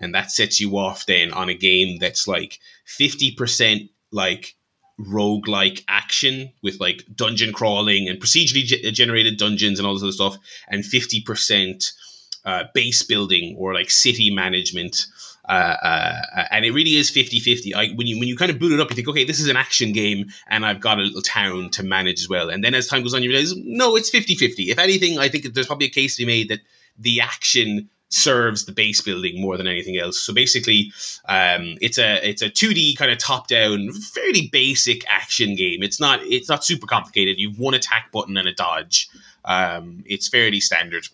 And 0.00 0.14
that 0.14 0.30
sets 0.30 0.60
you 0.60 0.78
off 0.78 1.06
then 1.06 1.32
on 1.32 1.48
a 1.48 1.54
game 1.54 1.98
that's 1.98 2.28
like 2.28 2.60
fifty 2.84 3.32
percent 3.32 3.90
like 4.10 4.54
roguelike 5.00 5.84
action 5.88 6.50
with 6.62 6.80
like 6.80 7.04
dungeon 7.14 7.52
crawling 7.52 8.08
and 8.08 8.20
procedurally 8.20 8.64
ge- 8.64 8.92
generated 8.94 9.38
dungeons 9.38 9.78
and 9.78 9.86
all 9.86 9.94
this 9.94 10.02
other 10.02 10.12
stuff, 10.12 10.36
and 10.68 10.84
50% 10.84 11.92
uh, 12.44 12.64
base 12.74 13.02
building 13.02 13.56
or 13.58 13.74
like 13.74 13.90
city 13.90 14.30
management. 14.34 15.06
Uh, 15.48 15.76
uh, 15.82 16.44
and 16.50 16.66
it 16.66 16.72
really 16.72 16.96
is 16.96 17.08
50 17.08 17.40
50. 17.40 17.74
I, 17.74 17.88
when, 17.94 18.06
you, 18.06 18.18
when 18.18 18.28
you 18.28 18.36
kind 18.36 18.50
of 18.50 18.58
boot 18.58 18.72
it 18.72 18.80
up, 18.80 18.90
you 18.90 18.96
think, 18.96 19.08
okay, 19.08 19.24
this 19.24 19.40
is 19.40 19.48
an 19.48 19.56
action 19.56 19.92
game 19.92 20.26
and 20.48 20.66
I've 20.66 20.80
got 20.80 20.98
a 20.98 21.02
little 21.02 21.22
town 21.22 21.70
to 21.70 21.82
manage 21.82 22.20
as 22.20 22.28
well. 22.28 22.50
And 22.50 22.62
then 22.62 22.74
as 22.74 22.86
time 22.86 23.02
goes 23.02 23.14
on, 23.14 23.22
you 23.22 23.30
realize, 23.30 23.54
no, 23.56 23.96
it's 23.96 24.10
50 24.10 24.34
50. 24.34 24.70
If 24.70 24.78
anything, 24.78 25.18
I 25.18 25.28
think 25.28 25.54
there's 25.54 25.66
probably 25.66 25.86
a 25.86 25.90
case 25.90 26.16
to 26.16 26.22
be 26.22 26.26
made 26.26 26.48
that 26.50 26.60
the 26.98 27.20
action 27.20 27.88
serves 28.10 28.64
the 28.64 28.72
base 28.72 29.00
building 29.00 29.40
more 29.40 29.56
than 29.56 29.66
anything 29.66 29.98
else. 29.98 30.18
So 30.18 30.32
basically, 30.32 30.92
um, 31.28 31.76
it's 31.80 31.98
a 31.98 32.26
it's 32.28 32.42
a 32.42 32.48
two 32.48 32.72
D 32.74 32.94
kind 32.96 33.10
of 33.10 33.18
top 33.18 33.48
down, 33.48 33.92
fairly 33.92 34.48
basic 34.50 35.04
action 35.08 35.54
game. 35.54 35.82
It's 35.82 36.00
not 36.00 36.20
it's 36.22 36.48
not 36.48 36.64
super 36.64 36.86
complicated. 36.86 37.38
You've 37.38 37.58
one 37.58 37.74
attack 37.74 38.10
button 38.12 38.36
and 38.36 38.48
a 38.48 38.54
dodge. 38.54 39.08
Um, 39.44 40.02
it's 40.06 40.28
fairly 40.28 40.60
standard. 40.60 41.08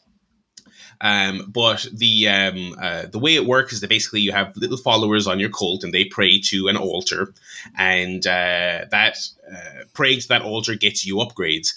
Um, 1.01 1.51
but 1.53 1.87
the 1.93 2.29
um, 2.29 2.77
uh, 2.81 3.07
the 3.07 3.19
way 3.19 3.35
it 3.35 3.47
works 3.47 3.73
is 3.73 3.81
that 3.81 3.91
basically 3.91 4.21
you 4.21 4.33
have 4.33 4.57
little 4.57 4.77
followers 4.77 5.27
on 5.27 5.41
your 5.41 5.51
cult 5.51 5.83
and 5.83 5.93
they 5.93 6.05
pray 6.05 6.41
to 6.43 6.69
an 6.69 6.77
altar, 6.77 7.35
and 7.77 8.27
uh, 8.27 8.87
that 8.91 9.19
uh, 9.53 9.85
praying 9.93 10.21
to 10.21 10.29
that 10.29 10.43
altar 10.43 10.75
gets 10.77 11.05
you 11.05 11.17
upgrades. 11.17 11.75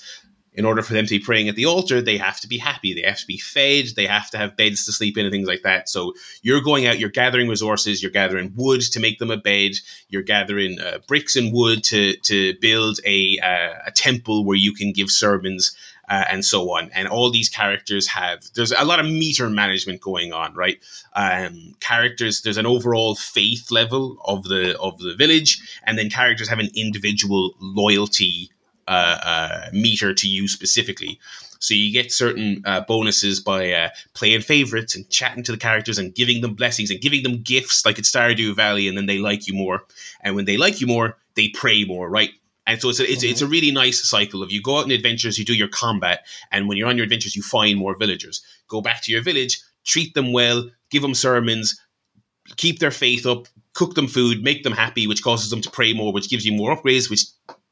In 0.57 0.65
order 0.65 0.81
for 0.81 0.93
them 0.93 1.05
to 1.05 1.19
be 1.19 1.23
praying 1.23 1.47
at 1.47 1.55
the 1.55 1.67
altar, 1.67 2.01
they 2.01 2.17
have 2.17 2.39
to 2.39 2.47
be 2.47 2.57
happy. 2.57 2.93
They 2.93 3.07
have 3.07 3.19
to 3.19 3.27
be 3.27 3.37
fed. 3.37 3.89
They 3.95 4.07
have 4.07 4.31
to 4.31 4.39
have 4.39 4.57
beds 4.57 4.85
to 4.85 4.91
sleep 4.91 5.15
in 5.15 5.23
and 5.23 5.31
things 5.31 5.47
like 5.47 5.61
that. 5.61 5.87
So 5.87 6.15
you're 6.41 6.61
going 6.61 6.87
out, 6.87 6.97
you're 6.97 7.09
gathering 7.09 7.47
resources, 7.47 8.01
you're 8.01 8.11
gathering 8.11 8.51
wood 8.55 8.81
to 8.81 8.99
make 8.99 9.19
them 9.19 9.29
a 9.29 9.37
bed, 9.37 9.73
you're 10.09 10.23
gathering 10.23 10.79
uh, 10.81 10.97
bricks 11.07 11.35
and 11.35 11.53
wood 11.53 11.83
to 11.85 12.17
to 12.17 12.55
build 12.59 12.99
a 13.05 13.37
uh, 13.37 13.75
a 13.85 13.91
temple 13.91 14.45
where 14.45 14.57
you 14.57 14.73
can 14.73 14.91
give 14.91 15.11
sermons. 15.11 15.77
Uh, 16.09 16.23
and 16.31 16.45
so 16.45 16.71
on. 16.71 16.89
And 16.95 17.05
all 17.05 17.29
these 17.29 17.49
characters 17.49 18.07
have 18.07 18.41
there's 18.55 18.71
a 18.71 18.85
lot 18.85 19.01
of 19.01 19.05
meter 19.05 19.49
management 19.49 19.99
going 19.99 20.31
on, 20.31 20.53
right? 20.55 20.79
Um, 21.11 21.75
characters 21.81 22.43
there's 22.43 22.55
an 22.55 22.65
overall 22.65 23.15
faith 23.15 23.71
level 23.71 24.15
of 24.23 24.45
the 24.45 24.79
of 24.79 24.99
the 24.99 25.15
village, 25.15 25.59
and 25.83 25.97
then 25.97 26.09
characters 26.09 26.47
have 26.47 26.59
an 26.59 26.69
individual 26.75 27.55
loyalty 27.59 28.49
uh, 28.87 29.17
uh, 29.23 29.69
meter 29.73 30.13
to 30.13 30.27
you 30.27 30.47
specifically. 30.47 31.19
So 31.59 31.73
you 31.73 31.91
get 31.91 32.11
certain 32.11 32.61
uh, 32.65 32.81
bonuses 32.81 33.39
by 33.39 33.71
uh, 33.71 33.89
playing 34.13 34.41
favorites 34.41 34.95
and 34.95 35.09
chatting 35.09 35.43
to 35.43 35.51
the 35.51 35.57
characters 35.57 35.97
and 35.97 36.13
giving 36.13 36.41
them 36.41 36.53
blessings 36.53 36.91
and 36.91 37.01
giving 37.01 37.23
them 37.23 37.41
gifts 37.41 37.85
like 37.85 37.97
at 37.97 38.05
Stardew 38.05 38.55
Valley, 38.55 38.87
and 38.87 38.97
then 38.97 39.07
they 39.07 39.17
like 39.17 39.47
you 39.47 39.53
more. 39.53 39.83
And 40.21 40.35
when 40.35 40.45
they 40.45 40.57
like 40.57 40.79
you 40.79 40.87
more, 40.87 41.17
they 41.35 41.49
pray 41.49 41.83
more, 41.83 42.09
right? 42.09 42.31
And 42.67 42.81
so 42.81 42.89
it's 42.89 42.99
a, 42.99 43.11
it's, 43.11 43.23
it's 43.23 43.41
a 43.41 43.45
mm-hmm. 43.45 43.51
really 43.51 43.71
nice 43.71 44.03
cycle 44.03 44.43
of 44.43 44.51
you 44.51 44.61
go 44.61 44.77
out 44.77 44.83
on 44.83 44.91
adventures, 44.91 45.39
you 45.39 45.45
do 45.45 45.55
your 45.55 45.69
combat, 45.69 46.25
and 46.51 46.67
when 46.67 46.77
you're 46.77 46.89
on 46.89 46.97
your 46.97 47.05
adventures, 47.05 47.35
you 47.35 47.41
find 47.41 47.77
more 47.77 47.97
villagers. 47.97 48.41
Go 48.67 48.81
back 48.81 49.01
to 49.03 49.11
your 49.11 49.23
village, 49.23 49.61
treat 49.85 50.13
them 50.13 50.33
well, 50.33 50.69
give 50.91 51.01
them 51.01 51.15
sermons, 51.15 51.79
keep 52.57 52.79
their 52.79 52.91
faith 52.91 53.25
up, 53.25 53.47
cook 53.73 53.95
them 53.95 54.07
food, 54.07 54.43
make 54.43 54.63
them 54.63 54.73
happy, 54.73 55.07
which 55.07 55.23
causes 55.23 55.49
them 55.49 55.61
to 55.61 55.71
pray 55.71 55.93
more, 55.93 56.11
which 56.11 56.29
gives 56.29 56.45
you 56.45 56.51
more 56.51 56.75
upgrades, 56.75 57.09
which 57.09 57.25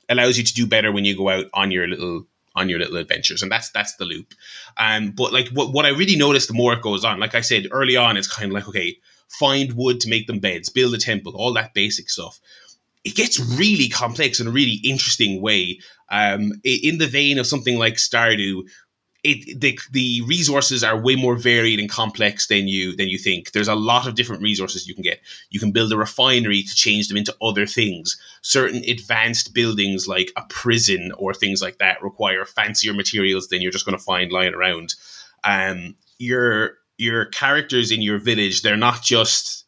allows 0.10 0.38
you 0.38 0.44
to 0.44 0.54
do 0.54 0.68
better 0.68 0.92
when 0.92 1.06
you 1.06 1.16
go 1.16 1.30
out 1.30 1.46
on 1.54 1.72
your 1.72 1.88
little 1.88 2.26
on 2.56 2.70
your 2.70 2.80
little 2.80 2.98
adventures. 2.98 3.42
And 3.42 3.52
that's 3.52 3.70
that's 3.72 3.96
the 3.96 4.06
loop. 4.06 4.34
Um 4.78 5.12
but 5.12 5.34
like 5.34 5.50
what, 5.50 5.74
what 5.74 5.86
i 5.86 5.90
really 5.90 6.16
noticed 6.16 6.48
the 6.48 6.54
more 6.54 6.74
it 6.74 6.82
goes 6.82 7.04
on 7.04 7.20
like 7.20 7.36
i 7.36 7.42
said 7.42 7.68
early 7.72 7.96
on 7.96 8.18
it's 8.18 8.34
kind 8.34 8.52
of 8.52 8.54
like 8.54 8.68
okay 8.68 8.98
find 9.28 9.74
wood 9.74 10.00
to 10.00 10.10
make 10.10 10.28
them 10.28 10.40
beds 10.40 10.70
build 10.70 10.94
a 10.94 10.98
temple 10.98 11.34
all 11.36 11.54
that 11.54 11.74
basic 11.74 12.10
stuff. 12.10 12.40
It 13.04 13.16
gets 13.16 13.40
really 13.40 13.88
complex 13.90 14.40
in 14.40 14.48
a 14.48 14.52
really 14.52 14.80
interesting 14.84 15.42
way. 15.42 15.80
Um 16.10 16.54
in 16.64 16.98
the 16.98 17.08
vein 17.08 17.38
of 17.40 17.48
something 17.48 17.78
like 17.78 17.96
stardew 17.96 18.64
it 19.26 19.60
the 19.60 19.80
the 19.92 20.22
resources 20.28 20.84
are 20.84 21.02
way 21.02 21.16
more 21.16 21.36
varied 21.36 21.80
and 21.80 21.90
complex 21.90 22.46
than 22.46 22.68
you 22.68 22.96
than 22.96 23.10
you 23.10 23.18
think. 23.18 23.52
There's 23.52 23.68
a 23.68 23.76
lot 23.76 24.08
of 24.08 24.14
different 24.14 24.44
resources 24.44 24.88
you 24.88 24.94
can 24.94 25.02
get. 25.02 25.20
You 25.50 25.60
can 25.60 25.72
build 25.72 25.92
a 25.92 25.98
refinery 25.98 26.62
to 26.62 26.76
change 26.76 27.08
them 27.08 27.18
into 27.18 27.36
other 27.42 27.66
things. 27.66 28.22
Certain 28.44 28.84
advanced 28.88 29.54
buildings 29.54 30.08
like 30.08 30.32
a 30.38 30.44
prison 30.50 31.12
or 31.18 31.34
things 31.34 31.60
like 31.60 31.80
that 31.80 32.04
require 32.04 32.46
fancier 32.46 32.94
materials 32.94 33.48
than 33.48 33.62
you're 33.62 33.72
just 33.72 33.86
going 33.86 33.98
to 33.98 34.04
find 34.04 34.32
lying 34.32 34.54
around. 34.54 34.94
Um, 35.44 35.96
your 36.20 36.78
your 36.98 37.26
characters 37.26 37.92
in 37.92 38.04
your 38.04 38.20
village, 38.20 38.62
they're 38.62 38.78
not 38.78 39.02
just 39.02 39.66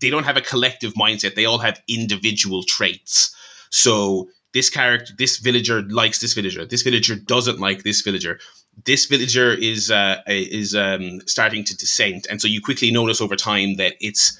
they 0.00 0.10
don't 0.10 0.24
have 0.24 0.36
a 0.36 0.40
collective 0.40 0.94
mindset. 0.94 1.34
They 1.34 1.46
all 1.46 1.58
have 1.58 1.82
individual 1.88 2.62
traits. 2.62 3.34
So 3.70 4.28
this 4.52 4.70
character, 4.70 5.12
this 5.18 5.38
villager 5.38 5.82
likes 5.82 6.20
this 6.20 6.32
villager. 6.32 6.64
This 6.64 6.82
villager 6.82 7.16
doesn't 7.16 7.58
like 7.58 7.82
this 7.82 8.00
villager 8.02 8.38
this 8.84 9.06
villager 9.06 9.52
is 9.52 9.90
uh, 9.90 10.20
is 10.26 10.74
um, 10.74 11.20
starting 11.26 11.64
to 11.64 11.76
descend, 11.76 12.26
and 12.30 12.40
so 12.40 12.48
you 12.48 12.60
quickly 12.60 12.90
notice 12.90 13.20
over 13.20 13.36
time 13.36 13.76
that 13.76 13.94
it's 14.00 14.38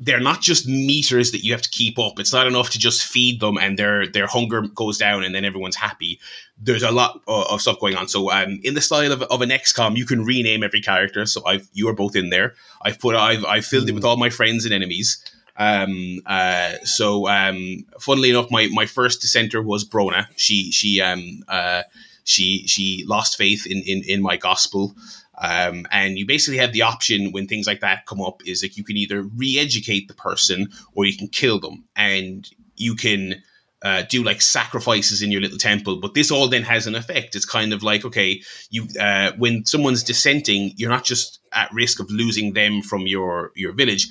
they're 0.00 0.20
not 0.20 0.40
just 0.40 0.66
meters 0.68 1.32
that 1.32 1.44
you 1.44 1.52
have 1.52 1.62
to 1.62 1.70
keep 1.70 1.98
up. 1.98 2.18
It's 2.18 2.32
not 2.32 2.46
enough 2.46 2.70
to 2.70 2.78
just 2.78 3.04
feed 3.04 3.40
them 3.40 3.56
and 3.58 3.78
their 3.78 4.06
their 4.06 4.26
hunger 4.26 4.62
goes 4.62 4.98
down 4.98 5.24
and 5.24 5.34
then 5.34 5.44
everyone's 5.44 5.76
happy. 5.76 6.20
There's 6.58 6.82
a 6.82 6.90
lot 6.90 7.20
of, 7.26 7.46
of 7.46 7.60
stuff 7.60 7.80
going 7.80 7.96
on. 7.96 8.08
So 8.08 8.30
um, 8.30 8.60
in 8.62 8.74
the 8.74 8.80
style 8.80 9.12
of, 9.12 9.22
of 9.22 9.40
an 9.40 9.50
XCOM, 9.50 9.96
you 9.96 10.06
can 10.06 10.24
rename 10.24 10.62
every 10.62 10.80
character. 10.80 11.26
So 11.26 11.44
I've 11.46 11.68
you 11.72 11.88
are 11.88 11.94
both 11.94 12.16
in 12.16 12.30
there. 12.30 12.54
I've 12.82 12.98
put 12.98 13.14
I've 13.16 13.44
I've 13.44 13.64
filled 13.64 13.88
it 13.88 13.92
with 13.92 14.04
all 14.04 14.16
my 14.16 14.30
friends 14.30 14.64
and 14.64 14.74
enemies. 14.74 15.22
Um, 15.56 16.20
uh, 16.26 16.72
so 16.82 17.28
um, 17.28 17.86
funnily 18.00 18.30
enough, 18.30 18.50
my 18.50 18.68
my 18.72 18.86
first 18.86 19.20
dissenter 19.20 19.62
was 19.62 19.88
Brona. 19.88 20.26
She 20.36 20.72
she 20.72 21.00
um 21.00 21.42
uh 21.48 21.82
she 22.24 22.66
she 22.66 23.04
lost 23.06 23.36
faith 23.36 23.66
in 23.66 23.82
in, 23.82 24.02
in 24.04 24.22
my 24.22 24.36
gospel. 24.36 24.94
Um, 25.36 25.86
and 25.90 26.16
you 26.16 26.26
basically 26.26 26.58
have 26.58 26.72
the 26.72 26.82
option 26.82 27.32
when 27.32 27.48
things 27.48 27.66
like 27.66 27.80
that 27.80 28.06
come 28.06 28.20
up 28.20 28.40
is 28.46 28.62
like 28.62 28.76
you 28.76 28.84
can 28.84 28.96
either 28.96 29.22
re-educate 29.22 30.06
the 30.06 30.14
person 30.14 30.68
or 30.94 31.04
you 31.06 31.16
can 31.16 31.26
kill 31.26 31.58
them, 31.58 31.84
and 31.96 32.48
you 32.76 32.94
can 32.94 33.42
uh, 33.82 34.02
do 34.08 34.22
like 34.22 34.40
sacrifices 34.40 35.22
in 35.22 35.30
your 35.30 35.40
little 35.40 35.58
temple. 35.58 36.00
But 36.00 36.14
this 36.14 36.30
all 36.30 36.48
then 36.48 36.62
has 36.62 36.86
an 36.86 36.94
effect. 36.94 37.36
It's 37.36 37.44
kind 37.44 37.72
of 37.72 37.82
like 37.82 38.04
okay, 38.04 38.42
you 38.70 38.86
uh, 38.98 39.32
when 39.36 39.66
someone's 39.66 40.02
dissenting, 40.02 40.72
you're 40.76 40.90
not 40.90 41.04
just 41.04 41.40
at 41.52 41.72
risk 41.72 42.00
of 42.00 42.10
losing 42.10 42.54
them 42.54 42.80
from 42.80 43.06
your 43.06 43.52
your 43.54 43.72
village, 43.72 44.08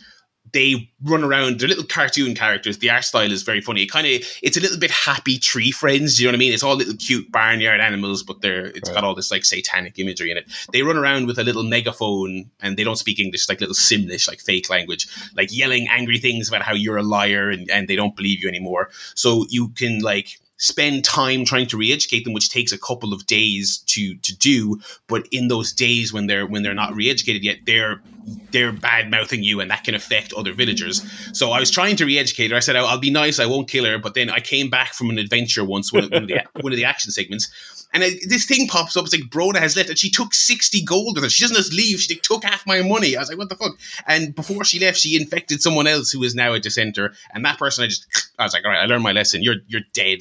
they 0.53 0.89
run 1.03 1.23
around. 1.23 1.59
They're 1.59 1.67
little 1.67 1.83
cartoon 1.83 2.35
characters. 2.35 2.77
The 2.77 2.89
art 2.89 3.03
style 3.03 3.31
is 3.31 3.41
very 3.43 3.59
funny. 3.59 3.83
It 3.83 3.91
kind 3.91 4.07
of 4.07 4.21
it's 4.41 4.55
a 4.55 4.61
little 4.61 4.77
bit 4.77 4.91
happy 4.91 5.37
tree 5.39 5.71
friends. 5.71 6.19
You 6.19 6.27
know 6.27 6.31
what 6.31 6.35
I 6.35 6.39
mean? 6.39 6.53
It's 6.53 6.63
all 6.63 6.75
little 6.75 6.95
cute 6.95 7.31
barnyard 7.31 7.81
animals, 7.81 8.23
but 8.23 8.41
they're 8.41 8.67
it's 8.67 8.89
right. 8.89 8.95
got 8.95 9.03
all 9.03 9.15
this 9.15 9.31
like 9.31 9.45
satanic 9.45 9.97
imagery 9.99 10.31
in 10.31 10.37
it. 10.37 10.45
They 10.71 10.83
run 10.83 10.97
around 10.97 11.27
with 11.27 11.39
a 11.39 11.43
little 11.43 11.63
megaphone 11.63 12.51
and 12.61 12.77
they 12.77 12.83
don't 12.83 12.97
speak 12.97 13.19
English, 13.19 13.49
like 13.49 13.59
little 13.59 13.75
Simlish, 13.75 14.27
like 14.27 14.39
fake 14.39 14.69
language, 14.69 15.07
like 15.35 15.49
yelling 15.51 15.87
angry 15.89 16.19
things 16.19 16.47
about 16.47 16.61
how 16.61 16.73
you're 16.73 16.97
a 16.97 17.03
liar 17.03 17.49
and, 17.49 17.69
and 17.71 17.87
they 17.87 17.95
don't 17.95 18.15
believe 18.15 18.41
you 18.41 18.47
anymore. 18.47 18.89
So 19.15 19.45
you 19.49 19.69
can 19.69 19.99
like 19.99 20.39
spend 20.57 21.03
time 21.03 21.43
trying 21.43 21.67
to 21.67 21.77
re-educate 21.77 22.23
them, 22.23 22.33
which 22.33 22.49
takes 22.49 22.71
a 22.71 22.77
couple 22.77 23.11
of 23.11 23.25
days 23.25 23.79
to 23.87 24.15
to 24.17 24.37
do. 24.37 24.79
But 25.07 25.27
in 25.31 25.47
those 25.47 25.73
days 25.73 26.13
when 26.13 26.27
they're 26.27 26.45
when 26.45 26.61
they're 26.61 26.75
not 26.75 26.95
re-educated 26.95 27.43
yet, 27.43 27.57
they're 27.65 28.01
they're 28.51 28.71
bad 28.71 29.09
mouthing 29.09 29.43
you, 29.43 29.59
and 29.59 29.69
that 29.71 29.83
can 29.83 29.95
affect 29.95 30.33
other 30.33 30.53
villagers. 30.53 31.03
So 31.37 31.51
I 31.51 31.59
was 31.59 31.71
trying 31.71 31.95
to 31.97 32.05
re-educate 32.05 32.51
her. 32.51 32.57
I 32.57 32.61
said 32.61 32.75
I'll, 32.75 32.97
be 32.97 33.11
nice, 33.11 33.39
I 33.39 33.45
won't 33.45 33.69
kill 33.69 33.85
her. 33.85 33.97
But 33.97 34.13
then 34.13 34.29
I 34.29 34.39
came 34.39 34.69
back 34.69 34.93
from 34.93 35.09
an 35.09 35.17
adventure 35.17 35.65
once, 35.65 35.91
one, 35.91 36.09
one 36.09 36.23
of 36.23 36.27
the 36.27 36.43
one 36.61 36.71
of 36.71 36.77
the 36.77 36.85
action 36.85 37.11
segments, 37.11 37.87
and 37.93 38.03
this 38.27 38.45
thing 38.45 38.67
pops 38.67 38.95
up. 38.97 39.05
It's 39.05 39.13
like 39.13 39.29
Brona 39.29 39.57
has 39.57 39.75
left, 39.75 39.89
and 39.89 39.97
she 39.97 40.09
took 40.09 40.33
sixty 40.33 40.83
gold 40.83 41.15
with 41.15 41.23
her. 41.23 41.29
She 41.29 41.43
doesn't 41.43 41.57
just 41.57 41.73
leave; 41.73 41.99
she 41.99 42.15
took 42.15 42.43
half 42.43 42.65
my 42.65 42.81
money. 42.81 43.15
I 43.15 43.19
was 43.19 43.29
like, 43.29 43.37
"What 43.37 43.49
the 43.49 43.55
fuck?" 43.55 43.77
And 44.07 44.33
before 44.33 44.63
she 44.63 44.79
left, 44.79 44.97
she 44.97 45.15
infected 45.15 45.61
someone 45.61 45.87
else 45.87 46.11
who 46.11 46.23
is 46.23 46.35
now 46.35 46.53
a 46.53 46.59
dissenter. 46.59 47.13
And 47.33 47.45
that 47.45 47.59
person, 47.59 47.83
I 47.83 47.87
just, 47.87 48.07
I 48.39 48.43
was 48.43 48.53
like, 48.53 48.65
"All 48.65 48.71
right, 48.71 48.81
I 48.81 48.85
learned 48.85 49.03
my 49.03 49.11
lesson. 49.11 49.43
You're 49.43 49.57
you're 49.67 49.81
dead." 49.93 50.19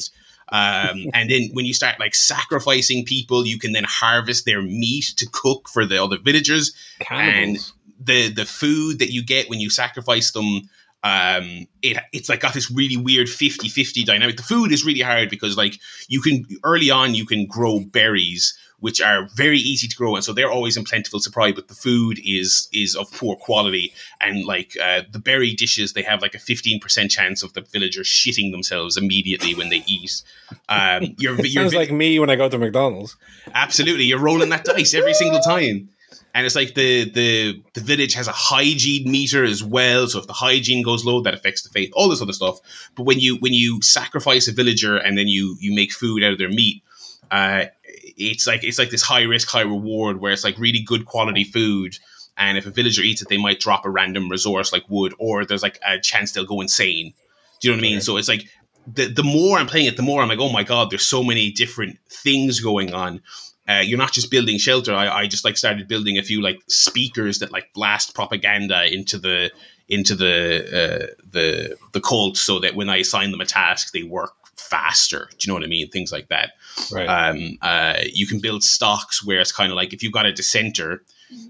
Um, 0.53 1.07
and 1.15 1.31
then 1.31 1.49
when 1.53 1.65
you 1.65 1.75
start 1.75 1.99
like 1.99 2.15
sacrificing 2.15 3.05
people, 3.05 3.47
you 3.47 3.59
can 3.59 3.73
then 3.73 3.85
harvest 3.85 4.45
their 4.45 4.63
meat 4.63 5.15
to 5.17 5.27
cook 5.33 5.69
for 5.69 5.85
the 5.85 6.03
other 6.03 6.19
villagers. 6.19 6.73
Cannibals. 7.01 7.73
And 7.73 7.73
the 8.05 8.29
the 8.29 8.45
food 8.45 8.99
that 8.99 9.13
you 9.13 9.25
get 9.25 9.49
when 9.49 9.61
you 9.61 9.71
sacrifice 9.71 10.31
them, 10.33 10.63
um, 11.03 11.67
it 11.83 11.99
it's 12.13 12.29
like 12.29 12.41
got 12.41 12.55
this 12.55 12.71
really 12.71 12.97
weird 12.97 13.27
50-50 13.27 14.05
dynamic. 14.05 14.37
The 14.37 14.43
food 14.43 14.73
is 14.73 14.85
really 14.85 15.01
hard 15.01 15.31
because 15.31 15.57
like 15.57 15.79
you 16.09 16.21
can 16.21 16.45
early 16.65 16.91
on 16.91 17.15
you 17.15 17.27
can 17.27 17.47
grow 17.47 17.81
berries 17.81 18.57
which 18.83 19.01
are 19.01 19.29
very 19.37 19.61
easy 19.61 19.87
to 19.87 19.95
grow, 19.95 20.17
and 20.17 20.25
so 20.25 20.33
they're 20.33 20.51
always 20.51 20.77
in 20.77 20.83
plentiful 20.83 21.21
supply. 21.21 21.53
But 21.53 21.69
the 21.69 21.75
food 21.75 22.21
is 22.25 22.69
is 22.73 22.97
of 22.97 23.11
poor 23.13 23.37
quality, 23.37 23.95
and 24.21 24.45
like 24.45 24.77
uh, 24.83 25.03
the 25.09 25.21
berry 25.21 25.55
dishes, 25.55 25.93
they 25.93 26.03
have 26.03 26.21
like 26.21 26.35
a 26.35 26.41
fifteen 26.41 26.81
percent 26.81 27.13
chance 27.13 27.45
of 27.45 27.53
the 27.53 27.61
villagers 27.61 28.09
shitting 28.09 28.51
themselves 28.51 28.97
immediately 28.97 29.55
when 29.55 29.69
they 29.69 29.85
eat. 29.87 30.23
Um, 30.69 31.15
you're, 31.19 31.37
you're 31.37 31.63
sounds 31.63 31.75
like 31.77 31.93
me 31.93 32.19
when 32.19 32.29
I 32.29 32.35
go 32.35 32.49
to 32.49 32.59
McDonald's. 32.59 33.17
Absolutely, 33.55 34.05
you're 34.05 34.19
rolling 34.19 34.49
that 34.49 34.65
dice 34.65 34.95
every 34.95 35.15
single 35.15 35.41
time. 35.41 35.89
And 36.35 36.47
it's 36.47 36.55
like 36.55 36.75
the 36.75 37.11
the 37.11 37.63
the 37.75 37.81
village 37.81 38.15
has 38.15 38.27
a 38.27 38.33
hygiene 38.33 39.11
meter 39.11 39.45
as 39.45 39.63
well. 39.63 40.07
So 40.07 40.19
if 40.19 40.27
the 40.27 40.33
hygiene 40.33 40.83
goes 40.83 41.05
low, 41.05 41.21
that 41.23 41.35
affects 41.35 41.63
the 41.63 41.69
faith, 41.69 41.91
all 41.95 42.09
this 42.09 42.23
other 42.23 42.33
stuff. 42.33 42.59
But 42.95 43.05
when 43.05 43.21
you 43.21 43.37
when 43.37 43.53
you 43.53 43.83
sacrifice 43.83 44.49
a 44.49 44.53
villager 44.53 44.97
and 44.97 45.19
then 45.19 45.29
you 45.29 45.57
you 45.61 45.75
make 45.75 45.93
food 45.93 46.25
out 46.25 46.33
of 46.33 46.39
their 46.39 46.49
meat, 46.49 46.83
uh, 47.31 47.67
it's 47.85 48.47
like 48.47 48.65
it's 48.65 48.79
like 48.79 48.91
this 48.91 49.03
high 49.03 49.23
risk, 49.23 49.49
high 49.49 49.61
reward 49.63 50.21
where 50.21 50.33
it's 50.33 50.45
like 50.45 50.59
really 50.59 50.81
good 50.81 51.05
quality 51.05 51.45
food. 51.45 51.99
And 52.39 52.57
if 52.57 52.67
a 52.67 52.71
villager 52.71 53.03
eats 53.03 53.21
it, 53.21 53.29
they 53.29 53.37
might 53.37 53.61
drop 53.61 53.85
a 53.85 53.91
random 53.91 54.31
resource 54.31 54.73
like 54.73 54.85
wood, 54.89 55.15
or 55.19 55.45
there's 55.45 55.63
like 55.63 55.79
a 55.87 56.01
chance 56.01 56.33
they'll 56.33 56.47
go 56.47 56.63
insane. 56.63 57.13
Do 57.61 57.69
you 57.69 57.75
know 57.75 57.81
what 57.81 57.87
I 57.87 57.91
mean? 57.91 58.01
So 58.01 58.17
it's 58.17 58.29
like 58.29 58.49
the 58.87 59.07
the 59.07 59.23
more 59.23 59.59
I'm 59.59 59.67
playing 59.67 59.87
it, 59.87 59.97
the 59.97 60.03
more 60.03 60.23
I'm 60.23 60.29
like, 60.29 60.41
oh 60.41 60.53
my 60.53 60.63
god, 60.63 60.91
there's 60.91 61.07
so 61.07 61.23
many 61.23 61.51
different 61.51 61.99
things 62.09 62.61
going 62.61 62.95
on. 62.95 63.21
Uh, 63.69 63.83
you're 63.85 63.99
not 63.99 64.13
just 64.13 64.31
building 64.31 64.59
shelter. 64.59 64.93
I, 64.93 65.09
I 65.09 65.27
just 65.27 65.45
like 65.45 65.57
started 65.57 65.87
building 65.87 66.19
a 66.19 66.23
few 66.23 66.43
like 66.43 66.61
speakers 66.69 67.39
that 67.39 67.53
like 67.53 67.73
blast 67.75 68.15
propaganda 68.15 68.93
into 68.93 69.19
the 69.19 69.51
into 69.89 70.15
the 70.15 70.65
uh, 70.67 71.07
the 71.31 71.77
the 71.93 72.01
cult, 72.01 72.37
so 72.37 72.59
that 72.59 72.75
when 72.75 72.89
I 72.89 72.99
assign 72.99 73.31
them 73.31 73.41
a 73.41 73.47
task, 73.47 73.93
they 73.93 74.03
work 74.03 74.35
faster. 74.57 75.29
Do 75.31 75.37
you 75.41 75.49
know 75.49 75.55
what 75.55 75.65
I 75.65 75.69
mean? 75.69 75.89
Things 75.91 76.13
like 76.13 76.29
that. 76.29 76.53
Right. 76.91 77.07
Um, 77.07 77.59
uh, 77.63 78.01
you 78.13 78.27
can 78.27 78.41
build 78.41 78.65
stocks 78.65 79.25
where 79.25 79.41
it's 79.41 79.53
kind 79.53 79.71
of 79.71 79.77
like 79.77 79.93
if 79.93 80.03
you've 80.03 80.13
got 80.13 80.27
a 80.27 80.33
dissenter, 80.33 81.03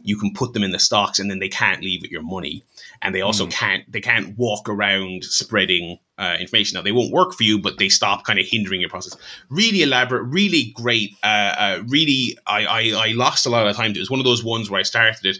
you 0.04 0.16
can 0.16 0.32
put 0.32 0.52
them 0.52 0.62
in 0.62 0.72
the 0.72 0.78
stocks 0.78 1.18
and 1.18 1.30
then 1.30 1.38
they 1.38 1.48
can't 1.48 1.82
leave 1.82 2.02
with 2.02 2.10
your 2.10 2.22
money. 2.22 2.64
And 3.02 3.14
they 3.14 3.20
also 3.20 3.46
can't 3.48 3.90
they 3.90 4.00
can't 4.00 4.38
walk 4.38 4.68
around 4.68 5.24
spreading 5.24 5.98
uh, 6.18 6.36
information. 6.38 6.76
Now 6.76 6.82
they 6.82 6.92
won't 6.92 7.12
work 7.12 7.34
for 7.34 7.42
you, 7.42 7.58
but 7.58 7.78
they 7.78 7.88
stop 7.88 8.24
kind 8.24 8.38
of 8.38 8.46
hindering 8.46 8.80
your 8.80 8.90
process. 8.90 9.16
Really 9.50 9.82
elaborate, 9.82 10.22
really 10.24 10.72
great. 10.76 11.16
Uh, 11.22 11.26
uh, 11.26 11.82
really, 11.88 12.38
I, 12.46 12.64
I 12.64 13.08
I 13.08 13.12
lost 13.12 13.44
a 13.44 13.50
lot 13.50 13.66
of 13.66 13.74
time. 13.74 13.90
It 13.90 13.98
was 13.98 14.10
one 14.10 14.20
of 14.20 14.24
those 14.24 14.44
ones 14.44 14.70
where 14.70 14.78
I 14.78 14.84
started 14.84 15.26
it, 15.26 15.38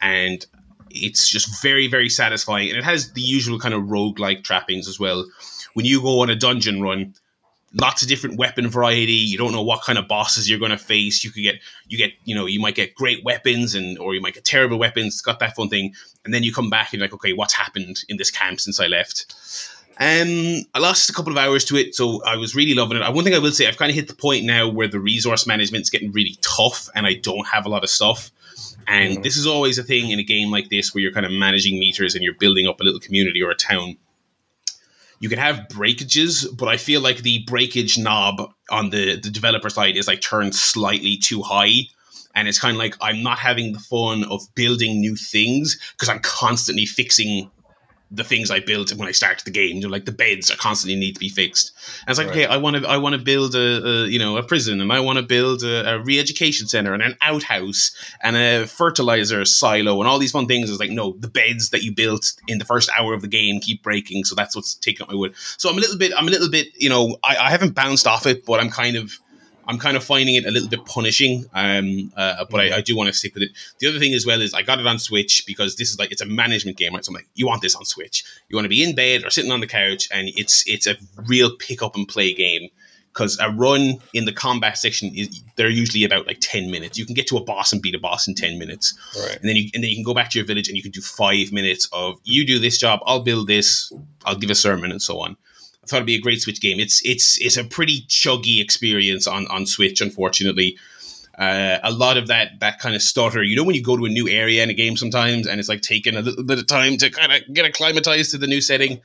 and 0.00 0.44
it's 0.90 1.28
just 1.28 1.62
very 1.62 1.86
very 1.86 2.08
satisfying, 2.08 2.68
and 2.68 2.78
it 2.78 2.84
has 2.84 3.12
the 3.12 3.20
usual 3.20 3.60
kind 3.60 3.74
of 3.74 3.82
roguelike 3.82 4.42
trappings 4.42 4.88
as 4.88 4.98
well. 4.98 5.24
When 5.74 5.86
you 5.86 6.02
go 6.02 6.20
on 6.20 6.30
a 6.30 6.36
dungeon 6.36 6.82
run, 6.82 7.14
lots 7.80 8.02
of 8.02 8.08
different 8.08 8.38
weapon 8.38 8.68
variety. 8.68 9.12
You 9.12 9.38
don't 9.38 9.52
know 9.52 9.62
what 9.62 9.82
kind 9.82 9.98
of 9.98 10.08
bosses 10.08 10.48
you're 10.48 10.58
going 10.58 10.70
to 10.70 10.78
face. 10.78 11.24
You 11.24 11.30
could 11.30 11.42
get 11.42 11.56
you 11.88 11.98
get 11.98 12.12
you 12.24 12.34
know 12.34 12.46
you 12.46 12.60
might 12.60 12.74
get 12.74 12.94
great 12.94 13.24
weapons 13.24 13.74
and 13.74 13.98
or 13.98 14.14
you 14.14 14.20
might 14.20 14.34
get 14.34 14.44
terrible 14.44 14.78
weapons. 14.78 15.14
It's 15.14 15.22
got 15.22 15.38
that 15.40 15.56
fun 15.56 15.68
thing, 15.68 15.94
and 16.24 16.32
then 16.32 16.42
you 16.42 16.52
come 16.52 16.70
back 16.70 16.92
and 16.92 16.98
you're 16.98 17.06
like, 17.06 17.14
okay, 17.14 17.32
what's 17.32 17.54
happened 17.54 17.98
in 18.08 18.16
this 18.16 18.30
camp 18.30 18.60
since 18.60 18.80
I 18.80 18.86
left? 18.86 19.26
Um, 19.98 20.64
I 20.74 20.80
lost 20.80 21.08
a 21.08 21.12
couple 21.12 21.30
of 21.30 21.38
hours 21.38 21.64
to 21.66 21.76
it, 21.76 21.94
so 21.94 22.22
I 22.24 22.36
was 22.36 22.56
really 22.56 22.74
loving 22.74 22.96
it. 22.96 23.02
Uh, 23.02 23.12
One 23.12 23.22
thing 23.22 23.34
I 23.34 23.38
will 23.38 23.52
say, 23.52 23.68
I've 23.68 23.76
kind 23.76 23.90
of 23.90 23.94
hit 23.94 24.08
the 24.08 24.14
point 24.14 24.44
now 24.44 24.68
where 24.68 24.88
the 24.88 24.98
resource 24.98 25.46
management's 25.46 25.88
getting 25.88 26.10
really 26.10 26.36
tough, 26.40 26.88
and 26.96 27.06
I 27.06 27.14
don't 27.14 27.46
have 27.46 27.64
a 27.64 27.68
lot 27.68 27.84
of 27.84 27.90
stuff. 27.90 28.32
And 28.86 29.22
this 29.22 29.36
is 29.36 29.46
always 29.46 29.78
a 29.78 29.82
thing 29.82 30.10
in 30.10 30.18
a 30.18 30.22
game 30.22 30.50
like 30.50 30.68
this 30.68 30.94
where 30.94 31.00
you're 31.00 31.12
kind 31.12 31.24
of 31.24 31.32
managing 31.32 31.78
meters 31.78 32.14
and 32.14 32.22
you're 32.22 32.34
building 32.34 32.66
up 32.66 32.80
a 32.80 32.84
little 32.84 33.00
community 33.00 33.42
or 33.42 33.50
a 33.50 33.54
town 33.54 33.96
you 35.24 35.30
can 35.30 35.38
have 35.38 35.70
breakages, 35.70 36.46
but 36.48 36.68
I 36.68 36.76
feel 36.76 37.00
like 37.00 37.22
the 37.22 37.38
breakage 37.46 37.96
knob 37.96 38.52
on 38.70 38.90
the, 38.90 39.16
the 39.16 39.30
developer 39.30 39.70
side 39.70 39.96
is 39.96 40.06
like 40.06 40.20
turned 40.20 40.54
slightly 40.54 41.16
too 41.16 41.40
high. 41.40 41.88
And 42.34 42.46
it's 42.46 42.58
kind 42.58 42.74
of 42.74 42.78
like 42.78 42.94
I'm 43.00 43.22
not 43.22 43.38
having 43.38 43.72
the 43.72 43.78
fun 43.78 44.24
of 44.24 44.42
building 44.54 45.00
new 45.00 45.16
things 45.16 45.80
because 45.92 46.10
I'm 46.10 46.18
constantly 46.20 46.84
fixing 46.84 47.50
the 48.14 48.24
things 48.24 48.50
I 48.50 48.60
built 48.60 48.92
when 48.94 49.08
I 49.08 49.12
started 49.12 49.44
the 49.44 49.50
game. 49.50 49.76
You 49.76 49.82
know, 49.82 49.88
like 49.88 50.04
the 50.04 50.12
beds 50.12 50.50
are 50.50 50.56
constantly 50.56 50.98
need 50.98 51.14
to 51.14 51.20
be 51.20 51.28
fixed. 51.28 51.72
And 52.02 52.10
it's 52.10 52.18
like, 52.18 52.28
Right. 52.28 52.44
okay, 52.44 52.46
I 52.46 52.56
want 52.56 52.76
to, 52.76 52.88
I 52.88 52.96
want 52.96 53.14
to 53.14 53.20
build 53.20 53.54
a, 53.54 53.86
a, 53.86 54.06
you 54.06 54.18
know, 54.18 54.36
a 54.36 54.42
prison, 54.42 54.80
and 54.80 54.92
I 54.92 55.00
want 55.00 55.18
to 55.18 55.22
build 55.22 55.62
a, 55.62 55.94
a 55.94 56.02
re-education 56.02 56.68
center, 56.68 56.94
and 56.94 57.02
an 57.02 57.16
outhouse, 57.22 57.90
and 58.22 58.36
a 58.36 58.66
fertilizer 58.66 59.44
silo, 59.44 60.00
and 60.00 60.08
all 60.08 60.18
these 60.18 60.32
fun 60.32 60.46
things. 60.46 60.70
It's 60.70 60.80
like, 60.80 60.90
no, 60.90 61.12
the 61.18 61.28
beds 61.28 61.70
that 61.70 61.82
you 61.82 61.92
built 61.94 62.32
in 62.48 62.58
the 62.58 62.64
first 62.64 62.90
hour 62.98 63.14
of 63.14 63.22
the 63.22 63.28
game 63.28 63.60
keep 63.60 63.82
breaking, 63.82 64.24
so 64.24 64.34
that's 64.34 64.54
what's 64.54 64.74
taking 64.74 65.02
up 65.02 65.08
my 65.10 65.16
wood. 65.16 65.34
So 65.58 65.68
I'm 65.68 65.76
a 65.76 65.80
little 65.80 65.98
bit, 65.98 66.12
I'm 66.16 66.28
a 66.28 66.30
little 66.30 66.50
bit, 66.50 66.68
you 66.76 66.88
know, 66.88 67.16
I, 67.24 67.36
I 67.36 67.50
haven't 67.50 67.74
bounced 67.74 68.06
off 68.06 68.26
it, 68.26 68.44
but 68.46 68.60
I'm 68.60 68.70
kind 68.70 68.96
of. 68.96 69.18
I'm 69.66 69.78
kind 69.78 69.96
of 69.96 70.04
finding 70.04 70.34
it 70.34 70.44
a 70.46 70.50
little 70.50 70.68
bit 70.68 70.84
punishing, 70.84 71.44
um, 71.54 72.12
uh, 72.16 72.44
but 72.50 72.60
I, 72.60 72.76
I 72.76 72.80
do 72.80 72.96
want 72.96 73.08
to 73.08 73.12
stick 73.12 73.34
with 73.34 73.42
it. 73.44 73.50
The 73.80 73.86
other 73.88 73.98
thing 73.98 74.14
as 74.14 74.26
well 74.26 74.40
is 74.42 74.52
I 74.54 74.62
got 74.62 74.78
it 74.78 74.86
on 74.86 74.98
Switch 74.98 75.44
because 75.46 75.76
this 75.76 75.90
is 75.90 75.98
like 75.98 76.12
it's 76.12 76.22
a 76.22 76.26
management 76.26 76.76
game, 76.76 76.94
right? 76.94 77.04
So 77.04 77.10
I'm 77.10 77.14
like, 77.14 77.28
you 77.34 77.46
want 77.46 77.62
this 77.62 77.74
on 77.74 77.84
Switch? 77.84 78.24
You 78.48 78.56
want 78.56 78.64
to 78.64 78.68
be 78.70 78.82
in 78.82 78.94
bed 78.94 79.24
or 79.24 79.30
sitting 79.30 79.50
on 79.50 79.60
the 79.60 79.66
couch, 79.66 80.08
and 80.12 80.28
it's 80.36 80.64
it's 80.66 80.86
a 80.86 80.96
real 81.26 81.54
pick 81.56 81.82
up 81.82 81.96
and 81.96 82.06
play 82.06 82.34
game 82.34 82.68
because 83.12 83.38
a 83.38 83.48
run 83.50 83.98
in 84.12 84.24
the 84.24 84.32
combat 84.32 84.76
section 84.76 85.14
is 85.14 85.40
they're 85.54 85.70
usually 85.70 86.02
about 86.04 86.26
like 86.26 86.38
ten 86.40 86.70
minutes. 86.70 86.98
You 86.98 87.06
can 87.06 87.14
get 87.14 87.26
to 87.28 87.36
a 87.36 87.44
boss 87.44 87.72
and 87.72 87.80
beat 87.80 87.94
a 87.94 87.98
boss 88.00 88.26
in 88.28 88.34
ten 88.34 88.58
minutes, 88.58 88.92
Right. 89.16 89.36
and 89.36 89.48
then 89.48 89.56
you 89.56 89.70
and 89.72 89.82
then 89.82 89.90
you 89.90 89.96
can 89.96 90.04
go 90.04 90.14
back 90.14 90.30
to 90.30 90.38
your 90.38 90.46
village 90.46 90.68
and 90.68 90.76
you 90.76 90.82
can 90.82 90.92
do 90.92 91.00
five 91.00 91.52
minutes 91.52 91.88
of 91.92 92.18
you 92.24 92.44
do 92.44 92.58
this 92.58 92.76
job, 92.76 93.00
I'll 93.06 93.22
build 93.22 93.46
this, 93.46 93.92
I'll 94.24 94.36
give 94.36 94.50
a 94.50 94.54
sermon, 94.54 94.90
and 94.90 95.00
so 95.00 95.20
on. 95.20 95.36
I 95.84 95.86
thought 95.86 95.96
it'd 95.96 96.06
be 96.06 96.14
a 96.14 96.20
great 96.20 96.40
Switch 96.40 96.60
game. 96.60 96.80
It's 96.80 97.04
it's 97.04 97.38
it's 97.40 97.58
a 97.58 97.64
pretty 97.64 98.02
chuggy 98.08 98.62
experience 98.62 99.26
on 99.26 99.46
on 99.48 99.66
Switch, 99.66 100.00
unfortunately. 100.00 100.78
Uh, 101.38 101.78
a 101.82 101.90
lot 101.90 102.16
of 102.16 102.28
that 102.28 102.60
that 102.60 102.78
kind 102.78 102.94
of 102.94 103.02
stutter. 103.02 103.42
You 103.42 103.56
know 103.56 103.64
when 103.64 103.74
you 103.74 103.82
go 103.82 103.96
to 103.96 104.06
a 104.06 104.08
new 104.08 104.26
area 104.26 104.62
in 104.62 104.70
a 104.70 104.74
game 104.74 104.96
sometimes, 104.96 105.46
and 105.46 105.60
it's 105.60 105.68
like 105.68 105.82
taking 105.82 106.16
a 106.16 106.22
little 106.22 106.44
bit 106.44 106.58
of 106.58 106.66
time 106.66 106.96
to 106.98 107.10
kind 107.10 107.32
of 107.32 107.54
get 107.54 107.66
acclimatized 107.66 108.30
to 108.30 108.38
the 108.38 108.46
new 108.46 108.62
setting. 108.62 109.00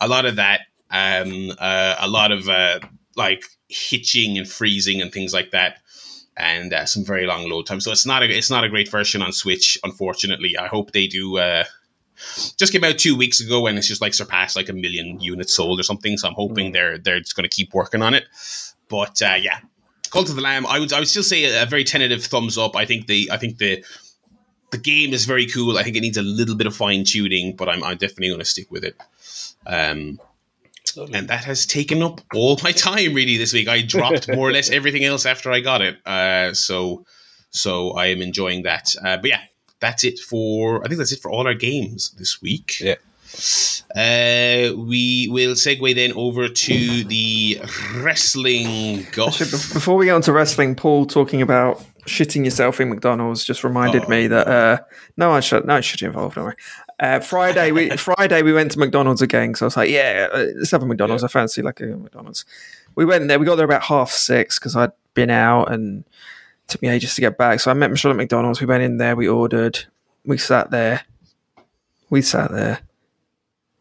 A 0.00 0.08
lot 0.08 0.24
of 0.24 0.36
that. 0.36 0.62
Um, 0.90 1.52
uh, 1.58 1.96
a 1.98 2.08
lot 2.08 2.32
of 2.32 2.48
uh, 2.48 2.80
like 3.16 3.44
hitching 3.68 4.38
and 4.38 4.48
freezing 4.48 5.02
and 5.02 5.12
things 5.12 5.34
like 5.34 5.50
that, 5.50 5.78
and 6.38 6.72
uh, 6.72 6.86
some 6.86 7.04
very 7.04 7.26
long 7.26 7.50
load 7.50 7.66
time. 7.66 7.80
So 7.80 7.92
it's 7.92 8.06
not 8.06 8.22
a 8.22 8.30
it's 8.34 8.50
not 8.50 8.64
a 8.64 8.70
great 8.70 8.90
version 8.90 9.20
on 9.20 9.32
Switch, 9.32 9.76
unfortunately. 9.84 10.56
I 10.56 10.68
hope 10.68 10.92
they 10.92 11.06
do. 11.06 11.38
Just 12.56 12.72
came 12.72 12.84
out 12.84 12.98
two 12.98 13.16
weeks 13.16 13.40
ago 13.40 13.66
and 13.66 13.78
it's 13.78 13.88
just 13.88 14.00
like 14.00 14.14
surpassed 14.14 14.56
like 14.56 14.68
a 14.68 14.72
million 14.72 15.20
units 15.20 15.54
sold 15.54 15.80
or 15.80 15.82
something. 15.82 16.16
So 16.16 16.28
I'm 16.28 16.34
hoping 16.34 16.72
they're 16.72 16.98
they're 16.98 17.20
just 17.20 17.36
going 17.36 17.48
to 17.48 17.54
keep 17.54 17.74
working 17.74 18.02
on 18.02 18.14
it. 18.14 18.24
But 18.88 19.20
uh, 19.22 19.36
yeah, 19.40 19.60
Cult 20.10 20.28
of 20.28 20.36
the 20.36 20.42
Lamb. 20.42 20.66
I 20.66 20.78
would 20.78 20.92
I 20.92 21.00
would 21.00 21.08
still 21.08 21.22
say 21.22 21.44
a, 21.44 21.64
a 21.64 21.66
very 21.66 21.84
tentative 21.84 22.24
thumbs 22.24 22.56
up. 22.56 22.76
I 22.76 22.84
think 22.86 23.06
the 23.06 23.30
I 23.32 23.36
think 23.36 23.58
the 23.58 23.84
the 24.70 24.78
game 24.78 25.12
is 25.12 25.24
very 25.24 25.46
cool. 25.46 25.78
I 25.78 25.82
think 25.82 25.96
it 25.96 26.00
needs 26.00 26.16
a 26.16 26.22
little 26.22 26.56
bit 26.56 26.66
of 26.66 26.76
fine 26.76 27.04
tuning, 27.04 27.56
but 27.56 27.68
I'm 27.68 27.82
I'm 27.82 27.96
definitely 27.96 28.28
going 28.28 28.40
to 28.40 28.44
stick 28.44 28.70
with 28.70 28.84
it. 28.84 28.96
Um, 29.66 30.20
Lovely. 30.96 31.18
and 31.18 31.28
that 31.28 31.44
has 31.44 31.66
taken 31.66 32.02
up 32.02 32.20
all 32.34 32.58
my 32.62 32.72
time 32.72 33.14
really 33.14 33.36
this 33.36 33.52
week. 33.52 33.68
I 33.68 33.82
dropped 33.82 34.28
more 34.28 34.48
or 34.48 34.52
less 34.52 34.70
everything 34.78 35.04
else 35.04 35.26
after 35.26 35.50
I 35.50 35.60
got 35.60 35.82
it. 35.82 35.96
Uh, 36.06 36.54
so 36.54 37.04
so 37.50 37.92
I 37.92 38.06
am 38.06 38.22
enjoying 38.22 38.62
that. 38.64 38.94
Uh, 39.02 39.16
but 39.16 39.30
yeah, 39.30 39.40
that's 39.84 40.02
it 40.04 40.18
for 40.18 40.82
I 40.84 40.88
think 40.88 40.98
that's 40.98 41.12
it 41.12 41.20
for 41.20 41.30
all 41.30 41.46
our 41.46 41.54
games 41.54 42.10
this 42.18 42.40
week. 42.42 42.80
Yeah. 42.80 42.96
Uh, 43.94 44.72
we 44.76 45.28
will 45.30 45.54
segue 45.54 45.94
then 45.94 46.12
over 46.14 46.48
to 46.48 47.04
the 47.04 47.60
wrestling 47.96 49.06
guff. 49.12 49.40
Actually, 49.40 49.50
before 49.74 49.96
we 49.96 50.06
get 50.06 50.12
on 50.12 50.22
to 50.22 50.32
wrestling, 50.32 50.74
Paul 50.74 51.04
talking 51.06 51.42
about 51.42 51.82
shitting 52.06 52.44
yourself 52.44 52.80
in 52.80 52.88
McDonald's 52.90 53.44
just 53.44 53.64
reminded 53.64 54.04
Oh. 54.04 54.08
me 54.08 54.26
that 54.28 54.46
uh, 54.46 54.78
no, 55.16 55.32
I 55.32 55.40
should 55.40 55.64
no, 55.66 55.76
I 55.76 55.80
should 55.80 56.02
involved. 56.02 56.36
Don't 56.36 56.44
worry. 56.44 56.56
Uh, 57.00 57.20
Friday, 57.20 57.72
we 57.72 57.90
Friday 57.96 58.42
we 58.42 58.52
went 58.52 58.70
to 58.72 58.78
McDonald's 58.78 59.22
again 59.22 59.54
So 59.54 59.64
I 59.64 59.68
was 59.68 59.76
like, 59.76 59.90
yeah, 59.90 60.28
uh, 60.32 60.46
let's 60.56 60.70
have 60.70 60.82
a 60.82 60.86
McDonald's. 60.86 61.24
I 61.24 61.28
fancy 61.28 61.60
like 61.62 61.80
a 61.80 61.86
McDonald's. 61.86 62.44
We 62.94 63.04
went 63.04 63.26
there. 63.28 63.38
We 63.38 63.46
got 63.46 63.56
there 63.56 63.64
about 63.64 63.82
half 63.84 64.10
six 64.10 64.58
because 64.58 64.76
I'd 64.76 64.92
been 65.14 65.30
out 65.30 65.72
and 65.72 66.00
it 66.00 66.06
took 66.68 66.82
me 66.82 66.88
ages 66.88 67.14
to 67.14 67.20
get 67.20 67.38
back. 67.38 67.60
So 67.60 67.70
I 67.70 67.74
met 67.74 67.90
Michelle 67.90 68.10
at 68.10 68.16
McDonald's. 68.16 68.60
We 68.60 68.66
went 68.66 68.82
in 68.82 68.98
there. 68.98 69.16
We 69.16 69.28
ordered. 69.28 69.84
We 70.24 70.38
sat 70.38 70.70
there. 70.70 71.02
We 72.10 72.22
sat 72.22 72.50
there. 72.50 72.80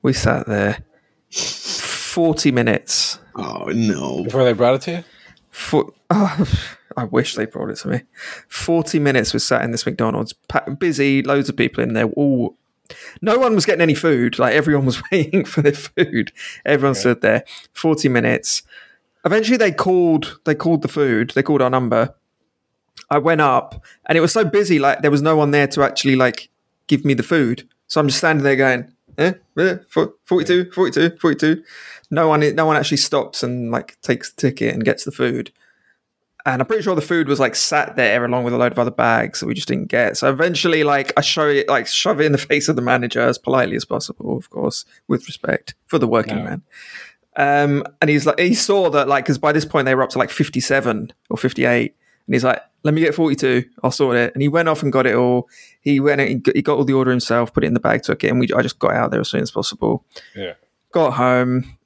We 0.02 0.14
sat 0.14 0.48
there. 0.48 0.84
Forty 1.32 2.52
minutes 2.52 3.20
Oh 3.36 3.66
no! 3.74 4.24
Before 4.24 4.44
they 4.44 4.54
brought 4.54 4.76
it 4.76 4.82
to 4.82 4.92
you? 4.92 5.04
for, 5.50 5.94
oh, 6.10 6.46
I 6.98 7.04
wish 7.06 7.36
they 7.36 7.46
brought 7.46 7.70
it 7.70 7.78
to 7.78 7.88
me. 7.88 8.02
40 8.48 9.00
minutes 9.00 9.34
was 9.34 9.46
sat 9.46 9.64
in 9.64 9.72
this 9.72 9.86
McDonald's, 9.86 10.34
busy, 10.78 11.22
loads 11.22 11.50
of 11.50 11.56
people 11.56 11.84
in 11.84 11.94
there. 11.94 12.08
All, 12.08 12.58
no 13.22 13.38
one 13.40 13.56
was 13.56 13.66
getting 13.66 13.82
any 13.82 13.96
food. 13.96 14.38
Like 14.40 14.56
everyone 14.56 14.86
was 14.86 15.02
waiting 15.12 15.46
for 15.46 15.62
their 15.62 15.74
food. 15.74 16.32
Everyone 16.66 16.96
stood 16.96 17.22
there. 17.22 17.44
40 17.74 18.10
minutes. 18.10 18.64
Eventually 19.26 19.58
they 19.58 19.72
called, 19.72 20.40
they 20.44 20.56
called 20.56 20.82
the 20.82 20.88
food. 20.88 21.32
They 21.32 21.44
called 21.44 21.62
our 21.62 21.70
number. 21.70 22.16
I 23.14 23.20
went 23.20 23.42
up 23.42 23.84
and 24.08 24.18
it 24.18 24.22
was 24.22 24.32
so 24.34 24.44
busy. 24.44 24.80
Like 24.80 25.02
there 25.02 25.12
was 25.12 25.22
no 25.22 25.36
one 25.36 25.52
there 25.52 25.68
to 25.68 25.84
actually 25.84 26.16
like 26.16 26.50
give 26.88 27.06
me 27.06 27.14
the 27.14 27.24
food. 27.24 27.68
So 27.88 28.02
I'm 28.02 28.08
just 28.08 28.18
standing 28.20 28.44
there 28.44 28.56
going, 28.56 28.92
eh, 29.18 29.34
eh, 29.58 29.76
fo- 29.88 30.14
42, 30.26 30.72
42, 30.72 31.18
42 31.20 31.64
no 32.12 32.28
one 32.28 32.56
no 32.56 32.66
one 32.68 32.76
actually 32.78 32.98
stops 32.98 33.42
and 33.42 33.72
like 33.72 34.00
takes 34.02 34.32
the 34.32 34.40
ticket 34.42 34.74
and 34.74 34.84
gets 34.86 35.04
the 35.04 35.12
food. 35.12 35.52
And 36.46 36.62
i'm 36.62 36.68
pretty 36.68 36.84
sure 36.84 36.94
the 36.94 37.02
food 37.02 37.28
was 37.28 37.40
like 37.40 37.56
sat 37.56 37.96
there 37.96 38.24
along 38.26 38.44
with 38.44 38.54
a 38.54 38.58
load 38.58 38.72
of 38.74 38.78
other 38.78 38.92
bags 38.92 39.40
that 39.40 39.48
we 39.48 39.54
just 39.56 39.68
didn't 39.70 39.88
get. 39.88 40.18
So 40.18 40.30
eventually 40.30 40.84
like 40.84 41.12
i 41.18 41.22
show 41.22 41.48
it 41.48 41.68
like 41.70 41.88
shove 41.88 42.20
it 42.22 42.26
in 42.26 42.32
the 42.34 42.38
face 42.52 42.68
of 42.70 42.76
the 42.76 42.82
manager 42.84 43.22
as 43.22 43.38
politely 43.40 43.76
as 43.76 43.86
possible 43.86 44.38
of 44.38 44.50
course 44.50 44.86
with 45.08 45.26
respect 45.28 45.74
for 45.88 45.98
the 45.98 46.08
working 46.08 46.38
No. 46.38 46.44
man. 46.44 46.62
Um 47.36 47.84
and 48.02 48.10
he's 48.12 48.26
like 48.28 48.40
he 48.40 48.54
saw 48.54 48.90
that 48.92 49.08
like 49.08 49.24
because 49.26 49.40
by 49.40 49.52
this 49.52 49.66
point 49.66 49.86
they 49.86 49.96
were 49.96 50.04
up 50.04 50.12
to 50.12 50.20
like 50.20 50.30
57 50.30 51.12
or 51.32 51.38
58 51.38 51.96
and 52.28 52.36
he's 52.36 52.44
like 52.44 52.62
let 52.84 52.94
me 52.94 53.02
get 53.02 53.16
42 53.16 53.64
i'll 53.84 53.92
sort 53.92 54.16
it 54.18 54.34
and 54.34 54.42
he 54.42 54.48
went 54.48 54.68
off 54.70 54.84
and 54.84 54.92
got 54.92 55.06
it 55.06 55.16
all 55.16 55.48
he 55.82 56.00
went 56.00 56.20
and 56.22 56.46
he 56.54 56.62
got- 56.62 56.78
all 56.78 56.84
the 56.84 56.94
order 56.94 57.12
himself 57.12 57.54
put 57.54 57.64
it 57.64 57.68
in 57.68 57.74
the 57.74 57.80
bag 57.80 58.04
took 58.04 58.24
it 58.24 58.28
and 58.30 58.40
we 58.40 58.48
i 58.56 58.62
just 58.62 58.78
got 58.80 58.94
out 58.94 59.12
there 59.12 59.22
as 59.22 59.30
soon 59.30 59.42
as 59.42 59.52
possible 59.52 60.04
Yeah. 60.36 60.54
got 60.92 61.14
home, 61.14 61.78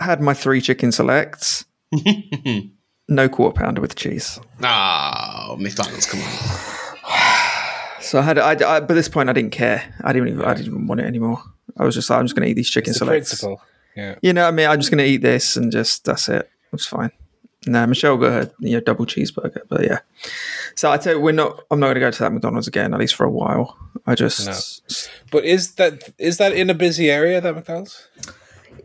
had 0.00 0.20
my 0.20 0.34
three 0.34 0.60
chicken 0.60 0.92
selects, 0.92 1.64
no 3.08 3.28
quarter 3.28 3.58
pounder 3.58 3.80
with 3.80 3.94
cheese. 3.96 4.38
Ah, 4.62 5.56
McDonald's, 5.58 6.06
come 6.06 6.20
on. 6.20 6.28
So 8.00 8.18
I 8.20 8.22
had, 8.22 8.38
I, 8.38 8.76
I, 8.76 8.80
by 8.80 8.94
this 8.94 9.08
point, 9.08 9.28
I 9.28 9.32
didn't 9.32 9.50
care. 9.52 9.82
I 10.04 10.12
didn't, 10.12 10.28
even, 10.28 10.44
I 10.44 10.54
didn't 10.54 10.68
even 10.68 10.86
want 10.86 11.00
it 11.00 11.06
anymore. 11.06 11.42
I 11.76 11.84
was 11.84 11.94
just 11.94 12.08
like, 12.08 12.18
I'm 12.20 12.26
just 12.26 12.34
going 12.36 12.44
to 12.46 12.50
eat 12.50 12.54
these 12.54 12.70
chicken 12.70 12.90
It's 12.90 12.98
selects. 12.98 13.30
principle. 13.30 13.60
Yeah. 13.96 14.14
You 14.22 14.32
know, 14.32 14.42
what 14.44 14.48
I 14.48 14.50
mean, 14.52 14.68
I'm 14.68 14.78
just 14.78 14.90
going 14.90 14.98
to 15.04 15.04
eat 15.04 15.18
this 15.22 15.56
and 15.56 15.72
just 15.72 16.04
that's 16.04 16.28
it. 16.28 16.48
It's 16.72 16.86
fine. 16.86 17.10
No, 17.66 17.86
Michelle 17.86 18.16
got 18.16 18.32
her 18.32 18.52
you 18.60 18.74
know, 18.74 18.80
double 18.80 19.04
cheeseburger, 19.04 19.62
but 19.68 19.84
yeah. 19.84 19.98
So 20.74 20.90
I 20.90 20.96
tell 20.96 21.14
you, 21.14 21.20
we're 21.20 21.32
not. 21.32 21.60
I'm 21.70 21.80
not 21.80 21.86
going 21.86 21.94
to 21.96 22.00
go 22.00 22.10
to 22.10 22.18
that 22.20 22.32
McDonald's 22.32 22.68
again, 22.68 22.94
at 22.94 23.00
least 23.00 23.14
for 23.14 23.24
a 23.24 23.30
while. 23.30 23.76
I 24.06 24.14
just 24.14 24.46
But 25.30 25.44
is 25.44 25.74
that 25.74 26.12
is 26.18 26.38
that 26.38 26.52
in 26.52 26.70
a 26.70 26.74
busy 26.74 27.10
area 27.10 27.40
that 27.40 27.54
McDonald's? 27.54 28.08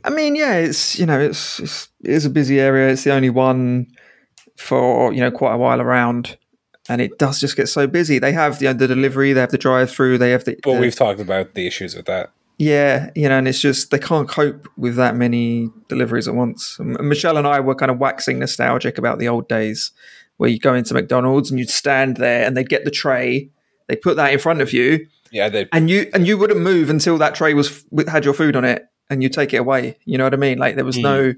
I 0.04 0.10
mean, 0.10 0.36
yeah, 0.36 0.56
it's 0.56 0.98
you 1.00 1.06
know, 1.06 1.20
it's, 1.20 1.60
it's 1.60 1.90
it 2.04 2.12
is 2.12 2.26
a 2.26 2.30
busy 2.30 2.60
area. 2.60 2.90
It's 2.92 3.04
the 3.04 3.14
only 3.14 3.30
one 3.30 3.88
for 4.58 5.14
you 5.14 5.22
know 5.22 5.32
quite 5.32 5.54
a 5.54 5.58
while 5.58 5.80
around, 5.80 6.38
and 6.90 7.00
it 7.00 7.18
does 7.20 7.40
just 7.40 7.56
get 7.56 7.70
so 7.70 7.86
busy. 7.88 8.18
They 8.20 8.34
have 8.34 8.60
the 8.60 8.74
the 8.74 8.88
delivery, 8.88 9.34
they 9.34 9.42
have 9.42 9.52
the 9.52 9.58
drive 9.58 9.92
through, 9.92 10.18
they 10.18 10.32
have 10.32 10.46
the. 10.46 10.58
But 10.64 10.74
the- 10.74 10.80
we've 10.80 10.96
talked 10.96 11.20
about 11.20 11.54
the 11.54 11.68
issues 11.68 11.96
with 11.96 12.06
that. 12.08 12.32
Yeah, 12.64 13.10
you 13.14 13.28
know, 13.28 13.38
and 13.38 13.48
it's 13.48 13.60
just 13.60 13.92
they 13.92 14.00
can't 14.00 14.30
cope 14.30 14.70
with 14.78 14.96
that 14.96 15.16
many 15.16 15.70
deliveries 15.90 16.28
at 16.28 16.36
once. 16.36 16.78
And 16.80 16.98
Michelle 17.10 17.38
and 17.38 17.46
I 17.46 17.60
were 17.60 17.76
kind 17.76 17.92
of 17.92 18.00
waxing 18.00 18.40
nostalgic 18.40 18.98
about 18.98 19.20
the 19.20 19.28
old 19.28 19.50
days 19.50 19.92
where 20.38 20.50
you 20.50 20.60
go 20.60 20.74
into 20.74 20.94
McDonald's 20.94 21.52
and 21.52 21.60
you'd 21.60 21.70
stand 21.70 22.18
there 22.18 22.46
and 22.46 22.56
they'd 22.56 22.70
get 22.70 22.86
the 22.86 22.92
tray, 22.92 23.50
they 23.88 23.98
put 23.98 24.16
that 24.16 24.32
in 24.32 24.40
front 24.40 24.62
of 24.62 24.72
you, 24.72 25.08
Yeah, 25.30 25.50
they 25.50 25.68
and 25.74 25.90
you 25.90 26.10
and 26.14 26.26
you 26.26 26.38
wouldn't 26.38 26.62
move 26.62 26.90
until 26.90 27.18
that 27.18 27.36
tray 27.36 27.54
was 27.54 27.86
had 28.08 28.24
your 28.24 28.34
food 28.34 28.56
on 28.56 28.64
it, 28.64 28.88
and 29.10 29.22
you 29.22 29.28
take 29.28 29.54
it 29.54 29.58
away. 29.58 29.98
You 30.06 30.18
know 30.18 30.24
what 30.24 30.34
I 30.34 30.38
mean? 30.38 30.58
Like 30.58 30.76
there 30.76 30.86
was 30.86 30.96
hmm. 30.96 31.02
no, 31.02 31.34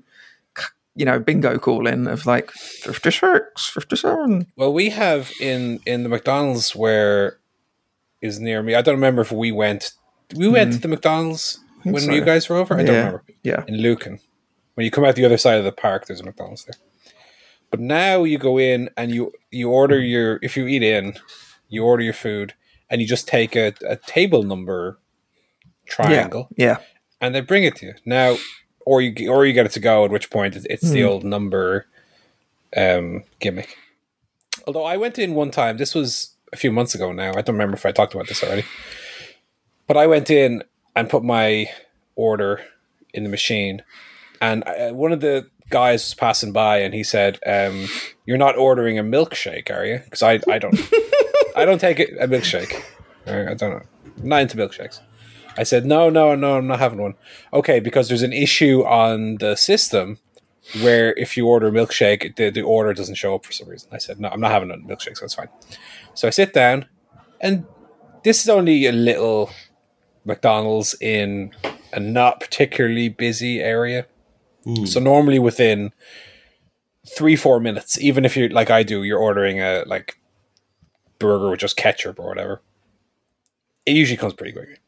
you 0.95 1.05
know, 1.05 1.19
bingo 1.19 1.57
calling 1.57 2.05
of 2.05 2.27
like 2.27 2.51
56, 2.51 3.67
57. 3.67 4.45
Well, 4.55 4.73
we 4.73 4.91
have 4.91 5.31
in 5.41 5.79
in 5.87 6.03
the 6.03 6.09
McDonald's 6.09 6.75
where 6.75 7.39
is 8.21 8.39
near 8.39 8.61
me. 8.61 8.75
I 8.75 8.81
don't 8.81 8.95
remember 8.95 9.21
if 9.21 9.31
we 9.31 9.51
went. 9.51 9.93
We 10.33 10.47
went 10.47 10.73
to 10.73 10.79
the 10.79 10.87
McDonald's 10.87 11.59
when 11.83 11.99
so. 11.99 12.11
you 12.11 12.23
guys 12.25 12.49
were 12.49 12.55
over. 12.55 12.73
I 12.75 12.83
don't 12.83 12.95
remember. 12.95 13.23
Yeah, 13.43 13.63
In 13.67 13.77
Lucan, 13.77 14.19
when 14.73 14.85
you 14.85 14.91
come 14.91 15.05
out 15.05 15.15
the 15.15 15.25
other 15.25 15.37
side 15.37 15.57
of 15.59 15.63
the 15.65 15.71
park, 15.71 16.07
there's 16.07 16.19
a 16.21 16.23
McDonald's 16.23 16.65
there. 16.65 16.75
But 17.71 17.79
now 17.79 18.23
you 18.23 18.37
go 18.37 18.57
in 18.57 18.89
and 18.97 19.11
you 19.11 19.31
you 19.51 19.69
order 19.69 19.99
your 19.99 20.39
if 20.41 20.55
you 20.57 20.65
eat 20.67 20.83
in, 20.83 21.15
you 21.69 21.83
order 21.83 22.03
your 22.03 22.13
food 22.13 22.53
and 22.89 23.01
you 23.01 23.07
just 23.07 23.27
take 23.27 23.55
a, 23.55 23.73
a 23.87 23.95
table 23.97 24.43
number 24.43 24.99
triangle 25.85 26.47
yeah, 26.55 26.77
and 27.21 27.33
they 27.35 27.41
bring 27.41 27.63
it 27.63 27.75
to 27.77 27.85
you 27.87 27.93
now, 28.05 28.37
or 28.85 29.01
you 29.01 29.29
or 29.31 29.45
you 29.45 29.53
get 29.53 29.65
it 29.65 29.71
to 29.73 29.79
go. 29.79 30.05
At 30.05 30.11
which 30.11 30.29
point 30.29 30.55
it's, 30.55 30.65
it's 30.69 30.89
the 30.91 31.01
Hmm. 31.01 31.07
old 31.07 31.23
number 31.23 31.87
um, 32.75 33.23
gimmick. 33.39 33.77
Although 34.67 34.83
I 34.85 34.97
went 34.97 35.19
in 35.19 35.33
one 35.35 35.51
time, 35.51 35.77
this 35.77 35.93
was 35.93 36.31
a 36.53 36.57
few 36.57 36.71
months 36.71 36.95
ago 36.95 37.11
now. 37.11 37.29
I 37.31 37.41
don't 37.41 37.55
remember 37.55 37.75
if 37.75 37.85
I 37.85 37.91
talked 37.91 38.13
about 38.15 38.27
this 38.27 38.43
already, 38.43 38.63
but 39.87 39.97
I 39.97 40.07
went 40.07 40.29
in 40.29 40.63
and 40.95 41.09
put 41.09 41.23
my 41.23 41.69
order 42.15 42.61
in 43.13 43.23
the 43.23 43.29
machine, 43.29 43.83
and 44.41 44.63
I, 44.65 44.91
one 44.91 45.11
of 45.11 45.21
the 45.21 45.47
guys 45.69 46.03
was 46.03 46.13
passing 46.13 46.51
by, 46.51 46.77
and 46.79 46.93
he 46.93 47.03
said, 47.03 47.39
um, 47.45 47.87
"You're 48.25 48.37
not 48.37 48.57
ordering 48.57 48.99
a 48.99 49.03
milkshake, 49.03 49.69
are 49.69 49.85
you?" 49.85 49.99
Because 50.03 50.23
I 50.23 50.39
I 50.49 50.59
don't 50.59 50.79
I 51.55 51.65
don't 51.65 51.79
take 51.79 51.99
a 51.99 52.27
milkshake. 52.27 52.83
I 53.27 53.53
don't 53.53 53.61
know. 53.61 53.81
I'm 54.21 54.29
not 54.29 54.41
into 54.41 54.57
milkshakes. 54.57 54.99
I 55.57 55.63
said, 55.63 55.85
no, 55.85 56.09
no, 56.09 56.35
no, 56.35 56.57
I'm 56.57 56.67
not 56.67 56.79
having 56.79 57.01
one. 57.01 57.15
Okay, 57.53 57.79
because 57.79 58.09
there's 58.09 58.23
an 58.23 58.33
issue 58.33 58.83
on 58.85 59.37
the 59.37 59.55
system 59.55 60.19
where 60.81 61.13
if 61.13 61.37
you 61.37 61.47
order 61.47 61.67
a 61.67 61.71
milkshake, 61.71 62.35
the, 62.35 62.49
the 62.49 62.61
order 62.61 62.93
doesn't 62.93 63.15
show 63.15 63.35
up 63.35 63.45
for 63.45 63.51
some 63.51 63.69
reason. 63.69 63.89
I 63.91 63.97
said, 63.97 64.19
no, 64.19 64.29
I'm 64.29 64.41
not 64.41 64.51
having 64.51 64.71
a 64.71 64.75
milkshake, 64.75 65.17
so 65.17 65.25
it's 65.25 65.35
fine. 65.35 65.49
So 66.13 66.27
I 66.27 66.31
sit 66.31 66.53
down, 66.53 66.87
and 67.39 67.65
this 68.23 68.41
is 68.41 68.49
only 68.49 68.85
a 68.85 68.91
little 68.91 69.49
McDonald's 70.25 70.95
in 70.99 71.51
a 71.93 71.99
not 71.99 72.39
particularly 72.39 73.09
busy 73.09 73.61
area. 73.61 74.07
So 74.85 74.99
normally 74.99 75.37
within 75.37 75.91
three, 77.15 77.35
four 77.35 77.59
minutes, 77.59 77.99
even 78.01 78.25
if 78.25 78.35
you're 78.35 78.49
like 78.49 78.71
I 78.71 78.83
do, 78.83 79.03
you're 79.03 79.19
ordering 79.19 79.61
a 79.61 79.83
like 79.85 80.19
burger 81.19 81.51
with 81.51 81.59
just 81.59 81.77
ketchup 81.77 82.19
or 82.19 82.27
whatever. 82.27 82.61
It 83.85 83.95
usually 83.95 84.17
comes 84.17 84.33
pretty 84.33 84.53
quick. 84.53 84.81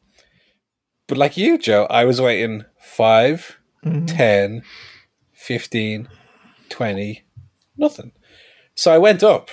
But 1.06 1.18
like 1.18 1.36
you, 1.36 1.58
Joe, 1.58 1.86
I 1.88 2.04
was 2.04 2.20
waiting 2.20 2.64
5, 2.80 3.58
mm-hmm. 3.84 4.06
10, 4.06 4.62
15, 5.32 6.08
20, 6.68 7.24
nothing. 7.76 8.12
So 8.74 8.92
I 8.92 8.98
went 8.98 9.22
up. 9.22 9.50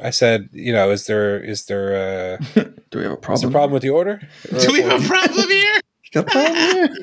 I 0.00 0.10
said, 0.10 0.48
you 0.52 0.72
know, 0.72 0.90
is 0.90 1.06
there 1.06 1.38
is 1.42 1.64
there 1.66 2.38
uh, 2.54 2.62
Do 2.90 2.98
we 2.98 3.02
have 3.04 3.12
a 3.12 3.16
problem? 3.16 3.34
is 3.34 3.40
there 3.42 3.50
a 3.50 3.52
problem? 3.52 3.52
problem 3.52 3.72
with 3.72 3.82
the 3.82 3.90
order? 3.90 4.20
Or- 4.52 4.58
Do 4.66 4.72
we 4.72 4.82
or- 4.82 4.90
have 4.90 5.04
a 5.04 5.08
problem 5.08 5.48
here? 5.50 5.74
You 6.04 6.10
got 6.22 6.28
a 6.28 6.30
problem? 6.30 6.96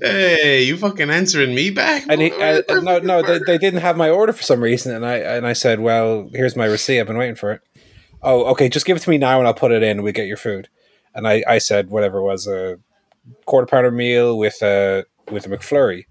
hey, 0.00 0.62
you 0.64 0.76
fucking 0.76 1.10
answering 1.10 1.54
me 1.54 1.70
back? 1.70 2.04
and 2.08 2.20
he, 2.20 2.30
uh, 2.32 2.62
no, 2.82 2.98
no, 2.98 3.22
they, 3.22 3.38
they 3.46 3.58
didn't 3.58 3.80
have 3.80 3.96
my 3.96 4.08
order 4.10 4.32
for 4.32 4.42
some 4.42 4.60
reason, 4.62 4.94
and 4.94 5.04
I 5.04 5.16
and 5.16 5.46
I 5.46 5.52
said, 5.54 5.80
"Well, 5.80 6.30
here's 6.32 6.56
my 6.56 6.66
receipt. 6.66 7.00
I've 7.00 7.06
been 7.06 7.18
waiting 7.18 7.34
for 7.34 7.52
it." 7.52 7.60
Oh, 8.22 8.44
okay, 8.52 8.68
just 8.68 8.86
give 8.86 8.96
it 8.96 9.00
to 9.00 9.10
me 9.10 9.18
now, 9.18 9.38
and 9.38 9.46
I'll 9.48 9.54
put 9.54 9.72
it 9.72 9.82
in. 9.82 9.90
and 9.98 10.04
We 10.04 10.12
get 10.12 10.28
your 10.28 10.36
food. 10.36 10.68
And 11.14 11.26
I, 11.26 11.42
I 11.46 11.58
said 11.58 11.90
whatever 11.90 12.18
it 12.18 12.22
was 12.22 12.46
a 12.46 12.78
quarter 13.44 13.66
pounder 13.66 13.90
meal 13.90 14.38
with 14.38 14.62
a 14.62 15.04
with 15.30 15.46
a 15.46 15.48
McFlurry. 15.48 16.06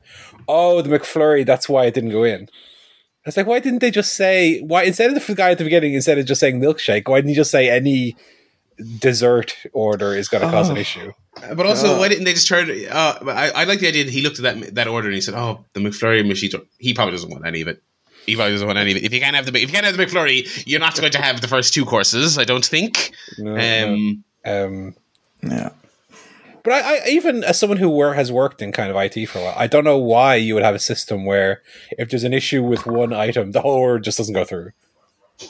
Oh, 0.47 0.81
the 0.81 0.89
McFlurry. 0.89 1.45
That's 1.45 1.69
why 1.69 1.85
it 1.85 1.93
didn't 1.93 2.11
go 2.11 2.23
in. 2.23 2.49
I 3.25 3.27
was 3.29 3.37
like, 3.37 3.45
why 3.47 3.59
didn't 3.59 3.79
they 3.79 3.91
just 3.91 4.13
say 4.13 4.59
why 4.61 4.83
instead 4.83 5.15
of 5.15 5.25
the 5.27 5.35
guy 5.35 5.51
at 5.51 5.57
the 5.59 5.63
beginning 5.63 5.93
instead 5.93 6.17
of 6.17 6.25
just 6.25 6.39
saying 6.39 6.59
milkshake? 6.59 7.07
Why 7.07 7.19
didn't 7.19 7.29
you 7.29 7.35
just 7.35 7.51
say 7.51 7.69
any 7.69 8.15
dessert 8.99 9.55
order 9.73 10.15
is 10.15 10.27
going 10.27 10.43
to 10.43 10.49
cause 10.49 10.69
an 10.69 10.77
Oh. 10.77 10.81
issue? 10.81 11.11
But 11.55 11.65
also, 11.65 11.87
God. 11.87 11.99
why 11.99 12.07
didn't 12.09 12.25
they 12.25 12.33
just 12.33 12.47
turn? 12.47 12.69
Uh, 12.69 13.13
I, 13.27 13.51
I 13.55 13.63
like 13.63 13.79
the 13.79 13.87
idea 13.87 14.03
that 14.03 14.11
he 14.11 14.21
looked 14.21 14.39
at 14.39 14.43
that 14.43 14.75
that 14.75 14.87
order 14.87 15.07
and 15.07 15.15
he 15.15 15.21
said, 15.21 15.33
"Oh, 15.35 15.63
the 15.73 15.79
McFlurry 15.79 16.27
machine." 16.27 16.51
He 16.79 16.93
probably 16.93 17.13
doesn't 17.13 17.29
want 17.29 17.45
any 17.45 17.61
of 17.61 17.67
it. 17.69 17.81
He 18.25 18.35
probably 18.35 18.51
doesn't 18.53 18.67
want 18.67 18.77
any 18.79 18.91
of 18.91 18.97
it. 18.97 19.03
If 19.03 19.13
you 19.13 19.19
can't 19.21 19.35
have 19.35 19.45
the 19.45 19.53
if 19.55 19.61
you 19.69 19.73
can't 19.73 19.85
have 19.85 19.95
the 19.95 20.05
McFlurry, 20.05 20.63
you're 20.67 20.79
not 20.81 20.99
going 20.99 21.11
to 21.11 21.21
have 21.21 21.39
the 21.41 21.47
first 21.47 21.73
two 21.73 21.85
courses. 21.85 22.37
I 22.37 22.43
don't 22.43 22.65
think. 22.65 23.11
No, 23.37 23.51
Um, 23.51 24.23
no. 24.45 24.65
um, 24.65 24.95
yeah. 25.43 25.69
But 26.63 26.73
I, 26.73 26.97
I 26.97 27.07
even 27.09 27.43
as 27.43 27.59
someone 27.59 27.77
who 27.77 27.89
wor- 27.89 28.13
has 28.13 28.31
worked 28.31 28.61
in 28.61 28.71
kind 28.71 28.89
of 28.91 28.95
IT 28.97 29.25
for 29.27 29.39
a 29.39 29.43
while, 29.43 29.55
I 29.57 29.67
don't 29.67 29.83
know 29.83 29.97
why 29.97 30.35
you 30.35 30.53
would 30.53 30.63
have 30.63 30.75
a 30.75 30.79
system 30.79 31.25
where 31.25 31.61
if 31.97 32.09
there's 32.09 32.23
an 32.23 32.33
issue 32.33 32.63
with 32.63 32.85
one 32.85 33.13
item, 33.13 33.51
the 33.51 33.61
whole 33.61 33.73
order 33.75 33.99
just 33.99 34.17
doesn't 34.17 34.33
go 34.35 34.45
through. 34.45 34.71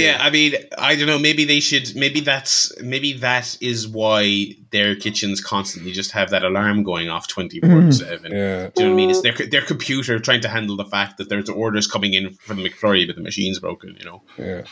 Yeah, 0.00 0.18
I 0.20 0.30
mean, 0.30 0.54
I 0.76 0.96
don't 0.96 1.06
know. 1.06 1.18
Maybe 1.18 1.44
they 1.44 1.60
should. 1.60 1.94
Maybe 1.94 2.18
that's. 2.18 2.72
Maybe 2.82 3.12
that 3.14 3.56
is 3.60 3.86
why 3.86 4.56
their 4.70 4.96
kitchens 4.96 5.40
constantly 5.40 5.92
just 5.92 6.10
have 6.10 6.30
that 6.30 6.42
alarm 6.42 6.82
going 6.82 7.08
off 7.08 7.28
twenty 7.28 7.60
four 7.60 7.92
seven. 7.92 8.32
Yeah. 8.32 8.70
Do 8.74 8.82
you 8.82 8.88
know 8.88 8.94
what 8.94 8.94
I 8.94 8.96
mean? 8.96 9.10
It's 9.10 9.20
their 9.22 9.34
their 9.48 9.62
computer 9.62 10.18
trying 10.18 10.40
to 10.40 10.48
handle 10.48 10.76
the 10.76 10.84
fact 10.84 11.18
that 11.18 11.28
there's 11.28 11.48
orders 11.48 11.86
coming 11.86 12.14
in 12.14 12.34
from 12.34 12.56
the 12.56 12.68
McFlurry, 12.68 13.06
but 13.06 13.14
the 13.14 13.22
machine's 13.22 13.60
broken. 13.60 13.96
You 13.98 14.04
know. 14.04 14.22
Yeah. 14.36 14.62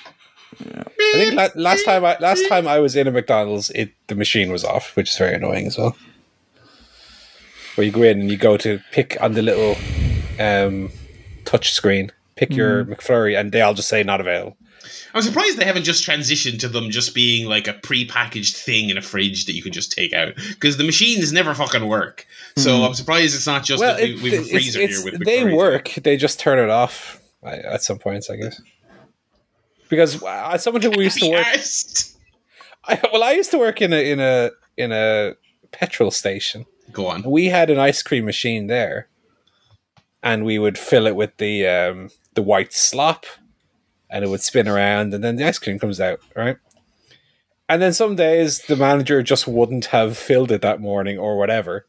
I 0.60 1.12
think 1.12 1.34
la- 1.34 1.48
last 1.62 1.84
time 1.84 2.04
I 2.04 2.16
last 2.20 2.48
time 2.48 2.66
I 2.66 2.78
was 2.78 2.96
in 2.96 3.06
a 3.06 3.10
McDonald's, 3.10 3.70
it 3.70 3.92
the 4.08 4.14
machine 4.14 4.50
was 4.50 4.64
off, 4.64 4.96
which 4.96 5.10
is 5.10 5.18
very 5.18 5.34
annoying 5.34 5.66
as 5.66 5.76
well. 5.78 5.96
Where 7.74 7.86
you 7.86 7.92
go 7.92 8.02
in 8.02 8.20
and 8.20 8.30
you 8.30 8.36
go 8.38 8.56
to 8.56 8.80
pick 8.92 9.16
on 9.20 9.34
the 9.34 9.42
little 9.42 9.76
um, 10.40 10.90
touch 11.44 11.72
screen, 11.72 12.10
pick 12.34 12.54
your 12.54 12.84
McFlurry, 12.86 13.38
and 13.38 13.52
they 13.52 13.60
all 13.60 13.74
just 13.74 13.88
say 13.88 14.02
not 14.02 14.20
available. 14.20 14.56
I'm 15.14 15.22
surprised 15.22 15.58
they 15.58 15.64
haven't 15.64 15.82
just 15.82 16.06
transitioned 16.06 16.60
to 16.60 16.68
them 16.68 16.90
just 16.90 17.14
being 17.14 17.48
like 17.48 17.66
a 17.66 17.72
pre-packaged 17.72 18.56
thing 18.56 18.88
in 18.88 18.96
a 18.96 19.02
fridge 19.02 19.46
that 19.46 19.52
you 19.54 19.62
can 19.62 19.72
just 19.72 19.90
take 19.90 20.12
out 20.12 20.34
because 20.50 20.76
the 20.76 20.84
machines 20.84 21.32
never 21.32 21.54
fucking 21.54 21.86
work. 21.88 22.26
So 22.56 22.82
I'm 22.84 22.94
surprised 22.94 23.34
it's 23.34 23.46
not 23.46 23.64
just 23.64 23.82
that 23.82 24.00
we, 24.00 24.14
it- 24.14 24.22
we 24.22 24.30
have 24.30 24.44
a 24.46 24.48
freezer 24.48 24.80
it's- 24.80 25.02
here 25.02 25.12
with 25.12 25.24
they 25.24 25.52
work. 25.52 25.92
They 26.02 26.16
just 26.16 26.38
turn 26.38 26.58
it 26.58 26.70
off 26.70 27.20
at 27.42 27.82
some 27.82 27.98
points, 27.98 28.30
I 28.30 28.36
guess. 28.36 28.60
Because 29.88 30.22
uh, 30.22 30.50
as 30.52 30.62
someone 30.62 30.82
who 30.82 31.00
used 31.00 31.18
to 31.18 31.30
work, 31.30 31.46
I, 32.84 33.00
well, 33.12 33.22
I 33.22 33.32
used 33.32 33.50
to 33.52 33.58
work 33.58 33.80
in 33.80 33.92
a 33.92 34.10
in 34.10 34.20
a 34.20 34.50
in 34.76 34.92
a 34.92 35.34
petrol 35.72 36.10
station. 36.10 36.66
Go 36.92 37.08
on. 37.08 37.22
We 37.22 37.46
had 37.46 37.70
an 37.70 37.78
ice 37.78 38.02
cream 38.02 38.24
machine 38.24 38.66
there, 38.66 39.08
and 40.22 40.44
we 40.44 40.58
would 40.58 40.78
fill 40.78 41.06
it 41.06 41.16
with 41.16 41.36
the 41.38 41.66
um, 41.66 42.10
the 42.34 42.42
white 42.42 42.72
slop, 42.72 43.26
and 44.10 44.24
it 44.24 44.28
would 44.28 44.42
spin 44.42 44.68
around, 44.68 45.14
and 45.14 45.22
then 45.22 45.36
the 45.36 45.46
ice 45.46 45.58
cream 45.58 45.78
comes 45.78 46.00
out, 46.00 46.20
right? 46.34 46.56
And 47.68 47.82
then 47.82 47.92
some 47.92 48.14
days 48.14 48.60
the 48.60 48.76
manager 48.76 49.22
just 49.22 49.48
wouldn't 49.48 49.86
have 49.86 50.16
filled 50.16 50.52
it 50.52 50.62
that 50.62 50.80
morning 50.80 51.18
or 51.18 51.36
whatever, 51.36 51.86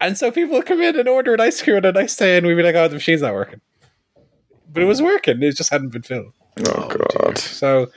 and 0.00 0.18
so 0.18 0.30
people 0.30 0.56
would 0.56 0.66
come 0.66 0.82
in 0.82 0.98
and 0.98 1.08
order 1.08 1.34
an 1.34 1.40
ice 1.40 1.62
cream 1.62 1.76
on 1.76 1.84
a 1.84 1.92
nice 1.92 2.16
day, 2.16 2.36
and 2.36 2.46
we'd 2.46 2.54
be 2.54 2.62
like, 2.62 2.74
"Oh, 2.74 2.88
the 2.88 2.94
machine's 2.94 3.22
not 3.22 3.32
working," 3.32 3.60
but 4.70 4.82
it 4.82 4.86
was 4.86 5.00
working; 5.00 5.42
it 5.42 5.56
just 5.56 5.70
hadn't 5.70 5.90
been 5.90 6.02
filled. 6.02 6.32
Oh, 6.64 6.88
God. 6.88 7.25
So 7.36 7.90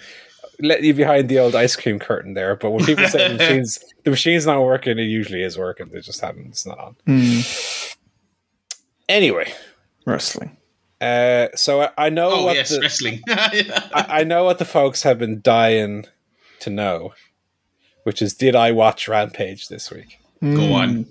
let 0.62 0.84
you 0.84 0.94
behind 0.94 1.30
the 1.30 1.40
old 1.40 1.56
ice 1.56 1.76
cream 1.76 2.00
curtain 2.00 2.34
there. 2.34 2.56
But 2.56 2.72
when 2.72 2.86
people 2.86 3.08
say 3.08 3.28
the 3.30 3.34
machines 3.38 3.80
the 4.04 4.12
machine's 4.12 4.46
not 4.46 4.62
working, 4.62 5.00
it 5.00 5.04
usually 5.04 5.44
is 5.44 5.58
working. 5.58 5.88
They 5.90 6.02
just 6.02 6.22
haven't 6.22 6.48
it's 6.48 6.66
not 6.66 6.80
on. 6.80 6.96
Hmm. 7.06 7.40
Anyway, 9.08 9.52
Wrestling. 10.06 10.58
uh, 11.02 11.48
so 11.56 11.82
I, 11.82 11.90
I 11.98 12.10
know 12.10 12.30
Oh 12.32 12.46
what 12.46 12.56
yes, 12.56 12.70
the, 12.70 12.80
wrestling. 12.82 13.22
I, 13.28 14.06
I 14.10 14.24
know 14.24 14.44
what 14.44 14.60
the 14.60 14.66
folks 14.66 15.04
have 15.04 15.18
been 15.18 15.42
dying 15.42 16.06
to 16.60 16.70
know, 16.70 17.14
which 18.04 18.22
is 18.22 18.34
did 18.36 18.56
I 18.56 18.72
watch 18.72 19.08
Rampage 19.08 19.68
this 19.68 19.90
week? 19.92 20.20
Go 20.42 20.74
on. 20.74 21.06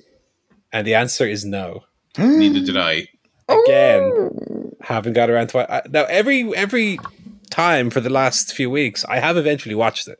And 0.73 0.87
the 0.87 0.95
answer 0.95 1.27
is 1.27 1.45
no. 1.45 1.85
Neither 2.17 2.61
did 2.61 2.77
I. 2.77 3.09
Again, 3.49 4.73
haven't 4.83 5.15
got 5.15 5.29
around 5.31 5.49
to 5.49 5.59
it. 5.61 5.91
Now 5.91 6.05
every 6.05 6.55
every 6.55 6.99
time 7.49 7.91
for 7.91 8.01
the 8.01 8.11
last 8.11 8.53
few 8.53 8.70
weeks, 8.70 9.05
I 9.07 9.19
have 9.19 9.37
eventually 9.37 9.75
watched 9.75 10.09
it. 10.09 10.19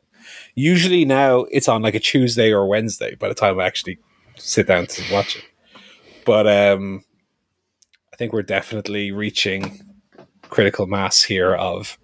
Usually 0.55 1.05
now 1.05 1.45
it's 1.51 1.67
on 1.67 1.81
like 1.81 1.95
a 1.95 1.99
Tuesday 1.99 2.51
or 2.51 2.67
Wednesday 2.67 3.15
by 3.15 3.29
the 3.29 3.35
time 3.35 3.59
I 3.59 3.65
actually 3.65 3.99
sit 4.35 4.67
down 4.67 4.85
to 4.87 5.13
watch 5.13 5.35
it. 5.35 5.43
but 6.25 6.47
um, 6.47 7.03
I 8.13 8.17
think 8.17 8.33
we're 8.33 8.43
definitely 8.43 9.11
reaching 9.11 9.81
critical 10.43 10.87
mass 10.87 11.23
here. 11.23 11.53
Of 11.53 11.97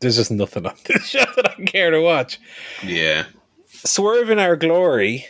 there's 0.00 0.16
just 0.16 0.30
nothing 0.30 0.66
on 0.66 0.74
this 0.84 1.06
show 1.06 1.24
that 1.36 1.56
I 1.58 1.64
care 1.64 1.90
to 1.90 2.00
watch. 2.00 2.38
Yeah. 2.84 3.24
Swerve 3.68 4.30
in 4.30 4.38
our 4.38 4.56
glory, 4.56 5.26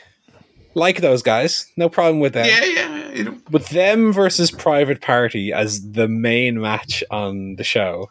like 0.74 1.00
those 1.00 1.22
guys, 1.22 1.70
no 1.76 1.88
problem 1.88 2.20
with 2.20 2.34
them. 2.34 2.46
Yeah, 2.46 2.64
yeah. 2.64 3.01
You. 3.12 3.42
With 3.50 3.68
them 3.68 4.12
versus 4.12 4.50
Private 4.50 5.00
Party 5.00 5.52
as 5.52 5.92
the 5.92 6.08
main 6.08 6.60
match 6.60 7.04
on 7.10 7.56
the 7.56 7.64
show, 7.64 8.10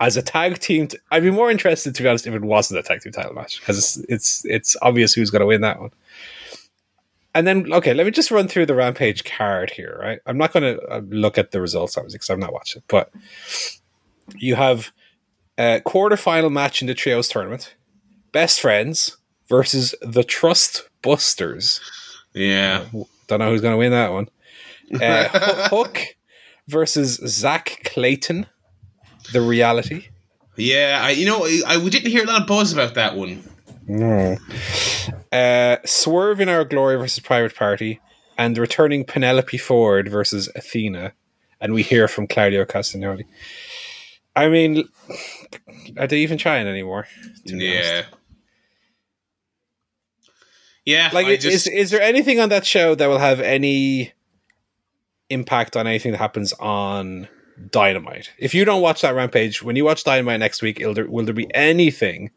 as 0.00 0.16
a 0.16 0.22
tag 0.22 0.58
team, 0.58 0.88
t- 0.88 0.98
I'd 1.12 1.22
be 1.22 1.30
more 1.30 1.50
interested 1.50 1.94
to 1.94 2.02
be 2.02 2.08
honest 2.08 2.26
if 2.26 2.34
it 2.34 2.42
wasn't 2.42 2.80
a 2.80 2.82
tag 2.82 3.00
team 3.00 3.12
title 3.12 3.34
match 3.34 3.60
because 3.60 3.78
it's, 3.78 3.96
it's 4.08 4.44
it's 4.44 4.76
obvious 4.82 5.14
who's 5.14 5.30
going 5.30 5.40
to 5.40 5.46
win 5.46 5.60
that 5.60 5.80
one. 5.80 5.90
And 7.34 7.46
then, 7.46 7.72
okay, 7.72 7.94
let 7.94 8.04
me 8.04 8.10
just 8.10 8.30
run 8.30 8.46
through 8.46 8.66
the 8.66 8.74
Rampage 8.74 9.24
card 9.24 9.70
here, 9.70 9.98
right? 10.02 10.18
I'm 10.26 10.36
not 10.36 10.52
going 10.52 10.76
to 10.76 10.82
uh, 10.88 11.00
look 11.08 11.38
at 11.38 11.52
the 11.52 11.62
results 11.62 11.96
obviously 11.96 12.16
because 12.16 12.30
I'm 12.30 12.40
not 12.40 12.52
watching, 12.52 12.82
but 12.88 13.10
you 14.36 14.56
have 14.56 14.92
a 15.56 15.80
quarterfinal 15.86 16.52
match 16.52 16.82
in 16.82 16.88
the 16.88 16.94
trios 16.94 17.28
tournament, 17.28 17.74
best 18.32 18.60
friends 18.60 19.16
versus 19.48 19.94
the 20.02 20.24
Trust 20.24 20.88
Busters. 21.00 21.80
Yeah. 22.34 22.86
I 23.32 23.38
don't 23.38 23.46
know 23.46 23.52
who's 23.52 23.60
going 23.60 23.74
to 23.74 23.78
win 23.78 23.92
that 23.92 24.12
one. 24.12 24.28
Uh, 25.00 25.28
Hook 25.68 25.98
versus 26.68 27.20
Zack 27.26 27.80
Clayton, 27.84 28.46
the 29.32 29.40
reality. 29.40 30.08
Yeah, 30.56 31.00
I 31.02 31.10
you 31.10 31.26
know 31.26 31.46
I, 31.66 31.78
we 31.78 31.90
didn't 31.90 32.10
hear 32.10 32.24
a 32.24 32.26
lot 32.26 32.42
of 32.42 32.46
buzz 32.46 32.72
about 32.72 32.94
that 32.94 33.16
one. 33.16 33.42
Uh, 35.32 35.76
Swerve 35.84 36.40
in 36.40 36.48
Our 36.48 36.64
Glory 36.64 36.96
versus 36.96 37.20
Private 37.20 37.56
Party, 37.56 38.00
and 38.36 38.56
returning 38.58 39.04
Penelope 39.04 39.56
Ford 39.58 40.08
versus 40.08 40.48
Athena. 40.54 41.12
And 41.60 41.72
we 41.72 41.82
hear 41.82 42.08
from 42.08 42.26
Claudio 42.26 42.64
Castagnoli. 42.64 43.24
I 44.34 44.48
mean, 44.48 44.88
are 45.96 46.06
they 46.06 46.18
even 46.18 46.38
trying 46.38 46.66
anymore? 46.66 47.06
be 47.58 47.76
honest? 47.76 48.08
Yeah. 50.84 51.08
Yeah, 51.08 51.10
Like, 51.12 51.26
I 51.26 51.30
is, 51.32 51.42
just, 51.42 51.68
is 51.68 51.90
there 51.90 52.02
anything 52.02 52.40
on 52.40 52.48
that 52.48 52.66
show 52.66 52.94
that 52.94 53.06
will 53.06 53.18
have 53.18 53.40
any 53.40 54.12
impact 55.30 55.76
on 55.76 55.86
anything 55.86 56.12
that 56.12 56.18
happens 56.18 56.52
on 56.54 57.28
Dynamite? 57.70 58.32
If 58.38 58.54
you 58.54 58.64
don't 58.64 58.82
watch 58.82 59.02
that 59.02 59.14
Rampage, 59.14 59.62
when 59.62 59.76
you 59.76 59.84
watch 59.84 60.04
Dynamite 60.04 60.40
next 60.40 60.62
week, 60.62 60.78
will 60.80 60.94
there, 60.94 61.08
will 61.08 61.24
there 61.24 61.34
be 61.34 61.52
anything 61.54 62.30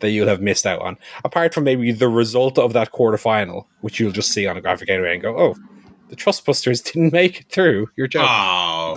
that 0.00 0.10
you'll 0.10 0.28
have 0.28 0.40
missed 0.40 0.66
out 0.66 0.80
on, 0.82 0.98
apart 1.24 1.54
from 1.54 1.64
maybe 1.64 1.92
the 1.92 2.08
result 2.08 2.58
of 2.58 2.72
that 2.72 2.92
quarterfinal, 2.92 3.64
which 3.80 3.98
you'll 4.00 4.12
just 4.12 4.32
see 4.32 4.46
on 4.46 4.56
a 4.56 4.60
graphic 4.60 4.90
anyway 4.90 5.14
and 5.14 5.22
go, 5.22 5.38
"Oh, 5.38 5.54
the 6.08 6.16
Trustbusters 6.16 6.84
didn't 6.92 7.12
make 7.12 7.40
it 7.40 7.48
through." 7.48 7.88
Your 7.96 8.06
job. 8.06 8.26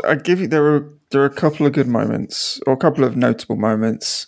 oh, 0.03 0.07
I 0.10 0.15
give 0.15 0.41
you 0.41 0.48
there 0.48 0.64
were 0.64 0.90
there 1.11 1.22
are 1.22 1.26
a 1.26 1.34
couple 1.34 1.65
of 1.65 1.74
good 1.74 1.88
moments 1.88 2.60
or 2.68 2.74
a 2.74 2.78
couple 2.78 3.03
of 3.03 3.15
notable 3.15 3.56
moments. 3.56 4.28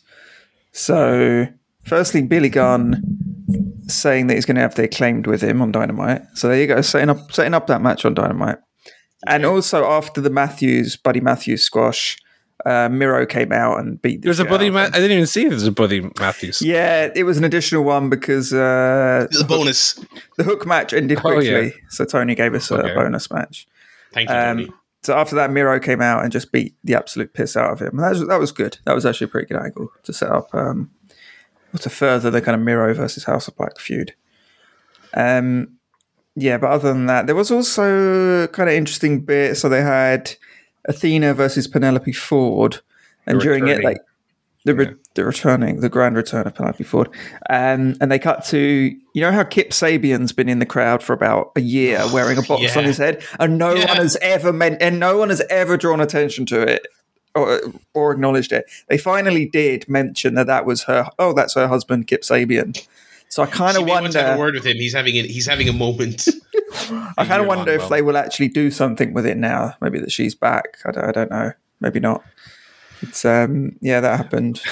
So, 0.71 1.47
firstly, 1.83 2.21
Billy 2.21 2.49
Gunn 2.49 3.01
saying 3.87 4.27
that 4.27 4.35
he's 4.35 4.45
going 4.45 4.55
to 4.55 4.61
have 4.61 4.75
the 4.75 4.83
acclaimed 4.83 5.25
with 5.27 5.41
him 5.41 5.61
on 5.61 5.71
Dynamite. 5.71 6.21
So 6.35 6.47
there 6.47 6.59
you 6.59 6.67
go, 6.67 6.81
setting 6.81 7.09
up 7.09 7.31
setting 7.31 7.53
up 7.53 7.67
that 7.67 7.81
match 7.81 8.05
on 8.05 8.13
Dynamite. 8.13 8.57
And 9.27 9.45
also 9.45 9.85
after 9.85 10.21
the 10.21 10.29
Matthews 10.29 10.95
Buddy 10.95 11.19
Matthews 11.19 11.63
squash, 11.63 12.17
uh, 12.65 12.87
Miro 12.89 13.25
came 13.25 13.51
out 13.51 13.79
and 13.79 14.01
beat. 14.01 14.21
The 14.21 14.27
There's 14.27 14.39
a 14.39 14.45
Buddy. 14.45 14.67
out 14.67 14.73
Ma- 14.73 14.79
I 14.83 14.89
didn't 14.91 15.11
even 15.11 15.27
see 15.27 15.47
there's 15.47 15.65
a 15.67 15.71
Buddy 15.71 16.09
Matthews. 16.19 16.61
Yeah, 16.61 17.09
it 17.15 17.23
was 17.23 17.37
an 17.37 17.43
additional 17.43 17.83
one 17.83 18.09
because 18.09 18.53
uh, 18.53 19.27
the 19.31 19.45
bonus. 19.45 19.93
the 20.37 20.43
hook 20.43 20.65
match 20.65 20.93
ended 20.93 21.17
Oh, 21.19 21.21
quickly. 21.21 21.65
yeah. 21.67 21.69
So 21.89 22.05
Tony 22.05 22.35
gave 22.35 22.53
us 22.53 22.69
a 22.71 22.77
bonus 22.77 23.29
match. 23.31 23.67
Thank 24.13 24.29
you, 24.29 24.35
Um, 24.35 24.73
so 25.03 25.15
after 25.17 25.35
that, 25.35 25.51
Miro 25.51 25.79
came 25.79 26.01
out 26.01 26.23
and 26.23 26.31
just 26.31 26.51
beat 26.51 26.75
the 26.83 26.95
absolute 26.95 27.33
piss 27.33 27.55
out 27.57 27.71
of 27.71 27.79
him. 27.81 27.89
And 27.89 27.99
that 27.99 28.09
was, 28.11 28.27
that 28.27 28.39
was 28.39 28.51
good. 28.51 28.77
That 28.85 28.93
was 28.95 29.05
actually 29.05 29.25
a 29.25 29.29
pretty 29.29 29.47
good 29.53 29.61
angle 29.61 29.89
to 30.03 30.11
set 30.13 30.29
up 30.29 30.49
um, 30.53 30.91
or 31.73 31.79
to 31.79 31.89
further 31.89 32.29
the 32.31 32.41
kind 32.41 32.55
of 32.55 32.61
Miro 32.61 32.93
versus 32.93 33.25
House 33.25 33.47
of 33.47 33.55
Black 33.57 33.77
feud. 33.79 34.13
Um, 35.13 35.77
yeah, 36.35 36.57
but 36.57 36.69
other 36.71 36.93
than 36.93 37.05
that, 37.07 37.25
there 37.25 37.35
was 37.35 37.51
also 37.51 38.47
kind 38.47 38.69
of 38.69 38.75
interesting 38.75 39.21
bit. 39.21 39.55
So 39.57 39.67
they 39.69 39.81
had 39.81 40.35
Athena 40.85 41.33
versus 41.33 41.67
Penelope 41.67 42.11
Ford, 42.13 42.79
and 43.25 43.39
The 43.39 43.43
during 43.43 43.67
it, 43.67 43.83
like 43.83 43.97
the 44.65 44.75
re- 44.75 44.95
the 45.15 45.25
returning, 45.25 45.81
the 45.81 45.89
grand 45.89 46.15
return 46.15 46.45
of 46.47 46.53
Penelope 46.55 46.83
Ford, 46.83 47.09
um, 47.49 47.95
and 47.99 48.11
they 48.11 48.19
cut 48.19 48.45
to 48.45 48.57
you 48.59 49.21
know 49.21 49.31
how 49.31 49.43
Kip 49.43 49.71
Sabian's 49.71 50.31
been 50.31 50.47
in 50.49 50.59
the 50.59 50.65
crowd 50.65 51.01
for 51.03 51.13
about 51.13 51.51
a 51.55 51.61
year 51.61 52.01
wearing 52.13 52.37
a 52.37 52.41
box 52.43 52.77
on 52.77 52.83
his 52.85 52.97
head, 52.97 53.23
and 53.39 53.57
no 53.57 53.73
Yeah. 53.73 53.87
one 53.87 53.97
has 53.97 54.17
ever 54.21 54.53
meant, 54.53 54.81
and 54.81 54.99
no 54.99 55.17
one 55.17 55.29
has 55.29 55.41
ever 55.49 55.75
drawn 55.77 55.99
attention 55.99 56.45
to 56.47 56.61
it. 56.61 56.87
Or, 57.35 57.61
or 57.93 58.11
acknowledged 58.11 58.51
it. 58.51 58.65
They 58.87 58.97
finally 58.97 59.45
did 59.45 59.87
mention 59.87 60.33
that 60.33 60.47
that 60.47 60.65
was 60.65 60.83
her. 60.83 61.09
Oh, 61.19 61.31
that's 61.31 61.53
her 61.53 61.67
husband, 61.67 62.07
Kip 62.07 62.23
Sabian. 62.23 62.85
So 63.29 63.43
I 63.43 63.45
kind 63.45 63.77
of 63.77 63.85
may 63.85 63.91
want 63.91 64.11
to 64.11 64.21
have 64.21 64.35
a 64.35 64.39
word 64.39 64.55
with 64.55 64.65
him. 64.65 64.77
He's 64.77 64.95
having 64.95 65.15
a, 65.15 65.21
he's 65.21 65.45
having 65.45 65.69
a 65.69 65.73
moment. 65.73 66.27
I 67.17 67.25
kind 67.25 67.41
of 67.41 67.47
wonder 67.47 67.71
if 67.71 67.81
well. 67.81 67.89
they 67.89 68.01
will 68.01 68.17
actually 68.17 68.49
do 68.49 68.71
something 68.71 69.13
with 69.13 69.25
it 69.25 69.37
now. 69.37 69.75
Maybe 69.81 69.99
that 69.99 70.11
she's 70.11 70.35
back. 70.35 70.77
I 70.85 70.91
don't, 70.91 71.05
I 71.05 71.11
don't 71.11 71.31
know. 71.31 71.51
Maybe 71.79 71.99
not. 71.99 72.23
It's 73.01 73.23
um 73.23 73.77
yeah 73.81 74.01
that 74.01 74.17
happened. 74.17 74.61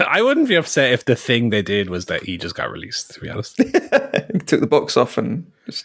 I 0.00 0.22
wouldn't 0.22 0.48
be 0.48 0.56
upset 0.56 0.92
if 0.92 1.04
the 1.04 1.14
thing 1.14 1.50
they 1.50 1.62
did 1.62 1.90
was 1.90 2.06
that 2.06 2.24
he 2.24 2.38
just 2.38 2.54
got 2.54 2.70
released. 2.70 3.12
To 3.12 3.20
be 3.20 3.28
honest. 3.28 3.56
took 3.56 4.60
the 4.60 4.66
box 4.68 4.96
off 4.96 5.18
and 5.18 5.50
just 5.66 5.84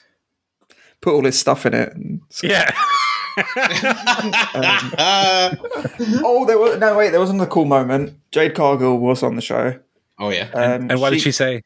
put 1.02 1.14
all 1.14 1.26
his 1.26 1.38
stuff 1.38 1.66
in 1.66 1.74
it. 1.74 1.94
And 1.94 2.22
yeah. 2.42 2.74
Uh, 4.58 5.56
oh, 6.24 6.46
there 6.46 6.58
was 6.58 6.78
no 6.80 6.96
wait. 6.98 7.12
There 7.12 7.20
was 7.20 7.30
another 7.30 7.50
cool 7.50 7.66
moment. 7.66 8.18
Jade 8.32 8.56
Cargill 8.56 8.98
was 9.00 9.24
on 9.24 9.36
the 9.36 9.42
show. 9.42 9.80
oh 10.20 10.30
yeah. 10.30 10.50
Um, 10.54 10.90
And 10.90 11.02
what 11.02 11.12
did 11.12 11.22
she 11.22 11.32
say? 11.32 11.64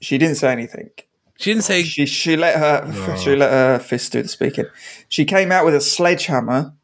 She 0.00 0.18
didn't 0.18 0.36
say 0.36 0.52
anything. 0.52 0.90
She 1.38 1.50
didn't 1.52 1.64
say. 1.64 1.82
She 1.82 2.06
she 2.06 2.36
let 2.36 2.56
her 2.58 3.16
she 3.16 3.36
let 3.36 3.50
her 3.50 3.78
fist 3.78 4.12
do 4.12 4.22
the 4.22 4.28
speaking. 4.28 4.66
She 5.08 5.24
came 5.24 5.52
out 5.52 5.64
with 5.64 5.74
a 5.74 5.80
sledgehammer 5.80 6.74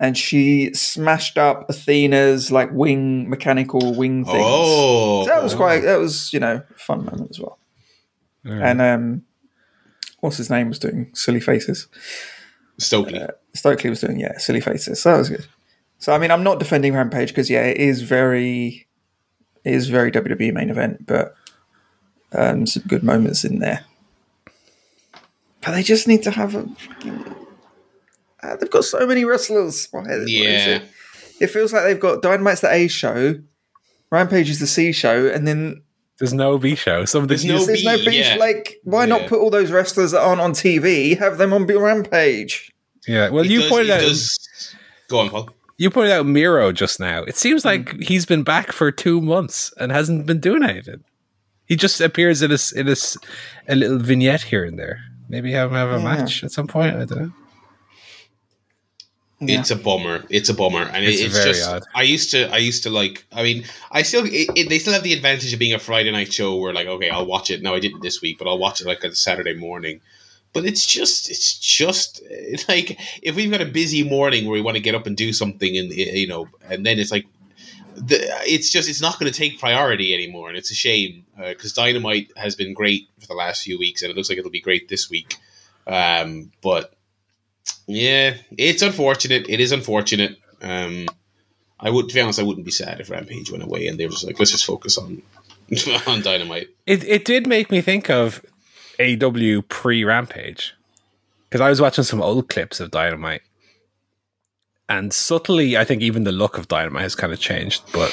and 0.00 0.16
she 0.16 0.72
smashed 0.74 1.38
up 1.38 1.68
Athena's 1.68 2.52
like 2.52 2.70
wing 2.72 3.28
mechanical 3.30 3.94
wing 3.94 4.24
things. 4.24 4.38
Oh, 4.40 5.24
So 5.24 5.30
that 5.30 5.42
was 5.42 5.54
quite 5.54 5.80
that 5.82 5.98
was 5.98 6.32
you 6.32 6.40
know 6.40 6.62
a 6.70 6.78
fun 6.78 7.04
moment 7.04 7.30
as 7.30 7.40
well. 7.40 7.58
And 8.44 8.80
um, 8.80 9.22
what's 10.20 10.36
his 10.38 10.48
name 10.50 10.68
was 10.68 10.78
doing 10.78 11.10
silly 11.14 11.40
faces. 11.40 11.86
Stokely. 12.78 13.20
Stokely 13.54 13.90
was 13.90 14.00
doing 14.00 14.20
yeah 14.20 14.38
silly 14.38 14.60
faces. 14.60 15.02
So 15.02 15.12
that 15.12 15.18
was 15.18 15.28
good. 15.28 15.46
So 15.98 16.12
I 16.12 16.18
mean 16.18 16.30
I'm 16.30 16.44
not 16.44 16.58
defending 16.58 16.94
Rampage 16.94 17.28
because 17.30 17.50
yeah 17.50 17.62
it 17.64 17.76
is 17.78 18.02
very 18.02 18.86
it 19.64 19.74
is 19.74 19.88
very 19.88 20.10
WWE 20.12 20.52
main 20.52 20.70
event, 20.70 21.06
but 21.06 21.34
um, 22.32 22.66
some 22.66 22.84
good 22.86 23.02
moments 23.02 23.44
in 23.44 23.58
there. 23.58 23.84
But 25.60 25.72
they 25.72 25.82
just 25.82 26.06
need 26.06 26.22
to 26.22 26.30
have 26.30 26.54
a. 26.54 26.68
Uh, 28.42 28.56
they've 28.56 28.70
got 28.70 28.84
so 28.84 29.06
many 29.06 29.24
wrestlers. 29.24 29.88
Why- 29.90 30.02
what 30.02 30.10
is 30.10 30.30
Yeah. 30.30 30.66
it? 30.76 30.82
It 31.40 31.46
feels 31.48 31.72
like 31.72 31.84
they've 31.84 31.98
got 32.00 32.22
Dynamite's 32.22 32.60
the 32.60 32.72
A 32.72 32.88
show, 32.88 33.36
Rampage 34.10 34.48
is 34.50 34.60
the 34.60 34.66
C 34.66 34.92
show, 34.92 35.26
and 35.26 35.46
then 35.46 35.82
There's 36.18 36.32
no 36.34 36.58
B 36.58 36.74
show. 36.74 37.04
Some 37.04 37.22
of 37.22 37.28
the 37.28 37.34
There's 37.36 37.44
no 37.44 37.64
there's 37.64 37.84
no 37.84 37.96
B, 37.98 38.18
yeah. 38.18 38.36
Like, 38.36 38.80
why 38.84 39.06
not 39.06 39.28
put 39.28 39.38
all 39.40 39.50
those 39.50 39.70
wrestlers 39.70 40.10
that 40.10 40.20
aren't 40.20 40.40
on 40.40 40.52
TV, 40.52 41.16
have 41.18 41.38
them 41.38 41.52
on 41.52 41.64
B- 41.66 41.74
Rampage? 41.74 42.72
yeah. 43.06 43.28
Well, 43.30 43.44
He 43.44 43.54
you 43.54 43.60
does- 43.60 43.68
pointed 43.70 43.90
out 43.90 44.00
does- 44.00 44.74
Go 45.08 45.20
on, 45.20 45.30
Paul. 45.30 45.50
you 45.76 45.90
pointed 45.90 46.12
out 46.12 46.26
Miro 46.26 46.72
just 46.72 46.98
now. 46.98 47.22
It 47.22 47.36
seems 47.36 47.62
hmm. 47.62 47.68
like 47.68 48.00
he's 48.00 48.26
been 48.26 48.42
back 48.42 48.72
for 48.72 48.90
two 48.90 49.20
months 49.20 49.72
and 49.78 49.92
hasn't 49.92 50.26
been 50.26 50.40
doing 50.40 50.62
anything. 50.64 51.04
He 51.66 51.76
just 51.76 52.00
appears 52.00 52.42
in 52.42 52.50
a 52.50 52.54
s- 52.54 52.72
in 52.72 52.88
a, 52.88 52.92
s- 52.92 53.16
a 53.68 53.76
little 53.76 53.98
vignette 53.98 54.42
here 54.42 54.64
and 54.64 54.78
there. 54.78 55.00
Maybe 55.28 55.52
have 55.52 55.70
him 55.70 55.76
have 55.76 55.90
a 55.90 55.98
Yeah. 55.98 56.04
match 56.16 56.42
at 56.42 56.50
some 56.50 56.66
point. 56.66 56.96
I 56.96 57.04
don't 57.04 57.20
know. 57.20 57.32
Yeah. 59.40 59.60
It's 59.60 59.70
a 59.70 59.76
bummer. 59.76 60.24
It's 60.30 60.48
a 60.48 60.54
bummer, 60.54 60.82
and 60.82 61.04
It's 61.04 61.20
it's, 61.20 61.36
very 61.36 61.52
just. 61.52 61.68
odd. 61.68 61.84
I 61.94 62.02
used 62.02 62.32
to. 62.32 62.52
I 62.52 62.56
used 62.56 62.82
to 62.82 62.90
like. 62.90 63.24
I 63.32 63.44
mean, 63.44 63.64
I 63.92 64.02
still. 64.02 64.24
It, 64.24 64.50
it, 64.56 64.68
they 64.68 64.80
still 64.80 64.92
have 64.92 65.04
the 65.04 65.12
advantage 65.12 65.52
of 65.52 65.60
being 65.60 65.74
a 65.74 65.78
Friday 65.78 66.10
night 66.10 66.32
show. 66.32 66.56
Where 66.56 66.72
like, 66.72 66.88
okay, 66.88 67.08
I'll 67.08 67.26
watch 67.26 67.50
it. 67.50 67.62
No, 67.62 67.72
I 67.74 67.78
didn't 67.78 68.00
this 68.00 68.20
week, 68.20 68.38
but 68.38 68.48
I'll 68.48 68.58
watch 68.58 68.80
it 68.80 68.86
like 68.88 69.04
on 69.04 69.14
Saturday 69.14 69.54
morning. 69.54 70.00
But 70.52 70.64
it's 70.64 70.84
just. 70.84 71.30
It's 71.30 71.56
just 71.56 72.20
it's 72.24 72.68
like 72.74 72.98
if 73.22 73.36
we've 73.36 73.50
got 73.50 73.60
a 73.60 73.66
busy 73.66 74.02
morning 74.02 74.44
where 74.44 74.54
we 74.54 74.60
want 74.60 74.76
to 74.76 74.82
get 74.82 74.96
up 74.96 75.06
and 75.06 75.16
do 75.16 75.32
something, 75.32 75.76
and 75.76 75.92
you 75.92 76.26
know, 76.26 76.48
and 76.68 76.84
then 76.84 76.98
it's 76.98 77.12
like. 77.12 77.26
The, 77.94 78.16
it's 78.46 78.70
just 78.70 78.88
it's 78.88 79.00
not 79.02 79.18
going 79.18 79.30
to 79.30 79.36
take 79.36 79.58
priority 79.58 80.14
anymore, 80.14 80.48
and 80.48 80.56
it's 80.56 80.70
a 80.70 80.74
shame 80.74 81.26
because 81.36 81.72
Dynamite 81.72 82.30
has 82.36 82.54
been 82.54 82.72
great 82.72 83.08
for 83.20 83.26
the 83.26 83.34
last 83.34 83.64
few 83.64 83.76
weeks, 83.76 84.02
and 84.02 84.10
it 84.10 84.16
looks 84.16 84.28
like 84.28 84.38
it'll 84.38 84.52
be 84.52 84.60
great 84.60 84.88
this 84.88 85.10
week. 85.10 85.36
Um, 85.84 86.52
but 86.62 86.94
yeah, 87.86 88.34
it's 88.56 88.82
unfortunate. 88.82 89.46
It 89.48 89.60
is 89.60 89.72
unfortunate. 89.72 90.36
Um, 90.62 91.06
I 91.80 91.90
would, 91.90 92.08
to 92.08 92.14
be 92.14 92.20
honest, 92.20 92.40
I 92.40 92.42
wouldn't 92.42 92.66
be 92.66 92.72
sad 92.72 93.00
if 93.00 93.10
Rampage 93.10 93.50
went 93.50 93.62
away 93.62 93.86
and 93.86 93.98
they 93.98 94.06
were 94.06 94.12
just 94.12 94.24
like, 94.24 94.38
let's 94.38 94.50
just 94.50 94.64
focus 94.64 94.98
on 94.98 95.22
on 96.06 96.22
Dynamite. 96.22 96.68
It 96.86 97.04
it 97.04 97.24
did 97.24 97.46
make 97.46 97.70
me 97.70 97.80
think 97.80 98.10
of 98.10 98.44
AEW 98.98 99.68
pre 99.68 100.04
Rampage 100.04 100.74
because 101.48 101.60
I 101.60 101.68
was 101.68 101.80
watching 101.80 102.04
some 102.04 102.22
old 102.22 102.48
clips 102.48 102.80
of 102.80 102.90
Dynamite, 102.90 103.42
and 104.88 105.12
subtly, 105.12 105.76
I 105.76 105.84
think 105.84 106.02
even 106.02 106.24
the 106.24 106.32
look 106.32 106.58
of 106.58 106.68
Dynamite 106.68 107.02
has 107.02 107.14
kind 107.14 107.32
of 107.32 107.38
changed. 107.38 107.82
But 107.92 108.10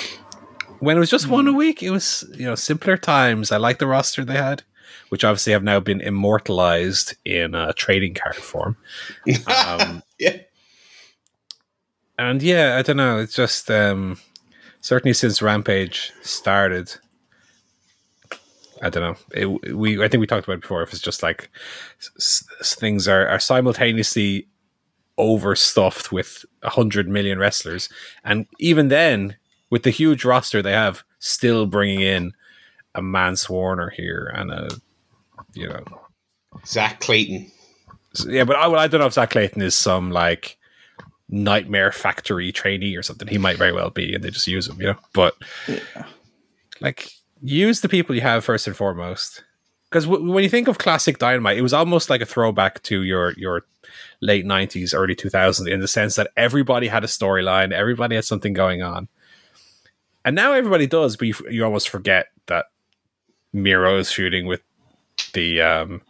when 0.79 0.97
it 0.97 0.99
was 0.99 1.09
just 1.09 1.27
one 1.27 1.47
a 1.47 1.53
week, 1.53 1.81
it 1.81 1.91
was 1.91 2.23
you 2.35 2.45
know 2.45 2.55
simpler 2.55 2.97
times. 2.97 3.51
I 3.51 3.57
like 3.57 3.79
the 3.79 3.87
roster 3.87 4.23
they 4.23 4.37
had, 4.37 4.63
which 5.09 5.23
obviously 5.23 5.53
have 5.53 5.63
now 5.63 5.79
been 5.79 6.01
immortalized 6.01 7.15
in 7.25 7.55
uh, 7.55 7.73
trading 7.75 8.13
card 8.13 8.35
form. 8.35 8.77
Um, 9.47 10.03
yeah. 10.19 10.37
and 12.17 12.41
yeah, 12.41 12.77
I 12.77 12.81
don't 12.81 12.97
know. 12.97 13.19
It's 13.19 13.35
just 13.35 13.69
um, 13.69 14.17
certainly 14.81 15.13
since 15.13 15.41
Rampage 15.41 16.11
started. 16.21 16.95
I 18.81 18.89
don't 18.89 19.03
know. 19.03 19.17
It, 19.33 19.75
we 19.75 20.03
I 20.03 20.07
think 20.07 20.21
we 20.21 20.27
talked 20.27 20.45
about 20.45 20.57
it 20.57 20.61
before. 20.61 20.83
If 20.83 20.91
it's 20.91 21.01
just 21.01 21.23
like 21.23 21.49
s- 22.17 22.45
things 22.61 23.07
are, 23.07 23.27
are 23.27 23.39
simultaneously 23.39 24.47
overstuffed 25.17 26.11
with 26.11 26.45
a 26.61 26.71
hundred 26.71 27.07
million 27.07 27.39
wrestlers, 27.39 27.87
and 28.23 28.47
even 28.59 28.89
then, 28.89 29.37
with 29.69 29.83
the 29.83 29.91
huge 29.91 30.25
roster 30.25 30.61
they 30.61 30.73
have, 30.73 31.03
still 31.19 31.65
bringing 31.65 32.01
in 32.01 32.33
a 32.93 33.01
Mance 33.01 33.49
Warner 33.49 33.89
here 33.89 34.31
and 34.35 34.51
a 34.51 34.69
you 35.55 35.67
know 35.67 35.83
Zack 36.65 36.99
Clayton. 36.99 37.51
so, 38.13 38.29
yeah, 38.29 38.43
but 38.43 38.55
I, 38.55 38.67
well, 38.67 38.79
I 38.79 38.87
don't 38.87 39.01
know 39.01 39.07
if 39.07 39.13
Zack 39.13 39.31
Clayton 39.31 39.61
is 39.61 39.75
some 39.75 40.11
like 40.11 40.57
nightmare 41.29 41.91
factory 41.91 42.51
trainee 42.51 42.95
or 42.95 43.03
something. 43.03 43.27
He 43.27 43.37
might 43.37 43.57
very 43.57 43.71
well 43.71 43.89
be, 43.89 44.13
and 44.13 44.23
they 44.23 44.29
just 44.29 44.47
use 44.47 44.67
him, 44.67 44.79
you 44.79 44.87
know. 44.87 44.97
But 45.13 45.35
like, 46.81 47.09
use 47.41 47.81
the 47.81 47.89
people 47.89 48.15
you 48.15 48.21
have 48.21 48.45
first 48.45 48.67
and 48.67 48.75
foremost. 48.75 49.43
Because 49.89 50.05
w- 50.05 50.31
when 50.31 50.43
you 50.43 50.49
think 50.49 50.67
of 50.67 50.77
classic 50.77 51.19
Dynamite, 51.19 51.57
it 51.57 51.61
was 51.61 51.73
almost 51.73 52.09
like 52.09 52.21
a 52.21 52.25
throwback 52.25 52.81
to 52.83 53.03
your 53.03 53.33
your 53.37 53.65
late 54.21 54.45
'90s, 54.45 54.93
early 54.93 55.15
2000s, 55.15 55.69
in 55.71 55.79
the 55.79 55.87
sense 55.87 56.15
that 56.15 56.31
everybody 56.35 56.87
had 56.87 57.03
a 57.03 57.07
storyline, 57.07 57.71
everybody 57.71 58.15
had 58.15 58.25
something 58.25 58.53
going 58.53 58.81
on, 58.81 59.07
and 60.23 60.35
now 60.35 60.53
everybody 60.53 60.87
does. 60.87 61.17
But 61.17 61.27
you, 61.27 61.33
f- 61.33 61.51
you 61.53 61.63
almost 61.63 61.89
forget 61.89 62.27
that 62.47 62.65
Miro 63.53 63.97
is 63.97 64.11
shooting 64.11 64.45
with 64.45 64.61
the 65.35 65.61
um, 65.61 66.01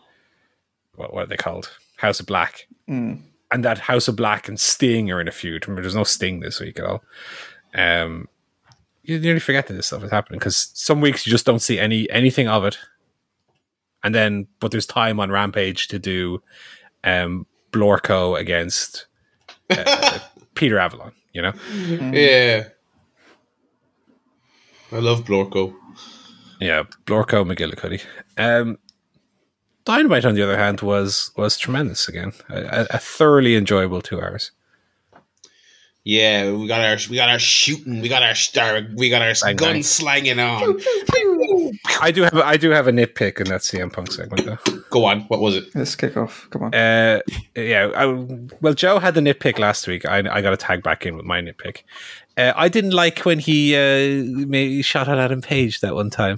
what, 0.95 1.13
what 1.13 1.23
are 1.23 1.27
they 1.27 1.35
called? 1.37 1.69
House 1.97 2.19
of 2.21 2.25
Black. 2.25 2.67
Mm. 2.89 3.21
And 3.51 3.63
that 3.65 3.79
House 3.79 4.07
of 4.07 4.15
Black 4.15 4.47
and 4.47 4.59
Sting 4.59 5.11
are 5.11 5.19
in 5.21 5.27
a 5.27 5.31
feud. 5.31 5.67
Remember, 5.67 5.81
there's 5.81 5.95
no 5.95 6.03
Sting 6.05 6.39
this 6.39 6.59
week 6.59 6.79
at 6.79 6.85
all. 6.85 7.03
Um, 7.73 8.27
you 9.03 9.19
nearly 9.19 9.39
forget 9.39 9.67
that 9.67 9.73
this 9.73 9.87
stuff 9.87 10.03
is 10.03 10.11
happening 10.11 10.39
because 10.39 10.71
some 10.73 10.99
weeks 11.01 11.27
you 11.27 11.31
just 11.31 11.45
don't 11.45 11.61
see 11.61 11.77
any 11.77 12.09
anything 12.09 12.47
of 12.47 12.63
it. 12.65 12.77
And 14.03 14.13
then, 14.15 14.47
but 14.59 14.71
there's 14.71 14.85
time 14.85 15.19
on 15.19 15.31
Rampage 15.31 15.87
to 15.89 15.99
do 15.99 16.41
um, 17.03 17.45
Blorco 17.71 18.39
against 18.39 19.07
uh, 19.69 20.19
Peter 20.55 20.79
Avalon. 20.79 21.11
You 21.33 21.41
know, 21.41 21.53
Yeah. 22.13 22.65
I 24.91 24.99
love 24.99 25.25
Blorco. 25.25 25.73
yeah, 26.61 26.83
Blorco 27.05 27.43
McGillicuddy. 27.45 28.01
Um, 28.37 28.77
Dynamite, 29.85 30.25
on 30.25 30.35
the 30.35 30.41
other 30.41 30.57
hand, 30.57 30.81
was 30.81 31.31
was 31.37 31.57
tremendous 31.57 32.07
again. 32.07 32.33
A, 32.49 32.61
a- 32.63 32.87
a 32.91 32.97
thoroughly 32.99 33.55
enjoyable 33.55 34.01
two 34.01 34.19
hours. 34.21 34.51
Yeah, 36.07 36.51
we 36.51 36.67
got 36.67 36.81
our 36.81 36.97
we 37.09 37.15
got 37.15 37.29
our 37.29 37.39
shooting, 37.39 37.99
we 37.99 38.09
got 38.09 38.21
our 38.21 38.35
star, 38.35 38.81
we 38.95 39.09
got 39.09 39.23
our 39.23 39.33
Bang, 39.41 39.55
gun 39.55 39.73
bang. 39.73 39.83
slanging 39.83 40.39
on. 40.39 40.79
I 41.99 42.11
do 42.11 42.21
have 42.21 42.35
a, 42.35 42.45
I 42.45 42.57
do 42.57 42.69
have 42.69 42.87
a 42.87 42.91
nitpick 42.91 43.39
in 43.41 43.47
that 43.47 43.61
CM 43.61 43.91
Punk 43.91 44.11
segment 44.11 44.45
though. 44.45 44.77
Go 44.91 45.05
on, 45.05 45.21
what 45.21 45.39
was 45.39 45.55
it? 45.55 45.63
Let's 45.73 45.95
kick 45.95 46.15
off. 46.15 46.47
Come 46.51 46.61
on. 46.63 46.75
Uh, 46.75 47.21
yeah, 47.55 47.89
I, 47.95 48.05
well, 48.61 48.75
Joe 48.75 48.99
had 48.99 49.15
the 49.15 49.21
nitpick 49.21 49.57
last 49.57 49.87
week. 49.87 50.05
I, 50.05 50.19
I 50.19 50.41
got 50.41 50.51
to 50.51 50.57
tag 50.57 50.83
back 50.83 51.07
in 51.07 51.15
with 51.17 51.25
my 51.25 51.41
nitpick. 51.41 51.81
Uh, 52.37 52.53
I 52.55 52.69
didn't 52.69 52.91
like 52.91 53.19
when 53.21 53.39
he 53.39 53.75
uh, 53.75 54.45
made, 54.47 54.83
shot 54.85 55.07
at 55.07 55.17
Adam 55.17 55.41
Page 55.41 55.79
that 55.79 55.95
one 55.95 56.11
time. 56.11 56.37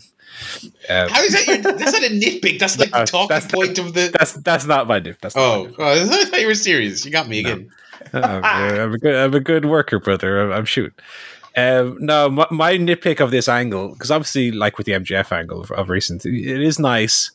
Um, 0.89 1.09
How 1.09 1.22
is 1.23 1.34
that? 1.34 1.47
Your, 1.47 1.57
that's 1.57 1.91
not 1.93 2.03
a 2.03 2.09
nitpick. 2.09 2.59
That's 2.59 2.77
like 2.80 2.91
the 2.91 2.99
No, 2.99 3.05
talking 3.05 3.27
that's- 3.30 3.51
point 3.51 3.80
of 3.80 3.93
the. 3.93 4.14
that's 4.18 4.34
that's 4.34 4.65
not 4.65 4.88
my 4.88 4.99
nip. 4.99 5.18
That's 5.22 5.35
Oh, 5.38 5.69
oh, 5.77 5.84
I 6.22 6.26
thought 6.26 6.39
you 6.39 6.47
were 6.47 6.53
serious. 6.55 7.05
You 7.05 7.11
got 7.11 7.27
me 7.27 7.39
again. 7.39 7.69
Oh, 8.14 8.19
yeah, 8.19 8.84
I'm 8.84 8.93
a 8.93 8.97
good 8.97 9.15
I'm 9.15 9.34
a 9.34 9.39
good 9.39 9.65
worker, 9.65 9.99
brother. 9.99 10.39
I'm, 10.41 10.51
I'm 10.51 10.65
shooting. 10.65 10.93
Um, 11.55 11.97
no, 11.99 12.30
my, 12.30 12.45
my 12.51 12.73
nitpick 12.77 13.19
of 13.19 13.31
this 13.31 13.47
angle 13.49 13.89
because 13.89 14.11
obviously, 14.11 14.51
like 14.51 14.77
with 14.77 14.85
the 14.85 14.93
MGF 14.93 15.31
angle 15.31 15.61
of, 15.61 15.72
of 15.72 15.89
recent, 15.89 16.26
it 16.26 16.61
is 16.61 16.77
nice 16.80 17.31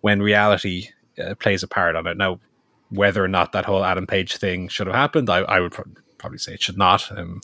when 0.00 0.20
reality 0.20 0.88
uh, 1.22 1.34
plays 1.36 1.62
a 1.62 1.68
part 1.68 1.94
on 1.94 2.06
it. 2.08 2.16
Now, 2.16 2.40
whether 2.88 3.22
or 3.22 3.28
not 3.28 3.52
that 3.52 3.64
whole 3.66 3.84
Adam 3.84 4.06
Page 4.06 4.36
thing 4.38 4.66
should 4.68 4.88
have 4.88 4.96
happened, 4.96 5.30
I, 5.30 5.38
I 5.42 5.60
would 5.60 5.70
pro- 5.72 5.84
probably 6.18 6.38
say 6.38 6.54
it 6.54 6.62
should 6.62 6.76
not. 6.78 7.16
Um, 7.16 7.40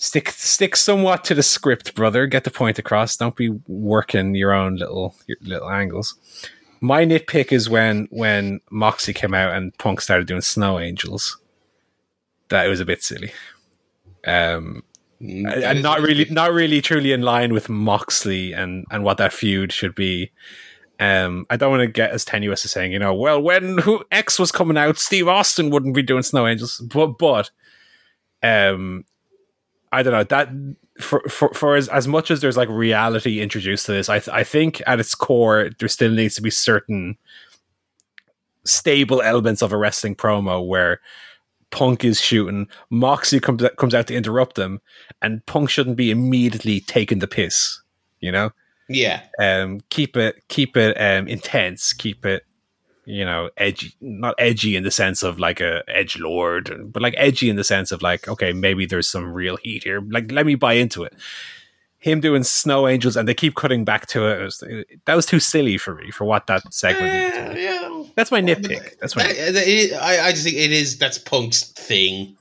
stick 0.00 0.30
stick 0.30 0.74
somewhat 0.74 1.22
to 1.24 1.34
the 1.34 1.42
script, 1.42 1.94
brother. 1.94 2.26
Get 2.26 2.44
the 2.44 2.50
point 2.50 2.78
across. 2.78 3.16
Don't 3.16 3.36
be 3.36 3.50
working 3.68 4.34
your 4.34 4.52
own 4.52 4.76
little 4.76 5.14
your 5.26 5.36
little 5.42 5.70
angles. 5.70 6.14
My 6.80 7.04
nitpick 7.04 7.52
is 7.52 7.68
when 7.68 8.08
when 8.10 8.60
Moxie 8.70 9.12
came 9.12 9.34
out 9.34 9.54
and 9.54 9.76
Punk 9.78 10.00
started 10.00 10.26
doing 10.26 10.40
Snow 10.40 10.78
Angels. 10.78 11.38
That 12.48 12.66
was 12.66 12.80
a 12.80 12.84
bit 12.84 13.02
silly. 13.02 13.32
Um, 14.26 14.82
Mm, 15.20 15.44
that 15.44 15.62
and 15.64 15.82
not 15.82 16.00
really 16.00 16.24
not 16.30 16.52
really 16.52 16.80
truly 16.80 17.12
in 17.12 17.20
line 17.22 17.52
with 17.52 17.68
Moxley 17.68 18.52
and 18.52 18.86
and 18.90 19.04
what 19.04 19.18
that 19.18 19.32
feud 19.32 19.72
should 19.72 19.94
be. 19.94 20.30
Um, 20.98 21.46
I 21.50 21.56
don't 21.56 21.70
want 21.70 21.80
to 21.82 21.86
get 21.88 22.10
as 22.10 22.24
tenuous 22.24 22.64
as 22.64 22.70
saying, 22.72 22.92
you 22.92 22.98
know, 22.98 23.14
well, 23.14 23.40
when 23.40 23.78
who 23.78 24.04
X 24.10 24.38
was 24.38 24.52
coming 24.52 24.76
out, 24.76 24.98
Steve 24.98 25.28
Austin 25.28 25.70
wouldn't 25.70 25.94
be 25.94 26.02
doing 26.02 26.22
Snow 26.22 26.46
Angels, 26.46 26.78
but 26.78 27.18
but, 27.18 27.50
um, 28.42 29.04
I 29.92 30.02
don't 30.02 30.12
know 30.12 30.24
that 30.24 30.50
for 31.00 31.20
for 31.28 31.52
for 31.54 31.76
as 31.76 31.88
as 31.88 32.06
much 32.06 32.30
as 32.30 32.40
there's 32.40 32.56
like 32.56 32.68
reality 32.68 33.40
introduced 33.40 33.86
to 33.86 33.92
this, 33.92 34.08
I 34.08 34.18
th- 34.18 34.34
I 34.34 34.44
think 34.44 34.82
at 34.86 35.00
its 35.00 35.14
core 35.14 35.70
there 35.78 35.88
still 35.88 36.12
needs 36.12 36.34
to 36.36 36.42
be 36.42 36.50
certain 36.50 37.16
stable 38.64 39.22
elements 39.22 39.62
of 39.62 39.72
a 39.72 39.76
wrestling 39.76 40.14
promo 40.14 40.64
where 40.66 41.00
Punk 41.70 42.04
is 42.04 42.20
shooting, 42.20 42.68
Moxie 42.90 43.40
comes 43.40 43.64
comes 43.76 43.94
out 43.94 44.06
to 44.08 44.14
interrupt 44.14 44.56
them, 44.56 44.80
and 45.22 45.44
Punk 45.46 45.70
shouldn't 45.70 45.96
be 45.96 46.10
immediately 46.10 46.80
taking 46.80 47.20
the 47.20 47.28
piss. 47.28 47.80
You 48.20 48.32
know, 48.32 48.50
Yeah, 48.88 49.22
um, 49.38 49.80
keep 49.88 50.16
it 50.16 50.42
keep 50.48 50.76
it 50.76 50.96
um, 51.00 51.26
intense, 51.26 51.92
keep 51.92 52.26
it 52.26 52.44
you 53.10 53.24
know 53.24 53.50
edgy, 53.56 53.92
not 54.00 54.34
edgy 54.38 54.76
in 54.76 54.82
the 54.84 54.90
sense 54.90 55.22
of 55.22 55.38
like 55.38 55.60
a 55.60 55.82
edge 55.88 56.18
lord, 56.18 56.92
but 56.92 57.02
like 57.02 57.14
edgy 57.16 57.50
in 57.50 57.56
the 57.56 57.64
sense 57.64 57.92
of 57.92 58.02
like 58.02 58.28
okay, 58.28 58.52
maybe 58.52 58.86
there's 58.86 59.08
some 59.08 59.32
real 59.32 59.56
heat 59.62 59.84
here. 59.84 60.00
Like 60.10 60.30
let 60.32 60.46
me 60.46 60.54
buy 60.54 60.74
into 60.74 61.02
it. 61.04 61.14
Him 61.98 62.20
doing 62.20 62.44
snow 62.44 62.88
angels, 62.88 63.14
and 63.16 63.28
they 63.28 63.34
keep 63.34 63.54
cutting 63.56 63.84
back 63.84 64.06
to 64.08 64.26
it. 64.26 64.40
It 64.40 64.44
was- 64.44 64.64
that 65.04 65.14
was 65.14 65.26
too 65.26 65.38
silly 65.40 65.76
for 65.76 65.94
me 65.94 66.10
for 66.10 66.24
what 66.24 66.46
that 66.46 66.62
segment. 66.72 67.34
yeah, 67.36 67.52
yeah. 67.54 68.02
That's 68.16 68.30
my 68.30 68.40
nitpick. 68.40 68.98
That's 69.00 69.14
my. 69.16 69.24
It- 69.26 69.92
I, 69.92 70.28
I 70.28 70.30
just 70.32 70.44
think 70.44 70.56
it 70.56 70.72
is 70.72 70.96
that's 70.96 71.18
Punk's 71.18 71.62
thing, 71.72 72.36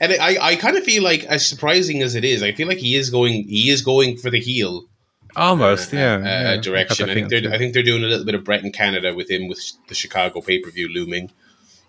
and 0.00 0.12
I, 0.12 0.38
I 0.40 0.56
kind 0.56 0.76
of 0.76 0.82
feel 0.82 1.04
like 1.04 1.22
as 1.24 1.46
surprising 1.48 2.02
as 2.02 2.16
it 2.16 2.24
is, 2.24 2.42
I 2.42 2.50
feel 2.52 2.66
like 2.66 2.78
he 2.78 2.96
is 2.96 3.08
going 3.10 3.44
he 3.44 3.70
is 3.70 3.80
going 3.80 4.16
for 4.16 4.28
the 4.30 4.40
heel 4.40 4.88
Almost, 5.36 5.92
uh, 5.92 5.96
yeah. 5.96 6.14
uh, 6.14 6.18
yeah. 6.54 6.56
Direction. 6.56 7.06
got 7.06 7.12
I 7.12 7.14
think 7.14 7.28
they're 7.28 7.52
I 7.52 7.58
think 7.58 7.74
they're 7.74 7.82
doing 7.82 8.02
a 8.02 8.06
little 8.06 8.24
bit 8.24 8.34
of 8.34 8.42
Bret 8.44 8.64
in 8.64 8.72
Canada 8.72 9.14
with 9.14 9.30
him 9.30 9.48
with 9.48 9.60
the 9.88 9.94
Chicago 9.94 10.40
pay 10.40 10.58
per 10.60 10.70
view 10.70 10.88
looming. 10.88 11.30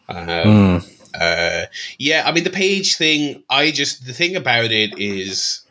Um. 0.09 0.27
Mm. 0.27 1.11
uh, 1.19 1.65
yeah, 1.97 2.23
I 2.25 2.31
mean 2.31 2.43
the 2.43 2.49
page 2.49 2.95
thing. 2.97 3.43
I 3.49 3.71
just 3.71 4.05
the 4.05 4.13
thing 4.13 4.35
about 4.35 4.71
it 4.71 4.97
is 4.99 5.61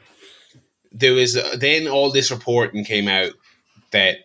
there 0.93 1.13
was 1.13 1.37
uh, 1.37 1.57
then 1.59 1.87
all 1.87 2.11
this 2.11 2.31
reporting 2.31 2.85
came 2.85 3.09
out 3.09 3.33
that 3.91 4.19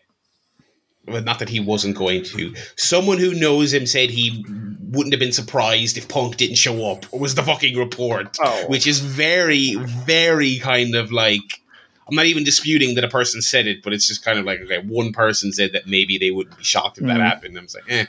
well, 1.08 1.22
not 1.22 1.40
that 1.40 1.50
he 1.50 1.60
wasn't 1.60 1.98
going 1.98 2.24
to. 2.24 2.54
Someone 2.78 3.18
who 3.18 3.34
knows 3.34 3.74
him 3.74 3.86
said 3.86 4.10
he 4.10 4.46
wouldn't 4.82 5.14
have 5.14 5.20
been 5.20 5.32
surprised 5.32 5.98
if 5.98 6.08
Punk 6.08 6.38
didn't 6.38 6.58
show 6.58 6.90
up. 6.92 7.12
Was 7.12 7.36
the 7.36 7.44
fucking 7.44 7.78
report, 7.78 8.38
Oh. 8.44 8.66
which 8.68 8.86
is 8.88 9.00
very, 9.00 9.76
very 9.76 10.60
kind 10.60 10.96
of 10.96 11.12
like. 11.12 11.62
I'm 12.08 12.16
not 12.16 12.26
even 12.26 12.44
disputing 12.44 12.96
that 12.96 13.04
a 13.04 13.10
person 13.10 13.42
said 13.42 13.68
it, 13.68 13.84
but 13.84 13.94
it's 13.94 14.08
just 14.08 14.24
kind 14.26 14.38
of 14.40 14.46
like 14.46 14.60
okay, 14.62 14.80
one 14.80 15.14
person 15.14 15.52
said 15.54 15.72
that 15.74 15.88
maybe 15.88 16.18
they 16.18 16.32
wouldn't 16.32 16.58
be 16.58 16.64
shocked 16.64 16.98
if 16.98 17.06
that 17.06 17.18
Mm. 17.18 17.24
happened. 17.26 17.58
I'm 17.58 17.68
like, 17.74 17.84
eh. 17.90 18.06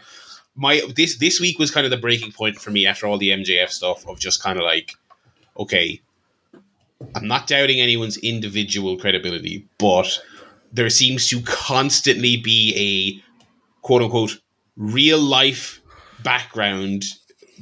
My 0.54 0.82
this 0.96 1.16
this 1.18 1.40
week 1.40 1.58
was 1.58 1.70
kind 1.70 1.84
of 1.86 1.90
the 1.90 1.96
breaking 1.96 2.32
point 2.32 2.56
for 2.58 2.70
me 2.70 2.86
after 2.86 3.06
all 3.06 3.16
the 3.18 3.30
MJF 3.30 3.70
stuff 3.70 4.06
of 4.06 4.18
just 4.18 4.42
kind 4.42 4.58
of 4.58 4.64
like, 4.64 4.92
okay, 5.58 6.00
I'm 7.14 7.26
not 7.26 7.46
doubting 7.46 7.80
anyone's 7.80 8.16
individual 8.18 8.96
credibility, 8.98 9.66
but 9.78 10.20
there 10.72 10.90
seems 10.90 11.28
to 11.28 11.40
constantly 11.42 12.36
be 12.36 12.74
a 12.76 13.22
quote 13.82 14.02
unquote 14.02 14.40
real 14.76 15.20
life 15.20 15.80
background 16.22 17.04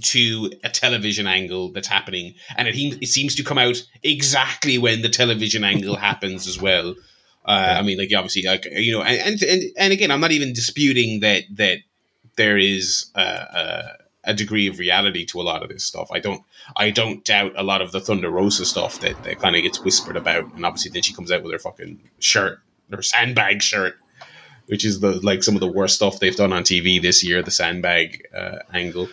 to 0.01 0.53
a 0.65 0.69
television 0.69 1.27
angle 1.27 1.71
that's 1.73 1.89
happening, 1.89 2.35
and 2.57 2.69
it, 2.69 2.75
he- 2.75 2.99
it 3.01 3.07
seems 3.09 3.35
to 3.37 3.45
come 3.45 3.59
out 3.59 3.83
exactly 4.03 4.79
when 4.79 5.03
the 5.03 5.09
television 5.09 5.65
angle 5.65 5.97
happens 6.09 6.47
as 6.47 6.61
well. 6.61 6.95
Uh, 7.45 7.77
I 7.79 7.83
mean, 7.83 7.99
like 7.99 8.11
obviously, 8.15 8.43
like 8.43 8.67
you 8.71 8.93
know, 8.93 9.03
and, 9.03 9.43
and 9.43 9.63
and 9.77 9.93
again, 9.93 10.11
I'm 10.11 10.21
not 10.21 10.33
even 10.33 10.53
disputing 10.53 11.21
that 11.21 11.45
that 11.55 11.79
there 12.37 12.59
is 12.59 13.07
a, 13.15 13.21
a, 13.23 13.97
a 14.25 14.35
degree 14.35 14.67
of 14.69 14.79
reality 14.79 15.25
to 15.27 15.41
a 15.41 15.43
lot 15.43 15.63
of 15.63 15.69
this 15.71 15.83
stuff. 15.85 16.09
I 16.13 16.19
don't 16.21 16.43
I 16.77 16.91
don't 16.91 17.25
doubt 17.25 17.53
a 17.57 17.63
lot 17.63 17.81
of 17.83 17.93
the 17.93 18.01
Thunder 18.01 18.31
Rosa 18.31 18.67
stuff 18.67 19.01
that, 19.01 19.23
that 19.25 19.41
kind 19.41 19.57
of 19.57 19.63
gets 19.63 19.81
whispered 19.83 20.17
about, 20.17 20.53
and 20.55 20.65
obviously 20.67 20.91
then 20.91 21.03
she 21.03 21.15
comes 21.15 21.33
out 21.33 21.43
with 21.43 21.53
her 21.53 21.59
fucking 21.59 22.11
shirt, 22.19 22.61
her 22.93 23.03
sandbag 23.03 23.63
shirt, 23.63 23.97
which 24.67 24.85
is 24.85 25.01
the 25.01 25.13
like 25.25 25.43
some 25.43 25.55
of 25.55 25.61
the 25.61 25.67
worst 25.73 25.97
stuff 25.97 26.21
they've 26.21 26.37
done 26.37 26.53
on 26.53 26.63
TV 26.63 27.01
this 27.01 27.25
year, 27.25 27.43
the 27.43 27.51
sandbag 27.51 28.23
uh, 28.37 28.59
angle. 28.75 29.09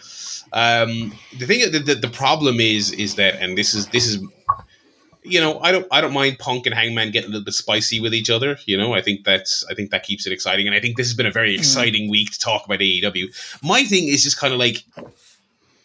Um, 0.53 1.14
the 1.38 1.45
thing, 1.45 1.72
the, 1.72 1.80
the, 1.80 1.95
the 1.95 2.10
problem 2.10 2.60
is, 2.60 2.91
is 2.91 3.15
that, 3.15 3.36
and 3.36 3.57
this 3.57 3.74
is 3.74 3.88
this 3.88 4.07
is 4.07 4.22
you 5.28 5.41
know, 5.41 5.60
I 5.60 5.72
don't 5.72 5.86
I 5.91 6.02
don't 6.02 6.14
mind 6.14 6.40
Punk 6.40 6.65
and 6.65 6.74
Hangman 6.74 7.11
getting 7.11 7.30
a 7.30 7.34
little 7.34 7.45
bit 7.45 7.53
spicy 7.53 7.99
with 7.99 8.14
each 8.14 8.30
other. 8.30 8.57
You 8.65 8.78
know, 8.78 8.94
I 8.94 9.02
think 9.02 9.26
that's 9.26 9.65
I 9.69 9.74
think 9.74 9.91
that 9.91 10.03
keeps 10.03 10.26
it 10.26 10.34
exciting, 10.34 10.68
and 10.68 10.76
I 10.76 10.80
think 10.80 10.98
this 10.98 11.07
has 11.07 11.15
been 11.15 11.26
a 11.26 11.32
very 11.32 11.53
exciting 11.56 12.07
mm. 12.07 12.11
week 12.11 12.32
to 12.32 12.40
talk 12.40 12.65
about 12.65 12.80
AEW. 12.80 13.61
My 13.64 13.84
thing 13.84 14.07
is 14.07 14.24
just 14.24 14.40
kind 14.40 14.53
of 14.53 14.60
like 14.60 14.86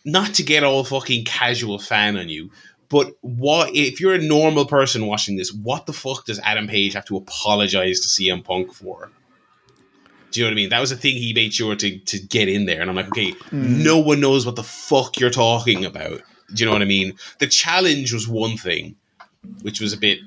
not 0.05 0.35
to 0.35 0.43
get 0.43 0.65
all 0.65 0.85
fucking 0.85 1.25
casual 1.25 1.79
fan 1.79 2.17
on 2.17 2.29
you, 2.29 2.51
but 2.89 3.13
what 3.21 3.75
if 3.75 4.01
you're 4.01 4.15
a 4.15 4.19
normal 4.19 4.65
person 4.65 5.07
watching 5.07 5.37
this? 5.37 5.53
What 5.53 5.87
the 5.87 5.93
fuck 5.93 6.27
does 6.27 6.39
Adam 6.41 6.69
Page 6.69 6.93
have 6.95 7.07
to 7.07 7.17
apologize 7.17 8.01
to 8.01 8.09
CM 8.09 8.45
Punk 8.45 8.73
for? 8.73 9.11
Do 10.33 10.41
you 10.41 10.47
know 10.47 10.51
what 10.51 10.55
I 10.55 10.57
mean? 10.57 10.71
That 10.71 10.81
was 10.81 10.93
a 10.93 10.97
thing 10.97 11.17
he 11.17 11.33
made 11.33 11.55
sure 11.55 11.77
to 11.77 11.99
to 11.99 12.19
get 12.19 12.49
in 12.49 12.67
there, 12.67 12.81
and 12.81 12.91
I'm 12.91 12.97
like, 12.97 13.09
okay, 13.09 13.33
mm. 13.33 13.85
no 13.85 13.99
one 13.99 14.21
knows 14.21 14.45
what 14.45 14.57
the 14.57 14.63
fuck 14.63 15.21
you're 15.21 15.31
talking 15.31 15.85
about. 15.85 16.21
Do 16.55 16.63
you 16.63 16.67
know 16.67 16.73
what 16.73 16.83
I 16.83 16.87
mean? 16.87 17.15
The 17.39 17.47
challenge 17.47 18.13
was 18.13 18.29
one 18.29 18.57
thing 18.57 18.97
which 19.63 19.81
was 19.81 19.93
a 19.93 19.97
bit, 19.97 20.21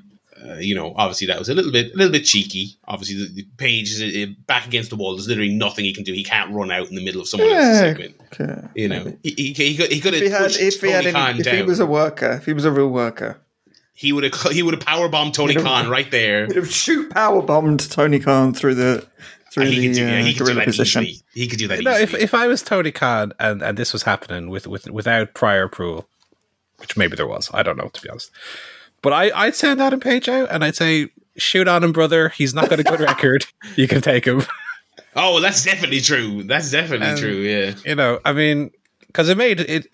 uh, 0.44 0.54
you 0.54 0.74
know, 0.74 0.94
obviously 0.96 1.26
that 1.26 1.38
was 1.38 1.48
a 1.48 1.54
little 1.54 1.72
bit, 1.72 1.94
a 1.94 1.96
little 1.96 2.12
bit 2.12 2.24
cheeky. 2.24 2.76
Obviously, 2.86 3.26
the, 3.26 3.42
the 3.42 3.48
page 3.56 3.90
is 3.90 4.02
uh, 4.02 4.32
back 4.46 4.66
against 4.66 4.90
the 4.90 4.96
wall. 4.96 5.14
There's 5.14 5.28
literally 5.28 5.54
nothing 5.54 5.84
he 5.84 5.94
can 5.94 6.04
do. 6.04 6.12
He 6.12 6.24
can't 6.24 6.52
run 6.52 6.70
out 6.70 6.88
in 6.88 6.94
the 6.94 7.04
middle 7.04 7.20
of 7.20 7.28
someone 7.28 7.50
yeah, 7.50 7.56
else's 7.56 7.78
segment. 7.78 8.20
Okay, 8.32 8.68
you 8.74 8.88
know, 8.88 9.16
he, 9.22 9.30
he, 9.36 9.52
he, 9.52 9.76
could, 9.76 9.92
he 9.92 10.00
could 10.00 10.14
have. 10.14 10.22
If 10.22 10.28
he 10.28 10.32
had, 10.32 10.50
if 10.50 10.80
he, 10.80 10.90
had 10.90 11.06
any, 11.06 11.40
if 11.40 11.46
he 11.46 11.62
was 11.62 11.80
a 11.80 11.86
worker, 11.86 12.32
if 12.32 12.46
he 12.46 12.52
was 12.52 12.64
a 12.64 12.70
real 12.70 12.88
worker, 12.88 13.40
he 13.94 14.12
would 14.12 14.24
have 14.24 14.40
he 14.52 14.62
would 14.62 14.74
have 14.74 14.84
power 14.84 15.08
bombed 15.08 15.34
Tony 15.34 15.54
Khan 15.54 15.88
right 15.88 16.10
there. 16.10 16.42
He 16.46 16.48
would 16.48 16.56
have 16.56 16.72
shoot 16.72 17.10
power 17.10 17.42
bombed 17.42 17.90
Tony 17.90 18.20
Khan 18.20 18.52
through 18.54 18.74
the 18.74 19.06
through 19.56 19.70
he 19.70 19.88
the 19.88 19.94
do, 19.94 20.00
yeah, 20.02 20.20
he 20.20 20.34
uh, 20.34 20.36
could 20.36 20.46
do 20.46 20.54
that 20.54 20.64
position. 20.64 21.02
Easily. 21.04 21.22
He 21.32 21.48
could 21.48 21.58
do 21.58 21.68
that. 21.68 21.82
No, 21.82 21.96
if 21.96 22.12
if 22.12 22.34
I 22.34 22.46
was 22.46 22.62
Tony 22.62 22.92
Khan 22.92 23.32
and, 23.40 23.62
and 23.62 23.78
this 23.78 23.94
was 23.94 24.02
happening 24.02 24.50
with, 24.50 24.66
with 24.66 24.90
without 24.90 25.32
prior 25.32 25.64
approval, 25.64 26.06
which 26.76 26.96
maybe 26.96 27.16
there 27.16 27.26
was, 27.26 27.50
I 27.54 27.62
don't 27.62 27.78
know 27.78 27.88
to 27.88 28.02
be 28.02 28.10
honest. 28.10 28.30
But 29.00 29.14
I, 29.14 29.30
I'd 29.34 29.54
send 29.54 29.80
Adam 29.80 29.98
Page 29.98 30.28
out 30.28 30.50
and 30.50 30.62
I'd 30.62 30.76
say, 30.76 31.08
shoot 31.38 31.68
on 31.68 31.82
him, 31.82 31.92
brother. 31.92 32.28
He's 32.30 32.52
not 32.52 32.68
got 32.68 32.80
a 32.80 32.84
good 32.84 33.00
record. 33.12 33.46
You 33.76 33.88
can 33.88 34.02
take 34.02 34.26
him. 34.26 34.42
Oh, 35.14 35.32
well, 35.32 35.40
that's 35.40 35.64
definitely 35.64 36.02
true. 36.02 36.42
That's 36.42 36.70
definitely 36.70 37.06
and, 37.06 37.18
true. 37.18 37.36
Yeah. 37.36 37.74
You 37.86 37.94
know, 37.94 38.20
I 38.26 38.34
mean, 38.34 38.70
because 39.06 39.30
it 39.30 39.38
made 39.38 39.60
it 39.60 39.86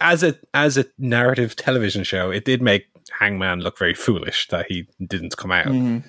as 0.00 0.22
a 0.22 0.34
as 0.54 0.78
a 0.78 0.86
narrative 0.98 1.56
television 1.56 2.04
show, 2.04 2.30
it 2.30 2.46
did 2.46 2.62
make 2.62 2.86
Hangman 3.18 3.60
look 3.60 3.78
very 3.78 3.92
foolish 3.92 4.48
that 4.48 4.66
he 4.68 4.86
didn't 5.04 5.36
come 5.36 5.52
out. 5.52 5.66
Mm. 5.66 6.02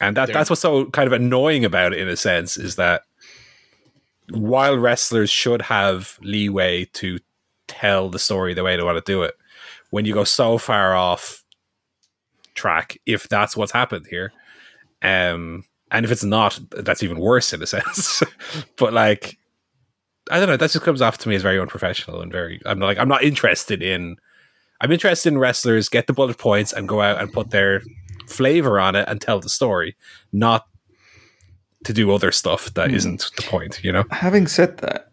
And 0.00 0.16
that, 0.16 0.32
that's 0.32 0.50
what's 0.50 0.62
so 0.62 0.86
kind 0.86 1.06
of 1.06 1.12
annoying 1.12 1.64
about 1.64 1.92
it 1.92 1.98
in 2.00 2.08
a 2.08 2.16
sense 2.16 2.56
is 2.56 2.76
that 2.76 3.02
while 4.30 4.76
wrestlers 4.76 5.30
should 5.30 5.62
have 5.62 6.18
leeway 6.20 6.84
to 6.94 7.18
tell 7.66 8.10
the 8.10 8.18
story 8.18 8.54
the 8.54 8.64
way 8.64 8.76
they 8.76 8.82
want 8.82 9.02
to 9.04 9.12
do 9.12 9.22
it, 9.22 9.34
when 9.90 10.04
you 10.04 10.12
go 10.12 10.24
so 10.24 10.58
far 10.58 10.94
off 10.94 11.44
track 12.56 12.98
if 13.06 13.28
that's 13.28 13.56
what's 13.56 13.72
happened 13.72 14.06
here. 14.10 14.32
Um, 15.02 15.64
and 15.92 16.04
if 16.04 16.10
it's 16.10 16.24
not, 16.24 16.58
that's 16.70 17.02
even 17.02 17.20
worse 17.20 17.52
in 17.52 17.62
a 17.62 17.66
sense. 17.76 18.22
but 18.76 18.92
like, 18.92 19.38
I 20.28 20.40
don't 20.40 20.48
know. 20.48 20.56
That 20.56 20.72
just 20.72 20.84
comes 20.84 21.00
off 21.00 21.18
to 21.18 21.28
me 21.28 21.36
as 21.36 21.42
very 21.42 21.60
unprofessional 21.60 22.20
and 22.20 22.32
very. 22.32 22.60
I'm 22.66 22.80
like, 22.80 22.98
I'm 22.98 23.08
not 23.08 23.22
interested 23.22 23.82
in. 23.82 24.16
I'm 24.80 24.90
interested 24.90 25.32
in 25.32 25.38
wrestlers 25.38 25.88
get 25.88 26.06
the 26.06 26.12
bullet 26.12 26.36
points 26.36 26.72
and 26.72 26.88
go 26.88 27.00
out 27.00 27.20
and 27.20 27.32
put 27.32 27.50
their 27.50 27.82
flavor 28.26 28.78
on 28.80 28.96
it 28.96 29.08
and 29.08 29.20
tell 29.20 29.40
the 29.40 29.48
story, 29.48 29.96
not 30.32 30.66
to 31.84 31.92
do 31.92 32.12
other 32.12 32.32
stuff 32.32 32.72
that 32.74 32.90
mm. 32.90 33.10
not 33.10 33.30
the 33.36 33.42
point. 33.42 33.80
You 33.82 33.92
know. 33.92 34.04
Having 34.10 34.48
said 34.48 34.78
that, 34.78 35.10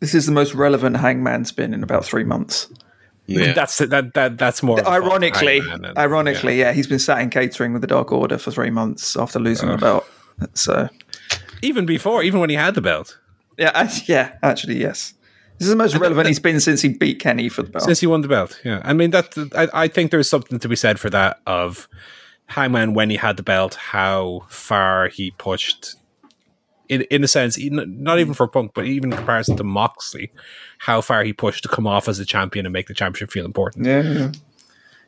this 0.00 0.14
is 0.14 0.26
the 0.26 0.32
most 0.32 0.54
relevant 0.54 0.96
Hangman's 0.96 1.52
been 1.52 1.74
in 1.74 1.82
about 1.82 2.04
three 2.04 2.24
months. 2.24 2.68
Yeah. 3.26 3.52
That's 3.52 3.78
that 3.78 4.14
that 4.14 4.38
that's 4.38 4.62
more. 4.62 4.86
Ironically, 4.86 5.60
than, 5.60 5.92
ironically, 5.98 6.58
yeah. 6.58 6.66
yeah. 6.66 6.72
he's 6.72 6.86
been 6.86 7.00
sat 7.00 7.20
in 7.20 7.30
catering 7.30 7.72
with 7.72 7.82
the 7.82 7.88
Dark 7.88 8.12
Order 8.12 8.38
for 8.38 8.50
three 8.50 8.70
months 8.70 9.16
after 9.16 9.40
losing 9.40 9.68
uh, 9.68 9.72
the 9.72 9.78
belt. 9.78 10.06
So, 10.54 10.88
even 11.62 11.86
before, 11.86 12.22
even 12.22 12.40
when 12.40 12.50
he 12.50 12.56
had 12.56 12.74
the 12.74 12.80
belt. 12.80 13.18
Yeah, 13.58 13.90
yeah, 14.04 14.36
actually, 14.42 14.78
yes. 14.78 15.14
This 15.58 15.66
is 15.66 15.70
the 15.70 15.76
most 15.76 15.96
relevant 15.96 16.28
he's 16.28 16.38
been 16.38 16.60
since 16.60 16.82
he 16.82 16.90
beat 16.90 17.18
Kenny 17.18 17.48
for 17.48 17.62
the 17.62 17.70
belt. 17.70 17.84
Since 17.84 18.00
he 18.00 18.06
won 18.06 18.20
the 18.20 18.28
belt, 18.28 18.60
yeah. 18.62 18.82
I 18.84 18.92
mean, 18.92 19.10
that 19.10 19.32
I, 19.56 19.84
I 19.84 19.88
think 19.88 20.10
there's 20.10 20.28
something 20.28 20.58
to 20.58 20.68
be 20.68 20.76
said 20.76 21.00
for 21.00 21.08
that 21.10 21.40
of 21.46 21.88
Hangman 22.46 22.94
when 22.94 23.10
he 23.10 23.16
had 23.16 23.36
the 23.36 23.42
belt, 23.42 23.74
how 23.74 24.46
far 24.48 25.08
he 25.08 25.32
pushed 25.32 25.96
in 26.88 27.02
in 27.02 27.24
a 27.24 27.28
sense, 27.28 27.58
not 27.60 28.18
even 28.18 28.34
for 28.34 28.46
Punk, 28.46 28.72
but 28.74 28.84
even 28.86 29.12
in 29.12 29.16
comparison 29.16 29.56
to 29.56 29.64
Moxley, 29.64 30.32
how 30.78 31.00
far 31.00 31.24
he 31.24 31.32
pushed 31.32 31.62
to 31.64 31.68
come 31.68 31.86
off 31.86 32.08
as 32.08 32.18
a 32.18 32.24
champion 32.24 32.66
and 32.66 32.72
make 32.72 32.86
the 32.86 32.94
championship 32.94 33.30
feel 33.30 33.44
important. 33.44 33.86
Yeah, 33.86 34.02
yeah. 34.02 34.32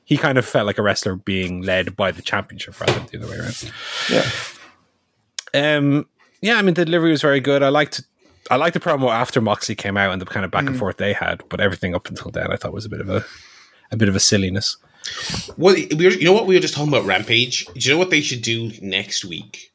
He 0.04 0.16
kind 0.16 0.38
of 0.38 0.46
felt 0.46 0.66
like 0.66 0.78
a 0.78 0.82
wrestler 0.82 1.16
being 1.16 1.62
led 1.62 1.94
by 1.94 2.10
the 2.10 2.22
championship 2.22 2.80
rather 2.80 2.94
than 2.94 3.06
the 3.06 3.18
other 3.18 3.30
way 3.30 3.38
around. 3.38 3.72
Yeah. 4.10 4.30
Um. 5.54 6.06
Yeah, 6.40 6.54
I 6.54 6.62
mean 6.62 6.74
the 6.74 6.84
delivery 6.84 7.10
was 7.10 7.22
very 7.22 7.40
good. 7.40 7.62
I 7.62 7.68
liked 7.68 8.02
I 8.50 8.56
liked 8.56 8.74
the 8.74 8.80
promo 8.80 9.10
after 9.10 9.40
Moxley 9.40 9.74
came 9.74 9.96
out 9.96 10.12
and 10.12 10.20
the 10.20 10.26
kind 10.26 10.44
of 10.44 10.50
back 10.50 10.64
mm. 10.64 10.68
and 10.68 10.78
forth 10.78 10.96
they 10.96 11.12
had, 11.12 11.42
but 11.48 11.60
everything 11.60 11.94
up 11.94 12.08
until 12.08 12.30
then 12.30 12.52
I 12.52 12.56
thought 12.56 12.72
was 12.72 12.84
a 12.84 12.88
bit 12.88 13.00
of 13.00 13.08
a 13.08 13.24
a 13.90 13.96
bit 13.96 14.08
of 14.08 14.16
a 14.16 14.20
silliness. 14.20 14.76
Well, 15.56 15.74
we 15.74 16.04
were, 16.06 16.10
you 16.10 16.24
know 16.24 16.32
what 16.32 16.46
we 16.46 16.54
were 16.54 16.60
just 16.60 16.74
talking 16.74 16.92
about 16.92 17.06
Rampage. 17.06 17.66
Do 17.66 17.72
you 17.80 17.90
know 17.92 17.98
what 17.98 18.10
they 18.10 18.20
should 18.20 18.42
do 18.42 18.72
next 18.80 19.24
week? 19.24 19.72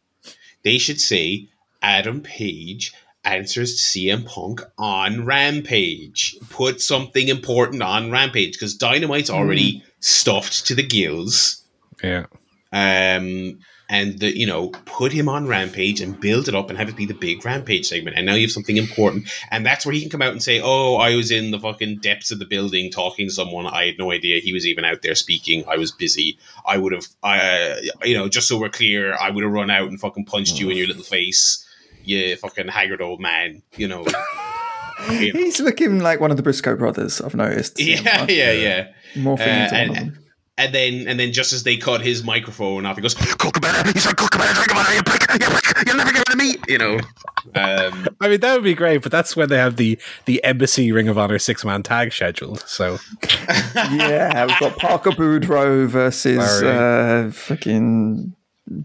They 0.64 0.78
should 0.78 1.00
say 1.00 1.50
Adam 1.82 2.22
Page 2.22 2.94
answers 3.26 3.76
to 3.76 4.00
CM 4.00 4.26
Punk 4.26 4.62
on 4.78 5.26
Rampage. 5.26 6.38
Put 6.50 6.82
something 6.82 7.28
important 7.28 7.82
on 7.82 8.12
Rampage 8.12 8.54
because 8.54 8.76
Dynamite's 8.76 9.30
already 9.30 9.80
mm. 9.80 9.84
stuffed 10.00 10.68
to 10.68 10.76
the 10.76 10.84
gills. 10.84 11.64
Yeah. 12.04 12.26
Um, 12.72 13.60
and 13.90 14.20
the 14.20 14.38
you 14.38 14.46
know 14.46 14.70
put 14.86 15.12
him 15.12 15.30
on 15.30 15.48
Rampage 15.48 16.02
and 16.02 16.20
build 16.20 16.48
it 16.48 16.56
up 16.56 16.70
and 16.70 16.78
have 16.78 16.90
it 16.90 16.96
be 16.96 17.06
the 17.06 17.14
big 17.14 17.44
Rampage 17.46 17.88
segment. 17.88 18.18
And 18.18 18.26
now 18.26 18.36
you 18.36 18.44
have 18.44 18.52
something 18.52 18.78
important, 18.78 19.30
and 19.52 19.66
that's 19.66 19.86
where 19.86 19.94
he 19.94 20.02
can 20.02 20.10
come 20.10 20.22
out 20.22 20.32
and 20.32 20.42
say, 20.42 20.62
"Oh, 20.64 20.96
I 20.96 21.16
was 21.16 21.32
in 21.32 21.52
the 21.52 21.60
fucking 21.60 21.98
depths 21.98 22.32
of 22.32 22.40
the 22.40 22.46
building 22.46 22.92
talking 22.92 23.28
to 23.28 23.34
someone. 23.34 23.68
I 23.68 23.88
had 23.88 23.98
no 23.98 24.12
idea 24.12 24.40
he 24.40 24.54
was 24.54 24.66
even 24.66 24.86
out 24.86 25.02
there 25.02 25.16
speaking. 25.16 25.64
I 25.68 25.78
was 25.78 25.92
busy. 25.92 26.38
I 26.66 26.78
would 26.78 26.94
have, 26.94 27.08
uh, 27.24 27.76
you 28.04 28.16
know, 28.16 28.30
just 28.30 28.48
so 28.48 28.60
we're 28.60 28.70
clear, 28.70 29.14
I 29.16 29.30
would 29.30 29.44
have 29.44 29.54
run 29.54 29.70
out 29.70 29.90
and 29.90 30.00
fucking 30.00 30.26
punched 30.26 30.60
you 30.60 30.70
in 30.70 30.78
your 30.78 30.88
little 30.88 31.04
face." 31.04 31.64
you 32.06 32.36
fucking 32.38 32.68
haggard 32.68 33.02
old 33.02 33.20
man, 33.20 33.62
you 33.76 33.88
know. 33.88 34.06
He's 35.08 35.60
looking 35.60 36.00
like 36.00 36.20
one 36.20 36.32
of 36.32 36.38
the 36.38 36.44
Briscoe 36.44 36.76
brothers. 36.76 37.20
I've 37.22 37.36
noticed. 37.36 37.80
Yeah, 37.80 38.26
yeah, 38.30 38.52
yeah. 38.52 38.88
Morphing 39.16 39.40
uh, 39.40 39.64
into 39.64 39.76
and, 39.76 39.90
one 39.90 39.98
of 39.98 40.14
them. 40.14 40.23
And 40.56 40.74
then, 40.74 41.08
and 41.08 41.20
then, 41.20 41.34
just 41.34 41.52
as 41.52 41.64
they 41.64 41.78
cut 41.78 42.02
his 42.02 42.24
microphone 42.24 42.86
off, 42.86 42.96
he 42.96 43.02
goes, 43.02 43.16
"Kookaburra." 43.16 43.92
He's 43.92 44.06
like, 44.06 44.18
"Kookaburra, 44.18 44.54
drink 44.54 44.72
about 44.72 44.88
it, 44.92 44.96
you 44.96 45.04
prick, 45.04 45.22
you 45.32 45.48
prick, 45.50 45.88
you'll 45.88 45.98
never 45.98 46.12
get 46.12 46.30
rid 46.30 46.30
of 46.30 46.38
me." 46.38 46.56
You 46.68 46.78
know. 46.78 47.00
Um, 47.56 48.08
I 48.22 48.30
mean, 48.30 48.40
that 48.40 48.54
would 48.54 48.64
be 48.64 48.74
great, 48.74 49.02
but 49.02 49.12
that's 49.12 49.36
when 49.36 49.50
they 49.50 49.58
have 49.58 49.76
the 49.76 50.00
the 50.24 50.42
embassy 50.46 50.94
Ring 50.94 51.10
of 51.10 51.18
Honor 51.18 51.38
six 51.38 51.66
man 51.66 51.84
tag 51.84 52.14
scheduled. 52.14 52.62
So. 52.62 53.00
yeah, 53.76 54.46
we've 54.46 54.60
got 54.62 54.78
Parker 54.78 55.12
Boudreaux 55.12 55.86
versus 55.86 56.40
uh, 56.64 57.32
fucking 57.34 58.34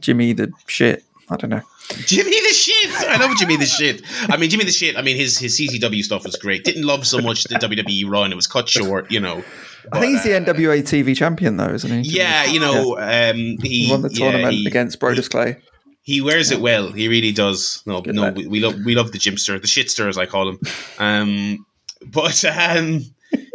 Jimmy 0.00 0.32
the 0.32 0.52
shit. 0.66 1.04
I 1.30 1.36
don't 1.36 1.50
know. 1.50 1.62
Jimmy 2.04 2.30
the 2.30 2.52
shit. 2.52 2.90
I 3.08 3.16
love 3.16 3.36
Jimmy 3.38 3.56
the 3.56 3.66
shit. 3.66 4.02
I 4.28 4.36
mean, 4.36 4.50
Jimmy 4.50 4.64
the 4.64 4.72
shit. 4.72 4.96
I 4.96 5.02
mean, 5.02 5.16
his 5.16 5.38
his 5.38 5.58
CZW 5.58 6.02
stuff 6.02 6.24
was 6.24 6.36
great. 6.36 6.64
Didn't 6.64 6.84
love 6.84 7.06
so 7.06 7.20
much 7.20 7.44
the 7.44 7.54
WWE 7.54 8.10
run. 8.10 8.32
It 8.32 8.34
was 8.34 8.46
cut 8.46 8.68
short, 8.68 9.10
you 9.10 9.20
know. 9.20 9.42
But, 9.90 9.98
I 9.98 10.00
think 10.00 10.12
he's 10.14 10.24
the 10.24 10.36
uh, 10.36 10.40
NWA 10.40 10.82
TV 10.82 11.16
champion, 11.16 11.56
though, 11.56 11.70
isn't 11.70 12.04
he? 12.04 12.10
Yeah, 12.10 12.44
you 12.44 12.60
know, 12.60 12.98
yeah. 12.98 13.30
Um, 13.30 13.36
he, 13.36 13.86
he, 13.86 13.90
won 13.90 14.02
the 14.02 14.08
tournament 14.08 14.54
yeah, 14.54 14.60
he, 14.60 14.66
against 14.66 15.00
Brodus 15.00 15.30
Clay. 15.30 15.56
He 16.02 16.20
wears 16.20 16.50
it 16.50 16.60
well. 16.60 16.90
He 16.90 17.08
really 17.08 17.32
does. 17.32 17.82
No, 17.86 18.00
Good 18.00 18.14
no, 18.14 18.30
we, 18.32 18.46
we, 18.46 18.60
love 18.60 18.76
we 18.84 18.94
love 18.94 19.12
the 19.12 19.18
gymster, 19.18 19.58
the 19.58 19.66
shitster, 19.66 20.08
as 20.08 20.16
I 20.16 20.26
call 20.26 20.48
him. 20.48 20.60
Um, 20.98 21.66
but 22.06 22.44
um, 22.44 23.02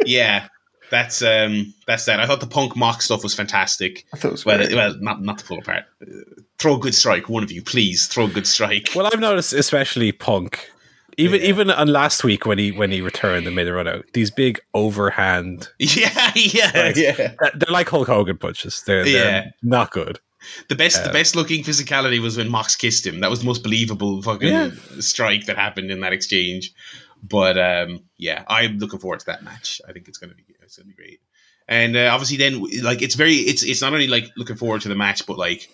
yeah, 0.06 0.48
that's 0.90 1.22
um, 1.22 1.74
that's 1.86 2.04
that. 2.04 2.20
I 2.20 2.26
thought 2.26 2.40
the 2.40 2.46
punk 2.46 2.76
mock 2.76 3.02
stuff 3.02 3.22
was 3.22 3.34
fantastic. 3.34 4.06
I 4.12 4.16
thought 4.16 4.28
it 4.28 4.32
was 4.32 4.46
well, 4.46 4.66
well, 4.72 4.94
not 5.00 5.22
not 5.22 5.38
to 5.38 5.44
pull 5.44 5.58
apart. 5.58 5.84
Uh, 6.00 6.20
throw 6.58 6.76
a 6.76 6.78
good 6.78 6.94
strike, 6.94 7.28
one 7.28 7.42
of 7.42 7.52
you, 7.52 7.62
please 7.62 8.06
throw 8.06 8.26
a 8.26 8.28
good 8.28 8.46
strike. 8.46 8.90
Well, 8.94 9.06
I've 9.06 9.20
noticed, 9.20 9.52
especially 9.52 10.12
Punk, 10.12 10.70
even 11.16 11.40
yeah. 11.40 11.46
even 11.46 11.70
on 11.70 11.88
last 11.88 12.24
week 12.24 12.46
when 12.46 12.58
he 12.58 12.72
when 12.72 12.90
he 12.90 13.00
returned 13.00 13.46
and 13.46 13.54
made 13.54 13.64
the 13.64 13.72
run 13.72 13.88
out, 13.88 14.04
these 14.14 14.30
big 14.30 14.60
overhand, 14.74 15.68
yeah, 15.78 16.32
yeah, 16.34 16.92
yeah, 16.94 17.34
they're 17.38 17.70
like 17.70 17.88
Hulk 17.88 18.08
Hogan 18.08 18.38
punches. 18.38 18.82
They're, 18.86 19.04
they're 19.04 19.42
yeah. 19.44 19.50
not 19.62 19.90
good. 19.90 20.20
The 20.68 20.74
best, 20.74 21.04
the 21.04 21.10
best 21.10 21.34
looking 21.34 21.62
physicality 21.62 22.20
was 22.20 22.36
when 22.36 22.50
Mox 22.50 22.76
kissed 22.76 23.06
him. 23.06 23.20
That 23.20 23.30
was 23.30 23.40
the 23.40 23.46
most 23.46 23.62
believable 23.62 24.20
fucking 24.20 24.48
Yeah. 24.52 24.70
strike 25.00 25.46
that 25.46 25.56
happened 25.56 25.90
in 25.90 26.00
that 26.00 26.12
exchange. 26.12 26.72
But 27.22 27.56
um, 27.58 28.00
yeah, 28.18 28.44
I'm 28.46 28.78
looking 28.78 28.98
forward 28.98 29.20
to 29.20 29.26
that 29.26 29.42
match. 29.42 29.80
I 29.88 29.92
think 29.92 30.08
it's 30.08 30.18
gonna 30.18 30.34
be 30.34 30.44
it's 30.62 30.76
gonna 30.76 30.88
be 30.88 30.94
great. 30.94 31.20
And 31.66 31.96
uh, 31.96 32.10
obviously, 32.12 32.36
then 32.36 32.62
like 32.82 33.00
it's 33.00 33.14
very 33.14 33.36
it's 33.36 33.62
it's 33.62 33.80
not 33.80 33.92
only 33.94 34.06
like 34.06 34.30
looking 34.36 34.56
forward 34.56 34.82
to 34.82 34.88
the 34.88 34.94
match, 34.94 35.26
but 35.26 35.38
like 35.38 35.70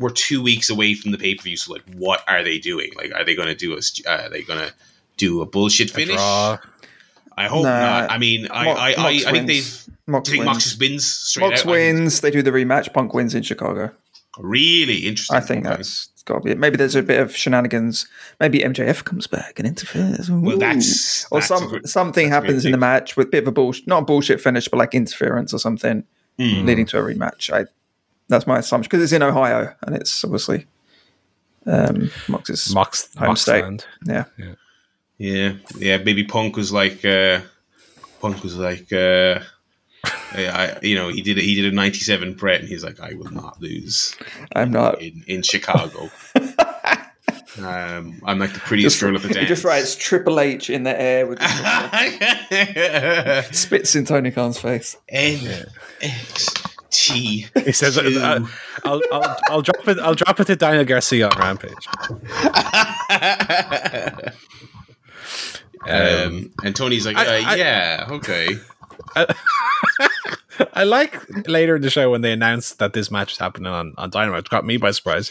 we're 0.00 0.10
two 0.10 0.42
weeks 0.42 0.68
away 0.70 0.94
from 0.94 1.12
the 1.12 1.18
pay 1.18 1.36
per 1.36 1.42
view. 1.42 1.56
So 1.56 1.72
like, 1.72 1.82
what 1.94 2.24
are 2.26 2.42
they 2.42 2.58
doing? 2.58 2.90
Like, 2.96 3.12
are 3.14 3.24
they 3.24 3.36
gonna 3.36 3.54
do 3.54 3.74
a 3.74 3.80
uh, 4.08 4.22
are 4.24 4.28
they 4.30 4.42
gonna 4.42 4.70
do 5.16 5.40
a 5.42 5.46
bullshit 5.46 5.90
finish? 5.90 6.16
draw. 6.16 6.58
I 7.36 7.46
hope 7.46 7.62
Nah. 7.62 7.80
not. 8.00 8.10
I 8.10 8.18
mean, 8.18 8.48
I 8.50 8.64
Mo- 8.64 8.70
I, 8.72 8.90
I, 8.92 9.08
I 9.08 9.18
think 9.30 9.46
they've. 9.46 9.84
Mox 10.08 10.28
I 10.28 10.32
think 10.32 10.40
wins. 10.44 10.46
Mox 10.54 10.64
just 10.64 10.80
wins 10.80 11.06
straight 11.06 11.48
Mox 11.50 11.60
out. 11.60 11.66
Wins. 11.70 12.20
They 12.20 12.30
do 12.32 12.42
the 12.42 12.50
rematch. 12.50 12.92
Punk 12.92 13.14
wins 13.14 13.34
in 13.34 13.42
Chicago. 13.44 13.92
Really 14.38 15.06
interesting. 15.06 15.36
I 15.36 15.40
think 15.40 15.66
Okay. 15.66 15.76
that's 15.76 16.08
got 16.24 16.34
to 16.34 16.40
be 16.40 16.50
it. 16.52 16.58
Maybe 16.58 16.76
there's 16.76 16.94
a 16.96 17.02
bit 17.02 17.20
of 17.20 17.34
shenanigans. 17.36 18.06
Maybe 18.40 18.60
MJF 18.60 19.04
comes 19.04 19.26
back 19.26 19.58
and 19.58 19.66
interferes. 19.68 20.30
well. 20.30 20.54
Ooh. 20.54 20.58
That's 20.58 21.26
or 21.30 21.40
some 21.42 21.68
good- 21.68 21.88
something 21.88 22.30
that's 22.30 22.38
a 22.38 22.40
great 22.40 22.48
happens 22.48 22.64
in 22.64 22.72
the 22.72 22.78
match 22.78 23.16
with 23.16 23.28
a 23.28 23.30
bit 23.30 23.42
of 23.44 23.48
a 23.48 23.52
bullshit, 23.52 23.86
not 23.86 24.02
a 24.02 24.04
bullshit 24.04 24.40
finish, 24.40 24.68
but 24.68 24.78
like 24.78 24.94
interference 24.94 25.52
or 25.54 25.58
something 25.58 26.04
Hmm. 26.38 26.64
leading 26.66 26.86
to 26.86 26.98
a 26.98 27.02
rematch. 27.02 27.52
I 27.52 27.66
that's 28.30 28.46
my 28.46 28.58
assumption 28.58 28.88
because 28.88 29.02
it's 29.02 29.12
in 29.12 29.22
Ohio 29.22 29.74
and 29.82 29.94
it's 29.94 30.24
obviously 30.24 30.66
um, 31.66 32.10
Mox's 32.28 32.74
Mox, 32.74 33.14
home 33.16 33.36
state. 33.36 33.64
Moxland. 33.64 33.84
Yeah, 34.04 34.24
Yeah, 35.18 35.52
yeah. 35.76 35.98
Maybe 35.98 36.24
Punk 36.24 36.56
was 36.56 36.72
like, 36.72 37.04
uh, 37.04 37.40
Punk 38.20 38.42
was 38.42 38.56
like, 38.56 38.92
uh, 38.92 39.40
I, 40.32 40.78
you 40.82 40.94
know, 40.94 41.08
he 41.08 41.22
did 41.22 41.38
he 41.38 41.54
did 41.54 41.72
a 41.72 41.74
'97 41.74 42.34
Bret, 42.34 42.60
and 42.60 42.68
he's 42.68 42.84
like, 42.84 43.00
I 43.00 43.14
will 43.14 43.30
not 43.30 43.60
lose 43.60 44.16
I'm 44.54 44.70
not. 44.70 45.00
in 45.02 45.24
in 45.26 45.42
Chicago. 45.42 46.10
um, 47.58 48.20
I'm 48.24 48.38
like 48.38 48.52
the 48.52 48.60
prettiest 48.60 49.00
girl 49.00 49.16
at 49.16 49.22
the 49.22 49.28
day. 49.28 49.40
He 49.40 49.46
just 49.46 49.64
writes 49.64 49.96
Triple 49.96 50.40
H 50.40 50.70
in 50.70 50.84
the 50.84 51.00
air 51.00 51.26
with 51.26 51.42
spits 53.54 53.94
in 53.94 54.04
Tony 54.04 54.30
Khan's 54.30 54.58
face. 54.58 54.96
N 55.08 55.66
X 56.00 56.54
T. 56.90 57.46
He 57.64 57.72
says, 57.72 57.98
uh, 57.98 58.02
uh, 58.02 58.46
"I'll, 58.84 59.00
I'll, 59.12 59.36
I'll 59.48 59.62
drop 59.62 59.88
it. 59.88 59.98
I'll 59.98 60.14
drop 60.14 60.40
it 60.40 60.46
to 60.46 60.56
Daniel 60.56 60.84
Garcia 60.84 61.28
on 61.28 61.38
Rampage." 61.38 61.86
Um, 62.10 62.20
Um, 65.88 66.52
and 66.62 66.76
Tony's 66.76 67.06
like, 67.06 67.16
I- 67.16 67.42
uh, 67.42 67.48
I- 67.48 67.54
yeah, 67.56 68.06
okay. 68.10 68.58
I 70.74 70.84
like 70.84 71.16
later 71.48 71.76
in 71.76 71.82
the 71.82 71.88
show 71.88 72.10
when 72.10 72.20
they 72.20 72.32
announced 72.32 72.78
that 72.80 72.92
this 72.92 73.10
match 73.10 73.32
is 73.32 73.38
happening 73.38 73.72
on, 73.72 73.94
on 73.96 74.10
Dynamite. 74.10 74.40
It 74.40 74.48
got 74.50 74.66
me 74.66 74.76
by 74.76 74.90
surprise. 74.90 75.30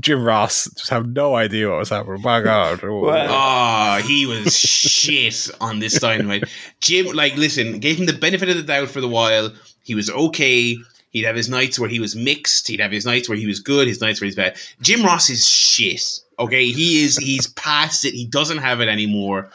Jim 0.00 0.24
Ross 0.24 0.64
just 0.74 0.90
have 0.90 1.06
no 1.06 1.36
idea 1.36 1.68
what 1.70 1.78
was 1.78 1.90
happening. 1.90 2.20
My 2.22 2.40
God. 2.40 2.82
Wow. 2.90 3.98
Oh, 3.98 4.02
he 4.02 4.26
was 4.26 4.58
shit 4.58 5.48
on 5.60 5.78
this 5.78 6.00
dynamite. 6.00 6.44
Jim, 6.80 7.06
like, 7.14 7.36
listen, 7.36 7.78
gave 7.78 7.96
him 7.98 8.06
the 8.06 8.12
benefit 8.12 8.48
of 8.48 8.56
the 8.56 8.64
doubt 8.64 8.88
for 8.88 9.00
the 9.00 9.08
while. 9.08 9.52
He 9.90 9.96
was 9.96 10.08
okay. 10.08 10.76
He'd 11.10 11.24
have 11.24 11.34
his 11.34 11.48
nights 11.48 11.76
where 11.76 11.88
he 11.88 11.98
was 11.98 12.14
mixed. 12.14 12.68
He'd 12.68 12.78
have 12.78 12.92
his 12.92 13.04
nights 13.04 13.28
where 13.28 13.36
he 13.36 13.48
was 13.48 13.58
good. 13.58 13.88
His 13.88 14.00
nights 14.00 14.20
where 14.20 14.26
he's 14.26 14.36
bad. 14.36 14.56
Jim 14.80 15.02
Ross 15.02 15.28
is 15.28 15.44
shit. 15.44 16.20
Okay, 16.38 16.66
he 16.66 17.02
is. 17.02 17.16
He's 17.16 17.48
past 17.48 18.04
it. 18.04 18.14
He 18.14 18.24
doesn't 18.24 18.58
have 18.58 18.80
it 18.80 18.86
anymore. 18.86 19.50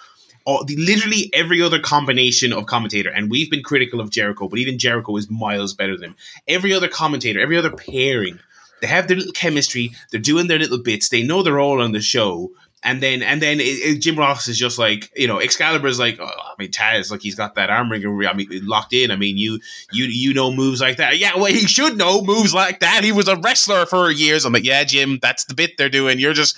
Oh, 0.45 0.61
the, 0.65 0.75
literally 0.75 1.29
every 1.31 1.61
other 1.61 1.79
combination 1.79 2.51
of 2.51 2.65
commentator, 2.65 3.09
and 3.09 3.31
we've 3.31 3.49
been 3.49 3.63
critical 3.63 4.01
of 4.01 4.09
Jericho, 4.09 4.49
but 4.49 4.59
even 4.59 4.77
Jericho 4.77 5.15
is 5.15 5.29
miles 5.29 5.73
better 5.73 5.95
than 5.95 6.09
him. 6.09 6.15
Every 6.49 6.73
other 6.73 6.89
commentator, 6.89 7.39
every 7.39 7.55
other 7.55 7.71
pairing, 7.71 8.37
they 8.81 8.87
have 8.87 9.07
their 9.07 9.15
little 9.15 9.31
chemistry. 9.31 9.93
They're 10.11 10.19
doing 10.19 10.47
their 10.47 10.59
little 10.59 10.83
bits. 10.83 11.07
They 11.07 11.23
know 11.23 11.43
they're 11.43 11.61
all 11.61 11.81
on 11.81 11.93
the 11.93 12.01
show. 12.01 12.51
And 12.85 13.01
then, 13.01 13.21
and 13.23 13.41
then 13.41 13.59
it, 13.59 13.63
it- 13.63 13.99
Jim 13.99 14.15
Ross 14.17 14.47
is 14.47 14.57
just 14.57 14.77
like, 14.79 15.11
you 15.15 15.27
know, 15.27 15.39
Excalibur 15.39 15.87
is 15.87 15.99
like, 15.99 16.19
oh, 16.19 16.25
I 16.25 16.53
mean, 16.57 16.69
Taz, 16.71 17.11
like 17.11 17.21
he's 17.21 17.35
got 17.35 17.55
that 17.55 17.69
arm 17.69 17.91
ring, 17.91 18.05
I 18.25 18.33
mean, 18.33 18.47
locked 18.65 18.93
in. 18.93 19.11
I 19.11 19.15
mean, 19.17 19.37
you, 19.37 19.59
you, 19.91 20.05
you 20.05 20.33
know 20.33 20.51
moves 20.51 20.79
like 20.79 20.97
that. 20.97 21.17
Yeah, 21.17 21.35
well, 21.35 21.45
he 21.45 21.67
should 21.67 21.97
know 21.97 22.21
moves 22.21 22.53
like 22.53 22.79
that. 22.79 23.03
He 23.03 23.11
was 23.11 23.27
a 23.27 23.35
wrestler 23.37 23.85
for 23.85 24.11
years. 24.11 24.45
I'm 24.45 24.53
like, 24.53 24.63
yeah, 24.63 24.83
Jim, 24.83 25.19
that's 25.21 25.45
the 25.45 25.53
bit 25.53 25.71
they're 25.77 25.89
doing. 25.89 26.19
You're 26.19 26.33
just, 26.33 26.55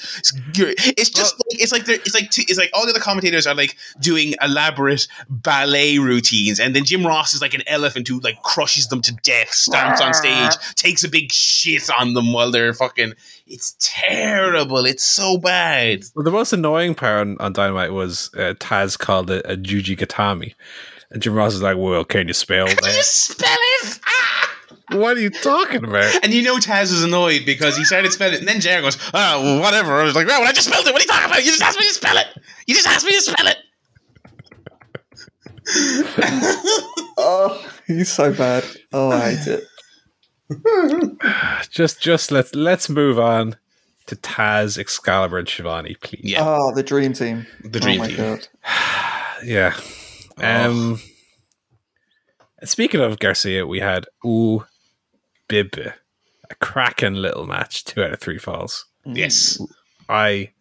you're, 0.56 0.74
it's 0.78 1.10
just 1.10 1.36
like, 1.40 1.62
it's 1.62 1.72
like 1.72 1.88
it's 1.88 2.14
like, 2.14 2.30
two, 2.30 2.44
it's 2.48 2.60
like 2.60 2.70
all 2.74 2.84
the 2.86 2.92
other 2.92 3.00
commentators 3.00 3.48
are 3.48 3.56
like 3.56 3.78
doing 4.02 4.36
elaborate 4.42 5.08
ballet 5.30 5.98
routines, 5.98 6.60
and 6.60 6.76
then 6.76 6.84
Jim 6.84 7.08
Ross 7.08 7.34
is 7.34 7.42
like 7.42 7.54
an 7.54 7.64
elephant 7.68 8.08
who 8.08 8.20
like 8.20 8.42
crushes 8.44 8.90
them 8.90 9.02
to 9.02 9.14
death, 9.24 9.50
stomps 9.52 10.02
on 10.02 10.14
stage, 10.14 10.52
takes 10.76 11.04
a 11.04 11.10
big 11.10 11.32
shit 11.32 11.90
on 11.98 12.14
them 12.14 12.34
while 12.34 12.52
they're 12.52 12.74
fucking. 12.74 13.14
It's 13.48 13.76
terrible. 13.80 14.86
It's 14.86 15.04
so 15.04 15.38
bad. 15.38 16.04
Well, 16.16 16.24
the 16.24 16.32
most 16.32 16.54
annoying 16.54 16.96
part 16.96 17.22
on, 17.22 17.38
on 17.40 17.54
Dynamite 17.54 17.94
was 17.94 18.30
uh, 18.36 18.54
Taz 18.60 18.98
called 19.00 19.32
it 19.32 19.46
a 19.46 19.56
Juji 19.56 19.98
Gatame. 19.98 20.54
And 21.12 21.22
Jim 21.22 21.34
Ross 21.34 21.54
is 21.54 21.62
like, 21.62 21.78
well, 21.78 22.04
can 22.04 22.28
you 22.28 22.34
spell 22.34 22.68
Can 22.68 22.94
you 22.94 23.04
spell 23.04 23.58
it? 23.58 24.00
Ah! 24.06 24.38
what 24.92 25.18
are 25.18 25.20
you 25.20 25.30
talking 25.30 25.84
about? 25.84 26.24
And 26.24 26.34
you 26.34 26.42
know 26.42 26.58
Taz 26.58 26.92
was 26.92 27.04
annoyed 27.04 27.46
because 27.46 27.78
he 27.78 27.84
started 27.84 28.12
spelling 28.12 28.36
it, 28.36 28.40
and 28.40 28.48
then 28.48 28.62
Jerry 28.62 28.82
goes, 28.82 28.98
"Oh, 29.14 29.42
well, 29.44 29.60
whatever." 29.62 30.00
I 30.00 30.04
was 30.04 30.16
like, 30.16 30.28
"Well, 30.28 30.44
I 30.44 30.54
just 30.54 30.68
spelled 30.68 30.88
it. 30.88 30.94
What 30.94 31.02
are 31.02 31.04
you 31.04 31.08
talking 31.10 31.26
about? 31.26 31.44
You 31.44 31.52
just 31.52 31.62
asked 31.62 31.78
me 31.80 31.86
to 31.88 31.94
spell 31.94 32.18
it. 32.18 32.28
You 32.68 32.76
just 32.76 32.88
asked 32.88 33.06
me 33.06 33.12
to 33.12 33.22
spell 33.22 33.48
it." 33.48 33.58
Oh, 37.20 37.68
he's 37.88 38.12
so 38.12 38.32
bad. 38.32 38.64
Oh, 38.94 39.10
I 39.10 39.34
hate 39.34 39.48
it. 39.48 39.64
Just 41.70 42.02
just 42.02 42.32
let's 42.32 42.56
let's 42.56 42.90
move 42.90 43.20
on 43.20 43.56
to 44.06 44.16
Taz, 44.16 44.78
Excalibur, 44.78 45.38
and 45.38 45.48
Schiavone, 45.48 45.96
please. 46.02 46.22
Yeah, 46.24 46.40
Oh, 46.42 46.74
the 46.74 46.84
dream 46.84 47.12
team. 47.14 47.46
the 47.64 47.80
dream 47.80 48.00
oh 48.00 48.04
my 48.04 48.08
team. 48.08 48.18
god. 48.18 48.48
Yeah. 49.44 49.76
Um 50.38 51.00
speaking 52.64 53.02
of 53.02 53.20
Garcia, 53.20 53.66
we 53.68 53.80
had 53.82 54.06
Ooh 54.26 54.66
Bib. 55.48 55.76
A 56.50 56.56
cracking 56.56 57.16
little 57.16 57.46
match, 57.46 57.84
two 57.84 58.02
out 58.02 58.14
of 58.14 58.22
three 58.22 58.38
falls. 58.38 58.86
Yes, 59.06 59.62
I 60.08 60.52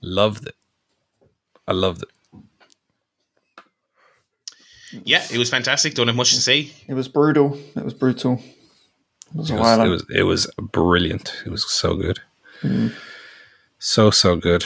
loved 0.00 0.46
it. 0.46 0.54
I 1.68 1.72
loved 1.72 2.02
it. 2.02 2.08
yeah, 5.04 5.22
it 5.30 5.36
was 5.36 5.50
fantastic. 5.50 5.92
Don't 5.94 6.06
have 6.06 6.16
much 6.16 6.30
to 6.34 6.40
say. 6.40 6.70
It 6.88 6.94
was 6.94 7.08
brutal. 7.08 7.58
It 7.76 7.84
was 7.84 7.92
brutal. 7.92 8.42
It 9.34 9.38
was 9.38 9.50
a 9.50 9.54
It 9.54 9.60
while. 9.60 9.78
was, 9.78 9.86
it 9.88 9.88
was 9.90 10.04
it 10.10 10.22
was 10.22 10.50
brilliant. 10.72 11.34
It 11.44 11.50
was 11.50 11.68
so 11.70 11.96
good. 11.96 12.20
So 13.78 14.10
so 14.10 14.36
good. 14.36 14.64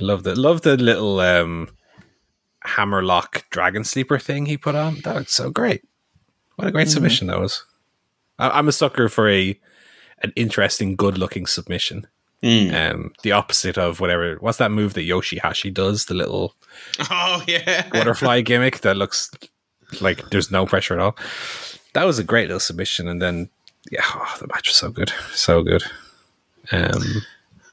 Loved 0.00 0.26
it. 0.26 0.36
Loved 0.38 0.64
the 0.64 0.76
little 0.76 1.20
um 1.20 1.68
hammerlock 2.62 3.44
dragon 3.50 3.84
sleeper 3.84 4.18
thing 4.18 4.46
he 4.46 4.56
put 4.56 4.74
on. 4.74 4.96
That 5.04 5.16
looked 5.16 5.30
so 5.30 5.50
great. 5.50 5.82
What 6.56 6.68
a 6.68 6.72
great 6.72 6.88
submission 6.88 7.28
that 7.28 7.38
was. 7.40 7.64
I, 8.38 8.50
I'm 8.50 8.68
a 8.68 8.72
sucker 8.72 9.08
for 9.08 9.28
a 9.28 9.58
an 10.22 10.32
interesting, 10.34 10.96
good 10.96 11.16
looking 11.18 11.46
submission. 11.46 12.06
Mm. 12.42 12.72
Um 12.92 13.12
the 13.22 13.32
opposite 13.32 13.78
of 13.78 14.00
whatever 14.00 14.36
what's 14.40 14.58
that 14.58 14.70
move 14.70 14.94
that 14.94 15.08
Yoshihashi 15.08 15.72
does, 15.72 16.06
the 16.06 16.14
little 16.14 16.54
Oh 17.10 17.42
yeah, 17.46 17.88
butterfly 17.90 18.40
gimmick 18.42 18.80
that 18.80 18.96
looks 18.96 19.30
like 20.00 20.30
there's 20.30 20.50
no 20.50 20.66
pressure 20.66 20.94
at 20.94 21.00
all. 21.00 21.16
That 21.94 22.04
was 22.04 22.18
a 22.18 22.24
great 22.24 22.46
little 22.48 22.60
submission, 22.60 23.08
and 23.08 23.20
then 23.22 23.48
yeah, 23.90 24.02
oh, 24.14 24.36
the 24.40 24.46
match 24.48 24.68
was 24.68 24.76
so 24.76 24.90
good, 24.90 25.10
so 25.32 25.62
good. 25.62 25.82
Um, 26.72 27.22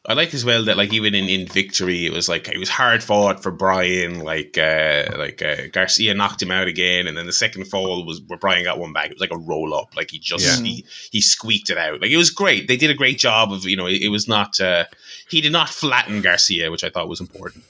I 0.08 0.14
like 0.14 0.34
as 0.36 0.46
well 0.46 0.64
that 0.66 0.78
like 0.78 0.94
even 0.94 1.16
in, 1.16 1.28
in 1.28 1.48
victory, 1.48 2.06
it 2.06 2.14
was 2.14 2.30
like 2.30 2.48
it 2.48 2.60
was 2.60 2.70
hard 2.70 3.04
fought 3.04 3.42
for 3.42 3.52
Brian. 3.52 4.20
Like 4.20 4.58
uh 4.58 5.06
like 5.18 5.42
uh, 5.42 5.68
Garcia 5.72 6.14
knocked 6.14 6.42
him 6.42 6.52
out 6.52 6.68
again, 6.68 7.08
and 7.08 7.18
then 7.18 7.26
the 7.26 7.34
second 7.34 7.66
fall 7.66 8.06
was 8.06 8.22
where 8.28 8.38
Brian 8.38 8.64
got 8.64 8.80
one 8.80 8.94
back. 8.94 9.08
It 9.08 9.14
was 9.14 9.22
like 9.22 9.34
a 9.34 9.38
roll 9.38 9.74
up, 9.74 9.96
like 9.96 10.12
he 10.12 10.20
just 10.20 10.60
Yeah. 10.60 10.64
he 10.64 10.86
he 11.12 11.22
squeaked 11.22 11.70
it 11.72 11.78
out. 11.78 12.02
Like 12.02 12.12
it 12.12 12.18
was 12.18 12.30
great. 12.30 12.68
They 12.68 12.78
did 12.78 12.92
a 12.92 12.96
great 12.96 13.18
job 13.18 13.52
of 13.52 13.66
you 13.66 13.76
know 13.76 13.88
it, 13.88 14.04
it 14.04 14.10
was 14.10 14.28
not 14.28 14.60
uh 14.60 14.86
he 15.28 15.42
did 15.42 15.52
not 15.52 15.70
flatten 15.70 16.22
Garcia, 16.22 16.70
which 16.70 16.84
I 16.84 16.90
thought 16.90 17.10
was 17.10 17.20
important. 17.20 17.64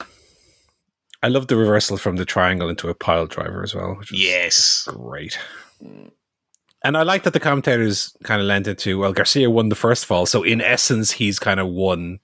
I 1.23 1.29
love 1.29 1.47
the 1.47 1.55
reversal 1.55 1.97
from 1.97 2.17
the 2.17 2.25
triangle 2.25 2.69
into 2.69 2.89
a 2.89 2.93
pile 2.93 3.25
driver 3.25 3.63
as 3.63 3.73
well, 3.73 3.95
which 3.95 4.11
was 4.11 4.21
Yes, 4.21 4.83
great. 4.91 5.39
And 6.85 6.95
I 6.95 7.01
like 7.03 7.23
that 7.23 7.33
the 7.33 7.39
commentators 7.39 8.15
kind 8.23 8.39
of 8.39 8.47
lent 8.47 8.67
it 8.67 8.77
to 8.79 8.99
well, 8.99 9.11
Garcia 9.11 9.49
won 9.49 9.69
the 9.69 9.75
first 9.75 10.05
fall, 10.05 10.25
so 10.27 10.43
in 10.43 10.61
essence, 10.61 11.11
he's 11.11 11.39
kind 11.39 11.59
of 11.59 11.67
won 11.67 12.19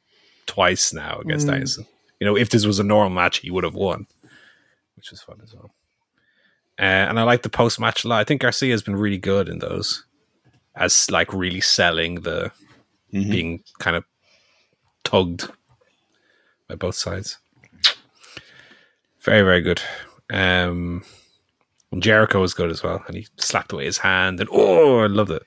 twice 0.46 0.94
now 0.94 1.18
against 1.20 1.48
Mm. 1.48 1.52
Danielson. 1.52 1.88
You 2.20 2.28
know, 2.28 2.38
if 2.38 2.50
this 2.50 2.66
was 2.66 2.78
a 2.80 2.84
normal 2.84 3.10
match, 3.10 3.38
he 3.40 3.50
would 3.50 3.64
have 3.64 3.74
won, 3.74 4.06
which 4.96 5.10
was 5.10 5.22
fun 5.22 5.40
as 5.44 5.54
well. 5.56 5.72
Uh, 6.80 6.84
and 7.10 7.20
I 7.20 7.24
like 7.24 7.42
the 7.42 7.50
post 7.50 7.80
match 7.80 8.04
a 8.04 8.08
lot. 8.08 8.20
I 8.20 8.24
think 8.24 8.42
Garcia 8.42 8.72
has 8.72 8.84
been 8.84 8.96
really 8.96 9.18
good 9.18 9.50
in 9.50 9.60
those, 9.60 10.06
as 10.76 11.10
like 11.10 11.34
really 11.34 11.62
selling 11.62 12.22
the 12.22 12.52
Mhm. 13.14 13.32
being 13.32 13.64
kind 13.80 13.96
of 13.96 14.04
tugged 15.04 15.50
by 16.68 16.76
both 16.76 16.96
sides. 16.96 17.38
Very, 19.22 19.42
very 19.42 19.62
good. 19.62 19.82
Um, 20.32 21.04
and 21.92 22.02
Jericho 22.02 22.42
was 22.42 22.54
good 22.54 22.70
as 22.72 22.82
well, 22.84 23.04
and 23.08 23.16
he 23.16 23.28
slapped 23.38 23.72
away 23.74 23.86
his 23.86 24.00
hand, 24.00 24.40
and 24.40 24.50
oh, 24.52 25.00
I 25.00 25.08
loved 25.08 25.32
it. 25.32 25.44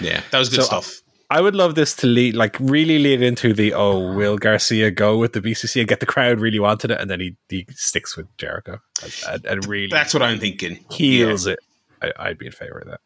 yeah, 0.00 0.22
that 0.30 0.38
was 0.38 0.48
good 0.48 0.62
So, 0.62 0.76
uh, 0.76 0.80
stuff. 0.80 1.02
I 1.30 1.42
would 1.42 1.54
love 1.54 1.74
this 1.74 1.94
to 1.96 2.06
lead, 2.06 2.34
like, 2.36 2.56
really 2.58 2.98
lead 2.98 3.20
into 3.20 3.52
the 3.52 3.74
oh, 3.74 4.14
will 4.14 4.38
Garcia 4.38 4.90
go 4.90 5.18
with 5.18 5.34
the 5.34 5.42
BCC 5.42 5.80
and 5.80 5.86
get 5.88 6.00
the 6.00 6.06
crowd 6.06 6.40
really 6.40 6.58
wanted 6.58 6.90
it, 6.90 7.00
and 7.00 7.10
then 7.10 7.20
he, 7.20 7.36
he 7.50 7.66
sticks 7.74 8.16
with 8.16 8.34
Jericho 8.38 8.80
and, 9.28 9.44
and 9.44 9.66
really 9.66 9.88
That's 9.90 10.14
what 10.14 10.22
I'm 10.22 10.38
thinking. 10.40 10.82
heals 10.90 11.46
it. 11.46 11.58
I, 12.00 12.12
I'd 12.18 12.38
be 12.38 12.46
in 12.46 12.52
favor 12.52 12.78
of 12.78 12.88
that. 12.88 13.00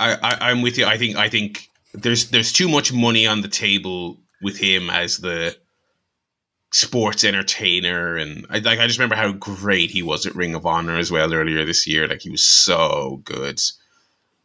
I, 0.00 0.14
I, 0.14 0.50
I'm 0.50 0.62
with 0.62 0.78
you. 0.78 0.86
I 0.86 0.96
think 0.96 1.16
I 1.16 1.28
think 1.28 1.68
there's 1.92 2.30
there's 2.30 2.52
too 2.52 2.68
much 2.68 2.92
money 2.92 3.26
on 3.26 3.42
the 3.42 3.48
table 3.48 4.18
with 4.42 4.56
him 4.56 4.88
as 4.90 5.18
the 5.18 5.56
sports 6.74 7.22
entertainer, 7.22 8.16
and 8.16 8.46
I 8.50 8.58
like 8.58 8.80
I 8.80 8.86
just 8.86 8.98
remember 8.98 9.14
how 9.14 9.32
great 9.32 9.90
he 9.90 10.02
was 10.02 10.26
at 10.26 10.34
Ring 10.34 10.54
of 10.54 10.66
Honor 10.66 10.98
as 10.98 11.10
well 11.10 11.32
earlier 11.32 11.64
this 11.64 11.86
year. 11.86 12.08
Like 12.08 12.22
he 12.22 12.30
was 12.30 12.44
so 12.44 13.22
good. 13.24 13.60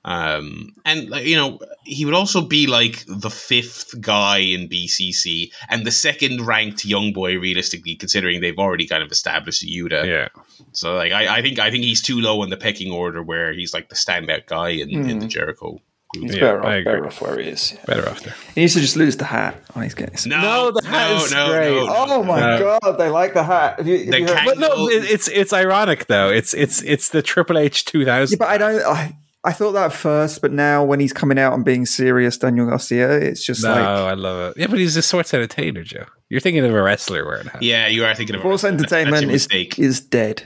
Um, 0.06 0.76
and 0.86 1.10
you 1.26 1.36
know, 1.36 1.60
he 1.84 2.06
would 2.06 2.14
also 2.14 2.42
be 2.42 2.68
like 2.68 3.04
the 3.08 3.30
fifth 3.30 4.00
guy 4.00 4.38
in 4.38 4.70
BCC 4.70 5.52
and 5.70 5.86
the 5.86 5.92
second 5.92 6.46
ranked 6.46 6.86
young 6.86 7.12
boy, 7.12 7.38
realistically, 7.38 7.96
considering 7.96 8.40
they've 8.40 8.58
already 8.58 8.88
kind 8.88 9.04
of 9.04 9.12
established 9.12 9.66
Yuta. 9.66 10.06
Yeah. 10.06 10.30
So 10.72 10.96
like, 10.96 11.12
I, 11.12 11.40
I 11.40 11.42
think 11.42 11.60
I 11.60 11.72
think 11.72 11.84
he's 11.84 12.02
too 12.02 12.22
low 12.22 12.44
in 12.44 12.50
the 12.50 12.58
pecking 12.58 12.92
order 12.92 13.22
where 13.24 13.54
he's 13.54 13.74
like 13.74 13.90
the 13.90 13.96
standout 13.96 14.46
guy 14.46 14.70
in, 14.70 15.10
in 15.10 15.20
the 15.20 15.28
Jericho 15.28 15.72
group. 15.72 15.82
He's 16.16 16.34
Yeah, 16.36 16.42
better, 16.42 16.60
off, 16.60 16.84
better 16.86 17.06
off 17.06 17.22
where 17.22 17.40
he 17.40 17.50
is. 17.50 17.78
Better 17.86 18.10
after. 18.10 18.34
He 18.56 18.62
needs 18.62 18.74
to 18.74 18.80
just 18.80 18.96
lose 18.96 19.18
the 19.18 19.26
hat. 19.26 19.62
Oh, 19.76 19.82
he's 19.82 19.94
getting. 19.94 20.16
No, 20.30 20.42
No, 20.42 20.72
the 20.72 20.88
hat 20.88 21.12
is 21.12 21.32
great. 21.32 21.78
Oh 21.88 22.24
my 22.24 22.40
No. 22.40 22.80
god, 22.82 22.98
they 22.98 23.10
like 23.10 23.36
the 23.36 23.44
hat. 23.44 23.78
Have 23.78 23.88
you, 23.88 23.98
have 24.00 24.08
The 24.08 24.20
you 24.22 24.28
heard- 24.28 24.46
But 24.46 24.58
no, 24.58 24.90
it, 24.90 25.04
it's 25.06 25.28
it's 25.28 25.54
ironic 25.54 26.08
though. 26.08 26.30
It's 26.30 26.54
it's 26.56 26.82
it's 26.82 27.10
the 27.10 27.22
Triple 27.22 27.60
H 27.60 27.86
two 27.86 28.06
thousand. 28.06 28.40
Yeah, 28.40 28.46
but 28.46 28.50
I 28.52 28.58
don't. 28.58 28.82
I, 28.82 29.18
I 29.44 29.54
thought 29.54 29.72
that 29.74 29.94
first, 29.94 30.42
but 30.42 30.52
now 30.52 30.84
when 30.84 31.00
he's 31.00 31.14
coming 31.14 31.38
out 31.40 31.54
and 31.54 31.64
being 31.64 31.86
serious, 31.86 32.38
Daniel 32.38 32.68
Garcia, 32.68 33.12
it's 33.12 33.46
just 33.46 33.64
No, 33.64 33.70
like 33.70 33.80
I 33.80 34.14
love 34.16 34.52
it. 34.52 34.60
Yeah, 34.62 34.68
but 34.68 34.80
he's 34.80 34.98
a 34.98 35.02
sports 35.04 35.34
entertainer, 35.34 35.84
Joe. 35.84 36.06
You're 36.28 36.42
thinking 36.42 36.66
of 36.66 36.74
a 36.74 36.82
wrestler 36.82 37.24
wearing 37.24 37.48
a 37.48 37.52
hat. 37.52 37.64
Yeah, 37.64 37.88
you 37.88 38.04
are 38.04 38.14
thinking 38.16 38.36
of 38.36 38.42
sports 38.42 38.64
that's- 38.64 38.82
that's 38.82 38.92
entertainment 38.92 39.28
your 39.28 39.36
is 39.36 39.48
is 39.78 40.02
dead. 40.02 40.44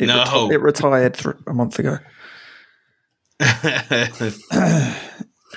It, 0.00 0.06
No. 0.06 0.24
reti- 0.24 0.52
it 0.52 0.58
retired 0.60 1.14
th- 1.14 1.34
a 1.46 1.52
month 1.52 1.78
ago. 1.80 1.98
I 3.40 4.94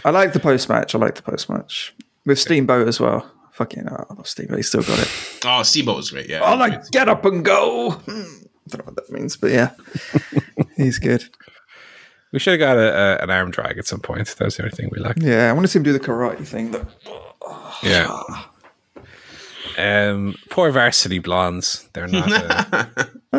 like 0.06 0.34
the 0.34 0.40
post 0.40 0.70
match. 0.70 0.96
I 0.96 0.98
like 0.98 1.16
the 1.16 1.22
post 1.22 1.50
match 1.50 1.94
with 2.26 2.40
Steamboat 2.40 2.88
as 2.88 3.00
well. 3.00 3.30
Fucking 3.54 3.84
hell, 3.84 4.08
I 4.10 4.14
love 4.14 4.28
Steamboat. 4.28 4.58
He's 4.58 4.68
still 4.68 4.84
got 4.84 5.00
it. 5.00 5.10
oh, 5.46 5.64
Steamboat 5.64 5.98
was 5.98 6.12
great. 6.12 6.30
Yeah, 6.30 6.44
I 6.44 6.56
like 6.56 6.90
get 6.92 7.10
up 7.10 7.26
and 7.26 7.44
go. 7.44 7.92
Hmm. 7.92 8.12
I 8.12 8.70
don't 8.70 8.80
know 8.80 8.86
what 8.86 8.96
that 8.96 9.12
means, 9.12 9.36
but 9.36 9.52
yeah, 9.52 9.72
he's 10.78 11.00
good. 11.00 11.26
We 12.32 12.40
should 12.40 12.60
have 12.60 12.62
got 12.66 12.78
a, 12.78 12.94
a, 12.94 13.18
an 13.24 13.30
arm 13.30 13.52
drag 13.52 13.78
at 13.78 13.88
some 13.88 14.00
point. 14.00 14.28
That 14.28 14.46
was 14.46 14.56
the 14.56 14.64
only 14.64 14.76
thing 14.76 14.90
we 14.92 15.00
lacked. 15.00 15.22
Yeah, 15.22 15.50
I 15.50 15.54
want 15.54 15.66
to 15.66 15.68
see 15.68 15.80
him 15.80 15.84
do 15.84 15.92
the 15.92 16.00
karate 16.00 16.48
thing. 16.48 16.72
Though. 16.72 16.88
Yeah. 17.84 18.22
Um, 19.78 20.36
poor 20.50 20.72
varsity 20.72 21.20
blondes. 21.20 21.90
They're 21.94 22.08
not. 22.08 22.90
Uh, 23.34 23.38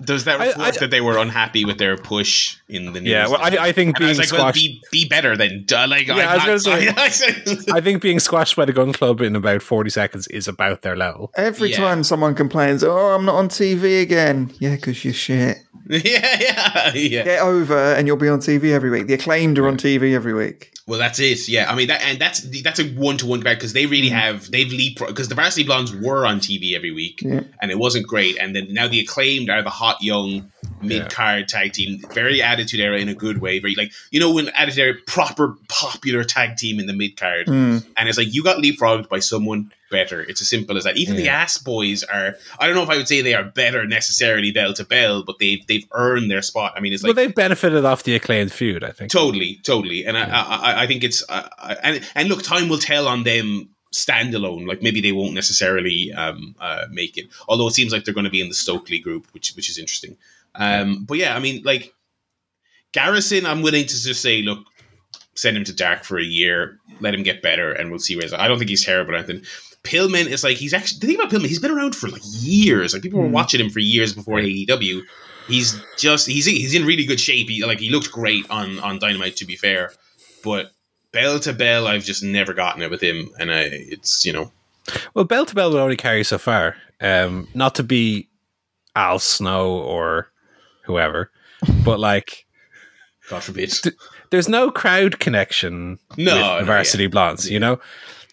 There's 0.00 0.24
that 0.24 0.40
I- 0.40 0.52
I- 0.68 0.70
that 0.72 0.90
they 0.90 1.00
were 1.00 1.18
unhappy 1.18 1.64
with 1.64 1.78
their 1.78 1.96
push 1.96 2.56
in 2.68 2.92
the 2.92 3.00
news. 3.00 3.10
yeah, 3.10 3.28
well, 3.28 3.38
I, 3.40 3.48
I 3.68 3.72
think 3.72 3.96
and 3.96 3.96
I 3.96 3.98
being 3.98 4.08
was 4.10 4.18
like, 4.18 4.32
well, 4.32 4.40
squashed. 4.52 4.54
be, 4.56 4.82
be 4.90 5.08
better 5.08 5.36
then. 5.36 5.64
Duh, 5.66 5.86
Like, 5.88 6.06
Yeah, 6.06 6.14
I'm 6.14 6.40
I 6.40 6.46
not- 6.46 6.64
gonna 6.64 6.94
I- 6.96 7.56
I 7.78 7.80
think 7.80 8.00
being 8.02 8.18
squashed 8.20 8.56
by 8.56 8.64
the 8.64 8.72
Gunn 8.72 8.92
Club 8.92 9.20
in 9.20 9.36
about 9.36 9.62
forty 9.62 9.90
seconds 9.90 10.26
is 10.28 10.48
about 10.48 10.82
their 10.82 10.96
level. 10.96 11.30
every 11.36 11.70
Yeah. 11.70 11.76
time 11.78 12.04
someone 12.04 12.34
complains, 12.34 12.82
"Oh, 12.84 13.14
I'm 13.14 13.24
not 13.24 13.34
on 13.34 13.48
TV 13.48 14.00
again," 14.02 14.52
yeah, 14.58 14.74
because 14.76 15.04
you're 15.04 15.14
shit. 15.14 15.58
yeah, 15.90 16.00
yeah, 16.40 16.92
yeah. 16.94 17.22
Get 17.24 17.40
over, 17.40 17.76
and 17.94 18.06
you'll 18.06 18.16
be 18.16 18.28
on 18.28 18.38
TV 18.38 18.72
every 18.72 18.90
week. 18.90 19.06
The 19.08 19.14
acclaimed 19.14 19.58
are 19.58 19.66
on 19.66 19.76
TV 19.76 20.14
every 20.14 20.32
week. 20.34 20.72
Well, 20.86 20.98
that's 20.98 21.18
it. 21.20 21.48
Yeah, 21.48 21.70
I 21.70 21.74
mean 21.76 21.88
that, 21.88 22.02
and 22.02 22.18
that's 22.20 22.40
that's 22.62 22.78
a 22.80 22.84
one 22.90 23.16
to 23.18 23.26
one 23.26 23.40
because 23.40 23.72
they 23.72 23.84
Mm. 23.84 23.90
really 23.90 24.08
have 24.08 24.50
they've 24.50 24.70
leapfrog 24.70 25.08
because 25.10 25.28
the 25.28 25.34
Varsity 25.34 25.64
Blondes 25.64 25.92
were 25.94 26.26
on 26.26 26.38
TV 26.40 26.74
every 26.76 26.90
week, 26.92 27.22
Yeah. 27.24 27.40
and 27.60 27.70
it 27.70 27.78
wasn't 27.78 28.06
great. 28.06 28.36
And 28.40 28.54
then 28.54 28.68
now 28.72 28.86
the 28.88 29.00
acclaimed 29.00 29.50
are 29.50 29.62
the 29.62 29.70
hot 29.70 29.89
young 30.00 30.50
mid 30.82 31.10
card 31.10 31.46
tag 31.48 31.72
team, 31.74 32.00
very 32.14 32.40
Attitude 32.40 32.80
Era 32.80 32.98
in 32.98 33.08
a 33.08 33.14
good 33.14 33.38
way. 33.40 33.58
Very 33.58 33.74
like 33.74 33.92
you 34.10 34.18
know 34.20 34.32
when 34.32 34.48
Attitude 34.50 34.78
Era 34.78 34.94
proper 35.06 35.56
popular 35.68 36.24
tag 36.24 36.56
team 36.56 36.80
in 36.80 36.86
the 36.86 36.92
mid 36.94 37.16
card, 37.16 37.46
Mm. 37.46 37.84
and 37.96 38.08
it's 38.08 38.16
like 38.18 38.32
you 38.34 38.42
got 38.42 38.58
leapfrogged 38.62 39.08
by 39.08 39.18
someone 39.18 39.70
better. 39.90 40.22
It's 40.22 40.40
as 40.40 40.48
simple 40.48 40.76
as 40.76 40.84
that. 40.84 40.96
Even 40.96 41.16
the 41.16 41.28
ass 41.28 41.58
boys 41.58 42.04
are. 42.04 42.36
I 42.58 42.66
don't 42.66 42.76
know 42.76 42.82
if 42.84 42.88
I 42.90 42.96
would 42.96 43.08
say 43.08 43.20
they 43.22 43.34
are 43.34 43.42
better 43.44 43.86
necessarily 43.86 44.52
bell 44.52 44.72
to 44.74 44.84
bell, 44.84 45.22
but 45.24 45.38
they've 45.38 45.66
they've 45.66 45.86
earned 45.92 46.30
their 46.30 46.42
spot. 46.42 46.72
I 46.76 46.80
mean, 46.80 46.92
it's 46.92 47.02
like 47.02 47.08
well, 47.14 47.24
they've 47.26 47.34
benefited 47.34 47.84
off 47.84 48.04
the 48.04 48.14
acclaimed 48.14 48.52
feud. 48.52 48.84
I 48.84 48.92
think. 48.92 49.10
Totally, 49.10 49.58
totally, 49.64 50.04
and 50.06 50.16
I, 50.16 50.22
I, 50.22 50.82
I 50.84 50.86
think 50.86 51.02
it's 51.04 51.22
uh, 51.28 51.48
I- 51.58 51.76
and 51.82 52.08
and 52.14 52.28
look, 52.28 52.42
time 52.42 52.68
will 52.68 52.78
tell 52.78 53.08
on 53.08 53.24
them 53.24 53.70
standalone. 53.92 54.66
Like 54.68 54.82
maybe 54.82 55.00
they 55.00 55.12
won't 55.12 55.34
necessarily 55.34 56.12
um, 56.12 56.54
uh, 56.60 56.86
make 56.90 57.16
it, 57.18 57.28
although 57.48 57.66
it 57.68 57.74
seems 57.74 57.92
like 57.92 58.04
they're 58.04 58.14
going 58.14 58.24
to 58.24 58.30
be 58.30 58.40
in 58.40 58.48
the 58.48 58.54
Stokely 58.54 58.98
group, 58.98 59.26
which 59.32 59.52
which 59.56 59.68
is 59.70 59.78
interesting. 59.78 60.16
Um, 60.54 61.04
but 61.04 61.18
yeah, 61.18 61.36
I 61.36 61.38
mean, 61.40 61.62
like 61.64 61.92
Garrison, 62.92 63.46
I'm 63.46 63.62
willing 63.62 63.86
to 63.86 64.02
just 64.02 64.20
say, 64.20 64.42
look, 64.42 64.58
send 65.34 65.56
him 65.56 65.64
to 65.64 65.72
Dark 65.72 66.04
for 66.04 66.18
a 66.18 66.24
year, 66.24 66.78
let 67.00 67.14
him 67.14 67.22
get 67.22 67.42
better, 67.42 67.72
and 67.72 67.90
we'll 67.90 67.98
see 68.00 68.16
where 68.16 68.22
he's. 68.24 68.32
at. 68.32 68.40
I 68.40 68.48
don't 68.48 68.58
think 68.58 68.70
he's 68.70 68.84
terrible 68.84 69.12
or 69.12 69.16
anything. 69.16 69.42
Pillman 69.84 70.26
is 70.26 70.44
like 70.44 70.56
he's 70.58 70.74
actually 70.74 70.98
the 71.00 71.06
thing 71.06 71.16
about 71.16 71.30
Pillman. 71.30 71.46
He's 71.48 71.58
been 71.58 71.70
around 71.70 71.94
for 71.96 72.08
like 72.08 72.22
years. 72.24 72.92
Like 72.92 73.02
people 73.02 73.20
were 73.20 73.26
Hmm. 73.26 73.32
watching 73.32 73.60
him 73.60 73.70
for 73.70 73.78
years 73.80 74.12
before 74.12 74.38
AEW. 74.38 75.02
He's 75.48 75.80
just 75.96 76.26
he's 76.26 76.46
he's 76.46 76.74
in 76.74 76.84
really 76.84 77.04
good 77.04 77.18
shape. 77.20 77.48
He 77.48 77.64
like 77.64 77.78
he 77.80 77.90
looked 77.90 78.12
great 78.12 78.48
on 78.50 78.78
on 78.80 78.98
Dynamite 78.98 79.36
to 79.36 79.46
be 79.46 79.56
fair, 79.56 79.92
but 80.44 80.72
bell 81.12 81.38
to 81.40 81.52
bell, 81.52 81.86
I've 81.86 82.04
just 82.04 82.22
never 82.22 82.52
gotten 82.54 82.82
it 82.82 82.90
with 82.90 83.02
him, 83.02 83.30
and 83.38 83.50
I 83.52 83.62
it's 83.70 84.24
you 84.24 84.32
know 84.32 84.50
Well, 85.14 85.24
bell 85.24 85.46
to 85.46 85.54
bell 85.54 85.70
will 85.70 85.78
only 85.78 85.96
carry 85.96 86.24
so 86.24 86.38
far. 86.38 86.76
Um, 87.00 87.48
not 87.54 87.74
to 87.76 87.82
be 87.82 88.28
Al 88.96 89.18
Snow 89.18 89.70
or 89.72 90.30
whoever, 90.84 91.30
but 91.84 91.98
like, 92.00 92.46
God 93.28 93.42
forbid. 93.42 93.72
there's 94.30 94.48
no 94.48 94.70
crowd 94.70 95.18
connection 95.18 95.98
No, 96.16 96.34
with 96.34 96.42
no, 96.42 96.58
the 96.60 96.64
Varsity 96.66 97.06
Blondes. 97.06 97.48
You 97.50 97.60
know, 97.60 97.80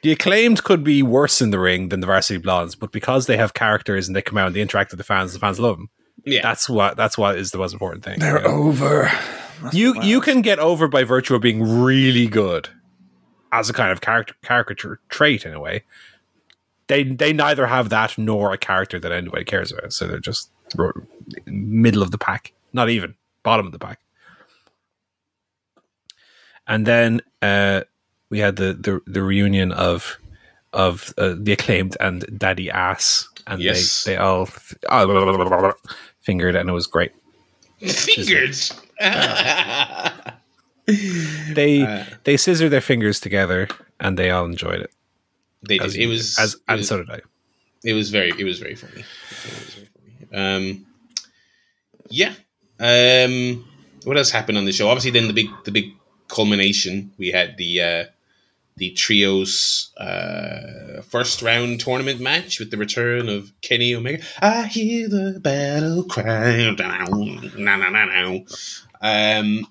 the 0.04 0.12
acclaimed 0.12 0.64
could 0.64 0.84
be 0.84 1.02
worse 1.04 1.42
in 1.42 1.52
the 1.52 1.60
ring 1.60 1.90
than 1.90 2.02
the 2.02 2.08
Varsity 2.08 2.40
Blondes, 2.40 2.76
but 2.76 2.92
because 2.92 3.28
they 3.28 3.38
have 3.38 3.54
characters 3.54 4.08
and 4.08 4.16
they 4.16 4.22
come 4.22 4.38
out 4.38 4.48
and 4.48 4.56
they 4.56 4.62
interact 4.62 4.92
with 4.92 4.98
the 4.98 5.04
fans, 5.04 5.34
the 5.34 5.40
fans 5.40 5.60
love 5.60 5.78
them. 5.78 5.90
Yeah, 6.26 6.42
That's 6.42 6.68
what 6.70 6.98
that's 6.98 7.18
what 7.18 7.38
is 7.38 7.52
the 7.52 7.58
most 7.60 7.72
important 7.74 8.04
thing. 8.04 8.20
They're 8.20 8.42
you 8.42 8.48
know? 8.48 8.54
over. 8.54 9.10
You 9.72 10.02
you 10.02 10.22
can 10.22 10.42
get 10.42 10.60
over 10.60 10.88
by 10.88 11.04
virtue 11.04 11.36
of 11.36 11.42
being 11.42 11.62
really 11.64 12.28
good 12.28 12.70
as 13.52 13.70
a 13.70 13.74
kind 13.74 13.92
of 13.92 14.02
character 14.02 14.36
caricature 14.44 15.00
trait 15.10 15.46
in 15.46 15.54
a 15.54 15.60
way. 15.60 15.84
They 16.88 17.04
they 17.04 17.34
neither 17.34 17.68
have 17.68 17.90
that 17.90 18.18
nor 18.18 18.54
a 18.54 18.58
character 18.58 19.00
that 19.00 19.12
anybody 19.12 19.44
cares 19.46 19.72
about, 19.72 19.94
so 19.94 20.08
they're 20.08 20.20
just 20.20 20.52
middle 21.46 22.02
of 22.02 22.12
the 22.12 22.18
pack, 22.18 22.54
not 22.74 22.90
even 22.90 23.16
bottom 23.44 23.66
of 23.66 23.72
the 23.72 23.80
pack. 23.80 24.00
And 26.68 26.86
then 26.86 27.22
uh, 27.42 27.82
we 28.30 28.40
had 28.40 28.58
the, 28.58 28.74
the 28.74 29.02
the 29.06 29.24
reunion 29.24 29.72
of 29.72 30.18
of 30.74 31.14
uh, 31.18 31.36
the 31.38 31.54
acclaimed 31.54 31.96
and 32.00 32.26
Daddy 32.38 32.70
Ass, 32.70 33.28
and 33.48 33.62
Yes. 33.62 34.04
they 34.04 34.12
they 34.12 34.18
all 34.18 34.48
oh, 34.90 35.74
fingered, 36.20 36.56
and 36.56 36.70
it 36.70 36.74
was 36.74 36.88
great. 36.88 37.12
Fingers. 37.80 38.74
They 41.52 41.82
Uh, 41.84 42.06
they 42.24 42.38
scissor 42.38 42.70
their 42.70 42.80
fingers 42.82 43.20
together, 43.20 43.68
and 44.00 44.18
they 44.18 44.30
all 44.30 44.46
enjoyed 44.46 44.80
it. 44.82 44.92
they 45.68 45.78
did. 45.80 45.96
It 45.96 46.08
was 46.08 46.40
as 46.40 46.54
it 46.54 46.62
and 46.70 46.78
was, 46.80 46.88
so 46.88 46.98
did 46.98 47.10
I. 47.10 47.20
it 47.84 47.94
was 47.94 48.10
very 48.10 48.32
it 48.40 48.46
was 48.46 48.60
very 48.60 48.76
funny. 48.76 49.02
It 49.02 49.06
was 49.66 49.74
very 49.76 49.88
funny. 49.88 50.28
Um, 50.34 50.86
yeah. 52.10 52.34
Um, 52.80 53.66
what 54.06 54.16
else 54.18 54.32
happened 54.32 54.58
on 54.58 54.64
the 54.66 54.72
show? 54.72 54.88
Obviously, 54.88 55.12
then 55.12 55.28
the 55.28 55.34
big 55.34 55.50
the 55.66 55.72
big 55.72 55.92
culmination. 56.30 57.12
We 57.18 57.32
had 57.32 57.58
the 57.58 57.82
uh, 57.82 58.04
the 58.78 58.92
trios 58.92 59.92
uh, 59.98 61.02
first 61.02 61.42
round 61.42 61.80
tournament 61.80 62.20
match 62.22 62.60
with 62.60 62.72
the 62.72 62.78
return 62.78 63.28
of 63.28 63.52
Kenny 63.62 63.94
Omega. 63.96 64.24
I 64.42 64.68
hear 64.68 65.10
the 65.10 65.40
battle 65.42 66.04
cry. 66.04 66.74
down, 66.76 67.52
Na 67.58 67.76
na 67.76 67.90
na 67.90 68.06
na. 68.06 68.40
Um, 69.02 69.68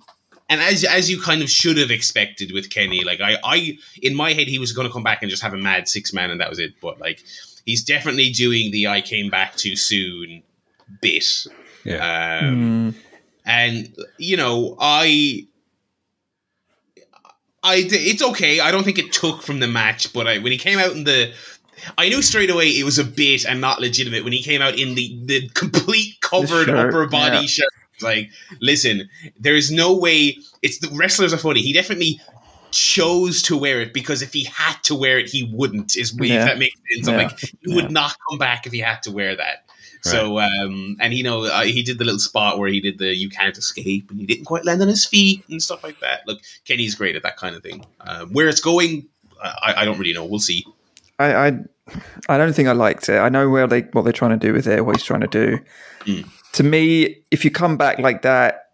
and 0.49 0.61
as 0.61 0.85
as 0.85 1.11
you 1.11 1.21
kind 1.21 1.43
of 1.43 1.51
should 1.51 1.77
have 1.79 1.91
expected 1.91 2.53
with 2.53 2.71
Kenny, 2.71 3.03
like 3.05 3.21
I, 3.21 3.37
I 3.43 3.79
in 4.03 4.15
my 4.15 4.33
head 4.33 4.47
he 4.49 4.59
was 4.59 4.73
going 4.73 4.87
to 4.87 4.93
come 4.93 5.03
back 5.03 5.23
and 5.23 5.31
just 5.31 5.43
have 5.43 5.55
a 5.55 5.57
mad 5.59 5.89
six 5.89 6.13
man 6.13 6.31
and 6.31 6.41
that 6.41 6.51
was 6.51 6.59
it. 6.59 6.75
But 6.81 7.01
like 7.01 7.23
he's 7.65 7.83
definitely 7.85 8.31
doing 8.31 8.71
the 8.71 8.87
I 8.89 9.01
came 9.01 9.31
back 9.31 9.57
too 9.57 9.75
soon 9.77 10.43
bit. 11.01 11.25
Yeah. 11.85 12.41
Um, 12.43 12.57
Mm. 12.57 12.95
and 13.45 13.97
you 14.19 14.37
know 14.37 14.77
I. 14.81 15.47
I, 17.67 17.83
it's 17.85 18.23
okay. 18.23 18.61
I 18.61 18.71
don't 18.71 18.85
think 18.85 18.99
it 18.99 19.13
took 19.13 19.43
from 19.43 19.59
the 19.59 19.67
match, 19.67 20.13
but 20.13 20.29
I, 20.29 20.39
when 20.39 20.53
he 20.53 20.59
came 20.59 20.79
out 20.79 20.93
in 20.93 21.03
the, 21.03 21.33
I 21.99 22.09
knew 22.09 22.23
straight 22.23 22.49
away 22.49 22.69
it 22.69 22.85
was 22.85 22.99
a 22.99 23.05
bit 23.05 23.45
and 23.45 23.61
not 23.61 23.81
legitimate. 23.81 24.23
When 24.23 24.33
he 24.33 24.43
came 24.43 24.63
out 24.63 24.79
in 24.79 24.95
the 24.95 25.19
the 25.25 25.49
complete 25.51 26.21
covered 26.21 26.67
shirt, 26.67 26.89
upper 26.89 27.07
body 27.07 27.39
yeah. 27.39 27.47
shirt, 27.47 27.69
like, 28.01 28.31
listen, 28.61 29.09
there 29.39 29.57
is 29.57 29.73
no 29.73 29.97
way. 29.97 30.39
It's 30.63 30.79
the 30.79 30.89
wrestlers 30.95 31.33
are 31.33 31.39
funny. 31.39 31.61
He 31.61 31.73
definitely 31.73 32.21
chose 32.71 33.43
to 33.43 33.57
wear 33.57 33.81
it 33.81 33.93
because 33.93 34.23
if 34.23 34.33
he 34.33 34.45
had 34.45 34.77
to 34.85 34.95
wear 34.95 35.19
it, 35.19 35.29
he 35.29 35.51
wouldn't. 35.53 35.97
Is 35.97 36.17
if 36.19 36.19
that 36.19 36.59
makes 36.59 36.77
sense. 36.95 37.09
I'm 37.09 37.17
like, 37.17 37.39
he 37.41 37.75
would 37.75 37.91
not 37.91 38.17
come 38.29 38.39
back 38.39 38.67
if 38.67 38.73
he 38.73 38.79
had 38.79 39.03
to 39.03 39.11
wear 39.11 39.37
that. 39.37 39.66
Right. 40.05 40.13
So, 40.13 40.39
um, 40.39 40.97
and 41.01 41.15
you 41.15 41.23
know, 41.23 41.45
uh, 41.45 41.65
he 41.65 41.83
did 41.83 41.99
the 41.99 42.05
little 42.05 42.19
spot 42.19 42.59
where 42.59 42.69
he 42.69 42.81
did 42.81 42.99
the 42.99 43.15
"you 43.15 43.29
can't 43.29 43.57
escape" 43.57 44.11
and 44.11 44.21
he 44.21 44.27
didn't 44.27 44.45
quite 44.45 44.65
land 44.65 44.83
on 44.83 44.89
his 44.89 45.07
feet 45.07 45.45
and 45.49 45.63
stuff 45.63 45.83
like 45.83 46.01
that. 46.01 46.27
Look, 46.27 46.41
Kenny's 46.65 46.95
great 46.95 47.17
at 47.17 47.23
that 47.23 47.37
kind 47.37 47.57
of 47.57 47.63
thing. 47.63 47.85
Um, 48.01 48.31
where 48.33 48.49
it's 48.49 48.61
going, 48.61 49.09
I, 49.43 49.75
I 49.79 49.85
don't 49.85 49.99
really 49.99 50.13
know. 50.13 50.25
We'll 50.25 50.41
see. 50.41 50.65
I, 51.19 51.35
I 51.35 51.59
I 52.29 52.37
don't 52.37 52.53
think 52.53 52.69
I 52.69 52.73
liked 52.73 53.09
it. 53.09 53.19
I 53.19 53.29
know 53.29 53.49
where 53.49 53.67
they 53.67 53.83
what 53.93 54.03
they're 54.03 54.13
trying 54.13 54.39
to 54.39 54.47
do 54.47 54.53
with 54.53 54.67
it, 54.67 54.85
what 54.85 54.97
he's 54.97 55.05
trying 55.05 55.21
to 55.21 55.27
do. 55.29 55.59
Mm. 56.05 56.29
To 56.53 56.63
me, 56.63 57.23
if 57.31 57.45
you 57.45 57.51
come 57.51 57.77
back 57.77 57.99
like 57.99 58.23
that, 58.23 58.71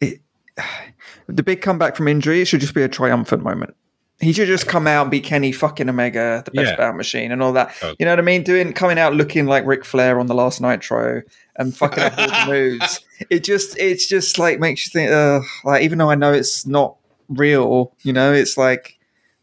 it, 0.00 0.20
the 1.26 1.42
big 1.42 1.62
comeback 1.62 1.96
from 1.96 2.08
injury, 2.08 2.40
it 2.40 2.46
should 2.46 2.60
just 2.60 2.74
be 2.74 2.82
a 2.82 2.88
triumphant 2.88 3.42
moment. 3.42 3.76
He 4.20 4.32
should 4.32 4.46
just 4.46 4.66
come 4.68 4.86
out 4.86 5.02
and 5.02 5.10
be 5.10 5.20
Kenny 5.20 5.50
fucking 5.52 5.88
Omega, 5.88 6.42
the 6.44 6.52
best 6.52 6.70
Yeah. 6.70 6.76
bout 6.76 6.96
machine, 6.96 7.32
and 7.32 7.42
all 7.42 7.52
that. 7.54 7.74
Oh. 7.82 7.94
You 7.98 8.06
know 8.06 8.12
what 8.12 8.18
I 8.20 8.22
mean? 8.22 8.42
Doing 8.44 8.72
coming 8.72 8.98
out 8.98 9.14
looking 9.14 9.46
like 9.46 9.66
Ric 9.66 9.84
Flair 9.84 10.20
on 10.20 10.26
the 10.26 10.34
last 10.34 10.60
Nitro 10.60 11.22
and 11.56 11.76
fucking 11.76 12.02
up 12.02 12.16
all 12.18 12.28
the 12.28 12.44
moves. 12.48 13.00
It 13.28 13.42
just 13.44 13.76
it's 13.78 14.06
just 14.06 14.38
like 14.38 14.60
makes 14.60 14.86
you 14.86 14.90
think. 14.92 15.10
Uh, 15.10 15.40
like 15.64 15.82
even 15.82 15.98
though 15.98 16.10
I 16.10 16.14
know 16.14 16.32
it's 16.32 16.64
not 16.66 16.96
real, 17.28 17.92
you 18.02 18.12
know, 18.12 18.32
it's 18.32 18.56
like, 18.56 18.98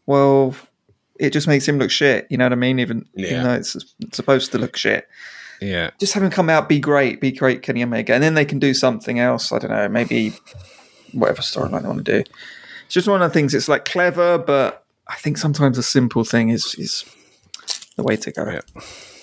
well, 0.06 0.54
it 1.20 1.30
just 1.34 1.46
makes 1.46 1.68
him 1.68 1.78
look 1.78 1.90
shit. 1.90 2.26
You 2.30 2.38
know 2.38 2.46
what 2.46 2.52
I 2.52 2.56
mean? 2.56 2.78
Even, 2.80 3.06
Yeah. 3.14 3.26
even 3.32 3.44
though 3.44 3.54
it's 3.54 3.76
supposed 4.12 4.52
to 4.52 4.58
look 4.58 4.76
shit. 4.76 5.06
Yeah. 5.60 5.90
Just 6.00 6.14
have 6.14 6.22
him 6.22 6.30
come 6.30 6.48
out, 6.50 6.68
be 6.68 6.80
great, 6.80 7.20
be 7.20 7.30
great, 7.30 7.62
Kenny 7.62 7.84
Omega, 7.84 8.14
and 8.14 8.22
then 8.22 8.34
they 8.34 8.44
can 8.44 8.58
do 8.58 8.74
something 8.74 9.20
else. 9.20 9.52
I 9.52 9.58
don't 9.60 9.70
know, 9.70 9.88
maybe 9.88 10.32
whatever 11.12 11.42
storyline 11.42 11.82
they 11.82 11.88
want 11.88 12.04
to 12.04 12.22
do. 12.22 12.30
It's 12.92 12.94
just 12.96 13.08
one 13.08 13.22
of 13.22 13.30
the 13.30 13.32
things. 13.32 13.54
It's 13.54 13.70
like 13.70 13.86
clever, 13.86 14.36
but 14.36 14.84
I 15.08 15.14
think 15.14 15.38
sometimes 15.38 15.78
a 15.78 15.82
simple 15.82 16.24
thing 16.24 16.50
is 16.50 16.74
is 16.74 17.06
the 17.96 18.02
way 18.02 18.16
to 18.16 18.30
go. 18.30 18.50
Yeah. 18.50 18.60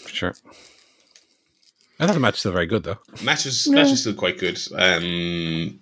Sure. 0.07 0.33
I 1.99 2.07
thought 2.07 2.13
the 2.13 2.19
match 2.19 2.33
was 2.33 2.39
still 2.39 2.51
very 2.51 2.65
good 2.65 2.81
though. 2.81 2.97
Match 3.23 3.45
was 3.45 3.67
match 3.67 3.91
was 3.91 4.01
still 4.01 4.15
quite 4.15 4.39
good. 4.39 4.59
Um, 4.75 5.79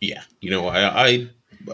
yeah, 0.00 0.24
you 0.40 0.50
know, 0.50 0.66
I, 0.66 1.06
I 1.06 1.28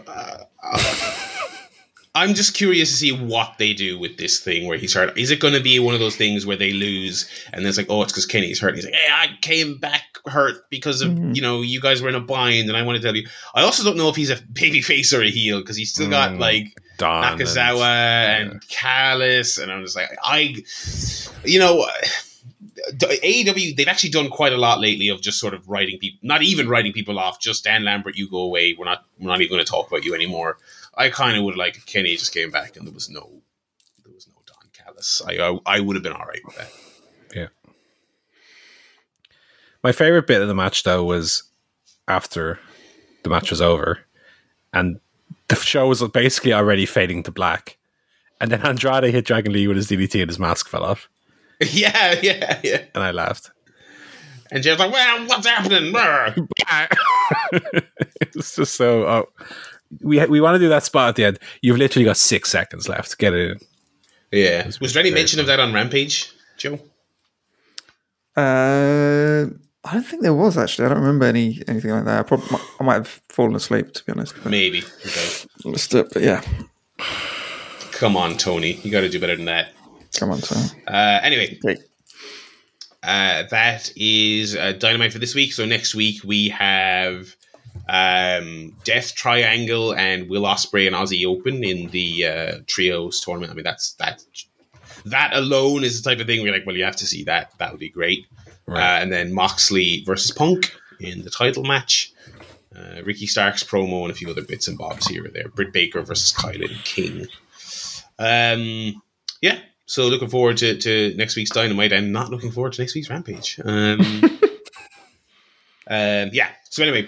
uh, 0.05 0.43
I'm 2.13 2.35
just 2.35 2.53
curious 2.53 2.91
to 2.91 2.95
see 2.95 3.11
what 3.11 3.55
they 3.57 3.73
do 3.73 3.97
with 3.97 4.17
this 4.17 4.39
thing 4.39 4.67
where 4.67 4.77
he's 4.77 4.93
hurt. 4.93 5.17
Is 5.17 5.31
it 5.31 5.39
going 5.39 5.55
to 5.55 5.59
be 5.59 5.79
one 5.79 5.95
of 5.95 5.99
those 5.99 6.15
things 6.15 6.45
where 6.45 6.55
they 6.55 6.71
lose 6.71 7.27
and 7.51 7.65
it's 7.65 7.79
like, 7.79 7.87
oh, 7.89 8.03
it's 8.03 8.11
because 8.11 8.27
Kenny's 8.27 8.59
hurt? 8.59 8.75
And 8.75 8.77
he's 8.77 8.85
like, 8.85 8.93
hey, 8.93 9.11
I 9.11 9.37
came 9.41 9.77
back 9.79 10.14
hurt 10.27 10.69
because 10.69 11.01
of 11.01 11.11
Mhm. 11.11 11.35
you 11.35 11.41
know 11.41 11.61
you 11.61 11.79
guys 11.79 12.01
were 12.01 12.09
in 12.09 12.15
a 12.15 12.19
bind, 12.19 12.67
and 12.69 12.77
I 12.77 12.81
want 12.83 12.97
to 12.97 13.01
tell 13.03 13.15
you. 13.15 13.27
I 13.53 13.61
also 13.63 13.83
don't 13.83 13.97
know 13.97 14.09
if 14.09 14.15
he's 14.15 14.29
a 14.31 14.37
baby 14.53 14.81
face 14.81 15.13
or 15.13 15.21
a 15.21 15.29
heel 15.29 15.59
because 15.61 15.77
he's 15.77 15.89
still 15.91 16.09
got 16.09 16.31
Mm. 16.31 16.39
like 16.39 16.77
Don 16.97 17.37
Nakazawa 17.37 17.81
and- 17.85 18.51
and 18.51 18.67
Callis, 18.69 19.57
and 19.57 19.71
I'm 19.71 19.83
just 19.83 19.95
like, 19.95 20.09
I, 20.23 20.55
you 21.43 21.59
know, 21.59 21.85
AEW 23.01 23.75
they've 23.75 23.87
actually 23.87 24.09
done 24.09 24.29
quite 24.29 24.53
a 24.53 24.57
lot 24.57 24.79
lately 24.79 25.09
of 25.09 25.21
just 25.21 25.39
sort 25.39 25.53
of 25.53 25.67
writing 25.67 25.97
people, 25.99 26.19
not 26.23 26.41
even 26.43 26.67
writing 26.67 26.93
people 26.93 27.19
off. 27.19 27.39
Just 27.39 27.63
Dan 27.63 27.83
Lambert, 27.83 28.15
you 28.17 28.29
go 28.29 28.39
away. 28.39 28.75
We're 28.77 28.85
not, 28.85 29.05
we're 29.19 29.29
not 29.29 29.41
even 29.41 29.53
going 29.55 29.65
to 29.65 29.69
talk 29.69 29.87
about 29.87 30.03
you 30.03 30.13
anymore. 30.15 30.57
I 30.97 31.09
kind 31.09 31.37
of 31.37 31.43
would 31.43 31.57
like 31.57 31.75
if 31.77 31.85
Kenny 31.85 32.15
just 32.15 32.33
came 32.33 32.51
back 32.51 32.75
and 32.77 32.85
there 32.85 32.93
was 32.93 33.09
no, 33.09 33.41
there 34.03 34.13
was 34.13 34.27
no 34.27 34.33
Don 34.45 34.69
Callis. 34.73 35.21
I, 35.27 35.37
I, 35.37 35.77
I 35.77 35.79
would 35.79 35.95
have 35.95 36.03
been 36.03 36.13
all 36.13 36.25
right 36.25 36.41
with 36.45 36.55
that. 36.57 36.71
My 39.85 39.91
favorite 39.91 40.25
bit 40.25 40.41
of 40.41 40.47
the 40.47 40.55
match 40.55 40.81
though 40.81 41.03
was 41.03 41.43
after 42.07 42.59
the 43.21 43.29
match 43.29 43.51
was 43.51 43.61
over 43.61 43.99
and 44.73 44.99
the 45.47 45.55
show 45.57 45.87
was 45.87 46.01
basically 46.07 46.53
already 46.53 46.87
fading 46.87 47.21
to 47.21 47.31
black. 47.31 47.77
And 48.41 48.49
then 48.49 48.65
Andrade 48.65 49.13
hit 49.13 49.25
Dragon 49.25 49.53
Lee 49.53 49.67
with 49.67 49.77
his 49.77 49.87
DDT 49.87 50.21
and 50.21 50.29
his 50.31 50.39
mask 50.39 50.69
fell 50.69 50.83
off. 50.83 51.07
yeah, 51.61 52.15
yeah, 52.23 52.59
yeah. 52.63 52.83
And 52.95 53.03
I 53.03 53.11
laughed. 53.11 53.51
And 54.49 54.63
Jeff's 54.63 54.79
like, 54.79 54.91
well, 54.91 55.27
what's 55.27 55.45
happening? 55.45 55.93
It's 58.21 58.55
just 58.55 58.73
so 58.73 59.07
oh 59.07 59.29
we 60.01 60.25
we 60.25 60.41
want 60.41 60.55
to 60.55 60.59
do 60.59 60.69
that 60.69 60.83
spot 60.83 61.09
at 61.09 61.15
the 61.15 61.25
end. 61.25 61.39
You've 61.61 61.77
literally 61.77 62.05
got 62.05 62.17
six 62.17 62.49
seconds 62.49 62.89
left. 62.89 63.19
Get 63.19 63.35
it 63.35 63.51
in. 63.51 63.59
Yeah. 64.31 64.71
Was 64.81 64.95
there 64.95 65.01
any 65.01 65.11
mention 65.11 65.39
of 65.39 65.45
that 65.45 65.59
on 65.59 65.73
Rampage, 65.73 66.33
Joe? 66.57 66.79
Uh, 68.35 69.45
I 69.85 69.93
don't 69.93 70.03
think 70.03 70.23
there 70.23 70.33
was 70.33 70.57
actually. 70.57 70.85
I 70.85 70.89
don't 70.89 70.99
remember 70.99 71.25
any 71.25 71.61
anything 71.67 71.91
like 71.91 72.05
that. 72.05 72.19
I, 72.19 72.23
probably, 72.23 72.57
I 72.79 72.83
might 72.83 72.95
have 72.95 73.21
fallen 73.29 73.55
asleep 73.55 73.93
to 73.93 74.03
be 74.03 74.11
honest. 74.11 74.45
Maybe. 74.45 74.79
Okay. 75.05 75.47
missed 75.65 75.93
it, 75.93 76.07
but 76.11 76.23
yeah, 76.23 76.41
Come 77.95 78.17
on, 78.17 78.35
Tony. 78.35 78.73
You 78.83 78.91
got 78.91 79.01
to 79.01 79.09
do 79.09 79.21
better 79.21 79.37
than 79.37 79.45
that. 79.45 79.69
come 80.19 80.29
on, 80.29 80.41
Tony. 80.41 80.67
Uh, 80.85 81.19
anyway, 81.23 81.57
uh, 83.03 83.43
that 83.49 83.91
is 83.95 84.55
uh, 84.55 84.73
Dynamite 84.73 85.13
for 85.13 85.19
this 85.19 85.33
week. 85.33 85.53
So 85.53 85.65
next 85.65 85.95
week 85.95 86.21
we 86.25 86.49
have 86.49 87.35
um, 87.87 88.75
Death 88.83 89.15
Triangle 89.15 89.93
and 89.95 90.29
Will 90.29 90.41
Ospreay 90.41 90.87
and 90.87 90.95
Aussie 90.95 91.25
Open 91.25 91.63
in 91.63 91.89
the 91.91 92.25
uh, 92.25 92.57
trios 92.67 93.21
tournament. 93.21 93.51
I 93.51 93.55
mean, 93.55 93.63
that's 93.63 93.93
that. 93.93 94.21
That 95.05 95.33
alone 95.33 95.83
is 95.83 96.01
the 96.01 96.09
type 96.09 96.19
of 96.19 96.27
thing 96.27 96.41
we're 96.41 96.51
like, 96.51 96.65
well, 96.65 96.75
you 96.75 96.83
have 96.83 96.95
to 96.97 97.07
see 97.07 97.23
that. 97.25 97.51
That 97.59 97.71
would 97.71 97.79
be 97.79 97.89
great. 97.89 98.25
Right. 98.67 98.97
Uh, 98.97 99.01
and 99.01 99.11
then 99.11 99.33
Moxley 99.33 100.03
versus 100.05 100.31
Punk 100.31 100.75
in 100.99 101.23
the 101.23 101.29
title 101.29 101.63
match. 101.63 102.11
Uh, 102.75 103.01
Ricky 103.03 103.25
Starks 103.25 103.63
promo 103.63 104.01
and 104.01 104.11
a 104.11 104.15
few 104.15 104.29
other 104.29 104.43
bits 104.43 104.67
and 104.67 104.77
bobs 104.77 105.07
here 105.07 105.25
or 105.25 105.29
there. 105.29 105.47
Britt 105.47 105.71
Baker 105.71 106.01
versus 106.01 106.33
KiLynn 106.33 106.83
King. 106.83 107.27
Um, 108.19 109.01
yeah, 109.41 109.59
so 109.85 110.07
looking 110.07 110.27
forward 110.27 110.57
to, 110.57 110.77
to 110.77 111.13
next 111.15 111.35
week's 111.35 111.51
Dynamite 111.51 111.93
and 111.93 112.11
not 112.11 112.31
looking 112.31 112.51
forward 112.51 112.73
to 112.73 112.81
next 112.81 112.95
week's 112.95 113.09
Rampage. 113.09 113.59
Um, 113.63 114.01
um, 115.87 116.29
yeah, 116.33 116.49
so 116.69 116.83
anyway, 116.83 117.07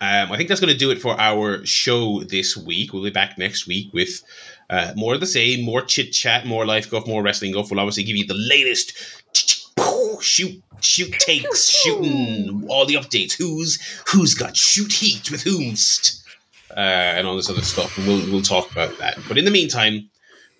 um, 0.00 0.30
I 0.32 0.36
think 0.36 0.48
that's 0.48 0.60
going 0.60 0.72
to 0.72 0.78
do 0.78 0.90
it 0.90 1.00
for 1.00 1.18
our 1.18 1.64
show 1.64 2.22
this 2.24 2.56
week. 2.56 2.92
We'll 2.92 3.04
be 3.04 3.10
back 3.10 3.38
next 3.38 3.66
week 3.66 3.92
with 3.94 4.22
uh, 4.68 4.92
more 4.94 5.14
of 5.14 5.20
the 5.20 5.26
same, 5.26 5.64
more 5.64 5.80
chit 5.82 6.12
chat, 6.12 6.44
more 6.44 6.66
life 6.66 6.90
guff, 6.90 7.06
more 7.06 7.22
wrestling 7.22 7.52
guff. 7.52 7.70
We'll 7.70 7.80
obviously 7.80 8.04
give 8.04 8.16
you 8.16 8.26
the 8.26 8.34
latest 8.34 9.24
shoot, 10.20 10.62
shoot 10.80 11.12
takes, 11.12 11.68
shooting 11.70 12.66
all 12.68 12.86
the 12.86 12.94
updates. 12.94 13.32
Who's 13.32 13.78
who's 14.08 14.34
got 14.34 14.56
shoot 14.56 14.92
heat 14.92 15.30
with 15.30 15.44
whomst, 15.44 16.22
uh, 16.70 16.80
and 16.80 17.26
all 17.26 17.36
this 17.36 17.50
other 17.50 17.62
stuff. 17.62 17.96
And 17.98 18.06
we'll 18.06 18.30
we'll 18.30 18.42
talk 18.42 18.70
about 18.70 18.96
that. 18.98 19.18
But 19.28 19.38
in 19.38 19.44
the 19.44 19.50
meantime, 19.50 20.08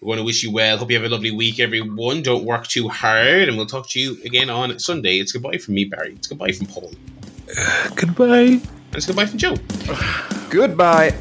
we 0.00 0.08
want 0.08 0.18
to 0.18 0.24
wish 0.24 0.42
you 0.42 0.52
well. 0.52 0.76
Hope 0.78 0.90
you 0.90 0.96
have 0.96 1.04
a 1.06 1.08
lovely 1.08 1.30
week, 1.30 1.58
everyone. 1.60 2.22
Don't 2.22 2.44
work 2.44 2.66
too 2.66 2.88
hard, 2.88 3.48
and 3.48 3.56
we'll 3.56 3.66
talk 3.66 3.88
to 3.90 4.00
you 4.00 4.18
again 4.24 4.50
on 4.50 4.78
Sunday. 4.78 5.18
It's 5.18 5.32
goodbye 5.32 5.58
from 5.58 5.74
me, 5.74 5.84
Barry. 5.84 6.12
It's 6.12 6.26
goodbye 6.26 6.52
from 6.52 6.66
Paul, 6.66 6.92
Goodbye. 7.96 8.60
and 8.60 8.94
it's 8.94 9.06
goodbye 9.06 9.26
from 9.26 9.38
Joe. 9.38 9.56
Goodbye. 10.50 11.14